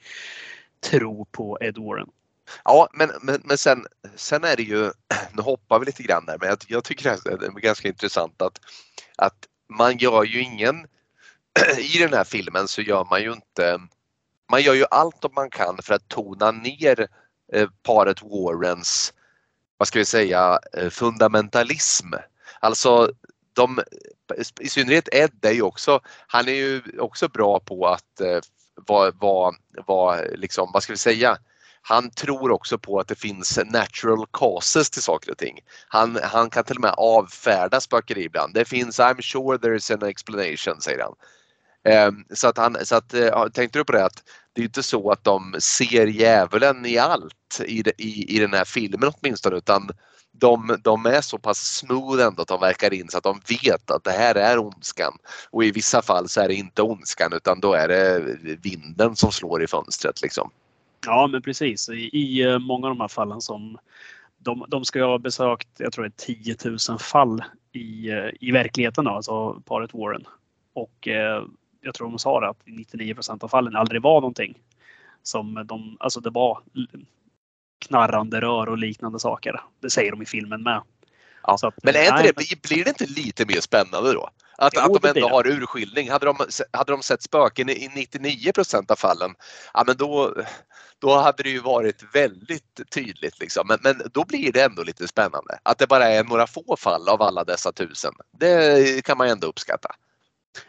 tro 0.91 1.25
på 1.25 1.59
Ed 1.61 1.79
Warren. 1.79 2.09
Ja, 2.65 2.89
men, 2.93 3.11
men, 3.23 3.43
men 3.45 3.59
sen, 3.59 3.87
sen 4.17 4.45
är 4.45 4.57
det 4.57 4.63
ju, 4.63 4.91
nu 5.33 5.43
hoppar 5.43 5.79
vi 5.79 5.87
lite 5.87 6.03
grann 6.03 6.27
där, 6.27 6.39
men 6.41 6.49
jag, 6.49 6.59
jag 6.67 6.85
tycker 6.85 7.05
det 7.05 7.47
är 7.47 7.51
ganska 7.51 7.89
intressant 7.89 8.43
att, 8.43 8.61
att 9.17 9.47
man 9.69 9.99
gör 9.99 10.25
ju 10.25 10.41
ingen, 10.41 10.87
i 11.79 11.99
den 11.99 12.13
här 12.13 12.25
filmen 12.25 12.69
så 12.69 12.83
gör 12.83 13.05
man 13.11 13.23
ju 13.23 13.33
inte, 13.33 13.81
man 14.51 14.63
gör 14.63 14.75
ju 14.75 14.85
allt 14.91 15.35
man 15.35 15.51
kan 15.51 15.79
för 15.83 15.95
att 15.95 16.09
tona 16.09 16.51
ner 16.51 17.09
eh, 17.53 17.69
paret 17.83 18.23
Warrens, 18.23 19.13
vad 19.77 19.89
ska 19.89 19.99
vi 19.99 20.05
säga, 20.05 20.59
eh, 20.73 20.91
fundamentalism. 20.91 22.07
Alltså 22.61 23.13
de, 23.53 23.81
i 24.61 24.69
synnerhet 24.69 25.09
Ed 25.13 25.45
är 25.45 25.53
ju 25.53 25.63
också, 25.63 26.01
han 26.27 26.49
är 26.49 26.53
ju 26.53 26.83
också 26.99 27.29
bra 27.29 27.61
på 27.61 27.87
att 27.87 28.21
eh, 28.21 28.41
vara, 28.75 29.11
vara, 29.11 29.55
vara 29.87 30.21
liksom, 30.35 30.71
vad 30.73 30.83
ska 30.83 30.93
vi 30.93 30.97
säga, 30.99 31.39
han 31.83 32.11
tror 32.11 32.51
också 32.51 32.79
på 32.79 33.01
att 33.01 33.09
det 33.09 33.15
finns 33.15 33.59
natural 33.67 34.27
causes 34.31 34.91
till 34.91 35.03
saker 35.03 35.31
och 35.31 35.39
ting. 35.39 35.59
Han, 35.89 36.19
han 36.23 36.51
kan 36.51 36.65
till 36.65 36.77
och 36.77 36.83
med 36.83 36.95
avfärda 36.97 37.81
spökeri 37.81 38.25
ibland. 38.25 38.55
Det 38.55 38.65
finns 38.65 39.01
I'm 39.01 39.23
sure 39.23 39.59
there 39.59 39.77
is 39.77 39.91
an 39.91 40.03
explanation 40.03 40.81
säger 40.81 41.03
han. 41.03 41.15
Ehm, 41.85 42.25
så 42.31 42.49
att 42.49 42.59
han, 42.59 42.77
så 42.83 42.97
att, 42.97 43.15
eh, 43.15 43.47
tänkte 43.47 43.79
du 43.79 43.85
på 43.85 43.93
det 43.93 44.05
att 44.05 44.23
det 44.53 44.61
är 44.61 44.65
inte 44.65 44.83
så 44.83 45.11
att 45.11 45.25
de 45.25 45.55
ser 45.59 46.07
djävulen 46.07 46.87
i 46.87 46.99
allt 46.99 47.61
i, 47.67 47.83
i, 47.99 48.37
i 48.37 48.39
den 48.39 48.53
här 48.53 48.65
filmen 48.65 49.13
åtminstone 49.15 49.57
utan 49.57 49.91
de, 50.33 50.77
de 50.85 51.07
är 51.07 51.21
så 51.21 51.39
pass 51.39 51.59
smooth 51.59 52.23
ändå 52.23 52.43
att 52.43 52.49
de 52.49 52.61
verkar 52.61 52.95
in 52.95 53.09
så 53.09 53.19
att 53.19 53.25
de 53.25 53.41
vet 53.49 53.91
att 53.91 54.05
det 54.05 54.11
här 54.11 54.35
är 54.35 54.59
ondskan. 54.59 55.13
Och 55.51 55.65
i 55.65 55.71
vissa 55.71 56.03
fall 56.03 56.29
så 56.29 56.41
är 56.41 56.49
det 56.49 56.55
inte 56.55 56.83
ondskan 56.83 57.33
utan 57.33 57.61
då 57.61 57.73
är 57.73 57.89
det 57.89 58.21
vinden 58.63 59.17
som 59.17 59.33
slår 59.33 59.63
i 59.63 59.67
fönstret 59.67 60.23
liksom. 60.23 60.51
Ja 61.07 61.27
men 61.27 61.43
precis. 61.43 61.89
I, 61.89 62.11
i 62.13 62.43
eh, 62.43 62.59
många 62.59 62.87
av 62.87 62.95
de 62.95 63.01
här 63.01 63.09
fallen 63.09 63.41
som 63.41 63.79
de, 64.39 64.65
de 64.69 64.85
ska 64.85 65.05
ha 65.05 65.19
besökt, 65.19 65.69
jag 65.79 65.93
tror 65.93 66.05
det 66.05 66.09
är 66.09 66.35
10 66.35 66.57
000 66.89 66.99
fall 66.99 67.45
i, 67.73 68.11
eh, 68.11 68.31
i 68.41 68.51
verkligheten, 68.51 69.05
då, 69.05 69.11
alltså 69.11 69.63
paret 69.65 69.95
Warren. 69.95 70.27
Och 70.73 71.09
eh, 71.09 71.45
jag 71.81 71.95
tror 71.95 72.09
de 72.09 72.19
sa 72.19 72.41
det 72.41 72.49
att 72.49 72.65
99% 72.65 73.45
av 73.45 73.49
fallen 73.49 73.77
aldrig 73.77 74.03
var 74.03 74.21
någonting. 74.21 74.59
Som 75.23 75.67
de, 75.67 75.97
alltså 76.01 76.21
det 76.21 76.31
var 76.31 76.59
knarrande 77.87 78.41
rör 78.41 78.69
och 78.69 78.79
liknande 78.79 79.19
saker. 79.19 79.61
Det 79.81 79.91
säger 79.91 80.11
de 80.11 80.23
i 80.23 80.27
filmen 80.27 80.63
med. 80.63 80.83
Ja. 81.43 81.57
Att, 81.63 81.85
men 81.85 81.95
är 81.95 82.13
nej, 82.13 82.23
det, 82.23 82.33
men... 82.37 82.59
blir 82.69 82.85
det 82.85 82.91
inte 82.91 83.07
lite 83.07 83.47
mer 83.47 83.61
spännande 83.61 84.13
då? 84.13 84.31
Att, 84.63 84.73
jo, 84.77 84.81
att 84.81 85.03
de 85.03 85.09
ändå 85.09 85.29
har 85.29 85.47
urskiljning. 85.47 86.11
Hade 86.11 86.27
de, 86.27 86.37
hade 86.71 86.93
de 86.93 87.03
sett 87.03 87.23
spöken 87.23 87.69
i 87.69 87.91
99 87.95 88.53
av 88.89 88.97
fallen, 88.97 89.35
ja 89.75 89.85
men 89.87 89.97
då, 89.97 90.35
då 90.99 91.15
hade 91.15 91.43
det 91.43 91.51
ju 91.51 91.61
varit 91.61 92.15
väldigt 92.15 92.81
tydligt. 92.95 93.41
Liksom. 93.41 93.67
Men, 93.69 93.79
men 93.83 94.03
då 94.13 94.25
blir 94.25 94.53
det 94.53 94.63
ändå 94.63 94.83
lite 94.83 95.09
spännande. 95.09 95.59
Att 95.63 95.79
det 95.79 95.87
bara 95.87 96.05
är 96.05 96.25
några 96.25 96.47
få 96.47 96.77
fall 96.79 97.09
av 97.09 97.23
alla 97.23 97.45
dessa 97.45 97.73
tusen. 97.73 98.13
Det 98.39 99.05
kan 99.05 99.19
man 99.19 99.29
ändå 99.29 99.47
uppskatta. 99.47 99.89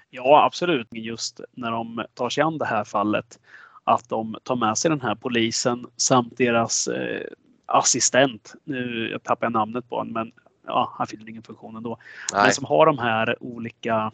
Ja 0.09 0.45
absolut. 0.45 0.87
Just 0.91 1.39
när 1.51 1.71
de 1.71 2.05
tar 2.13 2.29
sig 2.29 2.43
an 2.43 2.57
det 2.57 2.65
här 2.65 2.83
fallet 2.83 3.39
att 3.83 4.09
de 4.09 4.35
tar 4.43 4.55
med 4.55 4.77
sig 4.77 4.89
den 4.89 5.01
här 5.01 5.15
polisen 5.15 5.85
samt 5.97 6.37
deras 6.37 6.87
eh, 6.87 7.27
assistent. 7.65 8.53
Nu 8.63 9.17
tappar 9.23 9.45
jag 9.45 9.53
namnet 9.53 9.89
på 9.89 9.97
honom 9.97 10.13
men 10.13 10.31
ja, 10.67 10.93
han 10.97 11.07
fyller 11.07 11.29
ingen 11.29 11.43
funktion 11.43 11.75
ändå. 11.75 11.97
Nej. 12.33 12.43
Men 12.43 12.53
som 12.53 12.65
har 12.65 12.85
de 12.85 12.99
här 12.99 13.43
olika 13.43 14.11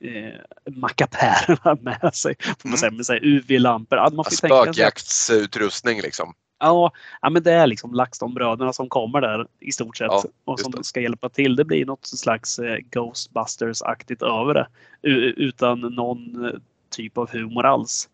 eh, 0.00 0.72
mackapärerna 0.74 1.78
med 2.00 2.14
sig. 2.14 2.36
Får 2.58 2.68
man 2.68 2.78
mm. 2.78 3.04
säga, 3.04 3.20
UV-lampor. 3.22 3.98
Ja, 3.98 4.24
Spökjaktsutrustning 4.24 6.00
liksom. 6.00 6.34
Ja, 6.60 6.92
ja, 7.22 7.30
men 7.30 7.42
det 7.42 7.52
är 7.52 7.66
liksom 7.66 7.94
LaxTon-bröderna 7.94 8.72
som 8.72 8.88
kommer 8.88 9.20
där 9.20 9.46
i 9.60 9.72
stort 9.72 9.96
sett 9.96 10.10
ja, 10.10 10.24
och 10.44 10.60
som 10.60 10.72
det. 10.72 10.84
ska 10.84 11.00
hjälpa 11.00 11.28
till. 11.28 11.56
Det 11.56 11.64
blir 11.64 11.86
något 11.86 12.06
slags 12.06 12.58
eh, 12.58 12.76
Ghostbusters-aktigt 12.90 14.22
över 14.22 14.54
det 14.54 14.68
utan 15.36 15.80
någon 15.80 16.44
eh, 16.44 16.52
typ 16.90 17.18
av 17.18 17.30
humor 17.30 17.66
alls. 17.66 18.08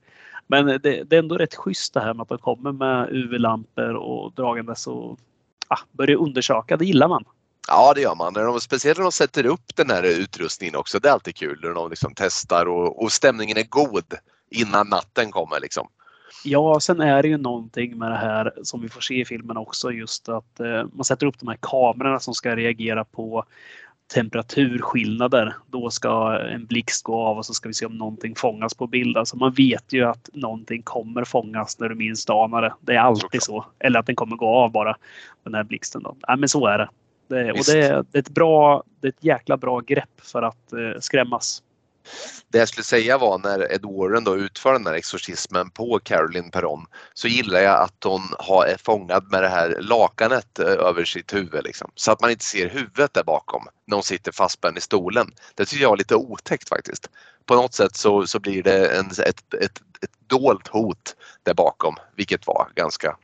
Men 0.46 0.66
det, 0.66 0.78
det, 0.78 1.12
är 1.12 1.18
ändå 1.18 1.36
rätt 1.36 1.55
schysst 1.55 1.94
det 1.94 2.01
här 2.01 2.14
med 2.14 2.22
att 2.22 2.28
de 2.28 2.38
kommer 2.38 2.72
med 2.72 3.09
UV-lampor 3.10 3.94
och 3.94 4.32
dragandes 4.32 4.86
och 4.86 5.18
ah, 5.68 5.78
börjar 5.92 6.16
undersöka. 6.16 6.76
Det 6.76 6.84
gillar 6.84 7.09
man. 7.09 7.24
Ja 7.69 7.93
det 7.95 8.01
gör 8.01 8.15
man. 8.15 8.32
När 8.32 8.45
de, 8.45 8.61
speciellt 8.61 8.99
när 8.99 9.03
de 9.03 9.12
sätter 9.12 9.47
upp 9.47 9.77
den 9.77 9.91
här 9.91 10.03
utrustningen 10.03 10.77
också. 10.77 10.99
Det 10.99 11.09
är 11.09 11.12
alltid 11.12 11.36
kul 11.36 11.59
när 11.62 11.70
de 11.70 11.91
liksom 11.91 12.12
testar 12.16 12.66
och, 12.66 13.03
och 13.03 13.12
stämningen 13.12 13.57
är 13.57 13.66
god 13.69 14.15
innan 14.51 14.89
natten 14.89 15.31
kommer. 15.31 15.61
Liksom. 15.61 15.89
Ja, 16.45 16.81
sen 16.81 17.01
är 17.01 17.23
det 17.23 17.28
ju 17.28 17.39
någonting 17.39 17.99
med 17.99 18.11
det 18.11 18.16
här 18.16 18.53
som 18.62 18.82
vi 18.82 18.89
får 18.89 19.01
se 19.01 19.20
i 19.20 19.24
filmen 19.24 19.57
också 19.57 19.93
just 19.93 20.28
att 20.28 20.61
eh, 20.61 20.85
man 20.93 21.05
sätter 21.05 21.27
upp 21.27 21.39
de 21.39 21.49
här 21.49 21.59
kamerorna 21.61 22.20
som 22.20 22.35
ska 22.35 22.57
reagera 22.57 23.05
på 23.05 23.45
temperaturskillnader. 24.15 25.57
Då 25.66 25.91
ska 25.91 26.39
en 26.39 26.66
blixt 26.66 27.03
gå 27.03 27.16
av 27.16 27.39
och 27.39 27.47
så 27.47 27.55
ska 27.55 27.69
vi 27.69 27.74
se 27.74 27.86
om 27.86 27.99
någonting 27.99 28.35
fångas 28.35 28.74
på 28.74 28.86
bild. 28.86 29.16
Alltså 29.16 29.36
man 29.36 29.53
vet 29.53 29.93
ju 29.93 30.05
att 30.05 30.28
någonting 30.32 30.82
kommer 30.82 31.24
fångas 31.24 31.78
när 31.78 31.89
du 31.89 31.95
minst 31.95 32.31
anar 32.31 32.62
det. 32.62 32.74
Det 32.81 32.95
är 32.95 33.01
alltid 33.01 33.43
så. 33.43 33.66
Eller 33.78 34.01
att 34.01 34.07
den 34.07 34.16
kommer 34.16 34.36
gå 34.36 34.47
av 34.47 34.73
bara, 34.73 34.97
den 35.45 35.55
här 35.55 35.65
blixten. 35.65 36.03
Då. 36.03 36.16
Nej, 36.28 36.36
men 36.36 36.49
så 36.49 36.66
är 36.66 36.78
det. 36.78 36.89
Det 37.28 37.52
och 37.52 37.64
det 37.66 37.86
är, 37.86 38.05
det 38.10 38.18
är, 38.18 38.20
ett 38.20 38.28
bra, 38.28 38.84
det 39.01 39.06
är 39.06 39.12
ett 39.12 39.24
jäkla 39.24 39.56
bra 39.56 39.80
grepp 39.80 40.20
för 40.22 40.42
att 40.42 40.72
eh, 40.72 41.01
skrämmas. 41.01 41.62
Det 42.48 42.59
jag 42.59 42.68
skulle 42.68 42.84
säga 42.84 43.18
var 43.18 43.38
när 43.38 43.72
Ed 43.72 43.84
Warren 43.84 44.24
då 44.24 44.36
utför 44.36 44.72
den 44.72 44.86
här 44.86 44.94
exorcismen 44.94 45.70
på 45.70 46.01
Caroline 46.02 46.51
Perron 46.51 46.86
så 47.14 47.28
gillar 47.28 47.60
jag 47.60 47.82
att 47.82 48.05
hon 48.05 48.22
har, 48.38 48.66
är 48.66 48.76
fångad 48.76 49.30
med 49.30 49.42
det 49.42 49.48
här 49.48 49.76
lakanet 49.80 50.59
eh, 50.59 50.66
över 50.66 51.05
sitt 51.05 51.34
huvud 51.34 51.64
liksom, 51.64 51.90
så 51.94 52.12
att 52.12 52.20
man 52.20 52.30
inte 52.30 52.44
ser 52.44 52.68
huvudet 52.68 53.14
där 53.14 53.24
bakom 53.24 53.66
när 53.86 53.96
hon 53.96 54.05
sitter 54.05 54.32
fastspänd 54.32 54.78
i 54.78 54.80
stolen. 54.80 55.30
Det 55.55 55.64
tycker 55.64 55.82
jag 55.82 55.90
var 55.90 55.96
lite 55.96 56.16
otäckt 56.16 56.68
faktiskt. 56.68 57.10
På 57.46 57.55
något 57.55 57.74
sätt 57.74 57.96
så, 57.96 58.26
så 58.26 58.40
blir 58.40 58.62
det 58.62 58.86
en, 58.86 59.06
ett, 59.06 59.55
ett, 59.55 59.82
ett 60.02 60.12
dolt 60.26 60.68
hot 60.68 61.16
där 61.42 61.55
bakom 61.55 61.96
vilket 62.16 62.46
var 62.46 62.68
ganska 62.74 63.16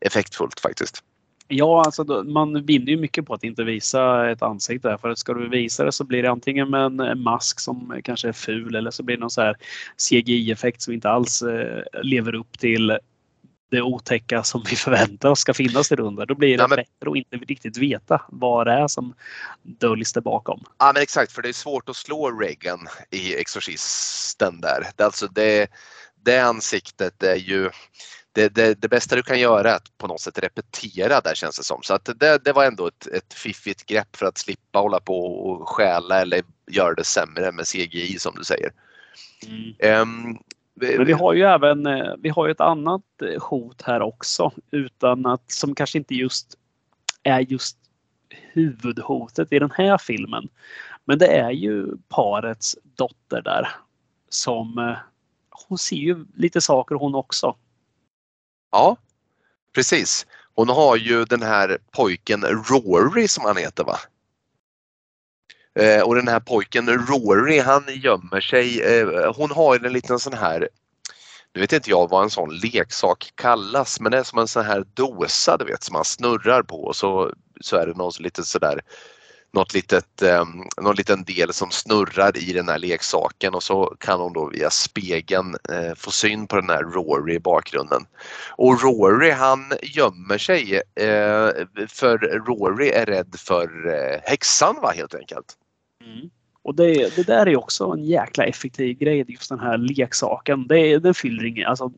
effektfullt 0.00 0.60
faktiskt. 0.60 1.02
Ja, 1.48 1.82
alltså 1.84 2.04
man 2.24 2.66
vinner 2.66 2.86
ju 2.86 2.96
mycket 2.96 3.26
på 3.26 3.34
att 3.34 3.44
inte 3.44 3.64
visa 3.64 4.30
ett 4.30 4.42
ansikte. 4.42 4.98
För 5.00 5.08
att 5.08 5.18
ska 5.18 5.34
du 5.34 5.48
visa 5.48 5.84
det 5.84 5.92
så 5.92 6.04
blir 6.04 6.22
det 6.22 6.30
antingen 6.30 6.70
med 6.70 7.00
en 7.00 7.20
mask 7.22 7.60
som 7.60 8.00
kanske 8.04 8.28
är 8.28 8.32
ful 8.32 8.74
eller 8.74 8.90
så 8.90 9.02
blir 9.02 9.16
det 9.16 9.20
någon 9.20 9.30
så 9.30 9.42
här 9.42 9.56
CGI-effekt 10.08 10.82
som 10.82 10.94
inte 10.94 11.10
alls 11.10 11.42
eh, 11.42 11.82
lever 12.02 12.34
upp 12.34 12.58
till 12.58 12.98
det 13.70 13.82
otäcka 13.82 14.42
som 14.42 14.62
vi 14.70 14.76
förväntar 14.76 15.28
oss 15.28 15.40
ska 15.40 15.54
finnas 15.54 15.88
där 15.88 16.00
under. 16.00 16.26
Då 16.26 16.34
blir 16.34 16.56
det 16.56 16.62
ja, 16.62 16.68
men... 16.68 16.76
bättre 16.76 17.10
att 17.10 17.16
inte 17.16 17.36
riktigt 17.36 17.76
veta 17.76 18.22
vad 18.28 18.66
det 18.66 18.72
är 18.72 18.88
som 18.88 19.14
döljs 19.62 20.12
där 20.12 20.20
bakom. 20.20 20.64
Ja 20.78 20.92
men 20.94 21.02
exakt, 21.02 21.32
för 21.32 21.42
det 21.42 21.48
är 21.48 21.52
svårt 21.52 21.88
att 21.88 21.96
slå 21.96 22.30
Reagan 22.30 22.86
i 23.10 23.34
Exorcisten 23.34 24.60
där. 24.60 25.04
Alltså 25.04 25.26
det, 25.26 25.70
det 26.24 26.38
ansiktet 26.38 27.22
är 27.22 27.36
ju 27.36 27.70
det, 28.34 28.54
det, 28.54 28.74
det, 28.82 28.88
bästa 28.88 29.16
du 29.16 29.22
kan 29.22 29.40
göra 29.40 29.70
är 29.70 29.76
att 29.76 29.98
på 29.98 30.06
något 30.06 30.20
sätt 30.20 30.38
repetera 30.38 31.20
där 31.20 31.34
känns 31.34 31.56
det 31.56 31.64
som. 31.64 31.82
Så 31.82 31.94
att 31.94 32.10
det, 32.16 32.44
det 32.44 32.52
var 32.52 32.64
ändå 32.64 32.86
ett, 32.86 33.06
ett 33.06 33.34
fiffigt 33.34 33.86
grepp 33.86 34.16
för 34.16 34.26
att 34.26 34.38
slippa 34.38 34.78
hålla 34.78 35.00
på 35.00 35.26
och 35.26 35.68
stjäla 35.68 36.20
eller 36.20 36.42
göra 36.70 36.94
det 36.94 37.04
sämre 37.04 37.52
med 37.52 37.66
CGI 37.66 38.18
som 38.18 38.34
du 38.36 38.44
säger. 38.44 38.70
Mm. 39.46 39.74
Ehm, 39.78 40.38
Men 40.74 41.06
vi 41.06 41.12
har 41.12 41.34
ju 41.34 41.42
även 41.42 41.86
eh, 41.86 42.12
vi 42.18 42.28
har 42.28 42.48
ett 42.48 42.60
annat 42.60 43.02
eh, 43.22 43.42
hot 43.42 43.82
här 43.82 44.02
också 44.02 44.52
utan 44.70 45.26
att 45.26 45.50
som 45.50 45.74
kanske 45.74 45.98
inte 45.98 46.14
just 46.14 46.58
är 47.22 47.40
just 47.40 47.76
huvudhotet 48.30 49.52
i 49.52 49.58
den 49.58 49.70
här 49.70 49.98
filmen. 49.98 50.48
Men 51.04 51.18
det 51.18 51.26
är 51.26 51.50
ju 51.50 51.86
parets 52.08 52.76
dotter 52.82 53.42
där 53.42 53.68
som 54.28 54.78
eh, 54.78 54.96
hon 55.50 55.78
ser 55.78 55.96
ju 55.96 56.24
lite 56.34 56.60
saker 56.60 56.94
hon 56.94 57.14
också. 57.14 57.56
Ja, 58.74 58.96
precis. 59.74 60.26
Hon 60.54 60.68
har 60.68 60.96
ju 60.96 61.24
den 61.24 61.42
här 61.42 61.78
pojken 61.90 62.44
Rory 62.44 63.28
som 63.28 63.44
han 63.44 63.56
heter 63.56 63.84
va? 63.84 63.98
Eh, 65.78 66.02
och 66.02 66.14
den 66.14 66.28
här 66.28 66.40
pojken 66.40 66.88
Rory 66.88 67.58
han 67.58 67.84
gömmer 67.88 68.40
sig. 68.40 68.80
Eh, 68.80 69.34
hon 69.36 69.50
har 69.50 69.74
ju 69.74 69.86
en 69.86 69.92
liten 69.92 70.18
sån 70.18 70.32
här, 70.32 70.68
nu 71.54 71.60
vet 71.60 71.72
inte 71.72 71.90
jag 71.90 72.10
vad 72.10 72.22
en 72.22 72.30
sån 72.30 72.56
leksak 72.56 73.32
kallas, 73.34 74.00
men 74.00 74.12
det 74.12 74.18
är 74.18 74.22
som 74.22 74.38
en 74.38 74.48
sån 74.48 74.64
här 74.64 74.84
dosa 74.94 75.56
du 75.56 75.64
vet 75.64 75.82
som 75.82 75.92
man 75.92 76.04
snurrar 76.04 76.62
på 76.62 76.84
och 76.84 76.96
så, 76.96 77.32
så 77.60 77.76
är 77.76 77.86
det 77.86 77.94
något 77.94 78.20
litet 78.20 78.46
sådär 78.46 78.80
något 79.54 79.74
litet, 79.74 80.22
eh, 80.22 80.44
någon 80.82 80.96
liten 80.96 81.24
del 81.24 81.52
som 81.52 81.70
snurrar 81.70 82.38
i 82.48 82.52
den 82.52 82.68
här 82.68 82.78
leksaken 82.78 83.54
och 83.54 83.62
så 83.62 83.96
kan 84.00 84.20
hon 84.20 84.32
då 84.32 84.48
via 84.48 84.70
spegeln 84.70 85.56
eh, 85.72 85.94
få 85.96 86.10
syn 86.10 86.46
på 86.46 86.56
den 86.56 86.70
här 86.70 86.82
Rory 86.82 87.34
i 87.34 87.40
bakgrunden. 87.40 88.06
Och 88.56 88.82
Rory 88.82 89.30
han 89.30 89.72
gömmer 89.82 90.38
sig 90.38 90.74
eh, 90.74 91.50
för 91.88 92.18
Rory 92.18 92.88
är 92.88 93.06
rädd 93.06 93.34
för 93.38 93.88
eh, 93.88 94.20
häxan 94.22 94.76
va 94.82 94.90
helt 94.90 95.14
enkelt. 95.14 95.54
Mm. 96.04 96.30
Och 96.62 96.74
det, 96.74 97.16
det 97.16 97.26
där 97.26 97.48
är 97.48 97.56
också 97.56 97.84
en 97.84 98.04
jäkla 98.04 98.44
effektiv 98.44 98.98
grej, 98.98 99.24
just 99.28 99.48
den 99.48 99.60
här 99.60 99.78
leksaken. 99.78 100.66
Det, 100.66 100.98
den 100.98 101.14
fyller 101.14 101.44
ingen, 101.44 101.66
alltså, 101.66 101.92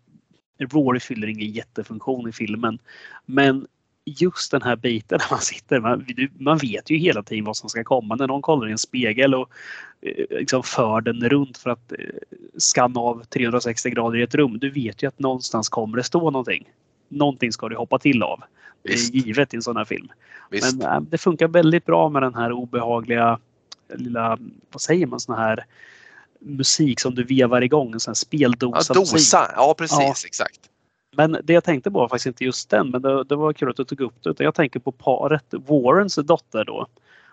Rory 0.58 1.00
fyller 1.00 1.28
ingen 1.28 1.50
jättefunktion 1.50 2.28
i 2.28 2.32
filmen. 2.32 2.78
Men 3.26 3.66
just 4.06 4.50
den 4.50 4.62
här 4.62 4.76
biten 4.76 5.18
när 5.22 5.26
man 5.30 5.40
sitter, 5.40 5.80
man, 5.80 6.06
man 6.38 6.58
vet 6.58 6.90
ju 6.90 6.96
hela 6.96 7.22
tiden 7.22 7.44
vad 7.44 7.56
som 7.56 7.68
ska 7.68 7.84
komma. 7.84 8.14
När 8.14 8.26
någon 8.26 8.42
kollar 8.42 8.68
i 8.68 8.72
en 8.72 8.78
spegel 8.78 9.34
och 9.34 9.48
eh, 10.00 10.24
liksom 10.38 10.62
för 10.62 11.00
den 11.00 11.28
runt 11.28 11.58
för 11.58 11.70
att 11.70 11.92
eh, 11.92 11.98
skanna 12.58 13.00
av 13.00 13.24
360 13.24 13.90
grader 13.90 14.18
i 14.18 14.22
ett 14.22 14.34
rum. 14.34 14.58
Du 14.58 14.70
vet 14.70 15.02
ju 15.02 15.06
att 15.08 15.18
någonstans 15.18 15.68
kommer 15.68 15.96
det 15.96 16.02
stå 16.02 16.30
någonting. 16.30 16.68
Någonting 17.08 17.52
ska 17.52 17.68
du 17.68 17.76
hoppa 17.76 17.98
till 17.98 18.22
av. 18.22 18.40
Det 18.82 18.92
är 18.92 18.96
givet 18.96 19.54
i 19.54 19.56
en 19.56 19.62
sån 19.62 19.76
här 19.76 19.84
film. 19.84 20.08
visst. 20.50 20.76
Men 20.76 20.92
äh, 20.92 21.00
det 21.00 21.18
funkar 21.18 21.48
väldigt 21.48 21.84
bra 21.84 22.08
med 22.08 22.22
den 22.22 22.34
här 22.34 22.52
obehagliga 22.52 23.38
lilla, 23.94 24.38
vad 24.70 24.80
säger 24.80 25.06
man, 25.06 25.20
sån 25.20 25.34
här 25.38 25.64
musik 26.40 27.00
som 27.00 27.14
du 27.14 27.24
vevar 27.24 27.60
igång. 27.62 27.92
En 27.92 28.00
sån 28.00 28.10
här 28.10 28.12
Ja, 28.12 28.14
speldosa. 28.14 28.94
musik. 28.94 29.12
dosa, 29.16 29.50
ja 29.56 29.74
precis 29.78 29.98
Ja. 30.00 30.14
exakt. 30.26 30.60
Men 31.16 31.36
det 31.44 31.52
jag 31.52 31.64
tänkte 31.64 31.90
på 31.90 31.98
var 31.98 32.08
faktiskt 32.08 32.26
inte 32.26 32.44
just 32.44 32.70
den, 32.70 32.90
men 32.90 33.02
det, 33.02 33.24
det 33.24 33.36
var 33.36 33.52
kul 33.52 33.70
att 33.70 33.76
du 33.76 33.84
tog 33.84 34.00
upp 34.00 34.14
det. 34.22 34.30
Utan 34.30 34.44
jag 34.44 34.54
tänker 34.54 34.80
på 34.80 34.92
paret 34.92 35.44
Warrens 35.50 36.14
dotter 36.16 36.64
då. 36.64 36.86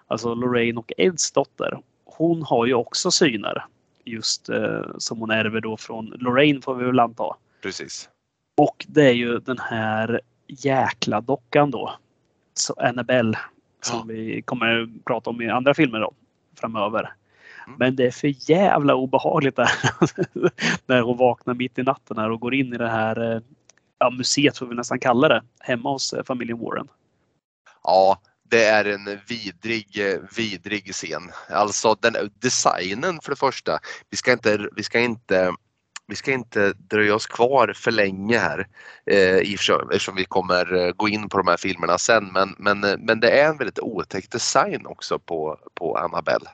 Alltså 0.08 0.34
Lorraine 0.34 0.78
och 0.78 0.92
Eds 0.98 1.32
dotter. 1.32 1.80
Hon 2.06 2.44
har 2.44 2.66
ju 2.66 2.74
också 2.74 3.12
syner. 3.12 3.66
Just 4.06 4.50
eh, 4.50 4.82
som 4.98 5.20
hon 5.20 5.32
ärver 5.32 5.62
då 5.62 5.78
från 5.78 6.06
Lorraine 6.06 6.62
får 6.62 6.76
vi 6.76 6.86
väl 6.86 7.00
anta. 7.00 7.36
precis. 7.64 8.10
Och 8.58 8.86
det 8.88 9.04
är 9.10 9.14
ju 9.14 9.40
den 9.40 9.60
här 9.60 10.22
jäkla 10.48 11.22
dockan 11.22 11.72
då. 11.72 11.94
Så 12.54 12.74
Annabelle. 12.74 13.38
Som 13.82 13.98
Ja. 14.00 14.04
vi 14.16 14.42
kommer 14.42 14.82
att 14.82 15.06
prata 15.06 15.30
om 15.30 15.42
i 15.42 15.50
andra 15.50 15.74
filmer 15.74 16.00
då, 16.00 16.14
framöver. 16.60 17.14
Mm. 17.68 17.78
Men 17.80 17.96
det 17.96 18.06
är 18.06 18.12
för 18.12 18.52
jävla 18.52 18.96
obehagligt 18.96 19.56
där. 19.56 19.70
när 20.86 21.02
hon 21.02 21.18
vaknar 21.18 21.54
mitt 21.54 21.80
i 21.80 21.84
natten 21.84 22.18
här 22.18 22.30
och 22.32 22.40
går 22.40 22.54
in 22.54 22.74
i 22.74 22.78
det 22.78 22.90
här 22.90 23.34
eh, 23.36 23.42
ja, 24.04 24.10
museet 24.10 24.58
får 24.58 24.66
vi 24.66 24.76
nästan 24.76 25.00
kalla 25.00 25.28
det. 25.28 25.44
Hemma 25.60 25.90
hos 25.90 26.14
eh, 26.14 26.24
familjen 26.24 26.60
Warren. 26.60 26.88
Ja, 27.84 28.22
det 28.50 28.66
är 28.66 28.86
en 28.86 29.20
vidrig, 29.28 30.00
eh, 30.00 30.20
vidrig 30.38 30.94
scen. 30.94 31.32
Alltså 31.50 31.96
den 32.02 32.32
designen 32.40 33.20
för 33.24 33.32
det 33.32 33.36
första. 33.36 33.80
Vi 34.10 34.18
ska 34.18 34.32
inte, 34.32 34.68
vi 34.76 34.84
ska 34.84 35.00
inte, 35.00 35.54
vi 36.08 36.16
ska 36.16 36.32
inte 36.32 36.74
dröja 36.74 37.16
oss 37.16 37.28
kvar 37.28 37.74
för 37.76 37.92
länge 37.92 38.38
här 38.38 38.68
eh, 39.06 39.38
eftersom 39.38 40.16
vi 40.16 40.26
kommer 40.26 40.74
eh, 40.76 40.92
gå 40.92 41.10
in 41.10 41.30
på 41.30 41.38
de 41.38 41.48
här 41.48 41.58
filmerna 41.58 41.98
sen. 41.98 42.32
Men, 42.34 42.56
men, 42.58 42.80
men 42.80 43.20
det 43.20 43.30
är 43.30 43.50
en 43.50 43.58
väldigt 43.58 43.80
otäck 43.80 44.32
design 44.32 44.86
också 44.86 45.20
på, 45.20 45.60
på 45.74 45.98
Annabelle. 45.98 46.50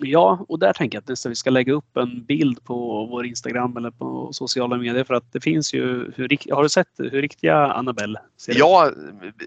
Ja, 0.00 0.44
och 0.48 0.58
där 0.58 0.72
tänker 0.72 0.96
jag 0.96 1.12
att 1.12 1.26
vi 1.26 1.34
ska 1.34 1.50
lägga 1.50 1.72
upp 1.72 1.96
en 1.96 2.24
bild 2.24 2.64
på 2.64 3.06
vår 3.06 3.26
Instagram 3.26 3.76
eller 3.76 3.90
på 3.90 4.32
sociala 4.32 4.76
medier 4.76 5.04
för 5.04 5.14
att 5.14 5.32
det 5.32 5.40
finns 5.40 5.74
ju, 5.74 6.12
hur, 6.16 6.54
har 6.54 6.62
du 6.62 6.68
sett 6.68 6.88
hur 6.98 7.22
riktiga 7.22 7.56
Annabelle 7.56 8.20
ser 8.36 8.52
ut? 8.52 8.58
Ja, 8.58 8.90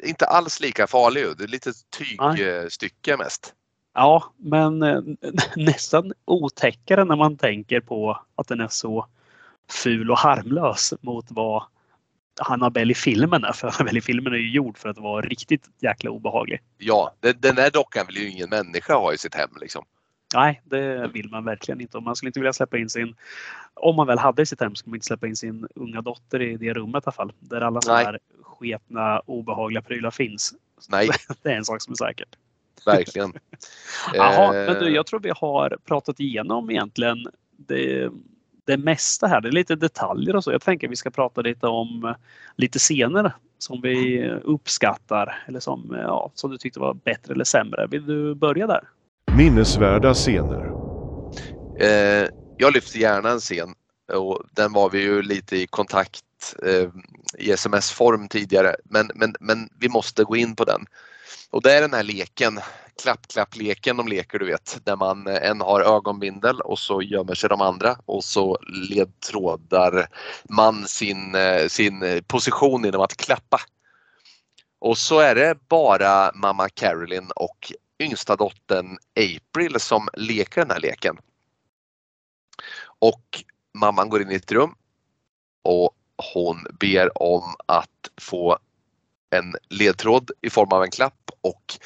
inte 0.04 0.26
alls 0.26 0.60
lika 0.60 0.88
farlig. 0.88 1.24
Det 1.38 1.44
är 1.44 1.48
lite 1.48 1.72
tygstycke 1.98 3.18
mest. 3.18 3.54
Ja, 3.94 4.34
men 4.38 4.84
eh, 4.84 5.02
nästan 5.56 6.14
otäckare 6.26 7.06
när 7.06 7.16
man 7.16 7.38
tänker 7.38 7.80
på 7.80 8.20
att 8.36 8.48
den 8.48 8.62
är 8.62 8.68
så 8.68 9.08
ful 9.70 10.12
och 10.12 10.18
harmlös 10.18 10.94
mot 11.02 11.26
vad 11.30 11.64
Annabelle 12.42 12.92
i 12.92 12.96
filmen 12.96 13.44
är. 13.44 13.52
För 13.52 13.68
Annabelle 13.68 14.00
i 14.00 14.02
filmen 14.02 14.34
är 14.34 14.38
ju 14.38 14.52
gjord 14.52 14.78
för 14.78 14.90
att 14.90 14.98
vara 14.98 15.22
riktigt 15.22 15.70
jäkla 15.80 16.12
obehaglig. 16.12 16.62
Ja, 16.78 17.16
den, 17.20 17.36
den 17.40 17.58
här 17.58 17.72
dockan 17.72 18.06
vill 18.08 18.18
ju 18.18 18.30
ingen 18.30 18.50
människa 18.50 18.94
ha 18.94 19.14
i 19.14 19.18
sitt 19.18 19.36
hem 19.36 19.50
liksom. 19.62 19.86
Nej, 20.34 20.62
det 20.64 21.08
vill 21.14 21.30
man 21.30 21.46
verkligen 21.46 21.82
inte. 21.82 21.98
Och 21.98 22.04
man 22.04 22.16
skulle 22.16 22.30
inte 22.30 22.40
vilja 22.40 22.54
släppa 22.54 22.78
in 22.78 22.90
sin... 22.90 23.16
Om 23.74 23.96
man 23.96 24.08
väl 24.08 24.20
hade 24.20 24.46
sitt 24.46 24.62
hem 24.62 24.76
skulle 24.76 24.92
man 24.92 24.96
inte 24.96 25.06
släppa 25.08 25.28
in 25.28 25.36
sin 25.36 25.68
unga 25.76 26.02
dotter 26.02 26.42
i 26.42 26.58
det 26.58 26.74
rummet 26.74 27.04
i 27.04 27.06
alla 27.06 27.12
fall. 27.12 27.32
Där 27.40 27.62
alla 27.62 27.82
sådana 27.82 28.00
här 28.00 28.20
sketna, 28.42 29.20
obehagliga 29.20 29.82
prylar 29.82 30.12
finns. 30.12 30.54
Nej, 30.90 31.10
Det 31.44 31.50
är 31.52 31.58
en 31.58 31.66
sak 31.66 31.82
som 31.82 31.92
är 31.92 31.96
säker. 31.96 32.28
verkligen. 32.86 33.34
Jaha, 34.14 34.56
Eh, 34.56 34.66
men 34.74 34.84
du, 34.84 34.90
jag 34.96 35.06
tror 35.06 35.20
vi 35.20 35.32
har 35.36 35.78
pratat 35.86 36.20
igenom 36.20 36.70
egentligen 36.70 37.28
det, 37.58 38.10
det 38.66 38.78
mesta 38.78 39.28
här. 39.28 39.42
Det 39.42 39.48
är 39.48 39.52
lite 39.52 39.76
detaljer 39.76 40.36
och 40.36 40.44
så. 40.44 40.52
Jag 40.52 40.62
tänker 40.62 40.88
att 40.88 40.92
vi 40.92 40.96
ska 40.96 41.10
prata 41.10 41.42
lite 41.42 41.68
om 41.68 42.16
lite 42.56 42.80
scener 42.80 43.32
som 43.58 43.82
vi 43.82 44.30
uppskattar 44.44 45.44
eller 45.48 45.60
som, 45.60 45.98
ja, 46.02 46.32
som 46.36 46.52
du 46.52 46.58
tyckte 46.58 46.80
var 46.80 46.94
bättre 46.94 47.34
eller 47.34 47.44
sämre. 47.44 47.88
Vill 47.88 48.06
du 48.06 48.36
börja 48.36 48.68
där? 48.68 48.82
Minnesvärda 49.40 50.14
scener. 50.14 50.72
Eh, 51.80 52.28
jag 52.58 52.74
lyfter 52.74 53.00
gärna 53.00 53.30
en 53.30 53.40
scen 53.40 53.74
och 54.14 54.44
den 54.52 54.74
var 54.74 54.90
vi 54.90 55.02
ju 55.02 55.22
lite 55.22 55.58
i 55.58 55.68
kontakt 55.68 56.56
eh, 56.66 56.90
i 57.38 57.52
sms-form 57.52 58.28
tidigare 58.28 58.76
men, 58.84 59.12
men, 59.16 59.36
men 59.40 59.70
vi 59.80 59.90
måste 59.90 60.24
gå 60.24 60.36
in 60.36 60.56
på 60.56 60.64
den. 60.64 60.86
Och 61.50 61.62
det 61.62 61.74
är 61.74 61.82
den 61.82 61.94
här 61.94 62.04
leken, 62.04 62.60
klapp-klapp-leken 63.02 63.98
de 63.98 64.08
leker 64.08 64.40
du 64.40 64.46
vet, 64.46 64.80
där 64.84 64.96
man 64.96 65.28
eh, 65.28 65.50
en 65.50 65.62
har 65.62 65.82
ögonbindel 65.82 66.62
och 66.62 66.80
så 66.80 67.02
gömmer 67.02 67.36
sig 67.36 67.50
de 67.50 67.62
andra 67.62 67.96
och 68.06 68.24
så 68.24 68.58
ledtrådar 68.90 70.08
man 70.50 70.88
sin, 70.88 71.36
eh, 71.36 71.68
sin 71.68 72.24
position 72.28 72.84
genom 72.84 73.02
att 73.02 73.18
klappa. 73.18 73.60
Och 74.82 74.98
så 74.98 75.20
är 75.20 75.36
det 75.36 75.58
bara 75.70 76.32
mamma 76.36 76.70
Carolyn 76.70 77.32
och 77.36 77.74
yngsta 78.00 78.36
dottern 78.36 78.98
April 79.16 79.80
som 79.80 80.10
leker 80.14 80.62
den 80.62 80.72
här 80.72 80.80
leken. 80.80 81.18
Och 83.00 83.44
mamman 83.74 84.10
går 84.10 84.22
in 84.22 84.32
i 84.32 84.36
ett 84.36 84.52
rum 84.52 84.76
och 85.64 85.92
hon 86.34 86.66
ber 86.80 87.24
om 87.24 87.56
att 87.66 88.10
få 88.22 88.58
en 89.30 89.56
ledtråd 89.70 90.32
i 90.42 90.50
form 90.50 90.70
av 90.72 90.84
en 90.84 90.92
klapp 90.92 91.32
och 91.42 91.80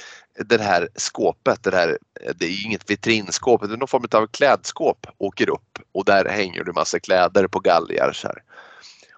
det 0.45 0.61
här 0.61 0.89
skåpet, 0.95 1.63
det, 1.63 1.75
här, 1.75 1.97
det 2.35 2.45
är 2.45 2.65
inget 2.65 2.89
vitrinskåp, 2.89 3.61
det 3.61 3.73
är 3.73 3.77
någon 3.77 3.87
form 3.87 4.07
av 4.11 4.27
klädskåp 4.27 5.07
åker 5.17 5.49
upp 5.49 5.79
och 5.91 6.05
där 6.05 6.25
hänger 6.25 6.63
det 6.63 6.73
massa 6.73 6.99
kläder 6.99 7.47
på 7.47 7.59
galgar. 7.59 8.11
Så 8.13 8.27
här. 8.27 8.43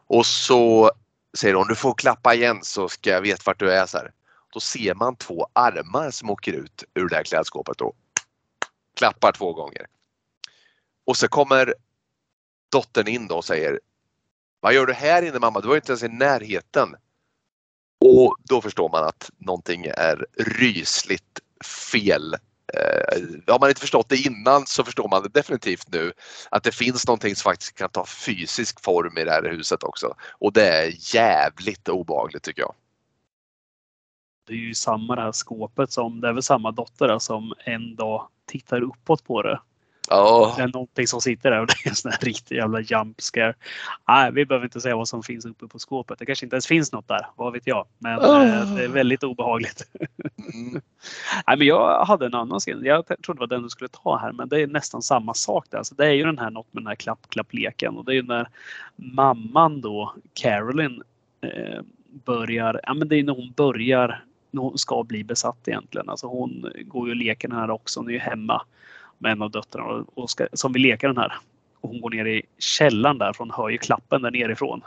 Och 0.07 0.25
så 0.25 0.91
säger 1.37 1.55
hon, 1.55 1.67
du 1.67 1.75
får 1.75 1.93
klappa 1.93 2.33
igen 2.33 2.59
så 2.61 2.89
ska 2.89 3.09
jag 3.09 3.21
veta 3.21 3.41
vart 3.45 3.59
du 3.59 3.71
är. 3.71 3.85
Så 3.85 3.97
här. 3.97 4.11
Då 4.55 4.59
ser 4.59 4.95
man 4.95 5.15
två 5.15 5.47
armar 5.53 6.11
som 6.11 6.29
åker 6.29 6.53
ut 6.53 6.83
ur 6.93 7.09
det 7.09 7.15
här 7.15 7.23
klädskåpet 7.23 7.81
och 7.81 7.95
klappar 8.97 9.31
två 9.31 9.53
gånger. 9.53 9.85
Och 11.05 11.17
så 11.17 11.27
kommer 11.27 11.73
dottern 12.71 13.07
in 13.07 13.27
då 13.27 13.35
och 13.35 13.45
säger 13.45 13.79
Vad 14.59 14.73
gör 14.73 14.85
du 14.85 14.93
här 14.93 15.21
inne 15.21 15.39
mamma? 15.39 15.59
Du 15.59 15.67
var 15.67 15.75
ju 15.75 15.77
inte 15.77 15.91
ens 15.91 16.03
i 16.03 16.07
närheten. 16.07 16.95
Och 18.05 18.35
då 18.43 18.61
förstår 18.61 18.89
man 18.89 19.03
att 19.03 19.29
någonting 19.37 19.85
är 19.85 20.25
rysligt 20.37 21.39
fel. 21.91 22.33
Eh, 22.73 23.21
har 23.47 23.59
man 23.59 23.69
inte 23.69 23.81
förstått 23.81 24.09
det 24.09 24.17
innan 24.17 24.67
så 24.67 24.83
förstår 24.83 25.09
man 25.09 25.23
det 25.23 25.29
definitivt 25.29 25.87
nu. 25.91 26.13
Att 26.49 26.63
det 26.63 26.71
finns 26.71 27.07
någonting 27.07 27.35
som 27.35 27.51
faktiskt 27.51 27.75
kan 27.75 27.89
ta 27.89 28.05
fysisk 28.05 28.83
form 28.83 29.17
i 29.17 29.23
det 29.23 29.31
här 29.31 29.43
huset 29.43 29.83
också. 29.83 30.15
Och 30.31 30.53
det 30.53 30.67
är 30.67 31.15
jävligt 31.15 31.89
obehagligt 31.89 32.43
tycker 32.43 32.61
jag. 32.61 32.75
Det 34.45 34.53
är 34.53 34.57
ju 34.57 34.73
samma 34.73 35.15
det 35.15 35.21
här 35.21 35.31
skåpet 35.31 35.91
som, 35.91 36.21
det 36.21 36.27
är 36.27 36.33
väl 36.33 36.43
samma 36.43 36.71
dotter 36.71 37.07
där 37.07 37.19
som 37.19 37.53
en 37.65 37.95
dag 37.95 38.27
tittar 38.45 38.81
uppåt 38.81 39.23
på 39.23 39.41
det. 39.41 39.59
Ja, 40.09 40.53
Det 40.57 40.63
är 40.63 40.67
någonting 40.67 41.07
som 41.07 41.21
sitter 41.21 41.51
där 41.51 41.61
och 41.61 41.67
det 41.83 41.85
är 41.85 41.89
en 41.89 41.95
sån 41.95 42.11
här 42.11 42.19
riktig 42.19 42.55
jävla 42.55 42.81
jump 42.81 43.21
scare. 43.21 43.53
Nej, 44.07 44.31
vi 44.31 44.45
behöver 44.45 44.65
inte 44.65 44.81
säga 44.81 44.95
vad 44.95 45.07
som 45.07 45.23
finns 45.23 45.45
uppe 45.45 45.67
på 45.67 45.79
skåpet. 45.79 46.19
Det 46.19 46.25
kanske 46.25 46.45
inte 46.45 46.55
ens 46.55 46.67
finns 46.67 46.91
något 46.91 47.07
där. 47.07 47.27
Vad 47.35 47.53
vet 47.53 47.67
jag. 47.67 47.87
Men 47.97 48.19
eh, 48.19 48.75
det 48.75 48.83
är 48.83 48.87
väldigt 48.87 49.23
obehagligt. 49.23 49.87
mm. 50.53 50.81
Nej, 51.47 51.57
men 51.57 51.67
jag 51.67 52.05
hade 52.05 52.25
en 52.25 52.33
annan 52.33 52.59
scen. 52.59 52.85
Jag 52.85 53.05
trodde 53.07 53.33
det 53.33 53.39
var 53.39 53.47
den 53.47 53.63
du 53.63 53.69
skulle 53.69 53.87
ta 53.87 54.17
här, 54.17 54.31
men 54.31 54.49
det 54.49 54.61
är 54.61 54.67
nästan 54.67 55.01
samma 55.01 55.33
sak 55.33 55.65
där. 55.69 55.77
Alltså, 55.77 55.95
det 55.95 56.05
är 56.05 56.11
ju 56.11 56.23
den 56.23 56.39
här 56.39 56.49
något 56.49 56.73
med 56.73 56.83
den 56.83 56.87
här 56.87 56.95
klapp-klapp-leken 56.95 57.97
och 57.97 58.05
det 58.05 58.11
är 58.11 58.15
ju 58.15 58.23
när 58.23 58.49
mamman 58.95 59.81
då, 59.81 60.13
Carolyn, 60.33 61.03
eh, 61.41 61.81
börjar, 62.25 62.79
ja 62.83 62.93
men 62.93 63.07
det 63.07 63.15
är 63.15 63.23
när 63.23 63.33
hon 63.33 63.53
börjar, 63.55 64.23
hon 64.57 64.77
ska 64.77 65.03
bli 65.03 65.23
besatt 65.23 65.67
egentligen. 65.67 66.09
Alltså 66.09 66.27
hon 66.27 66.71
går 66.85 67.07
ju 67.07 67.11
och 67.11 67.15
leker 67.15 67.47
den 67.47 67.57
här 67.57 67.69
också. 67.69 67.99
Hon 67.99 68.07
är 68.07 68.13
ju 68.13 68.19
hemma 68.19 68.61
med 69.17 69.31
en 69.31 69.41
av 69.41 69.51
döttrarna 69.51 70.05
och, 70.13 70.29
ska, 70.29 70.47
som 70.53 70.73
vill 70.73 70.81
leka 70.81 71.07
den 71.07 71.17
här. 71.17 71.33
Och 71.81 71.89
hon 71.89 72.01
går 72.01 72.09
ner 72.09 72.25
i 72.25 72.41
källaren 72.57 73.17
där 73.17 73.33
för 73.33 73.39
hon 73.39 73.51
hör 73.51 73.69
ju 73.69 73.77
klappen 73.77 74.21
där 74.21 74.31
nerifrån. 74.31 74.81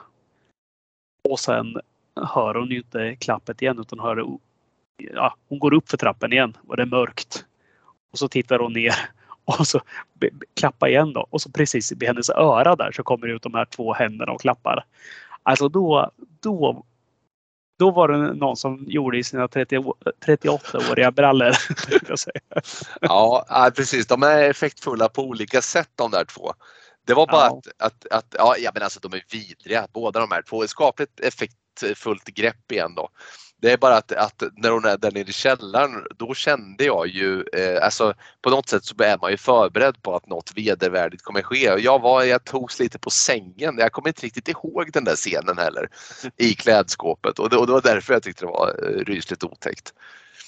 Och 1.28 1.40
sen 1.40 1.76
hör 2.16 2.54
hon 2.54 2.68
ju 2.68 2.76
inte 2.76 3.16
klappet 3.16 3.62
igen 3.62 3.78
utan 3.78 4.00
hör 4.00 4.38
ja, 4.96 5.34
hon 5.48 5.58
går 5.58 5.74
upp 5.74 5.88
för 5.88 5.96
trappen 5.96 6.32
igen 6.32 6.56
och 6.66 6.76
det 6.76 6.82
är 6.82 6.86
mörkt. 6.86 7.44
Och 8.12 8.18
så 8.18 8.28
tittar 8.28 8.58
hon 8.58 8.72
ner 8.72 8.94
och 9.44 9.66
så 9.66 9.80
klappar 10.18 10.46
klappa 10.54 10.88
igen 10.88 11.12
då. 11.12 11.26
Och 11.30 11.42
så 11.42 11.50
precis 11.50 11.92
vid 11.92 12.08
hennes 12.08 12.30
öra 12.30 12.76
där 12.76 12.92
så 12.92 13.02
kommer 13.02 13.26
det 13.26 13.32
ut 13.32 13.42
de 13.42 13.54
här 13.54 13.64
två 13.64 13.92
händerna 13.92 14.32
och 14.32 14.40
klappar. 14.40 14.84
Alltså 15.42 15.68
då, 15.68 16.10
då, 16.40 16.84
då 17.78 17.90
var 17.90 18.08
det 18.08 18.32
någon 18.34 18.56
som 18.56 18.84
gjorde 18.88 19.18
i 19.18 19.24
sina 19.24 19.48
30, 19.48 19.76
38-åriga 20.26 21.10
brallor. 21.10 21.52
ja, 23.00 23.70
precis. 23.76 24.06
De 24.06 24.22
är 24.22 24.50
effektfulla 24.50 25.08
på 25.08 25.22
olika 25.22 25.62
sätt 25.62 25.90
de 25.94 26.10
där 26.10 26.24
två. 26.24 26.52
Det 27.06 27.14
var 27.14 27.26
bara 27.26 27.46
Ja. 27.46 27.60
att, 27.78 27.82
att, 27.86 28.06
att 28.10 28.34
ja, 28.38 28.54
ja, 28.58 28.70
men 28.74 28.82
alltså 28.82 29.00
de 29.00 29.12
är 29.12 29.22
vidriga 29.32 29.86
båda 29.92 30.20
de 30.20 30.30
här 30.30 30.42
två. 30.42 30.66
Skapligt 30.66 31.20
effektfullt 31.20 32.24
grepp 32.24 32.72
igen 32.72 32.94
då. 32.94 33.08
Det 33.60 33.72
är 33.72 33.76
bara 33.76 33.96
att, 33.96 34.12
att 34.12 34.42
när 34.56 34.70
hon 34.70 34.84
är 34.84 34.96
där 34.96 35.12
nere 35.12 35.28
i 35.28 35.32
källaren, 35.32 36.06
då 36.16 36.34
kände 36.34 36.84
jag 36.84 37.06
ju, 37.06 37.44
eh, 37.52 37.84
alltså 37.84 38.14
på 38.42 38.50
något 38.50 38.68
sätt 38.68 38.84
så 38.84 38.94
är 39.02 39.18
man 39.18 39.30
ju 39.30 39.36
förberedd 39.36 40.02
på 40.02 40.16
att 40.16 40.26
något 40.26 40.52
vedervärdigt 40.56 41.22
kommer 41.22 41.42
ske. 41.42 41.72
Och 41.72 41.80
Jag, 41.80 42.02
var, 42.02 42.22
jag 42.22 42.44
togs 42.44 42.80
lite 42.80 42.98
på 42.98 43.10
sängen. 43.10 43.78
Jag 43.78 43.92
kommer 43.92 44.08
inte 44.08 44.26
riktigt 44.26 44.48
ihåg 44.48 44.92
den 44.92 45.04
där 45.04 45.16
scenen 45.16 45.58
heller 45.58 45.88
i 46.36 46.54
klädskåpet 46.54 47.38
och 47.38 47.50
det, 47.50 47.56
och 47.56 47.66
det 47.66 47.72
var 47.72 47.82
därför 47.82 48.12
jag 48.12 48.22
tyckte 48.22 48.44
det 48.44 48.50
var 48.50 48.68
eh, 48.68 49.04
rysligt 49.04 49.44
otäckt. 49.44 49.94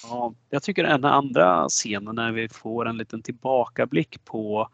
Ja, 0.03 0.33
jag 0.49 0.63
tycker 0.63 0.83
den 0.83 1.05
andra 1.05 1.69
scenen 1.69 2.15
när 2.15 2.31
vi 2.31 2.49
får 2.49 2.87
en 2.87 2.97
liten 2.97 3.21
tillbakablick 3.21 4.25
på 4.25 4.69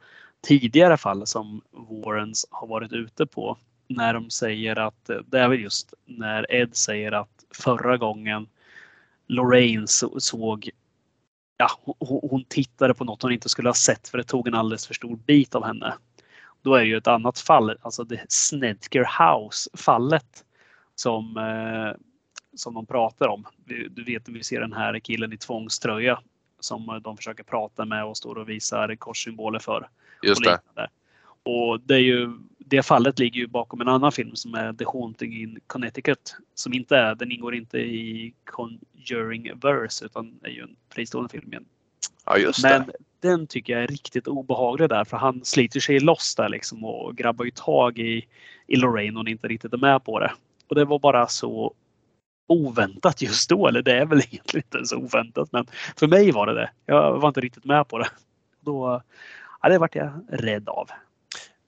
tidigare 0.48 0.98
fall 0.98 1.28
som 1.28 1.62
Warrens 2.06 2.48
har 2.52 2.68
varit 2.68 2.94
ute 2.94 3.26
på. 3.26 3.58
När 3.88 4.14
de 4.14 4.30
säger 4.30 4.80
att, 4.80 5.10
eh, 5.10 5.18
det 5.26 5.40
är 5.40 5.48
väl 5.48 5.60
just 5.60 5.94
när 6.06 6.52
Ed 6.54 6.76
säger 6.76 7.12
att 7.12 7.37
förra 7.56 7.98
gången 7.98 8.48
Lorraine 9.28 9.88
så- 9.88 10.20
såg, 10.20 10.70
ja 11.58 11.70
hon, 11.82 12.20
hon 12.30 12.44
tittade 12.44 12.94
på 12.94 13.04
något 13.04 13.22
hon 13.22 13.32
inte 13.32 13.50
skulle 13.50 13.70
ha 13.70 13.74
sett 13.74 14.08
för 14.08 14.18
det 14.18 14.24
tog 14.24 14.48
en 14.48 14.54
alldeles 14.54 14.88
för 14.88 14.94
stor 14.94 15.16
bit 15.16 15.56
av 15.56 15.66
henne. 15.66 15.94
Då 16.62 16.76
är 16.76 16.84
ju 16.84 16.98
ett 16.98 17.08
annat 17.08 17.40
fall, 17.40 17.78
alltså 17.82 18.04
det 18.04 18.26
Snedker 18.30 19.08
House 19.20 19.70
fallet 19.74 20.46
som 20.96 21.38
eh, 21.38 22.04
som 22.56 22.74
de 22.74 22.86
pratar 22.86 23.28
om. 23.28 23.46
Du 23.90 24.04
vet, 24.04 24.30
vi 24.30 24.44
ser 24.44 24.62
den 24.62 24.74
här 24.74 25.00
killen 25.00 25.34
i 25.34 25.38
tvångströja 25.38 26.20
som 26.60 27.02
de 27.04 27.18
försöker 27.18 27.44
prata 27.44 27.86
med 27.86 28.06
och 28.06 28.18
står 28.18 28.38
och 28.38 28.50
visar 28.50 28.96
korssymboler 28.96 29.60
för. 29.60 29.90
Just 30.24 30.46
och 30.48 30.54
det. 30.76 30.90
Och 31.44 31.80
det, 31.82 31.96
är 31.96 32.00
ju, 32.00 32.34
det 32.70 32.84
fallet 32.84 33.20
ligger 33.20 33.40
ju 33.40 33.48
bakom 33.48 33.82
en 33.82 33.88
annan 33.88 34.12
film 34.12 34.36
som 34.36 34.54
är 34.54 34.74
The 34.74 34.86
Haunting 34.86 35.42
in 35.42 35.60
Connecticut. 35.68 36.36
Som 36.56 36.74
inte 36.74 36.98
är, 36.98 37.16
den 37.16 37.32
ingår 37.32 37.56
inte 37.56 37.78
i 37.78 38.34
Conjuring 38.46 39.52
Verse 39.60 40.06
utan 40.06 40.40
är 40.44 40.50
ju 40.50 40.62
en 40.62 40.76
fristående 40.94 41.30
film 41.30 41.48
igen. 41.48 41.66
Ja, 42.26 42.38
just 42.38 42.64
Men 42.64 42.88
det. 42.88 42.94
den 43.30 43.48
tycker 43.48 43.74
jag 43.74 43.84
är 43.84 43.88
riktigt 43.88 44.28
obehaglig 44.28 44.90
där 44.90 45.04
för 45.04 45.18
han 45.18 45.46
sliter 45.46 45.80
sig 45.80 46.00
loss 46.00 46.36
där 46.36 46.50
liksom 46.50 46.86
och 46.86 47.16
grabbar 47.16 47.46
ju 47.46 47.52
tag 47.52 48.00
i, 48.00 48.26
i 48.68 48.76
Lorraine 48.76 49.16
och 49.16 49.20
hon 49.20 49.28
inte 49.28 49.48
riktigt 49.48 49.74
är 49.74 49.78
med 49.78 50.04
på 50.04 50.20
det. 50.20 50.32
Och 50.68 50.76
det 50.76 50.86
var 50.86 51.00
bara 51.00 51.28
så 51.28 51.74
oväntat 52.48 53.22
just 53.22 53.50
då. 53.50 53.68
Eller 53.68 53.82
det 53.82 53.94
är 53.94 54.06
väl 54.06 54.18
egentligen 54.32 54.64
inte 54.74 54.86
så 54.86 54.98
oväntat 54.98 55.52
men 55.52 55.68
för 55.96 56.08
mig 56.08 56.32
var 56.32 56.48
det 56.48 56.54
det. 56.54 56.70
Jag 56.86 57.20
var 57.20 57.28
inte 57.28 57.42
riktigt 57.42 57.66
med 57.66 57.88
på 57.88 57.98
det. 57.98 58.10
Då, 58.60 59.02
ja, 59.62 59.70
det 59.70 59.78
vart 59.78 59.96
jag 59.96 60.10
rädd 60.30 60.70
av. 60.70 60.90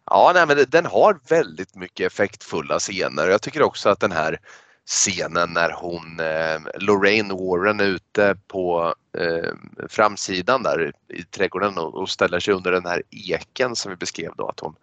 Ja, 0.09 0.31
nej, 0.33 0.47
men 0.47 0.65
den 0.69 0.85
har 0.85 1.19
väldigt 1.29 1.75
mycket 1.75 2.07
effektfulla 2.07 2.79
scener. 2.79 3.27
Jag 3.27 3.41
tycker 3.41 3.61
också 3.61 3.89
att 3.89 3.99
den 3.99 4.11
här 4.11 4.39
scenen 4.85 5.53
när 5.53 5.71
hon, 5.71 6.19
eh, 6.19 6.59
Lorraine 6.79 7.37
Warren 7.37 7.79
är 7.79 7.85
ute 7.85 8.37
på 8.47 8.95
eh, 9.17 9.53
framsidan 9.89 10.63
där 10.63 10.93
i 11.07 11.23
trädgården 11.23 11.77
och, 11.77 11.95
och 11.95 12.09
ställer 12.09 12.39
sig 12.39 12.53
under 12.53 12.71
den 12.71 12.85
här 12.85 13.03
eken 13.09 13.75
som 13.75 13.91
vi 13.91 13.95
beskrev 13.95 14.31
då 14.37 14.47
att 14.47 14.59
hon 14.59 14.75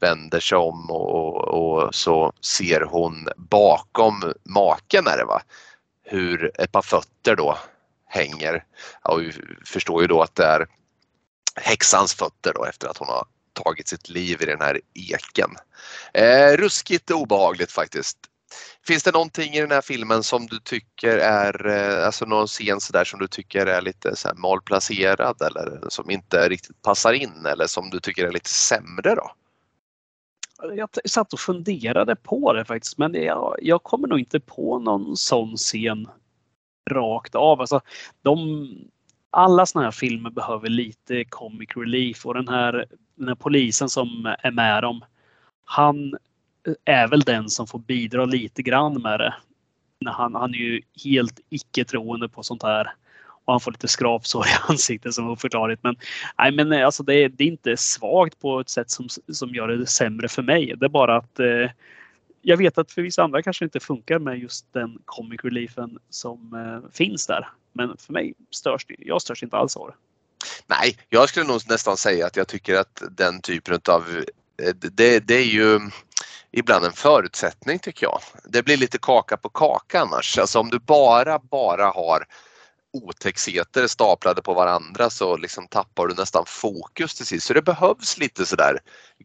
vänder 0.00 0.40
sig 0.40 0.58
om 0.58 0.90
och, 0.90 1.14
och, 1.14 1.84
och 1.84 1.94
så 1.94 2.32
ser 2.40 2.80
hon 2.80 3.28
bakom 3.36 4.32
maken 4.44 5.06
är 5.06 5.16
det 5.18 5.24
va? 5.24 5.42
Hur 6.04 6.60
ett 6.60 6.72
par 6.72 6.82
fötter 6.82 7.36
då 7.36 7.58
hänger. 8.06 8.64
Ja, 9.04 9.12
och 9.12 9.20
vi 9.20 9.32
förstår 9.64 10.02
ju 10.02 10.08
då 10.08 10.22
att 10.22 10.34
det 10.34 10.44
är 10.44 10.66
häxans 11.56 12.14
fötter 12.14 12.52
då 12.54 12.64
efter 12.64 12.88
att 12.88 12.98
hon 12.98 13.08
har 13.08 13.24
tagit 13.52 13.88
sitt 13.88 14.08
liv 14.08 14.42
i 14.42 14.44
den 14.44 14.60
här 14.60 14.80
eken. 14.94 15.50
Eh, 16.14 16.56
ruskigt 16.56 17.10
obehagligt 17.10 17.72
faktiskt. 17.72 18.18
Finns 18.86 19.02
det 19.02 19.12
någonting 19.12 19.54
i 19.54 19.60
den 19.60 19.70
här 19.70 19.80
filmen 19.80 20.22
som 20.22 20.46
du 20.46 20.58
tycker 20.58 21.18
är, 21.18 21.66
eh, 21.66 22.06
alltså 22.06 22.24
någon 22.24 22.46
scen 22.46 22.80
sådär 22.80 23.04
som 23.04 23.18
du 23.18 23.28
tycker 23.28 23.66
är 23.66 23.82
lite 23.82 24.16
så 24.16 24.28
här 24.28 24.34
malplacerad 24.34 25.42
eller 25.42 25.88
som 25.88 26.10
inte 26.10 26.48
riktigt 26.48 26.82
passar 26.82 27.12
in 27.12 27.46
eller 27.46 27.66
som 27.66 27.90
du 27.90 28.00
tycker 28.00 28.26
är 28.26 28.32
lite 28.32 28.50
sämre 28.50 29.14
då? 29.14 29.30
Jag 30.76 30.88
satt 31.04 31.32
och 31.32 31.40
funderade 31.40 32.16
på 32.16 32.52
det 32.52 32.64
faktiskt 32.64 32.98
men 32.98 33.14
jag, 33.14 33.56
jag 33.62 33.82
kommer 33.82 34.08
nog 34.08 34.18
inte 34.18 34.40
på 34.40 34.78
någon 34.78 35.16
sån 35.16 35.56
scen 35.56 36.08
rakt 36.90 37.34
av. 37.34 37.60
Alltså, 37.60 37.80
de, 38.22 38.68
alla 39.30 39.66
såna 39.66 39.84
här 39.84 39.90
filmer 39.90 40.30
behöver 40.30 40.68
lite 40.68 41.24
comic 41.24 41.68
relief 41.76 42.26
och 42.26 42.34
den 42.34 42.48
här, 42.48 42.86
den 43.14 43.28
här 43.28 43.34
polisen 43.34 43.88
som 43.88 44.34
är 44.42 44.50
med 44.50 44.82
dem. 44.82 45.04
Han 45.64 46.14
är 46.84 47.08
väl 47.08 47.20
den 47.20 47.48
som 47.48 47.66
får 47.66 47.78
bidra 47.78 48.24
lite 48.24 48.62
grann 48.62 49.02
med 49.02 49.20
det. 49.20 49.34
Han, 50.06 50.34
han 50.34 50.54
är 50.54 50.58
ju 50.58 50.82
helt 51.04 51.40
icke 51.50 51.84
troende 51.84 52.28
på 52.28 52.42
sånt 52.42 52.62
här. 52.62 52.92
Och 53.44 53.52
han 53.52 53.60
får 53.60 53.70
lite 53.70 53.88
skrapsår 53.88 54.46
i 54.46 54.50
ansiktet 54.68 55.14
som 55.14 55.26
är 55.26 55.30
oförklarligt. 55.30 55.82
Men, 55.82 55.96
nej, 56.38 56.52
men 56.52 56.72
eh, 56.72 56.84
alltså 56.84 57.02
det, 57.02 57.14
är, 57.14 57.28
det 57.28 57.44
är 57.44 57.48
inte 57.48 57.76
svagt 57.76 58.40
på 58.40 58.60
ett 58.60 58.68
sätt 58.68 58.90
som, 58.90 59.08
som 59.32 59.54
gör 59.54 59.68
det 59.68 59.86
sämre 59.86 60.28
för 60.28 60.42
mig. 60.42 60.74
Det 60.76 60.86
är 60.86 60.90
bara 60.90 61.16
att 61.16 61.40
eh, 61.40 61.70
jag 62.42 62.56
vet 62.56 62.78
att 62.78 62.92
för 62.92 63.02
vissa 63.02 63.22
andra 63.22 63.42
kanske 63.42 63.64
inte 63.64 63.80
funkar 63.80 64.18
med 64.18 64.38
just 64.38 64.72
den 64.72 64.98
comic 65.04 65.40
reliefen 65.44 65.98
som 66.10 66.54
eh, 66.54 66.90
finns 66.92 67.26
där. 67.26 67.48
Men 67.78 67.96
för 67.96 68.12
mig 68.12 68.34
störs 68.50 68.86
det. 68.86 68.94
Jag 68.98 69.22
störs 69.22 69.42
inte 69.42 69.56
alls 69.56 69.76
av 69.76 69.86
det. 69.86 69.94
Nej, 70.66 70.98
jag 71.08 71.28
skulle 71.28 71.46
nog 71.46 71.60
nästan 71.68 71.96
säga 71.96 72.26
att 72.26 72.36
jag 72.36 72.48
tycker 72.48 72.74
att 72.74 73.02
den 73.10 73.40
typen 73.40 73.80
av 73.88 74.24
eh, 74.62 74.74
det, 74.74 75.20
det 75.20 75.34
är 75.34 75.44
ju 75.44 75.80
ibland 76.52 76.84
en 76.84 76.92
förutsättning 76.92 77.78
tycker 77.78 78.06
jag. 78.06 78.20
Det 78.44 78.62
blir 78.62 78.76
lite 78.76 78.98
kaka 78.98 79.36
på 79.36 79.48
kaka 79.48 80.00
annars. 80.00 80.38
Alltså 80.38 80.58
om 80.58 80.70
du 80.70 80.78
bara, 80.78 81.38
bara 81.38 81.86
har 81.90 82.24
otäckheter 83.02 83.86
staplade 83.86 84.42
på 84.42 84.54
varandra 84.54 85.10
så 85.10 85.36
liksom 85.36 85.68
tappar 85.68 86.06
du 86.06 86.14
nästan 86.14 86.44
fokus 86.46 87.14
till 87.14 87.26
sist. 87.26 87.46
Så 87.46 87.54
det 87.54 87.62
behövs 87.62 88.18
lite 88.18 88.46
sådär 88.46 88.78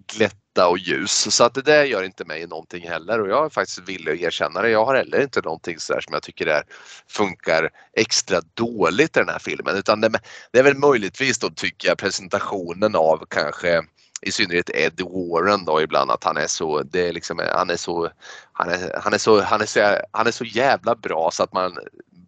glätta 0.08 0.68
och 0.68 0.78
ljus. 0.78 1.36
Så 1.36 1.44
att 1.44 1.54
det 1.54 1.62
där 1.62 1.84
gör 1.84 2.04
inte 2.04 2.26
mig 2.26 2.48
någonting 2.48 2.88
heller 2.90 3.22
och 3.22 3.30
jag 3.30 3.46
är 3.46 3.50
faktiskt 3.50 3.80
villig 3.80 4.12
att 4.12 4.20
erkänna 4.20 4.62
det. 4.62 4.70
Jag 4.70 4.86
har 4.86 4.96
heller 4.96 5.22
inte 5.22 5.42
någonting 5.42 5.80
sådär 5.80 6.02
som 6.02 6.14
jag 6.14 6.24
tycker 6.24 6.48
är, 6.48 6.64
funkar 7.08 7.70
extra 7.94 8.42
dåligt 8.54 9.18
i 9.18 9.20
den 9.20 9.30
här 9.30 9.40
filmen 9.40 9.78
utan 9.78 10.02
det, 10.02 10.20
det 10.52 10.60
är 10.60 10.64
väl 10.64 10.78
möjligtvis 10.78 11.40
då 11.40 11.50
tycker 11.50 11.88
jag 11.88 11.98
presentationen 11.98 12.96
av 12.96 13.26
kanske 13.30 13.84
i 14.26 14.32
synnerhet 14.32 14.70
Ed 14.70 15.02
Warren 15.02 15.66
då 15.66 15.82
ibland 15.82 16.12
att 16.12 16.24
han 16.24 16.38
är 16.38 16.48
så, 16.48 16.84
det 16.84 17.08
är 17.08 17.14
liksom, 17.14 17.42
han 17.56 17.70
är 17.70 17.76
så, 17.76 18.10
han 18.54 18.70
är, 18.70 19.00
han 19.04 19.14
är 19.14 19.18
så, 19.18 19.42
han 19.42 19.62
är 19.62 19.66
så, 19.66 19.98
han 20.12 20.28
är 20.28 20.32
så 20.32 20.46
jävla 20.46 20.96
bra 20.96 21.30
så 21.34 21.44
att 21.44 21.54
man 21.54 21.78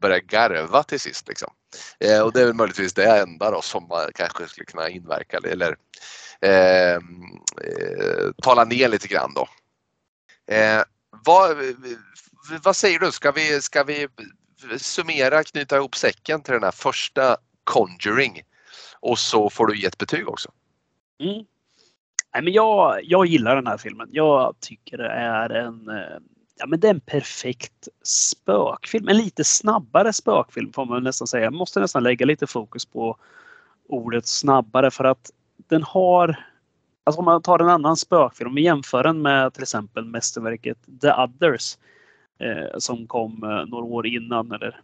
börjar 0.01 0.19
garva 0.19 0.83
till 0.83 0.99
sist. 0.99 1.27
Liksom. 1.27 1.53
Eh, 1.99 2.21
och 2.21 2.33
det 2.33 2.41
är 2.41 2.45
väl 2.45 2.55
möjligtvis 2.55 2.93
det 2.93 3.19
enda 3.19 3.51
då 3.51 3.61
som 3.61 3.87
man 3.87 4.11
kanske 4.15 4.47
skulle 4.47 4.65
kunna 4.65 4.89
inverka 4.89 5.37
eller 5.37 5.75
eh, 6.41 6.95
eh, 6.95 8.31
tala 8.43 8.65
ner 8.65 8.89
lite 8.89 9.07
grann 9.07 9.33
då. 9.33 9.47
Eh, 10.55 10.83
vad, 11.25 11.57
vad 12.63 12.75
säger 12.75 12.99
du, 12.99 13.11
ska 13.11 13.31
vi, 13.31 13.61
ska 13.61 13.83
vi 13.83 14.07
summera, 14.77 15.43
knyta 15.43 15.77
ihop 15.77 15.95
säcken 15.95 16.41
till 16.41 16.53
den 16.53 16.63
här 16.63 16.71
första 16.71 17.37
Conjuring 17.63 18.41
och 18.99 19.19
så 19.19 19.49
får 19.49 19.67
du 19.67 19.77
ge 19.77 19.87
ett 19.87 19.97
betyg 19.97 20.29
också. 20.29 20.51
Mm. 21.19 21.45
Nej, 22.33 22.43
men 22.43 22.53
jag, 22.53 22.99
jag 23.03 23.25
gillar 23.25 23.55
den 23.55 23.67
här 23.67 23.77
filmen. 23.77 24.09
Jag 24.11 24.55
tycker 24.59 24.97
det 24.97 25.09
är 25.09 25.49
en, 25.49 25.89
eh, 25.89 26.17
ja, 26.57 26.65
men 26.67 26.79
det 26.79 26.87
är 26.87 26.93
en 26.93 26.99
perfekt 26.99 27.87
spökfilm. 28.03 29.07
En 29.07 29.17
lite 29.17 29.43
snabbare 29.43 30.13
spökfilm 30.13 30.73
får 30.73 30.85
man 30.85 31.03
nästan 31.03 31.27
säga. 31.27 31.43
Jag 31.43 31.53
måste 31.53 31.79
nästan 31.79 32.03
lägga 32.03 32.25
lite 32.25 32.47
fokus 32.47 32.85
på 32.85 33.17
ordet 33.87 34.27
snabbare 34.27 34.91
för 34.91 35.03
att 35.03 35.31
den 35.67 35.83
har 35.83 36.45
Alltså 37.07 37.19
om 37.19 37.25
man 37.25 37.41
tar 37.41 37.59
en 37.59 37.69
annan 37.69 37.97
spökfilm, 37.97 38.49
om 38.49 38.55
vi 38.55 38.61
jämför 38.61 39.03
den 39.03 39.21
med 39.21 39.53
till 39.53 39.63
exempel 39.63 40.05
mästerverket 40.05 40.77
The 41.01 41.11
Others 41.11 41.77
eh, 42.39 42.77
som 42.77 43.07
kom 43.07 43.43
eh, 43.43 43.65
några 43.65 43.85
år 43.85 44.07
innan. 44.07 44.51
Eller, 44.51 44.81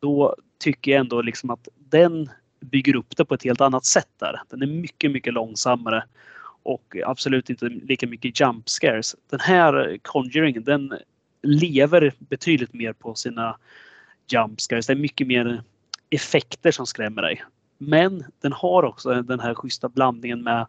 då 0.00 0.36
tycker 0.58 0.90
jag 0.90 1.00
ändå 1.00 1.22
liksom 1.22 1.50
att 1.50 1.68
den 1.78 2.30
bygger 2.60 2.96
upp 2.96 3.16
det 3.16 3.24
på 3.24 3.34
ett 3.34 3.44
helt 3.44 3.60
annat 3.60 3.84
sätt 3.84 4.08
där. 4.18 4.40
Den 4.50 4.62
är 4.62 4.66
mycket, 4.66 5.10
mycket 5.10 5.32
långsammare 5.32 6.04
och 6.68 6.96
absolut 7.04 7.50
inte 7.50 7.68
lika 7.68 8.06
mycket 8.06 8.40
jump 8.40 8.68
scares. 8.68 9.16
Den 9.30 9.40
här 9.40 9.98
Conjuring, 10.02 10.64
den 10.64 10.98
lever 11.42 12.14
betydligt 12.18 12.72
mer 12.72 12.92
på 12.92 13.14
sina 13.14 13.58
jump 14.32 14.60
scares. 14.60 14.86
Det 14.86 14.92
är 14.92 14.96
mycket 14.96 15.26
mer 15.26 15.62
effekter 16.10 16.70
som 16.70 16.86
skrämmer 16.86 17.22
dig. 17.22 17.42
Men 17.78 18.24
den 18.40 18.52
har 18.52 18.82
också 18.82 19.22
den 19.22 19.40
här 19.40 19.54
schyssta 19.54 19.88
blandningen 19.88 20.42
med 20.42 20.66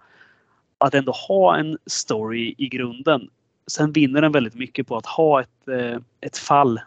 att 0.78 0.94
ändå 0.94 1.12
ha 1.12 1.58
en 1.58 1.78
story 1.86 2.56
i 2.58 2.68
grunden. 2.68 3.30
Sen 3.68 3.92
vinner 3.92 4.22
den 4.22 4.32
väldigt 4.32 4.56
mycket 4.56 4.88
på 4.88 4.98
att 4.98 5.06
ha 5.06 5.42
ett, 5.42 5.68
eh, 5.68 5.98
ett 6.22 6.38
fall, 6.38 6.82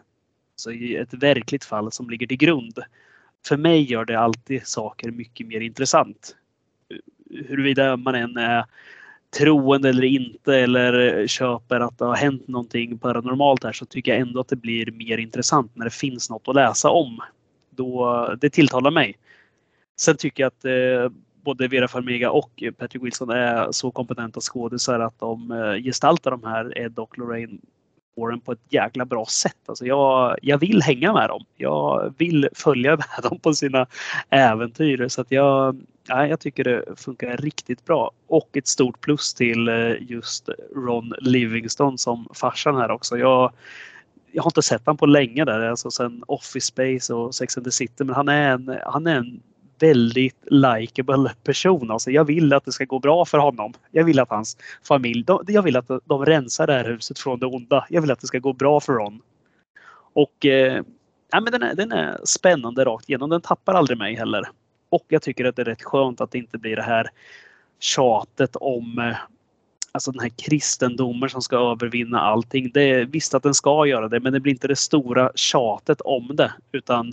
alltså 0.55 0.73
ett 0.73 1.15
verkligt 1.15 1.65
fall 1.65 1.93
som 1.93 2.11
ligger 2.11 2.27
till 2.27 2.37
grund. 2.37 2.79
För 3.47 3.57
mig 3.57 3.83
gör 3.83 4.05
det 4.05 4.19
alltid 4.19 4.67
saker 4.67 5.11
mycket 5.11 5.47
mer 5.47 5.61
intressant. 5.61 6.37
Huruvida 7.31 7.97
man 7.97 8.15
än 8.15 8.37
är 8.37 8.65
troende 9.39 9.89
eller 9.89 10.05
inte 10.05 10.57
eller 10.57 11.19
eh, 11.21 11.27
köper 11.27 11.81
att 11.81 11.99
det 11.99 12.05
har 12.05 12.17
hänt 12.17 12.49
någonting 12.49 12.99
paranormalt 12.99 13.65
här 13.65 13.73
så 13.73 13.87
tycker 13.87 14.13
jag 14.13 14.21
ändå 14.21 14.41
att 14.41 14.49
det 14.49 14.57
blir 14.57 14.91
mer 14.91 15.19
intressant 15.19 15.77
när 15.77 15.85
det 15.85 15.91
finns 15.91 16.31
något 16.31 16.49
att 16.49 16.55
läsa 16.55 16.91
om. 16.91 17.21
Då, 17.71 18.15
eh, 18.31 18.37
det 18.37 18.51
tilltalar 18.51 18.91
mig. 18.91 19.15
Sen 20.01 20.17
tycker 20.17 20.43
jag 20.43 20.49
att 20.49 20.65
eh, 20.65 21.19
både 21.45 21.69
Vera 21.69 21.89
Farmiga 21.89 22.31
och 22.31 22.63
Patrick 22.79 23.03
Wilson 23.03 23.31
är 23.31 23.73
så 23.73 23.91
kompetenta 23.91 24.41
skådisar 24.41 25.01
att 25.01 25.19
de 25.19 25.51
eh, 25.51 25.83
gestaltar 25.83 26.31
de 26.31 26.45
här 26.45 26.79
Ed 26.79 26.99
och 26.99 27.19
Lorraine 27.19 27.59
Warren 28.17 28.41
på 28.41 28.53
ett 28.53 28.67
jäkla 28.69 29.05
bra 29.05 29.27
sätt. 29.27 29.59
Alltså 29.67 29.87
jag, 29.87 30.37
jag 30.43 30.59
vill 30.59 30.83
hänga 30.83 31.13
med 31.13 31.29
dem. 31.29 31.45
Jag 31.57 32.15
vill 32.19 32.49
följa 32.55 32.91
med 32.97 33.31
dem 33.31 33.39
på 33.39 33.55
sina 33.55 33.87
äventyr. 34.31 35.09
Så 35.09 35.21
att 35.21 35.31
jag, 35.31 35.81
ja, 36.09 36.27
jag 36.27 36.41
tycker 36.41 36.65
det 36.65 36.85
funkar 36.97 37.37
riktigt 37.37 37.85
bra. 37.85 38.11
Och 38.27 38.57
ett 38.57 38.67
stort 38.67 39.01
plus 39.01 39.35
till 39.35 39.69
eh, 39.69 39.95
just 40.01 40.49
Ron 40.77 41.13
Livingston 41.19 41.99
som 41.99 42.29
farsan 42.35 42.77
här 42.77 42.91
också. 42.91 43.19
Jag, 43.19 43.53
jag 44.33 44.43
har 44.43 44.51
inte 44.51 44.63
sett 44.63 44.87
honom 44.87 44.97
på 44.97 45.07
länge 45.07 45.45
där, 45.45 45.61
alltså 45.61 45.91
sen 45.91 46.25
Office 46.27 46.67
Space 46.67 47.15
och 47.15 47.35
Sex 47.35 47.57
and 47.57 47.65
the 47.65 47.73
City. 47.73 48.05
Men 48.05 48.15
han 48.15 48.29
är 48.29 48.51
en, 48.51 48.79
han 48.85 49.07
är 49.07 49.17
en 49.17 49.41
väldigt 49.79 50.37
likable 50.45 51.31
person. 51.45 51.91
Alltså 51.91 52.11
jag 52.11 52.25
vill 52.25 52.53
att 52.53 52.65
det 52.65 52.73
ska 52.73 52.85
gå 52.85 52.99
bra 52.99 53.25
för 53.25 53.39
honom. 53.39 53.73
Jag 53.91 54.05
vill 54.05 54.19
att 54.19 54.31
hans 54.31 54.57
familj, 54.85 55.25
de, 55.25 55.45
jag 55.47 55.63
vill 55.63 55.77
att 55.77 55.91
de 56.05 56.25
rensar 56.25 56.67
det 56.67 56.73
här 56.73 56.85
huset 56.85 57.19
från 57.19 57.39
det 57.39 57.47
onda. 57.47 57.87
Jag 57.89 58.01
vill 58.01 58.11
att 58.11 58.21
det 58.21 58.27
ska 58.27 58.39
gå 58.39 58.53
bra 58.53 58.81
för 58.81 58.93
Ron. 58.93 59.21
Och 60.13 60.47
eh, 60.47 60.83
ja, 61.33 61.41
men 61.41 61.53
den, 61.53 61.63
är, 61.63 61.75
den 61.75 61.93
är 61.93 62.21
spännande 62.25 62.85
rakt 62.85 63.09
igenom. 63.09 63.31
Den 63.31 63.41
tappar 63.41 63.75
aldrig 63.75 63.99
mig 63.99 64.15
heller. 64.15 64.49
Och 64.93 65.05
jag 65.09 65.23
tycker 65.23 65.45
att 65.45 65.57
det 65.57 65.63
är 65.63 65.67
rätt 65.67 65.83
skönt 65.83 66.21
att 66.21 66.31
det 66.31 66.39
inte 66.39 66.59
blir 66.59 66.77
det 66.77 66.83
här 66.83 67.11
tjatet 67.79 68.57
om 68.57 68.99
eh, 68.99 69.17
alltså 69.93 70.13
den 70.13 70.21
här 70.21 70.29
kristendomen 70.29 71.31
som 71.31 71.43
ska 71.43 71.57
övervinna 71.57 72.21
allting. 72.21 72.71
Det 72.75 72.83
är, 72.83 73.05
visst 73.05 73.35
att 73.35 73.43
den 73.43 73.55
ska 73.55 73.87
göra 73.87 74.09
det, 74.09 74.21
men 74.21 74.33
det 74.33 74.41
blir 74.41 74.53
inte 74.53 74.69
det 74.69 74.77
stora 74.77 75.33
tjatet 75.35 76.01
om 76.01 76.37
det. 76.37 76.53
Utan 76.73 77.13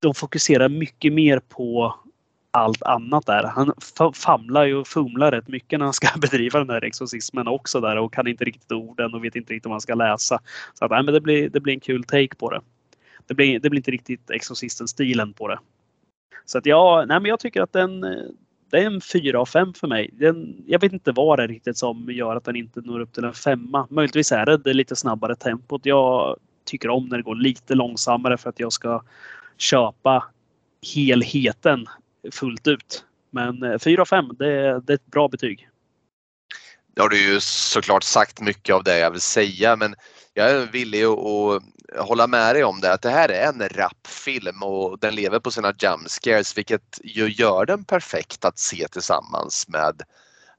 de 0.00 0.14
fokuserar 0.14 0.68
mycket 0.68 1.12
mer 1.12 1.40
på 1.48 1.94
allt 2.50 2.82
annat 2.82 3.26
där. 3.26 3.44
Han 3.44 3.72
famlar 4.14 4.64
ju 4.64 4.74
och 4.74 4.88
fumlar 4.88 5.30
rätt 5.30 5.48
mycket 5.48 5.78
när 5.78 5.86
han 5.86 5.94
ska 5.94 6.08
bedriva 6.18 6.58
den 6.58 6.70
här 6.70 6.84
exorcismen 6.84 7.48
också 7.48 7.80
där 7.80 7.96
och 7.96 8.12
kan 8.12 8.26
inte 8.26 8.44
riktigt 8.44 8.72
orden 8.72 9.14
och 9.14 9.24
vet 9.24 9.36
inte 9.36 9.52
riktigt 9.52 9.66
vad 9.66 9.74
han 9.74 9.80
ska 9.80 9.94
läsa. 9.94 10.40
Så 10.74 10.84
att, 10.84 10.90
nej, 10.90 11.02
men 11.02 11.14
det, 11.14 11.20
blir, 11.20 11.48
det 11.48 11.60
blir 11.60 11.74
en 11.74 11.80
kul 11.80 12.04
take 12.04 12.34
på 12.36 12.50
det. 12.50 12.60
Det 13.26 13.34
blir, 13.34 13.60
det 13.60 13.70
blir 13.70 13.78
inte 13.78 13.90
riktigt 13.90 14.30
Exorcisten-stilen 14.30 15.32
på 15.32 15.48
det. 15.48 15.58
Så 16.44 16.58
att 16.58 16.66
ja, 16.66 17.04
nej, 17.08 17.20
men 17.20 17.28
jag 17.28 17.40
tycker 17.40 17.62
att 17.62 17.72
den, 17.72 18.04
eh, 18.04 18.24
det 18.70 18.78
är 18.78 18.86
en 18.86 19.00
4 19.00 19.38
av 19.38 19.46
5 19.46 19.74
för 19.74 19.88
mig. 19.88 20.10
Den, 20.12 20.64
jag 20.66 20.80
vet 20.80 20.92
inte 20.92 21.12
vad 21.12 21.38
det 21.38 21.42
är 21.42 21.48
riktigt 21.48 21.76
som 21.76 22.08
gör 22.10 22.36
att 22.36 22.44
den 22.44 22.56
inte 22.56 22.80
når 22.80 23.00
upp 23.00 23.12
till 23.12 23.24
en 23.24 23.34
femma. 23.34 23.86
Möjligtvis 23.90 24.32
är 24.32 24.46
det 24.46 24.56
det 24.56 24.74
lite 24.74 24.96
snabbare 24.96 25.36
tempot. 25.36 25.86
Jag 25.86 26.36
tycker 26.64 26.90
om 26.90 27.08
när 27.08 27.16
det 27.16 27.22
går 27.22 27.34
lite 27.34 27.74
långsammare 27.74 28.38
för 28.38 28.50
att 28.50 28.60
jag 28.60 28.72
ska 28.72 29.02
köpa 29.56 30.24
helheten 30.94 31.86
fullt 32.32 32.68
ut. 32.68 33.04
Men 33.30 33.62
eh, 33.62 33.78
4 33.78 34.02
av 34.02 34.06
5, 34.06 34.28
det, 34.38 34.80
det 34.80 34.92
är 34.92 34.94
ett 34.94 35.06
bra 35.06 35.28
betyg. 35.28 35.68
Ja, 36.94 37.08
du 37.08 37.32
ju 37.32 37.40
såklart 37.40 38.02
sagt 38.02 38.40
mycket 38.40 38.74
av 38.74 38.84
det 38.84 38.98
jag 38.98 39.10
vill 39.10 39.20
säga 39.20 39.76
men 39.76 39.94
jag 40.34 40.50
är 40.50 40.66
villig 40.66 41.04
att 41.04 41.62
hålla 41.98 42.26
med 42.26 42.54
dig 42.54 42.64
om 42.64 42.80
det 42.80 42.92
att 42.92 43.02
det 43.02 43.10
här 43.10 43.28
är 43.28 43.48
en 43.48 43.68
rapp 43.68 44.06
film 44.06 44.62
och 44.62 44.98
den 44.98 45.14
lever 45.14 45.38
på 45.38 45.50
sina 45.50 45.74
jump 45.78 46.10
scares 46.10 46.58
vilket 46.58 47.00
ju 47.04 47.28
gör 47.28 47.66
den 47.66 47.84
perfekt 47.84 48.44
att 48.44 48.58
se 48.58 48.88
tillsammans 48.88 49.68
med 49.68 50.02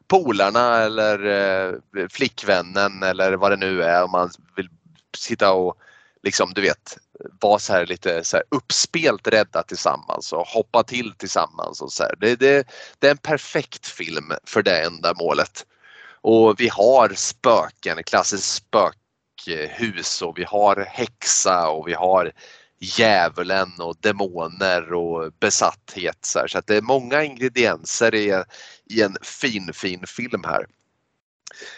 polarna 0.08 0.78
eller 0.78 1.26
eh, 1.26 1.76
flickvännen 2.10 3.04
eller 3.04 3.34
vad 3.34 3.52
det 3.52 3.58
nu 3.58 3.84
är 3.84 4.04
om 4.04 4.12
man 4.12 4.30
vill 4.56 4.70
sitta 5.18 5.54
och 5.54 5.78
liksom 6.24 6.52
du 6.54 6.62
vet 6.62 6.98
vara 7.40 7.60
så 7.60 7.74
här 7.74 7.86
lite 7.86 8.24
så 8.24 8.38
här 8.38 8.44
uppspelt 8.50 9.28
rädda 9.28 9.64
tillsammans 9.64 10.34
och 10.34 10.48
hoppa 10.48 10.84
till 10.84 11.14
tillsammans. 11.18 11.82
Och 11.82 11.92
så 11.92 12.04
det, 12.20 12.36
det, 12.36 12.68
det, 13.00 13.08
är 13.08 13.12
en 13.12 13.18
perfekt 13.18 13.88
film 13.88 14.34
för 14.46 14.64
det 14.64 14.84
ändamålet. 14.84 15.66
Och 16.22 16.60
vi 16.60 16.68
har 16.68 17.14
spöken, 17.16 18.04
klassiskt 18.04 18.54
Eh, 19.48 19.70
spökhus 19.70 20.22
och 20.22 20.38
vi 20.38 20.44
har 20.44 20.76
häxa 20.76 21.70
och 21.70 21.88
vi 21.88 21.94
har 21.94 22.32
djävulen 22.80 23.72
och 23.80 23.96
demoner 24.00 24.94
och 24.94 25.34
besatthet. 25.40 26.26
Så, 26.26 26.40
här. 26.40 26.48
så 26.48 26.58
att 26.58 26.68
det 26.68 26.76
är 26.78 26.82
många 26.82 27.24
ingredienser 27.24 28.16
i, 28.16 28.44
i 28.86 29.02
en 29.02 29.18
fin, 29.22 29.74
fin 29.74 30.08
film 30.08 30.44
här. 30.44 30.66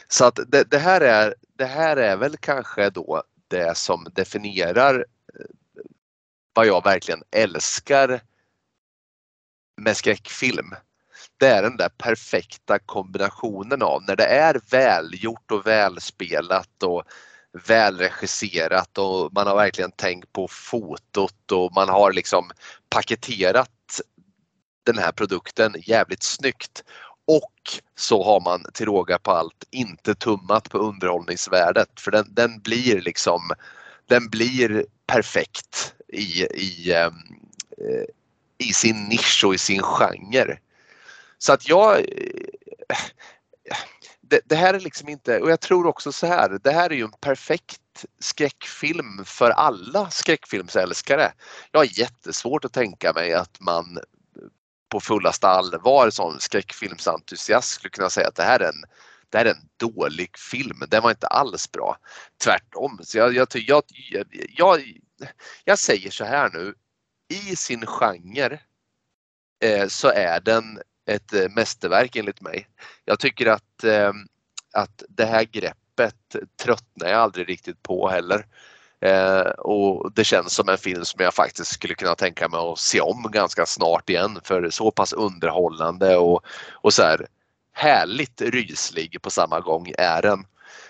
Så 0.07 0.25
att 0.25 0.39
det, 0.47 0.63
det, 0.71 0.77
här 0.77 1.01
är, 1.01 1.35
det 1.57 1.65
här 1.65 1.97
är 1.97 2.17
väl 2.17 2.37
kanske 2.37 2.89
då 2.89 3.23
det 3.47 3.77
som 3.77 4.07
definierar 4.13 5.05
eh, 5.39 5.45
vad 6.53 6.67
jag 6.67 6.83
verkligen 6.83 7.23
älskar 7.31 8.21
med 9.77 9.97
skräckfilm. 9.97 10.75
Det 11.37 11.47
är 11.47 11.61
den 11.61 11.77
där 11.77 11.89
perfekta 11.89 12.79
kombinationen 12.79 13.81
av 13.81 14.03
när 14.07 14.15
det 14.15 14.25
är 14.25 14.61
välgjort 14.71 15.51
och 15.51 15.67
välspelat 15.67 16.83
och 16.83 17.03
välregisserat 17.67 18.97
och 18.97 19.33
man 19.33 19.47
har 19.47 19.55
verkligen 19.55 19.91
tänkt 19.91 20.33
på 20.33 20.47
fotot 20.47 21.51
och 21.51 21.71
man 21.75 21.89
har 21.89 22.13
liksom 22.13 22.51
paketerat 22.89 24.01
den 24.85 24.97
här 24.97 25.11
produkten 25.11 25.75
jävligt 25.77 26.23
snyggt. 26.23 26.83
Och 27.27 27.81
så 27.95 28.23
har 28.23 28.39
man 28.39 28.65
till 28.73 28.85
råga 28.85 29.19
på 29.19 29.31
allt 29.31 29.63
inte 29.71 30.15
tummat 30.15 30.69
på 30.69 30.77
underhållningsvärdet 30.77 31.99
för 31.99 32.11
den, 32.11 32.33
den 32.33 32.59
blir 32.59 33.01
liksom 33.01 33.51
den 34.07 34.29
blir 34.29 34.85
perfekt 35.07 35.93
i, 36.07 36.43
i, 36.43 36.93
ehm, 36.93 37.13
eh, 37.77 38.05
i 38.57 38.73
sin 38.73 39.03
nisch 39.03 39.43
och 39.45 39.55
i 39.55 39.57
sin 39.57 39.81
genre. 39.81 40.57
Så 41.37 41.53
att 41.53 41.69
jag 41.69 41.99
eh, 41.99 42.05
det, 44.29 44.41
det, 44.45 44.55
här 44.55 44.73
är 44.73 44.79
liksom 44.79 45.09
inte, 45.09 45.39
och 45.39 45.51
jag 45.51 45.59
tror 45.59 45.87
också 45.87 46.11
så 46.11 46.27
här, 46.27 46.59
det 46.63 46.71
här 46.71 46.89
är 46.89 46.95
ju 46.95 47.03
en 47.03 47.11
perfekt 47.21 48.05
skräckfilm 48.19 49.25
för 49.25 49.49
alla 49.49 50.09
skräckfilmsälskare. 50.09 51.31
Jag 51.71 51.79
har 51.79 51.99
jättesvårt 51.99 52.65
att 52.65 52.73
tänka 52.73 53.13
mig 53.13 53.33
att 53.33 53.59
man 53.59 53.99
på 54.89 54.99
fullaste 54.99 55.47
allvar 55.47 56.09
som 56.09 56.39
skräckfilmsentusiast 56.39 57.69
skulle 57.69 57.89
kunna 57.89 58.09
säga 58.09 58.27
att 58.27 58.35
det 58.35 58.43
här 58.43 58.59
är 58.59 58.69
en 58.69 58.83
det 59.29 59.37
här 59.37 59.45
är 59.45 59.49
en 59.49 59.69
dålig 59.77 60.37
film. 60.37 60.83
Den 60.87 61.03
var 61.03 61.09
inte 61.09 61.27
alls 61.27 61.71
bra. 61.71 61.97
Tvärtom. 62.43 62.99
Så 63.03 63.17
jag, 63.17 63.33
jag, 63.33 63.47
jag, 63.51 63.83
jag, 64.49 64.83
jag 65.63 65.79
säger 65.79 66.11
så 66.11 66.25
här 66.25 66.49
nu. 66.49 66.73
I 67.29 67.55
sin 67.55 67.85
genre 67.85 68.59
eh, 69.63 69.87
så 69.87 70.07
är 70.07 70.39
den 70.39 70.79
ett 71.05 71.33
eh, 71.33 71.49
mästerverk 71.55 72.15
enligt 72.15 72.41
mig. 72.41 72.67
Jag 73.05 73.19
tycker 73.19 73.45
att, 73.45 73.83
eh, 73.83 74.13
att 74.73 75.03
det 75.09 75.25
här 75.25 75.43
greppet 75.43 76.35
tröttnar 76.63 77.09
jag 77.09 77.19
aldrig 77.19 77.49
riktigt 77.49 77.83
på 77.83 78.09
heller. 78.09 78.45
Eh, 79.01 79.49
och 79.49 80.11
det 80.11 80.23
känns 80.23 80.53
som 80.53 80.69
en 80.69 80.77
film 80.77 81.05
som 81.05 81.23
jag 81.23 81.33
faktiskt 81.33 81.71
skulle 81.71 81.93
kunna 81.93 82.15
tänka 82.15 82.49
mig 82.49 82.59
att 82.59 82.79
se 82.79 83.01
om 83.01 83.27
ganska 83.31 83.65
snart 83.65 84.09
igen 84.09 84.39
för 84.43 84.69
så 84.69 84.91
pass 84.91 85.13
underhållande 85.13 86.17
och, 86.17 86.45
och 86.71 86.93
så 86.93 87.03
här 87.03 87.27
härligt 87.73 88.41
ryslig 88.41 89.21
på 89.21 89.29
samma 89.29 89.59
gång 89.59 89.91
är 89.97 90.21
den. 90.21 90.45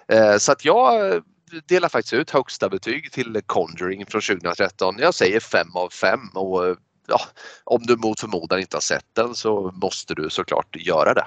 Eh, 0.08 0.38
så 0.38 0.52
att 0.52 0.66
jag 0.66 1.22
delar 1.66 1.90
faktiskt 1.90 2.14
ut 2.14 2.32
högsta 2.32 2.70
betyg 2.70 3.12
till 3.12 3.42
Conjuring 3.46 4.06
från 4.06 4.22
2013. 4.22 4.96
Jag 5.00 5.14
säger 5.14 5.40
5 5.40 5.68
av 5.76 5.90
5 5.90 6.20
och 6.34 6.68
eh, 6.68 6.76
ja, 7.08 7.22
om 7.64 7.82
du 7.84 7.96
mot 7.96 8.20
förmodan 8.20 8.60
inte 8.60 8.76
har 8.76 8.82
sett 8.82 9.06
den 9.14 9.36
så 9.36 9.72
måste 9.74 10.14
du 10.14 10.30
såklart 10.30 10.76
göra 10.76 11.14
det. 11.14 11.26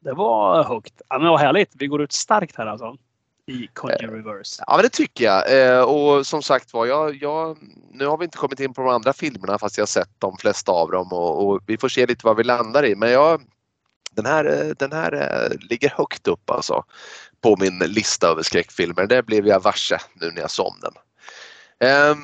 Det 0.00 0.12
var 0.12 0.64
högt. 0.64 1.02
Ja, 1.08 1.18
men 1.18 1.28
vad 1.28 1.40
härligt. 1.40 1.70
Vi 1.74 1.86
går 1.86 2.02
ut 2.02 2.12
starkt 2.12 2.56
här 2.56 2.66
alltså. 2.66 2.96
I 3.46 3.68
Conjuring 3.74 4.10
Reverse. 4.10 4.64
Ja 4.66 4.76
men 4.76 4.82
det 4.82 4.88
tycker 4.88 5.24
jag. 5.24 5.68
Eh, 5.76 5.82
och 5.82 6.26
som 6.26 6.42
sagt 6.42 6.72
var, 6.72 6.86
jag, 6.86 7.22
jag, 7.22 7.58
nu 7.92 8.06
har 8.06 8.18
vi 8.18 8.24
inte 8.24 8.38
kommit 8.38 8.60
in 8.60 8.74
på 8.74 8.82
de 8.82 8.90
andra 8.90 9.12
filmerna 9.12 9.58
fast 9.58 9.78
jag 9.78 9.82
har 9.82 9.86
sett 9.86 10.10
de 10.18 10.36
flesta 10.36 10.72
av 10.72 10.90
dem 10.90 11.12
och, 11.12 11.48
och 11.48 11.60
vi 11.66 11.78
får 11.78 11.88
se 11.88 12.06
lite 12.06 12.26
vad 12.26 12.36
vi 12.36 12.44
landar 12.44 12.84
i. 12.84 12.94
Men 12.94 13.10
jag, 13.10 13.42
den 14.10 14.26
här, 14.26 14.44
eh, 14.44 14.74
den 14.78 14.92
här 14.92 15.12
eh, 15.14 15.56
ligger 15.70 15.88
högt 15.96 16.28
upp 16.28 16.50
alltså 16.50 16.84
på 17.40 17.56
min 17.56 17.78
lista 17.78 18.28
över 18.28 18.42
skräckfilmer. 18.42 19.06
Det 19.06 19.22
blev 19.22 19.46
jag 19.46 19.60
varse 19.60 19.98
nu 20.14 20.30
när 20.30 20.40
jag 20.40 20.50
såg 20.50 20.74
den. 20.80 20.92
Eh, 21.88 22.16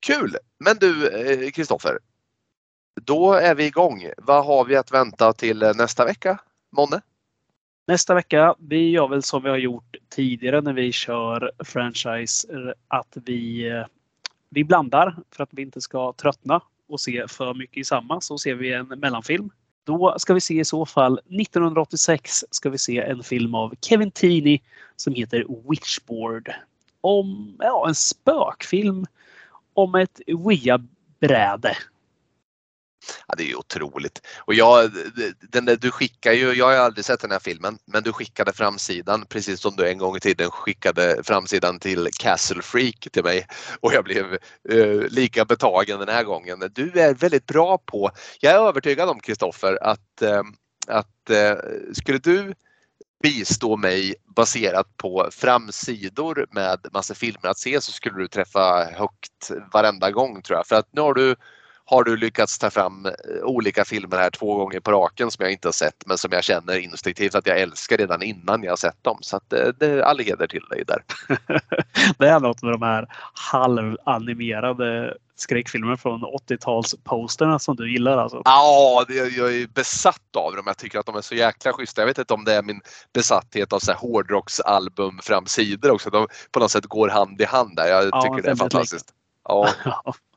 kul! 0.00 0.36
Men 0.58 0.76
du 0.76 1.08
eh, 1.08 1.50
Kristoffer, 1.50 1.98
då 3.02 3.32
är 3.32 3.54
vi 3.54 3.66
igång. 3.66 4.10
Vad 4.16 4.46
har 4.46 4.64
vi 4.64 4.76
att 4.76 4.92
vänta 4.92 5.32
till 5.32 5.62
eh, 5.62 5.74
nästa 5.74 6.04
vecka, 6.04 6.38
Månne? 6.70 7.00
Nästa 7.86 8.14
vecka, 8.14 8.54
vi 8.58 8.90
gör 8.90 9.08
väl 9.08 9.22
som 9.22 9.42
vi 9.42 9.48
har 9.48 9.56
gjort 9.56 9.96
tidigare 10.08 10.60
när 10.60 10.72
vi 10.72 10.92
kör 10.92 11.52
franchise 11.64 12.48
att 12.88 13.16
vi, 13.24 13.68
eh, 13.68 13.86
vi 14.48 14.64
blandar 14.64 15.16
för 15.30 15.42
att 15.42 15.48
vi 15.52 15.62
inte 15.62 15.80
ska 15.80 16.12
tröttna 16.12 16.60
och 16.88 17.00
se 17.00 17.28
för 17.28 17.54
mycket 17.54 17.76
i 17.76 17.84
samma. 17.84 18.20
Så 18.20 18.38
ser 18.38 18.54
vi 18.54 18.72
en 18.72 18.86
mellanfilm. 18.86 19.50
Då 19.84 20.14
ska 20.18 20.34
vi 20.34 20.40
se 20.40 20.60
i 20.60 20.64
så 20.64 20.86
fall 20.86 21.18
1986 21.18 22.44
ska 22.50 22.70
vi 22.70 22.78
se 22.78 22.98
en 22.98 23.22
film 23.22 23.54
av 23.54 23.74
Kevin 23.80 24.10
Tini 24.10 24.62
som 24.96 25.14
heter 25.14 25.44
Witchboard. 25.70 26.52
Om 27.00 27.56
ja, 27.58 27.88
en 27.88 27.94
spökfilm 27.94 29.06
om 29.78 29.94
ett 29.94 30.20
Ouija-bräde. 30.26 31.76
Ja, 33.26 33.34
det 33.36 33.42
är 33.42 33.46
ju 33.46 33.54
otroligt. 33.54 34.26
Och 34.38 34.54
jag, 34.54 34.90
den 35.40 35.64
där, 35.64 35.76
du 35.76 35.90
skickar 35.90 36.32
ju, 36.32 36.52
jag 36.52 36.66
har 36.66 36.74
aldrig 36.74 37.04
sett 37.04 37.20
den 37.20 37.30
här 37.30 37.38
filmen, 37.38 37.78
men 37.84 38.02
du 38.02 38.12
skickade 38.12 38.52
framsidan 38.52 39.24
precis 39.28 39.60
som 39.60 39.76
du 39.76 39.88
en 39.88 39.98
gång 39.98 40.16
i 40.16 40.20
tiden 40.20 40.50
skickade 40.50 41.22
framsidan 41.24 41.78
till 41.78 42.08
Castle 42.18 42.62
Freak 42.62 43.08
till 43.12 43.24
mig. 43.24 43.46
Och 43.80 43.92
jag 43.92 44.04
blev 44.04 44.32
eh, 44.68 45.08
lika 45.10 45.44
betagen 45.44 45.98
den 45.98 46.08
här 46.08 46.24
gången. 46.24 46.70
Du 46.72 47.00
är 47.00 47.14
väldigt 47.14 47.46
bra 47.46 47.78
på, 47.78 48.10
jag 48.40 48.54
är 48.54 48.68
övertygad 48.68 49.08
om 49.08 49.20
Kristoffer 49.20 49.78
att, 49.82 50.22
eh, 50.22 50.42
att 50.86 51.30
eh, 51.30 51.56
skulle 51.92 52.18
du 52.18 52.54
bistå 53.22 53.76
mig 53.76 54.14
baserat 54.36 54.96
på 54.96 55.28
framsidor 55.32 56.46
med 56.50 56.86
massa 56.92 57.14
filmer 57.14 57.48
att 57.48 57.58
se 57.58 57.80
så 57.80 57.92
skulle 57.92 58.18
du 58.18 58.28
träffa 58.28 58.84
högt 58.84 59.50
varenda 59.72 60.10
gång 60.10 60.42
tror 60.42 60.56
jag. 60.58 60.66
För 60.66 60.76
att 60.76 60.88
nu 60.92 61.00
har 61.00 61.14
du 61.14 61.36
har 61.90 62.04
du 62.04 62.16
lyckats 62.16 62.58
ta 62.58 62.70
fram 62.70 63.06
eh, 63.06 63.12
olika 63.42 63.84
filmer 63.84 64.16
här 64.16 64.30
två 64.30 64.56
gånger 64.56 64.80
på 64.80 64.92
raken 64.92 65.30
som 65.30 65.42
jag 65.42 65.52
inte 65.52 65.68
har 65.68 65.72
sett 65.72 66.06
men 66.06 66.18
som 66.18 66.32
jag 66.32 66.44
känner 66.44 66.78
instinktivt 66.78 67.34
att 67.34 67.46
jag 67.46 67.60
älskar 67.60 67.96
redan 67.96 68.22
innan 68.22 68.62
jag 68.62 68.72
har 68.72 68.76
sett 68.76 69.04
dem. 69.04 69.18
Så 69.20 69.36
att 69.36 69.50
det, 69.50 69.62
eh, 69.62 69.72
det 69.78 69.86
är 69.86 70.00
all 70.00 70.18
heder 70.18 70.46
till 70.46 70.64
dig 70.70 70.84
där. 70.86 71.02
det 72.18 72.28
är 72.28 72.40
något 72.40 72.62
med 72.62 72.72
de 72.72 72.82
här 72.82 73.06
halvanimerade 73.32 75.16
skräckfilmer 75.36 75.96
från 75.96 76.24
80-talsposterna 76.24 77.58
som 77.58 77.76
du 77.76 77.92
gillar 77.92 78.18
alltså? 78.18 78.42
Ja, 78.44 79.04
jag 79.08 79.56
är 79.56 79.66
besatt 79.66 80.36
av 80.36 80.56
dem. 80.56 80.64
Jag 80.66 80.78
tycker 80.78 80.98
att 80.98 81.06
de 81.06 81.16
är 81.16 81.20
så 81.20 81.34
jäkla 81.34 81.72
schyssta. 81.72 82.00
Jag 82.02 82.06
vet 82.06 82.18
inte 82.18 82.34
om 82.34 82.44
det 82.44 82.54
är 82.54 82.62
min 82.62 82.80
besatthet 83.14 83.72
av 83.72 83.78
så 83.78 83.92
här 83.92 83.98
hårdrocksalbum 83.98 85.18
framsidor 85.22 85.90
också. 85.90 86.10
De 86.10 86.26
på 86.52 86.60
något 86.60 86.70
sätt 86.70 86.86
går 86.86 87.08
hand 87.08 87.40
i 87.40 87.44
hand 87.44 87.76
där. 87.76 87.88
Jag 87.88 88.04
tycker 88.04 88.36
ja, 88.36 88.42
det 88.42 88.50
är 88.50 88.56
fantastiskt. 88.56 89.14
Ja. 89.44 89.68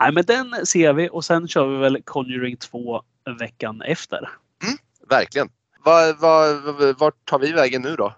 Nej, 0.00 0.12
men 0.12 0.24
den 0.24 0.66
ser 0.66 0.92
vi 0.92 1.08
och 1.12 1.24
sen 1.24 1.48
kör 1.48 1.66
vi 1.66 1.76
väl 1.76 2.02
Conjuring 2.02 2.56
2 2.56 3.02
veckan 3.38 3.82
efter. 3.82 4.18
Mm, 4.18 4.78
verkligen. 5.08 5.48
Var, 5.84 6.20
var, 6.20 6.92
vart 6.98 7.24
tar 7.24 7.38
vi 7.38 7.52
vägen 7.52 7.82
nu 7.82 7.96
då? 7.96 8.14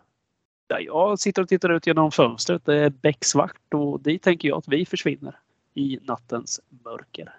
Ja, 0.69 0.81
jag 0.81 1.19
sitter 1.19 1.43
och 1.43 1.49
tittar 1.49 1.69
ut 1.69 1.87
genom 1.87 2.13
fönstret. 2.13 2.63
Det 2.65 2.77
är 2.77 2.91
becksvart 2.91 3.75
och 3.75 4.01
dit 4.01 4.23
tänker 4.23 4.49
jag 4.49 4.59
att 4.59 4.69
vi 4.69 4.87
försvinner 4.87 5.39
i 5.75 5.99
nattens 6.03 6.61
mörker. 6.85 7.35